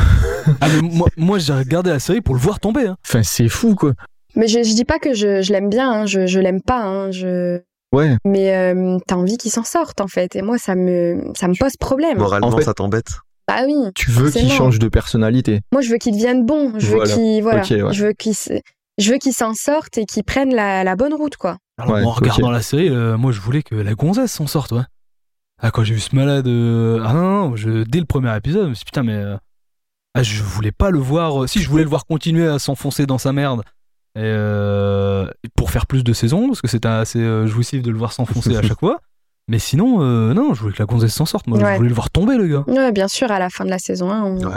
Ah 0.60 0.68
mais 0.68 0.82
moi, 0.88 1.08
moi 1.16 1.38
j'ai 1.38 1.52
regardé 1.52 1.90
la 1.90 1.98
série 1.98 2.20
pour 2.20 2.34
le 2.34 2.40
voir 2.40 2.60
tomber. 2.60 2.86
Hein. 2.86 2.96
Enfin, 3.06 3.22
c'est 3.22 3.48
fou, 3.48 3.74
quoi. 3.74 3.92
Mais 4.36 4.48
je, 4.48 4.62
je 4.62 4.74
dis 4.74 4.84
pas 4.84 4.98
que 4.98 5.14
je, 5.14 5.42
je 5.42 5.52
l'aime 5.52 5.68
bien. 5.68 5.90
Hein. 5.90 6.06
Je, 6.06 6.26
je 6.26 6.38
l'aime 6.40 6.62
pas. 6.62 6.82
Hein. 6.84 7.10
Je... 7.10 7.60
Ouais. 7.92 8.16
Mais 8.24 8.54
euh, 8.54 8.98
t'as 9.06 9.14
envie 9.16 9.36
qu'il 9.38 9.50
s'en 9.50 9.64
sorte 9.64 10.00
en 10.00 10.08
fait. 10.08 10.36
Et 10.36 10.42
moi, 10.42 10.58
ça 10.58 10.74
me, 10.74 11.32
ça 11.36 11.48
me 11.48 11.54
pose 11.58 11.76
problème. 11.78 12.18
Moralement, 12.18 12.48
En 12.48 12.56
fait- 12.56 12.64
ça 12.64 12.74
t'embête 12.74 13.08
Bah 13.48 13.60
oui. 13.66 13.74
Tu 13.94 14.10
veux 14.10 14.30
qu'il 14.30 14.50
change 14.50 14.78
de 14.78 14.88
personnalité. 14.88 15.60
Moi, 15.72 15.80
je 15.82 15.90
veux 15.90 15.98
qu'il 15.98 16.12
devienne 16.14 16.44
bon. 16.44 16.72
Je 16.78 16.86
veux 16.88 16.96
Voilà. 16.96 17.14
qu'il, 17.14 17.42
voilà. 17.42 17.60
Ouais. 17.62 17.92
Je 17.92 18.06
veux 18.06 18.12
qu'il. 18.12 18.34
je 18.98 19.12
veux 19.12 19.18
qu'ils 19.18 19.32
s'en 19.34 19.54
sortent 19.54 19.98
et 19.98 20.04
qu'ils 20.04 20.24
prennent 20.24 20.54
la, 20.54 20.84
la 20.84 20.96
bonne 20.96 21.14
route, 21.14 21.36
quoi. 21.36 21.56
Alors, 21.78 21.92
Ouais, 21.94 22.02
en 22.04 22.10
regardant 22.10 22.50
la 22.50 22.62
série, 22.62 22.88
euh, 22.88 23.16
moi 23.18 23.32
je 23.32 23.40
voulais 23.40 23.62
que 23.62 23.74
la 23.74 23.94
gonzesse 23.94 24.32
s'en 24.32 24.46
sorte, 24.46 24.72
ouais. 24.72 24.82
Ah, 25.62 25.70
quand 25.70 25.84
j'ai 25.84 25.94
vu 25.94 26.00
ce 26.00 26.14
malade. 26.16 26.46
euh, 26.48 27.00
Ah 27.04 27.12
non, 27.14 27.20
non, 27.22 27.48
non, 27.50 27.56
je... 27.56 27.84
dès 27.84 27.98
le 28.00 28.04
premier 28.06 28.34
épisode, 28.36 28.64
je 28.64 28.68
me 28.70 28.74
suis 28.74 28.84
dit, 28.84 28.86
putain, 28.90 29.02
mais. 29.04 29.14
euh, 29.14 29.36
Ah, 30.14 30.22
je 30.22 30.42
voulais 30.42 30.72
pas 30.72 30.90
le 30.90 30.98
voir. 30.98 31.44
euh, 31.44 31.46
Si, 31.46 31.60
je 31.60 31.68
voulais 31.70 31.82
le 31.84 31.88
voir 31.88 32.04
continuer 32.06 32.46
à 32.48 32.58
s'enfoncer 32.58 33.06
dans 33.06 33.18
sa 33.18 33.32
merde. 33.32 33.62
Et 34.16 34.20
euh, 34.22 35.26
pour 35.56 35.70
faire 35.70 35.86
plus 35.86 36.02
de 36.02 36.12
saisons, 36.12 36.48
parce 36.48 36.62
que 36.62 36.68
c'était 36.68 36.88
assez 36.88 37.20
euh, 37.20 37.46
jouissif 37.46 37.82
de 37.82 37.90
le 37.90 37.98
voir 37.98 38.12
s'enfoncer 38.12 38.56
à 38.56 38.62
chaque 38.62 38.80
fois. 38.80 38.98
Mais 39.48 39.58
sinon, 39.58 39.98
euh, 40.02 40.34
non, 40.34 40.54
je 40.54 40.60
voulais 40.62 40.72
que 40.74 40.82
la 40.82 40.86
gonzesse 40.86 41.14
s'en 41.14 41.26
sorte. 41.26 41.46
Moi, 41.46 41.58
Ouais. 41.58 41.72
je 41.72 41.76
voulais 41.76 41.88
le 41.90 41.94
voir 41.94 42.10
tomber, 42.10 42.36
le 42.36 42.46
gars. 42.48 42.64
Ouais, 42.66 42.90
bien 42.92 43.08
sûr, 43.08 43.30
à 43.30 43.38
la 43.38 43.48
fin 43.50 43.64
de 43.64 43.70
la 43.70 43.78
saison 43.78 44.10
1. 44.10 44.22
on- 44.24 44.44
Ouais. 44.48 44.56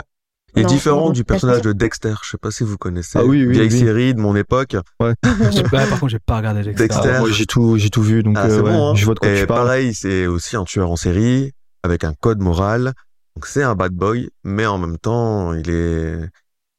Et 0.56 0.62
Non, 0.62 0.68
différent 0.68 1.06
on- 1.08 1.10
du 1.10 1.22
personnage 1.22 1.60
de 1.62 1.72
Dexter, 1.72 2.14
je 2.24 2.30
sais 2.30 2.38
pas 2.38 2.50
si 2.50 2.64
vous 2.64 2.76
connaissez. 2.76 3.16
Ah 3.20 3.24
oui, 3.24 3.46
oui, 3.46 3.52
Vieille 3.52 3.68
oui. 3.70 3.78
série 3.78 4.14
de 4.14 4.20
mon 4.20 4.34
époque. 4.34 4.74
Ouais, 4.98 5.14
par 5.22 6.00
contre, 6.00 6.08
j'ai 6.08 6.18
pas 6.18 6.38
regardé 6.38 6.62
Dexter. 6.64 6.82
Dexter. 6.88 7.10
Ah, 7.14 7.20
moi, 7.20 7.28
j'ai 7.30 7.46
tout, 7.46 7.76
j'ai 7.76 7.88
tout 7.90 8.02
vu, 8.02 8.24
donc 8.24 8.36
Ah, 8.36 8.46
euh, 8.46 8.56
ouais, 8.62 8.70
bon, 8.72 8.90
hein. 8.90 8.94
je 8.96 9.04
vois 9.04 9.14
de 9.14 9.20
quoi 9.20 9.28
Et 9.28 9.40
tu 9.42 9.46
parles. 9.46 9.60
pareil, 9.66 9.94
c'est 9.94 10.26
aussi 10.26 10.56
un 10.56 10.64
tueur 10.64 10.90
en 10.90 10.96
série 10.96 11.52
avec 11.84 12.02
un 12.02 12.14
code 12.14 12.40
moral. 12.40 12.94
Donc 13.36 13.46
c'est 13.46 13.62
un 13.62 13.76
bad 13.76 13.92
boy, 13.92 14.28
mais 14.42 14.66
en 14.66 14.78
même 14.78 14.98
temps, 14.98 15.52
il 15.54 15.70
est, 15.70 16.18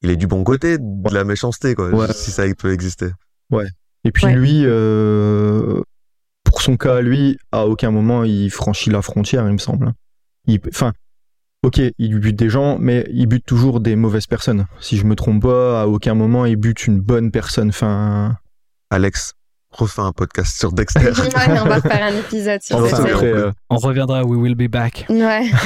il 0.02 0.10
est 0.10 0.16
du 0.16 0.28
bon 0.28 0.44
côté 0.44 0.78
de 0.80 1.14
la 1.14 1.24
méchanceté, 1.24 1.76
quoi. 1.76 1.90
Ouais. 1.90 2.14
Si 2.14 2.32
ça 2.32 2.44
peut 2.58 2.72
exister. 2.74 3.08
Et 4.04 4.12
puis 4.12 4.26
Ouais. 4.26 4.34
lui, 4.34 4.64
euh, 4.66 5.82
pour 6.44 6.62
son 6.62 6.76
cas, 6.78 7.02
lui, 7.02 7.38
à 7.52 7.68
aucun 7.68 7.92
moment 7.92 8.24
il 8.24 8.50
franchit 8.50 8.90
la 8.90 9.02
frontière, 9.02 9.46
il 9.48 9.54
me 9.54 9.58
semble. 9.60 9.94
Il, 10.48 10.60
enfin, 10.70 10.94
ok, 11.64 11.80
il 12.00 12.20
bute 12.20 12.36
des 12.36 12.50
gens, 12.50 12.78
mais 12.80 13.06
il 13.12 13.28
bute 13.28 13.46
toujours 13.46 13.80
des 13.80 13.96
mauvaises 13.96 14.26
personnes. 14.28 14.66
Si 14.80 14.98
je 14.98 15.06
me 15.06 15.16
trompe 15.16 15.44
pas, 15.44 15.82
à 15.84 15.86
aucun 15.88 16.16
moment 16.16 16.46
il 16.46 16.56
bute 16.56 16.88
une 16.88 17.00
bonne 17.00 17.30
personne. 17.30 17.70
Enfin, 17.70 18.38
Alex, 18.90 19.34
refais 19.70 20.02
un 20.02 20.14
podcast 20.14 20.58
sur 20.58 20.72
Dexter. 20.72 21.12
Ouais, 21.12 21.60
on 21.62 21.68
va 21.68 21.80
faire 21.82 22.04
un 22.04 22.16
épisode 22.20 22.62
sur 22.64 22.78
enfin, 22.78 23.04
après, 23.06 23.28
euh, 23.28 23.52
On 23.70 23.78
reviendra, 23.78 24.24
we 24.26 24.38
will 24.40 24.56
be 24.56 24.70
back. 24.70 25.06
Ouais. 25.10 25.46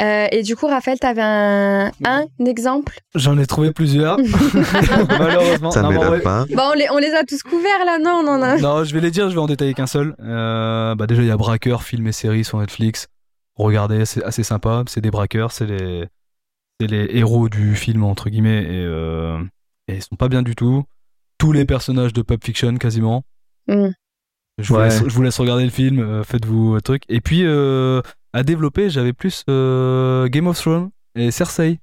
Euh, 0.00 0.26
et 0.32 0.42
du 0.42 0.56
coup, 0.56 0.66
Raphaël, 0.66 0.98
t'avais 0.98 1.22
un, 1.22 1.92
un 2.04 2.24
exemple? 2.44 2.98
J'en 3.14 3.38
ai 3.38 3.46
trouvé 3.46 3.72
plusieurs. 3.72 4.16
Malheureusement. 5.08 5.70
ça 5.70 5.82
Non, 5.82 5.88
en 5.88 5.92
m'étonne 5.92 6.20
pas. 6.22 6.44
Bon, 6.46 6.70
on 6.72 6.74
les, 6.74 6.86
on 6.90 6.98
les 6.98 7.12
a 7.14 7.24
tous 7.24 7.42
couverts 7.42 7.84
là, 7.84 7.98
non, 7.98 8.22
non, 8.24 8.38
non. 8.38 8.58
Non, 8.58 8.84
je 8.84 8.94
vais 8.94 9.00
les 9.00 9.10
dire, 9.10 9.28
je 9.28 9.34
vais 9.34 9.40
en 9.40 9.46
détailler 9.46 9.74
qu'un 9.74 9.86
seul. 9.86 10.14
Euh, 10.20 10.94
bah 10.94 11.06
déjà, 11.06 11.22
il 11.22 11.28
y 11.28 11.30
a 11.30 11.36
Braqueur, 11.36 11.82
film 11.82 12.06
et 12.06 12.12
série 12.12 12.44
sur 12.44 12.58
Netflix. 12.58 13.08
Regardez, 13.54 14.04
c'est 14.06 14.24
assez 14.24 14.42
sympa. 14.42 14.82
C'est 14.88 15.00
des 15.02 15.10
braqueurs, 15.10 15.52
c'est 15.52 15.66
les, 15.66 16.06
c'est 16.80 16.86
les 16.86 17.06
héros 17.18 17.48
du 17.48 17.74
film 17.76 18.02
entre 18.02 18.30
guillemets 18.30 18.62
et, 18.64 18.84
euh, 18.86 19.38
et 19.88 19.96
ils 19.96 20.02
sont 20.02 20.16
pas 20.16 20.28
bien 20.28 20.42
du 20.42 20.54
tout. 20.56 20.84
Tous 21.38 21.52
les 21.52 21.64
personnages 21.64 22.12
de 22.12 22.22
Pulp 22.22 22.42
Fiction 22.44 22.76
quasiment. 22.76 23.24
Mm. 23.68 23.88
Je, 24.58 24.68
vous 24.68 24.78
Ouais. 24.78 24.84
laisse, 24.84 25.02
je 25.06 25.14
vous 25.14 25.22
laisse 25.22 25.38
regarder 25.38 25.64
le 25.64 25.70
film, 25.70 25.98
euh, 26.00 26.24
faites-vous 26.24 26.74
un 26.76 26.80
truc. 26.80 27.02
Et 27.08 27.20
puis 27.20 27.44
euh, 27.44 28.00
à 28.32 28.42
développer, 28.42 28.90
j'avais 28.90 29.12
plus 29.12 29.44
euh, 29.48 30.28
Game 30.28 30.46
of 30.46 30.58
Thrones 30.60 30.90
et 31.14 31.30
Cersei. 31.30 31.78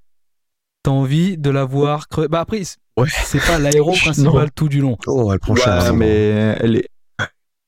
T'as 0.83 0.91
envie 0.91 1.37
de 1.37 1.49
la 1.49 1.65
voir 1.65 2.07
crever. 2.07 2.27
Bah 2.29 2.41
après, 2.41 2.63
c'est 2.63 2.77
Ouais. 2.97 3.07
c'est 3.09 3.39
pas 3.45 3.59
l'aéro 3.59 3.91
principal 4.03 4.51
tout 4.51 4.67
du 4.67 4.81
long. 4.81 4.97
Oh, 5.07 5.31
elle 5.31 5.39
prend 5.39 5.55
cher. 5.55 5.67
ouais, 5.83 5.87
hein. 5.89 5.93
mais 5.93 6.57
elle 6.59 6.75
est, 6.77 6.87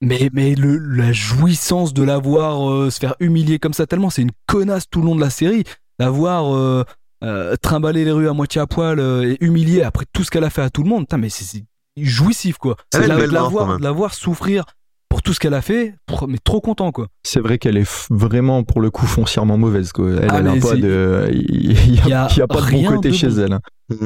Mais, 0.02 0.30
mais 0.34 0.56
le, 0.56 0.78
la 0.78 1.14
jouissance 1.14 1.94
de 1.94 2.04
la 2.04 2.18
voir 2.18 2.70
euh, 2.70 2.90
se 2.90 3.00
faire 3.00 3.16
humilier 3.20 3.60
comme 3.60 3.74
ça, 3.74 3.86
tellement 3.88 4.10
c'est 4.10 4.24
une 4.24 4.32
connasse 4.48 4.90
tout 4.90 5.00
le 5.02 5.06
long 5.08 5.16
de 5.16 5.22
la 5.22 5.30
série, 5.30 5.64
la 6.00 6.10
voir 6.10 6.54
euh, 6.56 6.84
euh, 7.24 7.56
trimballer 7.62 8.04
les 8.04 8.12
rues 8.12 8.28
à 8.28 8.34
moitié 8.34 8.60
à 8.60 8.68
poil 8.68 9.00
euh, 9.00 9.32
et 9.32 9.38
humilier 9.46 9.84
après 9.84 10.06
tout 10.12 10.24
ce 10.24 10.32
qu'elle 10.32 10.44
a 10.44 10.50
fait 10.50 10.64
à 10.64 10.70
tout 10.70 10.84
le 10.84 10.90
monde, 10.90 11.04
Putain, 11.04 11.18
mais 11.18 11.30
c'est 11.30 11.64
jouissif 11.98 12.58
quoi. 12.58 12.76
C'est 12.92 13.08
la, 13.08 13.16
la 13.16 13.28
mort, 13.28 13.44
quand 13.44 13.50
voir, 13.50 13.80
la 13.80 13.92
voir 13.92 14.14
souffrir 14.14 14.66
pour 15.22 15.30
tout 15.30 15.34
ce 15.36 15.40
qu'elle 15.40 15.54
a 15.54 15.62
fait, 15.62 15.94
pour- 16.08 16.28
mais 16.28 16.40
trop 16.44 16.62
content 16.62 16.92
quoi. 16.92 17.08
c'est 17.24 17.40
vrai 17.40 17.60
qu'elle 17.60 17.78
est 17.78 17.88
vraiment 18.10 18.64
pour 18.64 18.82
le 18.82 18.90
coup 18.90 19.06
foncièrement 19.06 19.56
mauvaise. 19.58 19.92
Quoi. 19.92 20.10
Elle, 20.20 20.28
Ah, 20.32 20.38
elle 20.40 20.48
a 20.48 20.56
pas 20.56 20.76
de, 20.76 21.30
il 21.32 21.96
y, 21.96 22.00
a- 22.02 22.08
y 22.08 22.14
a 22.14 22.28
il 22.32 22.38
y 22.38 22.42
a 22.42 22.48
pas 22.48 22.56
de 22.56 22.60
bon 22.62 22.66
rien 22.66 22.92
côté 22.96 23.10
de 23.10 23.14
chez 23.14 23.28
bon. 23.28 23.38
elle. 23.44 23.54
hein. 23.54 23.60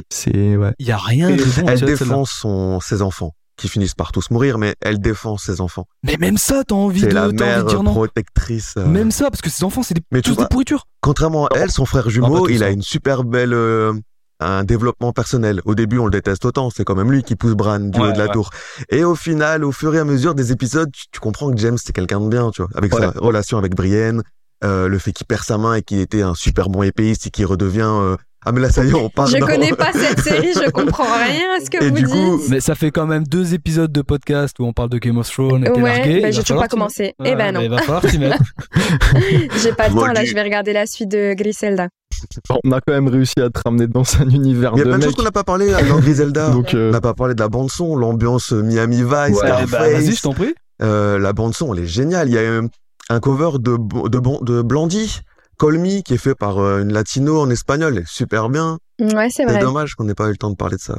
C'est 0.10 0.58
ouais. 0.58 0.74
Il 0.80 0.88
y 0.88 0.92
a 0.92 0.98
rien 0.98 1.30
de 1.30 1.38
bon. 1.38 1.68
Elle 1.68 1.80
défend 1.82 2.26
son, 2.26 2.80
ses 2.82 3.02
enfants, 3.02 3.32
qui 3.58 3.70
finissent 3.70 3.94
par 3.94 4.12
tous 4.12 4.30
mourir, 4.30 4.58
mais 4.58 4.76
elle 4.82 5.00
défend 5.00 5.38
ses 5.38 5.62
enfants. 5.62 5.86
Mais 6.04 6.18
même 6.20 6.38
ça, 6.38 6.64
t'as 6.68 6.76
envie, 6.76 7.02
de, 7.04 7.08
la 7.08 7.28
envie 7.28 7.36
mère 7.36 7.64
de 7.64 7.70
dire 7.70 7.84
non. 7.84 7.92
protectrice. 7.94 8.74
euh. 8.78 8.86
Même 8.86 9.12
ça, 9.12 9.30
parce 9.30 9.42
que 9.42 9.50
ses 9.50 9.64
enfants, 9.64 9.84
c'est 9.84 9.94
des, 9.94 10.02
Mais 10.12 10.22
tous 10.22 10.34
vois- 10.34 10.44
des 10.44 10.50
pourritures. 10.50 10.86
Contrairement 11.02 11.46
à 11.48 11.58
elle, 11.60 11.72
son 11.72 11.86
frère 11.86 12.04
Ah, 12.08 12.10
jumeau, 12.10 12.46
tous, 12.48 12.52
il 12.54 12.62
a 12.64 12.70
une 12.72 12.82
super 12.82 13.24
belle, 13.24 13.54
euh, 13.54 13.94
un 14.40 14.64
développement 14.64 15.14
personnel. 15.14 15.62
Au 15.66 15.76
début, 15.76 15.98
on 15.98 16.06
le 16.06 16.12
déteste 16.12 16.44
autant. 16.46 16.70
C'est 16.70 16.84
quand 16.84 16.96
même 16.96 17.12
lui 17.12 17.24
qui 17.24 17.36
pousse 17.36 17.54
Bran 17.54 17.80
du 17.80 18.00
Ouais, 18.00 18.10
haut 18.10 18.12
de 18.12 18.18
la 18.18 18.26
ouais. 18.26 18.34
tour. 18.34 18.50
Et 18.90 19.04
au 19.04 19.16
final, 19.16 19.64
au 19.64 19.72
fur 19.72 19.96
et 19.96 20.00
à 20.00 20.04
mesure 20.06 20.36
des 20.36 20.52
épisodes, 20.52 20.92
tu, 20.92 21.06
tu 21.12 21.20
comprends 21.20 21.52
que 21.52 21.58
James, 21.58 21.78
c'est 21.84 21.94
quelqu'un 21.94 22.20
de 22.20 22.28
bien, 22.28 22.52
tu 22.52 22.62
vois. 22.62 22.72
Avec 22.76 22.94
Ouais. 22.94 23.02
sa 23.02 23.12
relation 23.12 23.58
avec 23.58 23.76
Brienne, 23.76 24.22
euh, 24.64 24.88
le 24.88 25.00
fait 25.00 25.12
qu'il 25.12 25.26
perd 25.28 25.44
sa 25.44 25.58
main 25.58 25.76
et 25.76 25.82
qu'il 25.82 26.00
était 26.00 26.22
un 26.22 26.34
super 26.36 26.70
bon 26.70 26.84
épéiste 26.84 27.28
et 27.28 27.30
qu'il 27.30 27.46
redevient, 27.46 27.82
euh, 27.84 28.16
ah, 28.46 28.52
mais 28.52 28.62
là, 28.62 28.70
ça 28.70 28.84
y 28.86 28.90
est, 28.90 28.94
on 28.94 29.10
part 29.10 29.28
Je 29.28 29.38
connais 29.38 29.74
pas 29.74 29.92
cette 29.94 30.20
série, 30.22 30.54
je 30.54 30.70
comprends 30.72 31.04
rien 31.04 31.48
à 31.58 31.64
ce 31.64 31.70
que 31.70 31.84
Et 31.84 31.90
vous 31.90 31.96
du 31.96 32.06
coup, 32.08 32.38
dites. 32.38 32.50
Mais 32.50 32.60
ça 32.60 32.76
fait 32.76 32.92
quand 32.92 33.08
même 33.08 33.24
deux 33.26 33.54
épisodes 33.54 33.92
de 33.92 34.02
podcast 34.02 34.56
où 34.60 34.66
on 34.66 34.74
parle 34.74 34.90
de 34.90 34.98
Game 35.00 35.18
of 35.18 35.30
Thrones 35.30 35.66
et 35.66 35.70
Ouais, 35.70 36.22
bah, 36.22 36.32
j'ai 36.32 36.42
toujours 36.44 36.62
pas 36.62 36.68
commencé. 36.68 37.14
Eh 37.24 37.36
ben 37.36 37.52
non. 37.54 37.62
Il 37.62 37.70
va 37.70 37.80
falloir 37.80 38.02
t'y 38.04 38.20
mettre. 38.20 38.38
J'ai 39.62 39.74
pas 39.74 39.88
le 39.90 39.96
temps 39.96 40.06
là, 40.08 40.24
je 40.26 40.34
vais 40.34 40.44
regarder 40.44 40.74
la 40.74 40.86
suite 40.86 41.10
de 41.10 41.34
Griselda. 41.34 41.88
Bon, 42.50 42.60
on 42.64 42.72
a 42.72 42.80
quand 42.82 42.94
même 42.94 43.08
réussi 43.08 43.40
à 43.42 43.50
te 43.50 43.60
ramener 43.66 43.88
dans 43.88 44.04
un 44.20 44.30
univers 44.30 44.72
Il 44.76 44.80
y 44.80 44.82
a 44.82 44.84
de 44.86 44.90
plein 44.90 45.00
de 45.00 45.04
choses 45.04 45.16
qu'on 45.16 45.24
n'a 45.24 45.32
pas 45.32 45.44
parlé 45.44 45.70
là, 45.70 45.82
dans 45.84 46.00
Griselda. 46.00 46.50
Donc, 46.52 46.74
euh, 46.74 46.90
On 46.90 46.92
n'a 46.94 47.02
pas 47.02 47.14
parlé 47.14 47.36
de 47.36 47.40
la 47.42 47.50
bande 47.50 47.70
son, 47.70 47.96
l'ambiance 47.96 48.52
Miami 48.52 48.98
Vice, 49.04 49.08
Ouais, 49.12 49.34
Scarface. 49.36 49.70
bah, 49.72 49.90
vas-y, 49.92 50.12
je 50.16 50.22
t'en 50.22 50.34
prie. 50.34 50.54
Euh, 50.82 51.20
la 51.20 51.34
bande 51.34 51.54
son, 51.56 51.74
elle 51.74 51.84
est 51.84 51.88
géniale. 51.88 52.30
Il 52.30 52.36
y 52.36 52.38
a 52.38 52.42
euh, 52.42 52.62
un 53.10 53.20
cover 53.20 53.58
de, 53.60 53.78
de, 53.78 54.10
de, 54.10 54.44
de 54.46 54.62
Blondie, 54.62 55.20
Call 55.58 55.78
Me, 55.80 56.02
qui 56.02 56.14
est 56.14 56.18
fait 56.18 56.36
par 56.36 56.58
euh, 56.60 56.82
une 56.82 56.94
latino 56.94 57.40
en 57.42 57.50
espagnol. 57.50 57.98
Est 57.98 58.08
super 58.08 58.50
bien. 58.50 58.78
Ouais, 59.00 59.28
c'est 59.30 59.44
C'est 59.44 59.46
vrai. 59.46 59.60
dommage 59.60 59.96
qu'on 59.96 60.04
n'ait 60.06 60.14
pas 60.16 60.28
eu 60.28 60.32
le 60.32 60.38
temps 60.38 60.50
de 60.52 60.56
parler 60.56 60.78
de 60.78 60.82
ça. 60.82 60.98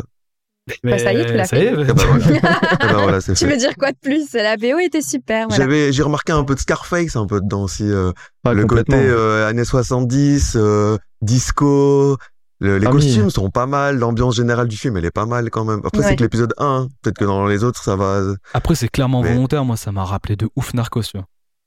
Bah, 0.82 0.98
ça 0.98 1.12
y 1.12 1.18
est, 1.20 1.26
tu 1.26 1.32
l'as 1.34 1.52
est, 1.52 1.74
voilà, 1.74 1.94
voilà 2.98 3.20
c'est 3.20 3.34
tu 3.34 3.44
fait. 3.44 3.52
veux 3.52 3.56
dire 3.56 3.76
quoi 3.78 3.92
de 3.92 3.96
plus? 4.02 4.32
La 4.34 4.56
BO 4.56 4.78
était 4.84 5.00
super, 5.00 5.46
voilà. 5.46 5.62
J'avais, 5.62 5.92
j'ai 5.92 6.02
remarqué 6.02 6.32
un 6.32 6.42
peu 6.42 6.56
de 6.56 6.60
Scarface 6.60 7.14
un 7.14 7.26
peu 7.26 7.40
dedans 7.40 7.62
aussi. 7.62 7.84
euh, 7.84 8.10
ah, 8.44 8.52
le 8.52 8.66
côté 8.66 8.92
euh, 8.96 9.46
années 9.48 9.64
70, 9.64 10.54
euh, 10.56 10.98
disco. 11.22 12.16
le- 12.58 12.78
les 12.78 12.86
Ah, 12.86 12.90
costumes 12.90 13.24
mais- 13.24 13.30
sont 13.30 13.50
pas 13.50 13.66
mal. 13.66 13.98
L'ambiance 13.98 14.34
générale 14.34 14.66
du 14.66 14.76
film, 14.76 14.96
elle 14.96 15.04
est 15.04 15.10
pas 15.12 15.26
mal 15.26 15.50
quand 15.50 15.64
même. 15.64 15.80
Après, 15.84 16.00
Ouais. 16.00 16.08
c'est 16.08 16.16
que 16.16 16.22
l'épisode 16.24 16.52
1. 16.58 16.88
Peut-être 17.02 17.18
que 17.18 17.24
dans 17.24 17.46
les 17.46 17.62
autres, 17.62 17.82
ça 17.84 17.94
va. 17.96 18.22
Après, 18.54 18.74
c'est 18.74 18.88
clairement 18.88 19.22
Mais- 19.22 19.34
volontaire. 19.34 19.64
Moi, 19.64 19.76
ça 19.76 19.92
m'a 19.92 20.04
rappelé 20.04 20.34
de 20.36 20.48
ouf 20.56 20.74
Narcos. 20.74 21.02
tu 21.02 21.18
vois. 21.18 21.26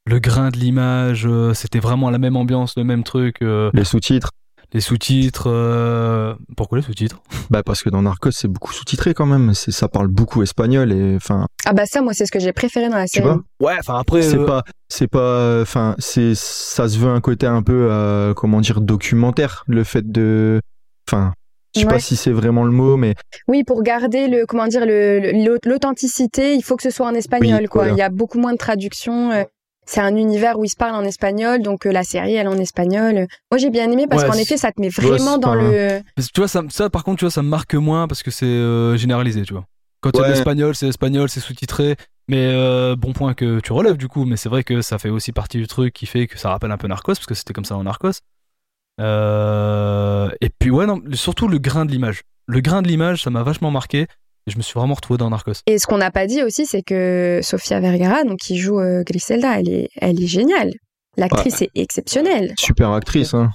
Le 0.09 0.19
grain 0.19 0.49
de 0.49 0.57
l'image, 0.57 1.27
euh, 1.27 1.53
c'était 1.53 1.77
vraiment 1.79 2.09
la 2.09 2.17
même 2.17 2.35
ambiance, 2.35 2.73
le 2.77 2.83
même 2.83 3.03
truc. 3.03 3.37
euh, 3.43 3.69
Les 3.73 3.83
sous-titres. 3.83 4.31
les 4.73 4.81
sous-titres. 4.81 5.43
euh, 5.47 6.33
Pourquoi 6.57 6.79
les 6.79 6.83
sous-titres? 6.83 7.21
Bah 7.51 7.61
parce 7.63 7.83
que 7.83 7.89
dans 7.91 8.01
Narcos 8.01 8.31
c'est 8.31 8.47
beaucoup 8.47 8.73
sous-titré 8.73 9.13
quand 9.13 9.27
même. 9.27 9.53
C'est 9.53 9.71
ça 9.71 9.87
parle 9.87 10.07
beaucoup 10.07 10.41
espagnol 10.41 10.91
et 10.91 11.15
enfin 11.15 11.45
Ah 11.67 11.73
bah 11.73 11.85
ça, 11.85 12.01
moi, 12.01 12.13
c'est 12.13 12.25
ce 12.25 12.31
que 12.31 12.39
j'ai 12.39 12.53
préféré 12.53 12.89
dans 12.89 12.95
la 12.97 13.05
tu 13.07 13.19
série. 13.19 13.25
vois? 13.25 13.41
Ouais, 13.61 13.75
enfin 13.79 13.99
après. 13.99 14.23
C'est 14.23 14.37
euh, 14.39 14.45
pas 14.47 14.63
c'est 14.89 15.07
pas 15.07 15.61
enfin 15.61 15.95
c'est 15.99 16.33
ça 16.35 16.87
se 16.89 16.97
veut 16.97 17.09
un 17.09 17.21
côté 17.21 17.45
un 17.45 17.61
peu 17.61 17.87
euh, 17.91 18.33
comment 18.33 18.61
dire 18.61 18.81
documentaire 18.81 19.63
le 19.67 19.83
fait 19.83 20.11
de 20.11 20.59
enfin 21.07 21.33
je 21.75 21.81
sais 21.81 21.85
Ouais. 21.85 21.93
pas 21.93 21.99
si 21.99 22.15
c'est 22.15 22.31
vraiment 22.31 22.63
le 22.63 22.71
mot 22.71 22.97
mais 22.97 23.13
Oui, 23.47 23.63
pour 23.63 23.83
garder 23.83 24.27
le 24.27 24.47
comment 24.47 24.65
dire 24.65 24.85
le 24.87 25.19
le- 25.19 25.59
l'authenticité, 25.65 26.55
il 26.55 26.63
faut 26.63 26.75
que 26.75 26.81
ce 26.83 26.89
soit 26.89 27.05
en 27.05 27.13
espagnol 27.13 27.59
Oui, 27.61 27.67
quoi. 27.67 27.81
voilà. 27.83 27.95
Il 27.95 27.99
y 27.99 28.01
a 28.01 28.09
beaucoup 28.09 28.39
moins 28.39 28.53
de 28.53 28.57
traduction. 28.57 29.31
euh, 29.31 29.43
C'est 29.91 30.01
un 30.01 30.15
univers 30.15 30.59
où 30.59 30.65
ils 30.65 30.69
se 30.69 30.75
parlent 30.75 30.93
en 30.93 31.03
espagnol, 31.03 31.63
donc 31.63 31.87
euh, 31.87 31.91
la 31.91 32.03
série 32.03 32.35
elle 32.35 32.45
est 32.45 32.49
en 32.49 32.59
espagnol. 32.59 33.25
Moi 33.51 33.57
j'ai 33.57 33.71
bien 33.71 33.89
aimé 33.91 34.05
parce 34.07 34.21
Ouais, 34.21 34.27
qu'en 34.27 34.33
c'est- 34.35 34.43
effet 34.43 34.57
ça 34.57 34.71
te 34.71 34.79
met 34.79 34.89
vraiment 34.89 35.33
c'est 35.33 35.39
dans 35.39 35.53
pas- 35.55 35.55
le. 35.55 36.01
parce 36.15 36.27
que 36.27 36.33
tu 36.33 36.41
vois, 36.41 36.47
ça, 36.47 36.61
ça, 36.69 36.91
par 36.91 37.03
contre, 37.03 37.17
tu 37.19 37.25
vois, 37.25 37.31
ça 37.31 37.41
me 37.41 37.49
marque 37.49 37.73
moins 37.73 38.07
parce 38.07 38.21
que 38.21 38.29
c'est 38.29 38.45
euh, 38.45 38.97
généralisé, 38.97 39.41
tu 39.41 39.53
vois. 39.53 39.65
Quand 40.01 40.11
il 40.11 40.17
y 40.17 40.19
a 40.19 40.21
de 40.21 40.27
Ouais. 40.29 40.35
l'espagnol, 40.35 40.75
c'est 40.75 40.87
espagnol, 40.87 41.27
c'est 41.27 41.39
sous-titré. 41.39 41.95
Mais 42.27 42.51
euh, 42.53 42.95
bon 42.95 43.13
point 43.13 43.33
que 43.33 43.59
tu 43.61 43.73
relèves 43.73 43.97
du 43.97 44.07
coup, 44.07 44.25
mais 44.25 44.37
c'est 44.37 44.47
vrai 44.49 44.63
que 44.63 44.81
ça 44.83 44.99
fait 44.99 45.09
aussi 45.09 45.31
partie 45.31 45.57
du 45.57 45.65
truc 45.65 45.91
qui 45.91 46.05
fait 46.05 46.27
que 46.27 46.37
ça 46.37 46.49
rappelle 46.51 46.71
un 46.71 46.77
peu 46.77 46.87
Narcos, 46.87 47.13
parce 47.13 47.25
que 47.25 47.33
c'était 47.33 47.53
comme 47.53 47.65
ça 47.65 47.73
dans 47.73 47.83
Narcos. 47.83 48.11
Euh, 49.01 50.29
et 50.41 50.49
puis 50.49 50.69
ouais, 50.69 50.85
non, 50.85 51.01
surtout 51.13 51.47
le 51.47 51.57
grain 51.57 51.85
de 51.85 51.91
l'image. 51.91 52.21
Le 52.45 52.59
grain 52.61 52.81
de 52.81 52.87
l'image, 52.87 53.23
ça 53.23 53.29
m'a 53.29 53.43
vachement 53.43 53.71
marqué. 53.71 54.05
Et 54.49 54.51
je 54.51 54.57
me 54.57 54.63
suis 54.63 54.73
vraiment 54.79 54.95
retrouvé 54.95 55.19
dans 55.19 55.29
Narcos. 55.29 55.53
Et 55.67 55.77
ce 55.77 55.85
qu'on 55.85 55.97
n'a 55.99 56.09
pas 56.09 56.25
dit 56.25 56.41
aussi, 56.41 56.65
c'est 56.65 56.81
que 56.81 57.39
Sofia 57.43 57.79
Vergara, 57.79 58.23
donc 58.23 58.39
qui 58.39 58.57
joue 58.57 58.79
euh, 58.79 59.03
Griselda, 59.05 59.59
elle 59.59 59.69
est 59.69 59.89
elle 60.01 60.21
est 60.21 60.27
géniale. 60.27 60.71
L'actrice 61.17 61.61
est 61.61 61.69
exceptionnelle. 61.75 62.53
super 62.57 62.91
actrice 62.91 63.33
hein. 63.33 63.51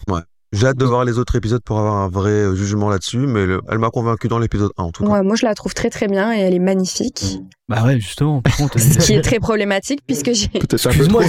J'ai 0.53 0.69
hâte 0.69 0.77
de 0.77 0.85
voir 0.85 1.05
les 1.05 1.19
autres 1.19 1.35
épisodes 1.35 1.63
pour 1.65 1.81
avoir 1.81 1.95
un 1.95 2.09
vrai 2.09 2.31
euh, 2.31 2.55
jugement 2.55 2.89
là-dessus, 2.89 3.19
mais 3.19 3.45
le- 3.45 3.61
elle 3.69 3.79
m'a 3.79 3.91
convaincu 3.91 4.29
dans 4.29 4.39
l'épisode 4.39 4.71
1 4.77 4.85
en 4.85 4.91
tout 4.93 5.03
cas. 5.05 5.11
Ouais, 5.11 5.23
moi 5.23 5.35
je 5.35 5.45
la 5.47 5.53
trouve 5.57 5.75
très 5.75 5.91
très 5.91 6.07
bien 6.07 6.33
et 6.33 6.39
elle 6.43 6.55
est 6.55 6.61
magnifique. 6.61 7.39
Bah 7.69 7.83
ouais, 7.85 7.99
justement. 7.99 8.41
Par 8.41 8.57
contre, 8.57 8.79
Ce 8.79 8.99
qui 8.99 9.15
est 9.15 9.21
très 9.21 9.41
problématique 9.41 9.99
puisque 10.07 10.33
j'ai 10.33 10.47
Excuse-moi, 10.55 11.25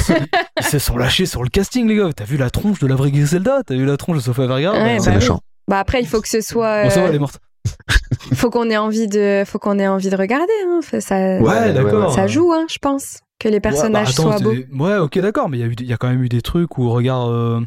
ils 0.59 0.63
se 0.63 0.77
sont 0.77 0.97
lâchés 0.97 1.25
sur 1.25 1.41
le 1.41 1.49
casting, 1.49 1.87
les 1.87 1.95
gars. 1.95 2.09
T'as 2.15 2.25
vu 2.25 2.37
la 2.37 2.51
tronche 2.51 2.77
de 2.79 2.85
la 2.85 2.93
vraie 2.95 3.09
Griselda? 3.09 3.61
T'as 3.65 3.73
vu 3.75 3.85
la 3.85 3.97
tronche 3.97 4.17
de 4.17 4.21
Sofia 4.21 4.45
Vergara? 4.45 4.77
Ouais, 4.77 4.97
Bah, 4.97 5.03
C'est 5.03 5.09
bah 5.09 5.15
méchant. 5.15 5.39
Bah 5.67 5.79
après 5.79 6.01
il 6.01 6.07
faut 6.07 6.21
que 6.21 6.29
ce 6.29 6.41
soit. 6.41 6.83
Bon, 6.83 6.89
ça 6.91 7.01
va, 7.01 7.07
elle 7.07 7.15
est 7.15 7.19
morte. 7.19 7.39
Faut 8.33 8.49
qu'on 8.49 8.69
ait 8.69 8.77
envie 8.77 9.07
de, 9.07 9.43
faut 9.45 9.59
qu'on 9.59 9.79
ait 9.79 9.87
envie 9.87 10.09
de 10.09 10.15
regarder. 10.15 10.51
Hein. 10.67 10.79
Ça, 10.99 11.37
Ouais, 11.39 11.73
d'accord. 11.73 12.13
ça 12.13 12.27
joue, 12.27 12.51
hein, 12.53 12.65
je 12.69 12.77
pense, 12.79 13.19
que 13.39 13.47
les 13.49 13.59
personnages 13.59 14.09
Ouais, 14.17 14.23
bah, 14.25 14.31
attends, 14.35 14.37
soient 14.43 14.53
beaux. 14.53 14.83
Ouais, 14.85 14.97
ok, 14.97 15.19
d'accord, 15.19 15.49
mais 15.49 15.57
il 15.57 15.61
y, 15.61 15.63
a 15.63 15.67
eu- 15.67 15.75
il 15.79 15.85
y 15.87 15.93
a 15.93 15.97
quand 15.97 16.09
même 16.09 16.23
eu 16.23 16.29
des 16.29 16.41
trucs 16.41 16.77
où, 16.77 16.89
regarde, 16.89 17.31
euh, 17.31 17.61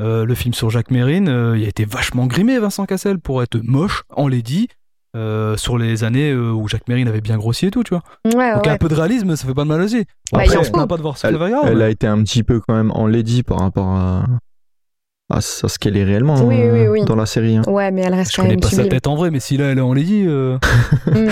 euh, 0.00 0.24
le 0.24 0.34
film 0.34 0.54
sur 0.54 0.70
Jacques 0.70 0.90
Mérine, 0.90 1.28
euh, 1.28 1.56
il 1.58 1.64
a 1.64 1.68
été 1.68 1.84
vachement 1.84 2.26
grimé, 2.26 2.58
Vincent 2.58 2.84
Cassel, 2.86 3.18
pour 3.18 3.42
être 3.42 3.58
moche, 3.62 4.02
on 4.16 4.28
l'a 4.28 4.38
dit, 4.40 4.68
euh, 5.16 5.56
sur 5.56 5.78
les 5.78 6.02
années 6.02 6.34
où 6.34 6.66
Jacques 6.66 6.88
Mérine 6.88 7.06
avait 7.06 7.20
bien 7.20 7.36
grossi 7.36 7.66
et 7.66 7.70
tout, 7.70 7.84
tu 7.84 7.90
vois. 7.94 8.02
Ouais, 8.24 8.52
Donc 8.54 8.64
ouais. 8.64 8.70
un 8.72 8.76
peu 8.78 8.88
de 8.88 8.94
réalisme, 8.94 9.36
ça 9.36 9.46
fait 9.46 9.54
pas 9.54 9.62
de 9.62 9.68
mal 9.68 9.80
aussi. 9.80 10.04
Bah, 10.32 10.40
après, 10.42 10.56
on 10.56 10.58
faut. 10.58 10.64
se 10.64 10.70
plaint 10.72 10.88
pas 10.88 10.96
de 10.96 11.02
voir 11.02 11.16
Elle, 11.22 11.36
Vergara. 11.36 11.68
elle 11.68 11.78
mais- 11.78 11.84
a 11.84 11.88
été 11.90 12.06
un 12.08 12.20
petit 12.24 12.42
peu 12.42 12.60
quand 12.66 12.74
même 12.74 12.90
enlaidie 12.90 13.44
par 13.44 13.60
rapport 13.60 13.86
à, 13.88 14.24
à, 15.30 15.40
ce 15.40 15.66
à 15.66 15.68
ce 15.68 15.78
qu'elle 15.78 15.96
est 15.96 16.04
réellement 16.04 16.42
Oui, 16.44 16.60
euh, 16.60 16.72
oui, 16.72 17.00
oui. 17.00 17.04
dans 17.04 17.16
la 17.16 17.26
série. 17.26 17.56
hein. 17.56 17.62
Ouais, 17.66 17.90
mais 17.90 18.02
elle 18.02 18.14
reste 18.14 18.32
Je 18.32 18.36
quand 18.36 18.42
connais 18.42 18.54
même 18.54 18.60
pas 18.60 18.68
sa 18.68 18.76
sublime. 18.76 18.90
tête 18.90 19.06
en 19.06 19.14
vrai, 19.16 19.30
mais 19.30 19.40
si 19.40 19.56
là 19.56 19.66
elle 19.66 19.78
est 19.78 19.82
enlaidie. 19.82 20.24
euh, 20.26 20.58
Mm. 21.06 21.28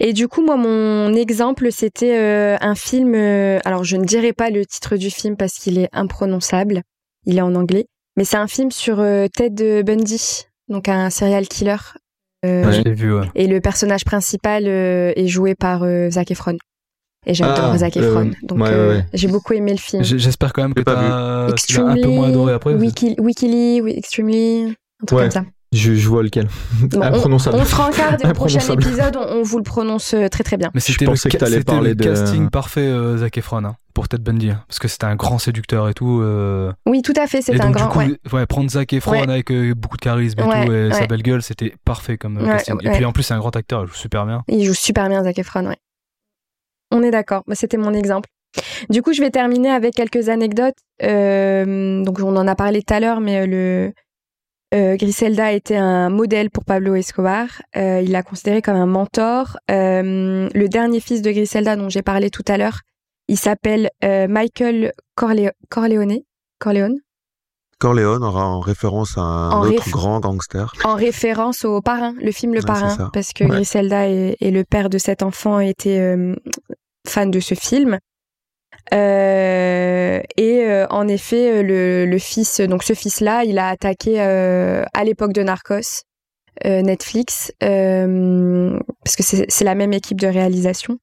Et 0.00 0.12
du 0.12 0.28
coup, 0.28 0.44
moi, 0.44 0.56
mon 0.56 1.12
exemple, 1.14 1.68
c'était 1.70 2.16
euh, 2.18 2.56
un 2.60 2.74
film. 2.74 3.14
euh, 3.14 3.58
alors, 3.64 3.84
je 3.84 3.96
ne 3.96 4.04
dirai 4.04 4.32
pas 4.32 4.50
le 4.50 4.64
titre 4.66 4.96
du 4.96 5.10
film 5.10 5.36
parce 5.36 5.54
qu'il 5.54 5.78
est 5.78 5.88
imprononçable. 5.92 6.82
Il 7.26 7.38
est 7.38 7.42
en 7.42 7.54
anglais. 7.54 7.86
Mais 8.16 8.24
c'est 8.24 8.36
un 8.36 8.46
film 8.46 8.70
sur 8.70 9.00
euh, 9.00 9.26
Ted 9.32 9.82
Bundy, 9.82 10.46
donc 10.68 10.88
un 10.88 11.10
serial 11.10 11.46
killer. 11.48 11.76
Euh, 12.44 12.70
Je 12.72 12.82
l'ai 12.82 12.92
vu, 12.92 13.12
ouais. 13.14 13.26
Et 13.34 13.46
le 13.46 13.60
personnage 13.60 14.04
principal 14.04 14.64
euh, 14.66 15.12
est 15.16 15.26
joué 15.26 15.54
par 15.54 15.82
euh, 15.82 16.10
Zac 16.10 16.30
Efron. 16.30 16.56
Et 17.26 17.34
j'adore 17.34 17.70
Ah, 17.72 17.78
Zac 17.78 17.96
euh, 17.96 18.00
Efron. 18.08 18.30
donc, 18.42 18.58
ouais, 18.58 18.64
ouais, 18.64 18.70
euh, 18.70 18.96
ouais. 18.98 19.06
j'ai 19.14 19.28
beaucoup 19.28 19.52
aimé 19.54 19.72
le 19.72 19.78
film. 19.78 20.02
J'espère 20.02 20.52
quand 20.52 20.62
même 20.62 20.74
que 20.74 20.82
t'as 20.82 21.52
tu 21.66 21.76
l'as 21.78 21.86
un 21.86 21.94
peu 21.96 22.08
moins 22.08 22.28
adoré 22.28 22.52
après. 22.52 22.74
Wiki, 22.74 23.14
Wikili, 23.18 23.80
oui, 23.80 23.94
Extremely, 23.96 24.64
un 25.02 25.06
truc 25.06 25.18
Ouais. 25.18 25.24
comme 25.24 25.30
ça. 25.30 25.44
Je, 25.72 25.92
je 25.94 26.08
vois 26.08 26.22
lequel. 26.22 26.46
Bon, 26.82 27.00
on, 27.00 27.02
Imprononçable. 27.02 27.56
on 27.58 27.64
fera 27.64 27.88
un 27.88 27.90
quart 27.90 28.16
au 28.24 28.32
prochain 28.34 28.60
épisode, 28.60 29.16
on, 29.16 29.38
on 29.38 29.42
vous 29.42 29.56
le 29.58 29.64
prononce 29.64 30.14
euh, 30.14 30.28
très 30.28 30.44
très 30.44 30.56
bien. 30.56 30.70
Mais 30.72 30.80
Je 30.80 30.86
c'était 30.92 31.04
le, 31.04 31.10
pensais 31.10 31.28
que 31.28 31.32
ca- 31.32 31.38
t'allais 31.46 31.56
c'était 31.58 31.64
parler 31.72 31.88
le 31.90 31.94
de- 31.96 32.04
casting 32.04 32.48
parfait, 32.48 32.82
euh, 32.82 33.16
Zac 33.18 33.36
Efron, 33.38 33.64
hein, 33.64 33.74
pour 33.92 34.06
Ted 34.06 34.22
Bundy. 34.22 34.50
hein, 34.50 34.62
parce 34.68 34.78
que 34.78 34.86
c'était 34.86 35.06
un 35.06 35.16
grand 35.16 35.38
séducteur 35.40 35.88
et 35.88 35.94
tout. 35.94 36.20
euh, 36.22 36.70
Oui, 36.86 37.02
tout 37.02 37.14
à 37.20 37.26
fait, 37.26 37.42
c'est 37.42 37.60
un 37.60 37.72
grand. 37.72 37.86
du 37.86 37.90
coup, 37.92 37.98
ouais. 37.98 38.18
ouais, 38.32 38.46
prendre 38.46 38.70
Zac 38.70 38.92
Efron 38.92 39.12
Ouais. 39.12 39.28
avec 39.28 39.50
euh, 39.50 39.74
beaucoup 39.74 39.96
de 39.96 40.02
charisme 40.02 40.38
et 40.38 40.42
Ouais, 40.44 40.64
tout, 40.66 40.72
et 40.72 40.92
sa 40.92 41.06
belle 41.08 41.22
gueule, 41.22 41.42
c'était 41.42 41.74
parfait 41.84 42.18
comme 42.18 42.36
Ouais, 42.36 42.50
casting. 42.50 42.76
Et 42.82 42.90
puis 42.92 43.04
en 43.04 43.10
plus, 43.10 43.24
c'est 43.24 43.34
un 43.34 43.38
grand 43.38 43.56
acteur, 43.56 43.82
il 43.82 43.88
joue 43.88 43.94
super 43.94 44.26
bien. 44.26 44.42
Il 44.46 44.64
joue 44.64 44.74
super 44.74 45.08
bien, 45.08 45.24
Zac 45.24 45.36
Efron, 45.40 45.66
ouais. 45.66 45.78
On 46.94 47.02
est 47.02 47.10
d'accord, 47.10 47.42
Bah, 47.46 47.54
c'était 47.56 47.76
mon 47.76 47.92
exemple. 47.92 48.28
Du 48.88 49.02
coup, 49.02 49.12
je 49.12 49.20
vais 49.20 49.30
terminer 49.30 49.70
avec 49.70 49.94
quelques 49.94 50.28
anecdotes. 50.28 50.76
Euh, 51.02 52.02
donc, 52.04 52.20
on 52.20 52.36
en 52.36 52.46
a 52.46 52.54
parlé 52.54 52.82
tout 52.82 52.94
à 52.94 53.00
l'heure, 53.00 53.20
mais 53.20 53.40
euh, 53.40 53.46
le 53.46 53.92
euh, 54.74 54.96
Griselda 54.96 55.52
était 55.52 55.76
un 55.76 56.08
modèle 56.08 56.50
pour 56.50 56.64
Pablo 56.64 56.94
Escobar. 56.94 57.46
Euh, 57.76 58.00
il 58.00 58.12
l'a 58.12 58.22
considéré 58.22 58.62
comme 58.62 58.76
un 58.76 58.86
mentor. 58.86 59.56
Le 59.68 60.66
dernier 60.68 61.00
fils 61.00 61.20
de 61.20 61.30
Griselda, 61.32 61.74
dont 61.76 61.88
j'ai 61.88 62.02
parlé 62.02 62.30
tout 62.30 62.44
à 62.46 62.56
l'heure, 62.56 62.78
il 63.28 63.38
s'appelle 63.38 63.90
Michael 64.02 64.92
Corleo- 65.16 65.52
Corleone. 65.68 66.18
Corleone? 66.60 66.98
Corleone 67.80 68.22
aura 68.22 68.46
en 68.46 68.60
référence 68.60 69.18
à 69.18 69.20
un 69.20 69.50
En 69.50 69.64
autre 69.66 69.90
grand 69.90 70.20
gangster. 70.20 70.72
en 70.84 70.94
référence 70.94 71.64
au 71.64 71.80
parrain, 71.82 72.14
le 72.20 72.30
film 72.30 72.52
Le 72.54 72.60
Ouais, 72.60 72.66
Parrain, 72.66 73.10
parce 73.12 73.32
que 73.32 73.44
Ouais. 73.44 73.50
Griselda 73.50 74.08
et, 74.08 74.36
et 74.40 74.50
le 74.52 74.62
père 74.64 74.88
de 74.88 74.96
cet 74.98 75.22
enfant 75.22 75.58
étaient 75.60 76.16
fans 77.06 77.26
de 77.26 77.40
ce 77.40 77.54
film. 77.54 77.98
Euh, 78.92 80.20
et 80.36 80.64
euh, 80.64 80.86
en 80.90 81.08
effet, 81.08 81.58
euh, 81.58 81.62
le, 81.62 82.06
le 82.06 82.18
fils, 82.18 82.60
donc 82.60 82.82
ce 82.82 82.92
fils-là, 82.92 83.44
il 83.44 83.58
a 83.58 83.68
attaqué 83.68 84.20
euh, 84.20 84.84
à 84.92 85.04
l'époque 85.04 85.32
de 85.32 85.42
Narcos, 85.42 86.02
euh, 86.64 86.82
Netflix, 86.82 87.52
euh, 87.62 88.78
parce 89.04 89.16
que 89.16 89.22
c'est 89.22 89.64
la 89.64 89.74
même 89.74 89.92
équipe 89.92 90.20
de 90.20 90.26
réalisation 90.26 90.98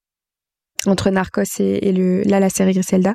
entre 0.86 1.10
Narcos 1.10 1.60
et, 1.60 1.92
le, 1.92 2.22
là 2.22 2.40
la 2.40 2.50
série 2.50 2.72
Griselda. 2.72 3.14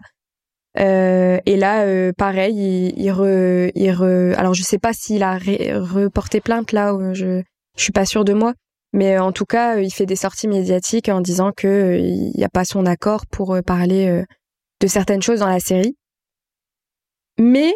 Et 0.80 1.58
là, 1.58 2.14
pareil, 2.14 2.54
il, 2.56 3.04
il, 3.04 3.12
re- 3.12 3.72
il 3.74 3.92
re- 3.92 4.36
alors 4.36 4.54
je 4.54 4.62
sais 4.62 4.78
pas 4.78 4.94
s'il 4.94 5.24
a 5.24 5.38
reporté 5.38 6.40
plainte 6.40 6.72
là, 6.72 6.96
je 7.14 7.42
je 7.78 7.84
suis 7.84 7.92
pas 7.92 8.06
sûre 8.06 8.26
de 8.26 8.34
moi, 8.34 8.54
mais 8.98 9.16
euh, 9.16 9.24
en 9.24 9.32
tout 9.32 9.46
cas, 9.46 9.76
euh, 9.76 9.84
il 9.84 9.92
fait 9.92 10.08
des 10.08 10.16
sorties 10.16 10.48
médiatiques 10.48 11.08
en 11.08 11.22
disant 11.22 11.52
que 11.56 11.68
euh, 11.68 11.98
il 12.00 12.32
n'y 12.36 12.44
a 12.44 12.50
pas 12.50 12.66
son 12.66 12.88
accord 12.88 13.28
pour 13.28 13.56
parler 13.64 14.24
de 14.82 14.88
certaines 14.88 15.22
choses 15.22 15.40
dans 15.40 15.48
la 15.48 15.60
série. 15.60 15.96
Mais 17.38 17.76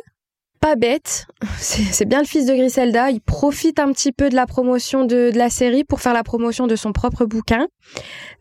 pas 0.60 0.76
bête, 0.76 1.28
c'est 1.60 2.06
bien 2.06 2.22
le 2.22 2.26
fils 2.26 2.48
de 2.48 2.56
Griselda, 2.56 3.12
il 3.12 3.22
profite 3.22 3.78
un 3.78 3.92
petit 3.92 4.12
peu 4.12 4.30
de 4.30 4.36
la 4.36 4.48
promotion 4.48 5.06
de, 5.06 5.32
la 5.36 5.52
série 5.52 5.84
pour 5.84 6.02
faire 6.02 6.14
la 6.14 6.24
promotion 6.24 6.66
de 6.66 6.76
son 6.76 6.92
propre 6.92 7.26
bouquin. 7.26 7.68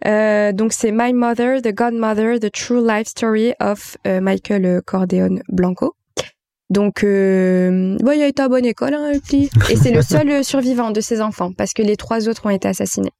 Donc 0.04 0.72
c'est 0.72 0.90
My 0.90 1.12
Mother, 1.12 1.60
The 1.60 1.74
Godmother, 1.74 2.40
The 2.40 2.50
True 2.50 2.86
Life 2.86 3.08
Story 3.08 3.52
of 3.60 3.98
Michael 4.06 4.80
Cordeon 4.86 5.40
Blanco. 5.48 5.96
Donc, 6.70 7.02
euh, 7.04 7.96
bon, 8.00 8.12
il 8.12 8.22
a 8.22 8.26
été 8.28 8.42
à 8.42 8.48
bonne 8.48 8.64
école, 8.64 8.94
hein, 8.94 9.10
le. 9.12 9.38
Et 9.70 9.76
c'est 9.76 9.90
le 9.90 10.02
seul 10.12 10.28
euh, 10.30 10.42
survivant 10.42 10.90
de 10.92 11.00
ses 11.00 11.20
enfants, 11.20 11.50
parce 11.52 11.72
que 11.72 11.82
les 11.82 11.96
trois 11.96 12.28
autres 12.28 12.46
ont 12.46 12.50
été 12.50 12.68
assassinés. 12.68 13.10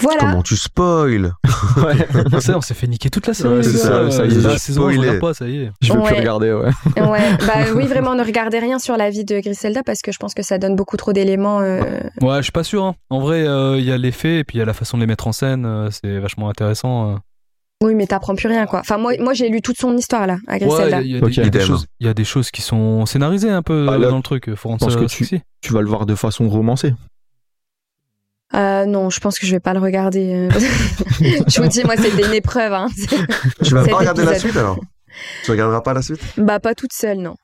Voilà. 0.00 0.20
Comment 0.20 0.42
tu 0.42 0.56
spoil 0.56 1.32
On 2.54 2.60
s'est 2.60 2.74
fait 2.74 2.86
niquer 2.86 3.10
toute 3.10 3.26
la 3.26 3.34
série. 3.34 3.56
Ouais, 3.56 3.62
c'est 3.64 3.72
les 3.72 3.78
ça, 3.78 4.10
ça 4.10 4.26
y 4.26 4.32
est, 4.32 4.40
la 4.42 4.58
saison, 4.58 4.88
pas, 5.20 5.34
ça 5.34 5.48
y 5.48 5.62
est. 5.62 5.70
Je 5.80 5.92
veux 5.92 6.02
plus 6.02 6.14
regarder, 6.14 6.52
ouais. 6.52 6.70
Ouais, 7.02 7.36
bah 7.46 7.72
oui, 7.74 7.86
vraiment, 7.86 8.14
ne 8.14 8.22
regardez 8.24 8.58
rien 8.60 8.78
sur 8.78 8.96
la 8.96 9.10
vie 9.10 9.24
de 9.24 9.40
Griselda 9.40 9.82
parce 9.82 10.02
que 10.02 10.12
je 10.12 10.18
pense 10.18 10.34
que 10.34 10.42
ça 10.42 10.58
donne 10.58 10.76
beaucoup 10.76 10.96
trop 10.96 11.12
d'éléments. 11.12 11.60
euh, 11.60 11.80
Ouais, 12.20 12.36
je 12.38 12.42
suis 12.42 12.52
pas 12.52 12.62
sûr. 12.64 12.84
hein. 12.84 12.94
En 13.10 13.18
vrai, 13.20 13.46
euh, 13.46 13.76
il 13.78 13.84
y 13.84 13.90
a 13.92 13.98
les 13.98 14.12
faits 14.12 14.40
et 14.40 14.44
puis 14.44 14.56
il 14.56 14.60
y 14.60 14.62
a 14.62 14.66
la 14.66 14.74
façon 14.74 14.98
de 14.98 15.02
les 15.02 15.06
mettre 15.08 15.26
en 15.26 15.32
scène. 15.32 15.64
euh, 15.66 15.88
c'est 15.90 16.18
vachement 16.20 16.48
intéressant. 16.48 17.18
Euh. 17.82 17.86
Oui, 17.86 17.94
mais 17.94 18.06
t'apprends 18.06 18.34
plus 18.34 18.48
rien, 18.48 18.66
quoi. 18.66 18.80
Enfin, 18.80 18.98
moi, 18.98 19.12
moi 19.20 19.34
j'ai 19.34 19.48
lu 19.48 19.60
toute 19.62 19.78
son 19.78 19.96
histoire, 19.96 20.26
là, 20.26 20.38
à 20.48 20.56
Ouais, 20.56 20.90
il 21.02 21.06
y, 21.06 21.18
y 21.18 21.40
a 21.40 21.48
des- 21.48 21.60
choses- 21.60 21.86
il 22.00 22.06
y 22.06 22.10
a 22.10 22.14
des 22.14 22.24
choses 22.24 22.50
qui 22.50 22.62
sont 22.62 23.06
scénarisées 23.06 23.50
un 23.50 23.62
peu 23.62 23.86
Ah, 23.88 23.92
euh, 23.92 23.98
là, 23.98 24.08
dans 24.10 24.16
le 24.16 24.22
truc. 24.22 24.52
Faut 24.54 24.68
rendre 24.68 24.80
pense 24.80 24.94
ça 24.94 24.98
que 25.00 25.04
tu- 25.06 25.24
sexy. 25.24 25.42
Tu 25.60 25.72
vas 25.72 25.80
le 25.80 25.88
voir 25.88 26.04
de 26.06 26.14
façon 26.14 26.48
romancée. 26.48 26.92
Euh, 28.54 28.86
non, 28.86 29.10
je 29.10 29.20
pense 29.20 29.38
que 29.38 29.46
je 29.46 29.52
vais 29.52 29.60
pas 29.60 29.74
le 29.74 29.80
regarder. 29.80 30.48
euh. 30.50 30.50
je 31.48 31.60
vous 31.62 31.68
dis, 31.68 31.84
moi, 31.84 31.96
c'était 31.96 32.26
une 32.26 32.32
épreuve. 32.34 32.72
Hein. 32.72 32.88
Tu 33.62 33.74
vas 33.74 33.86
pas 33.86 33.96
regarder 33.96 34.24
la 34.24 34.38
suite 34.38 34.56
alors? 34.56 34.80
Tu 35.44 35.50
regarderas 35.50 35.80
pas 35.82 35.92
la 35.94 36.02
suite? 36.02 36.20
Bah, 36.38 36.58
pas 36.60 36.74
toute 36.74 36.92
seule, 36.92 37.18
non. 37.18 37.34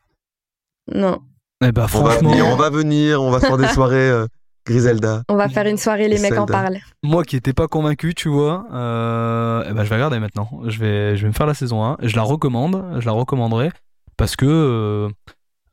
Non. 0.92 1.18
Eh 1.62 1.72
ben, 1.72 1.86
On 1.94 2.02
va 2.02 2.16
venir, 2.18 2.46
on 2.46 2.56
va 2.56 2.70
venir, 2.70 3.22
on 3.22 3.30
va 3.30 3.40
faire 3.40 3.56
des 3.58 3.66
soirées 3.74 4.08
euh, 4.10 4.26
Griselda. 4.66 5.22
On 5.28 5.36
va 5.36 5.48
faire 5.48 5.66
une 5.66 5.76
soirée, 5.76 6.08
les 6.08 6.18
mecs 6.18 6.38
en 6.38 6.46
parlent. 6.46 6.78
moi 7.02 7.24
qui 7.24 7.36
étais 7.36 7.52
pas 7.52 7.68
convaincu, 7.68 8.14
tu 8.14 8.28
vois, 8.28 8.66
euh, 8.72 9.64
eh 9.68 9.72
ben, 9.72 9.84
je 9.84 9.88
vais 9.90 9.96
regarder 9.96 10.18
maintenant. 10.20 10.48
Je 10.66 10.78
vais, 10.78 11.16
je 11.16 11.22
vais 11.22 11.28
me 11.28 11.32
faire 11.34 11.46
la 11.46 11.54
saison 11.54 11.84
1. 11.84 11.98
Je 12.02 12.16
la 12.16 12.22
recommande, 12.22 12.82
je 12.98 13.06
la 13.06 13.12
recommanderai 13.12 13.70
parce 14.16 14.36
que 14.36 14.46
euh, 14.46 15.08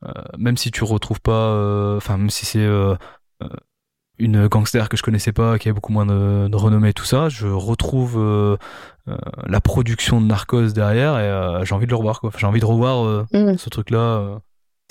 euh, 0.05 0.11
même 0.37 0.57
si 0.57 0.71
tu 0.71 0.83
retrouves 0.83 1.21
pas, 1.21 1.31
euh, 1.31 1.97
enfin 1.97 2.17
même 2.17 2.29
si 2.29 2.45
c'est 2.45 2.59
euh, 2.59 2.95
euh, 3.43 3.47
une 4.19 4.47
gangster 4.47 4.89
que 4.89 4.97
je 4.97 5.03
connaissais 5.03 5.31
pas, 5.31 5.57
qui 5.57 5.69
a 5.69 5.73
beaucoup 5.73 5.93
moins 5.93 6.05
de, 6.05 6.47
de 6.47 6.55
renommée 6.55 6.89
et 6.89 6.93
tout 6.93 7.05
ça, 7.05 7.29
je 7.29 7.47
retrouve 7.47 8.17
euh, 8.19 8.57
euh, 9.07 9.15
la 9.47 9.61
production 9.61 10.19
de 10.21 10.25
Narcos 10.25 10.73
derrière 10.73 11.17
et 11.17 11.23
euh, 11.23 11.63
j'ai 11.65 11.73
envie 11.75 11.85
de 11.85 11.91
le 11.91 11.95
revoir 11.97 12.19
quoi. 12.19 12.31
J'ai 12.37 12.45
envie 12.45 12.59
de 12.59 12.65
revoir 12.65 13.05
euh, 13.05 13.25
Mm. 13.33 13.57
ce 13.57 13.69
truc 13.69 13.89
là, 13.89 14.39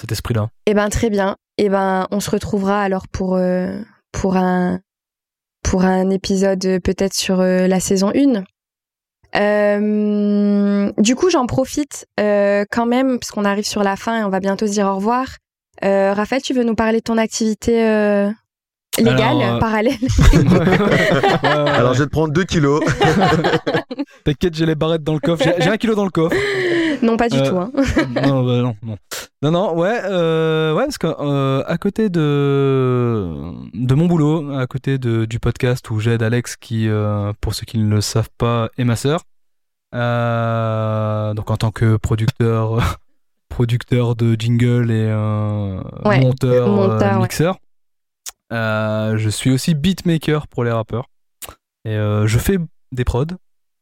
cet 0.00 0.10
esprit 0.12 0.34
là. 0.34 0.48
Eh 0.66 0.74
ben, 0.74 0.88
très 0.88 1.10
bien. 1.10 1.36
Eh 1.62 1.68
ben, 1.68 2.06
on 2.10 2.20
se 2.20 2.30
retrouvera 2.30 2.82
alors 2.82 3.06
pour, 3.06 3.36
euh, 3.36 3.82
un, 4.24 4.80
épisode 6.08 6.64
euh, 6.64 6.80
peut-être 6.80 7.12
sur 7.12 7.40
euh, 7.40 7.66
la 7.66 7.80
saison 7.80 8.10
1. 8.14 8.44
Euh, 9.36 10.90
du 10.96 11.14
coup, 11.16 11.28
j'en 11.28 11.44
profite 11.44 12.06
quand 12.16 12.86
même, 12.86 13.18
parce 13.18 13.30
qu'on 13.30 13.44
arrive 13.44 13.66
sur 13.66 13.82
la 13.82 13.96
fin 13.96 14.20
et 14.20 14.24
on 14.24 14.30
va 14.30 14.40
bientôt 14.40 14.66
se 14.66 14.72
dire 14.72 14.86
au 14.86 14.94
revoir. 14.94 15.36
Raphaël, 15.82 16.40
tu 16.40 16.54
veux 16.54 16.64
nous 16.64 16.74
parler 16.74 17.00
de 17.00 17.04
ton 17.04 17.18
activité 17.18 18.30
Alors, 18.98 19.42
euh, 19.42 19.58
parallèle 19.58 19.94
Alors 21.42 21.94
je 21.94 22.00
vais 22.00 22.06
te 22.06 22.10
prendre 22.10 22.32
2 22.32 22.44
kilos. 22.44 22.82
T'inquiète, 24.24 24.54
j'ai 24.54 24.66
les 24.66 24.74
barrettes 24.74 25.04
dans 25.04 25.14
le 25.14 25.20
coffre. 25.20 25.44
J'ai- 25.58 25.68
un 25.70 25.76
kilo 25.76 25.94
dans 25.94 26.04
le 26.04 26.10
coffre. 26.10 26.36
Non, 27.02 27.16
pas 27.16 27.28
du 27.28 27.38
Euh, 27.38 27.48
tout. 27.48 27.56
Hein. 27.56 27.70
non, 28.26 28.44
bah 28.44 28.60
non, 28.62 28.76
non. 28.82 28.96
Non, 29.42 29.50
non, 29.52 29.74
ouais, 29.78 29.98
euh, 30.04 30.74
ouais, 30.74 30.84
parce 30.84 30.98
que 30.98 31.06
euh, 31.06 31.62
à 31.66 31.78
côté 31.78 32.10
de 32.10 33.52
de 33.72 33.94
mon 33.94 34.06
boulot, 34.06 34.52
à 34.58 34.66
côté 34.66 34.98
de, 34.98 35.24
du 35.24 35.38
podcast 35.38 35.88
où 35.90 35.98
j'aide 36.00 36.22
Alex, 36.22 36.56
qui, 36.56 36.88
euh, 36.88 37.32
pour 37.40 37.54
ceux 37.54 37.64
qui 37.64 37.78
ne 37.78 37.88
le 37.88 38.00
savent 38.02 38.28
pas, 38.36 38.68
est 38.76 38.84
ma 38.84 38.96
sœur. 38.96 39.20
Euh, 39.94 41.32
donc 41.34 41.50
en 41.50 41.56
tant 41.56 41.70
que 41.70 41.96
producteur, 41.96 42.98
producteur 43.48 44.14
de 44.14 44.34
jingle 44.38 44.90
et 44.90 45.06
euh, 45.08 45.80
Ouais, 46.04 46.20
monteur, 46.20 46.66
euh, 46.68 46.70
monteur, 46.70 47.20
ouais. 47.20 47.28
Euh, 48.52 49.16
je 49.16 49.28
suis 49.28 49.50
aussi 49.50 49.74
beatmaker 49.74 50.48
pour 50.48 50.64
les 50.64 50.72
rappeurs. 50.72 51.06
Et 51.84 51.94
euh, 51.96 52.26
je 52.26 52.38
fais 52.38 52.58
des 52.92 53.04
prods. 53.04 53.26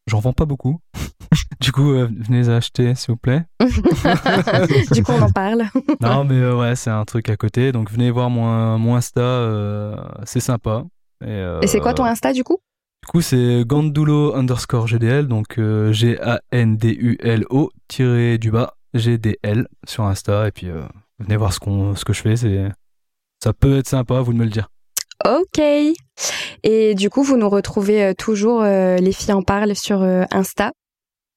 j'en 0.07 0.21
vends 0.21 0.33
pas 0.33 0.45
beaucoup. 0.45 0.81
du 1.61 1.73
coup, 1.73 1.93
euh, 1.93 2.09
venez 2.27 2.39
les 2.39 2.49
acheter, 2.49 2.95
s'il 2.95 3.12
vous 3.12 3.19
plaît. 3.19 3.45
du 4.93 5.03
coup, 5.03 5.12
on 5.12 5.23
en 5.23 5.31
parle. 5.31 5.64
non, 6.01 6.25
mais 6.25 6.37
euh, 6.37 6.57
ouais, 6.57 6.77
c'est 6.77 6.91
un 6.91 7.05
truc 7.05 7.29
à 7.29 7.37
côté. 7.37 7.73
Donc, 7.73 7.91
venez 7.91 8.11
voir 8.11 8.31
mon, 8.31 8.79
mon 8.79 8.97
Insta, 8.97 10.07
c'est 10.25 10.41
sympa. 10.41 10.85
Et, 11.25 11.45
Et 11.62 11.66
c'est 11.66 11.81
quoi 11.81 11.95
ton 11.95 12.05
Insta, 12.05 12.33
du 12.33 12.45
coup? 12.45 12.59
Du 13.05 13.11
coup, 13.11 13.21
c'est 13.21 13.64
gandulo 13.66 14.35
underscore 14.35 14.87
GDL, 14.87 15.29
donc 15.29 15.59
G-A-N-D-U-L-O 15.91 17.71
tiré 17.89 18.39
du 18.39 18.51
bas 18.51 18.75
GDL 18.95 19.66
sur 19.87 20.05
Insta. 20.05 20.49
Et 20.49 20.53
puis, 20.53 20.69
venez 21.19 21.37
voir 21.37 21.53
ce, 21.53 21.59
qu'on, 21.59 21.97
ce 21.97 22.05
que 22.05 22.12
je 22.12 22.21
fais. 22.21 22.37
C'est, 22.37 22.69
ça 23.43 23.53
peut 23.53 23.78
être 23.78 23.89
sympa, 23.89 24.20
vous 24.20 24.32
de 24.32 24.39
me 24.39 24.45
le 24.45 24.51
dire. 24.51 24.68
Ok. 25.24 25.61
Et 26.62 26.95
du 26.95 27.11
coup, 27.11 27.22
vous 27.22 27.36
nous 27.36 27.49
retrouvez 27.49 28.05
euh, 28.05 28.14
toujours 28.14 28.62
euh, 28.62 28.97
Les 28.97 29.12
filles 29.12 29.32
en 29.34 29.43
parlent 29.43 29.74
sur 29.74 30.03
euh, 30.03 30.24
Insta. 30.30 30.72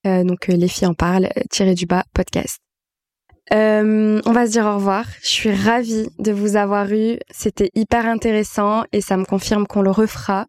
donc 0.05 0.47
Les 0.47 0.67
filles 0.67 0.87
en 0.87 0.93
parlent, 0.93 1.29
tiré 1.49 1.73
du 1.73 1.85
bas, 1.85 2.03
podcast. 2.13 2.57
on 3.51 4.21
va 4.31 4.45
se 4.45 4.51
dire 4.51 4.65
au 4.65 4.75
revoir. 4.75 5.05
Je 5.23 5.29
suis 5.29 5.53
ravie 5.53 6.07
de 6.19 6.31
vous 6.31 6.55
avoir 6.55 6.91
eu. 6.91 7.17
C'était 7.31 7.69
hyper 7.75 8.05
intéressant 8.05 8.83
et 8.91 9.01
ça 9.01 9.17
me 9.17 9.25
confirme 9.25 9.67
qu'on 9.67 9.81
le 9.81 9.91
refera. 9.91 10.45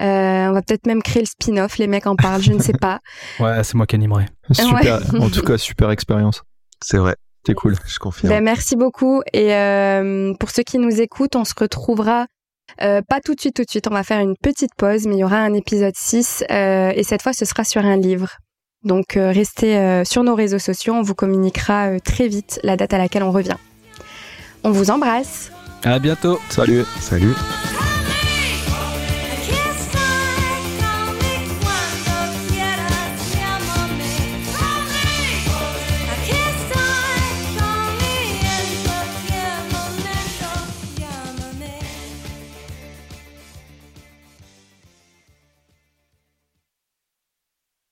on 0.00 0.52
va 0.52 0.62
peut-être 0.62 0.86
même 0.86 1.02
créer 1.02 1.22
le 1.22 1.28
spin-off. 1.28 1.78
Les 1.78 1.86
mecs 1.86 2.06
en 2.06 2.16
parlent, 2.16 2.42
je 2.42 2.52
ne 2.52 2.60
sais 2.60 2.72
pas. 2.80 3.00
Ouais, 3.38 3.62
c'est 3.64 3.74
moi 3.74 3.86
qui 3.86 3.96
animerai. 3.96 4.26
Super. 4.52 5.00
en 5.20 5.28
tout 5.30 5.42
cas, 5.42 5.58
super 5.58 5.90
expérience. 5.90 6.42
C'est 6.82 6.98
vrai. 6.98 7.16
C'est 7.46 7.54
cool. 7.54 7.74
Je 7.86 7.98
confirme. 7.98 8.32
Ben, 8.32 8.42
merci 8.42 8.76
beaucoup. 8.76 9.22
Et 9.32 9.48
pour 10.38 10.50
ceux 10.50 10.62
qui 10.62 10.78
nous 10.78 11.00
écoutent, 11.00 11.36
on 11.36 11.44
se 11.44 11.54
retrouvera 11.58 12.26
euh, 12.82 13.02
pas 13.06 13.20
tout 13.20 13.34
de 13.34 13.40
suite, 13.40 13.56
tout 13.56 13.64
de 13.64 13.70
suite. 13.70 13.86
On 13.88 13.94
va 13.94 14.02
faire 14.02 14.20
une 14.20 14.36
petite 14.36 14.74
pause, 14.76 15.06
mais 15.06 15.16
il 15.16 15.18
y 15.20 15.24
aura 15.24 15.38
un 15.38 15.54
épisode 15.54 15.94
6 15.96 16.44
euh, 16.50 16.92
et 16.94 17.02
cette 17.02 17.22
fois, 17.22 17.32
ce 17.32 17.44
sera 17.44 17.64
sur 17.64 17.84
un 17.84 17.96
livre. 17.96 18.36
Donc, 18.84 19.16
euh, 19.16 19.30
restez 19.30 20.04
sur 20.04 20.22
nos 20.22 20.34
réseaux 20.34 20.58
sociaux. 20.58 20.94
On 20.94 21.02
vous 21.02 21.14
communiquera 21.14 22.00
très 22.00 22.28
vite 22.28 22.60
la 22.62 22.76
date 22.76 22.94
à 22.94 22.98
laquelle 22.98 23.22
on 23.22 23.32
revient. 23.32 23.56
On 24.64 24.70
vous 24.70 24.90
embrasse. 24.90 25.50
À 25.84 25.98
bientôt. 25.98 26.38
Salut. 26.48 26.84
Salut. 27.00 27.34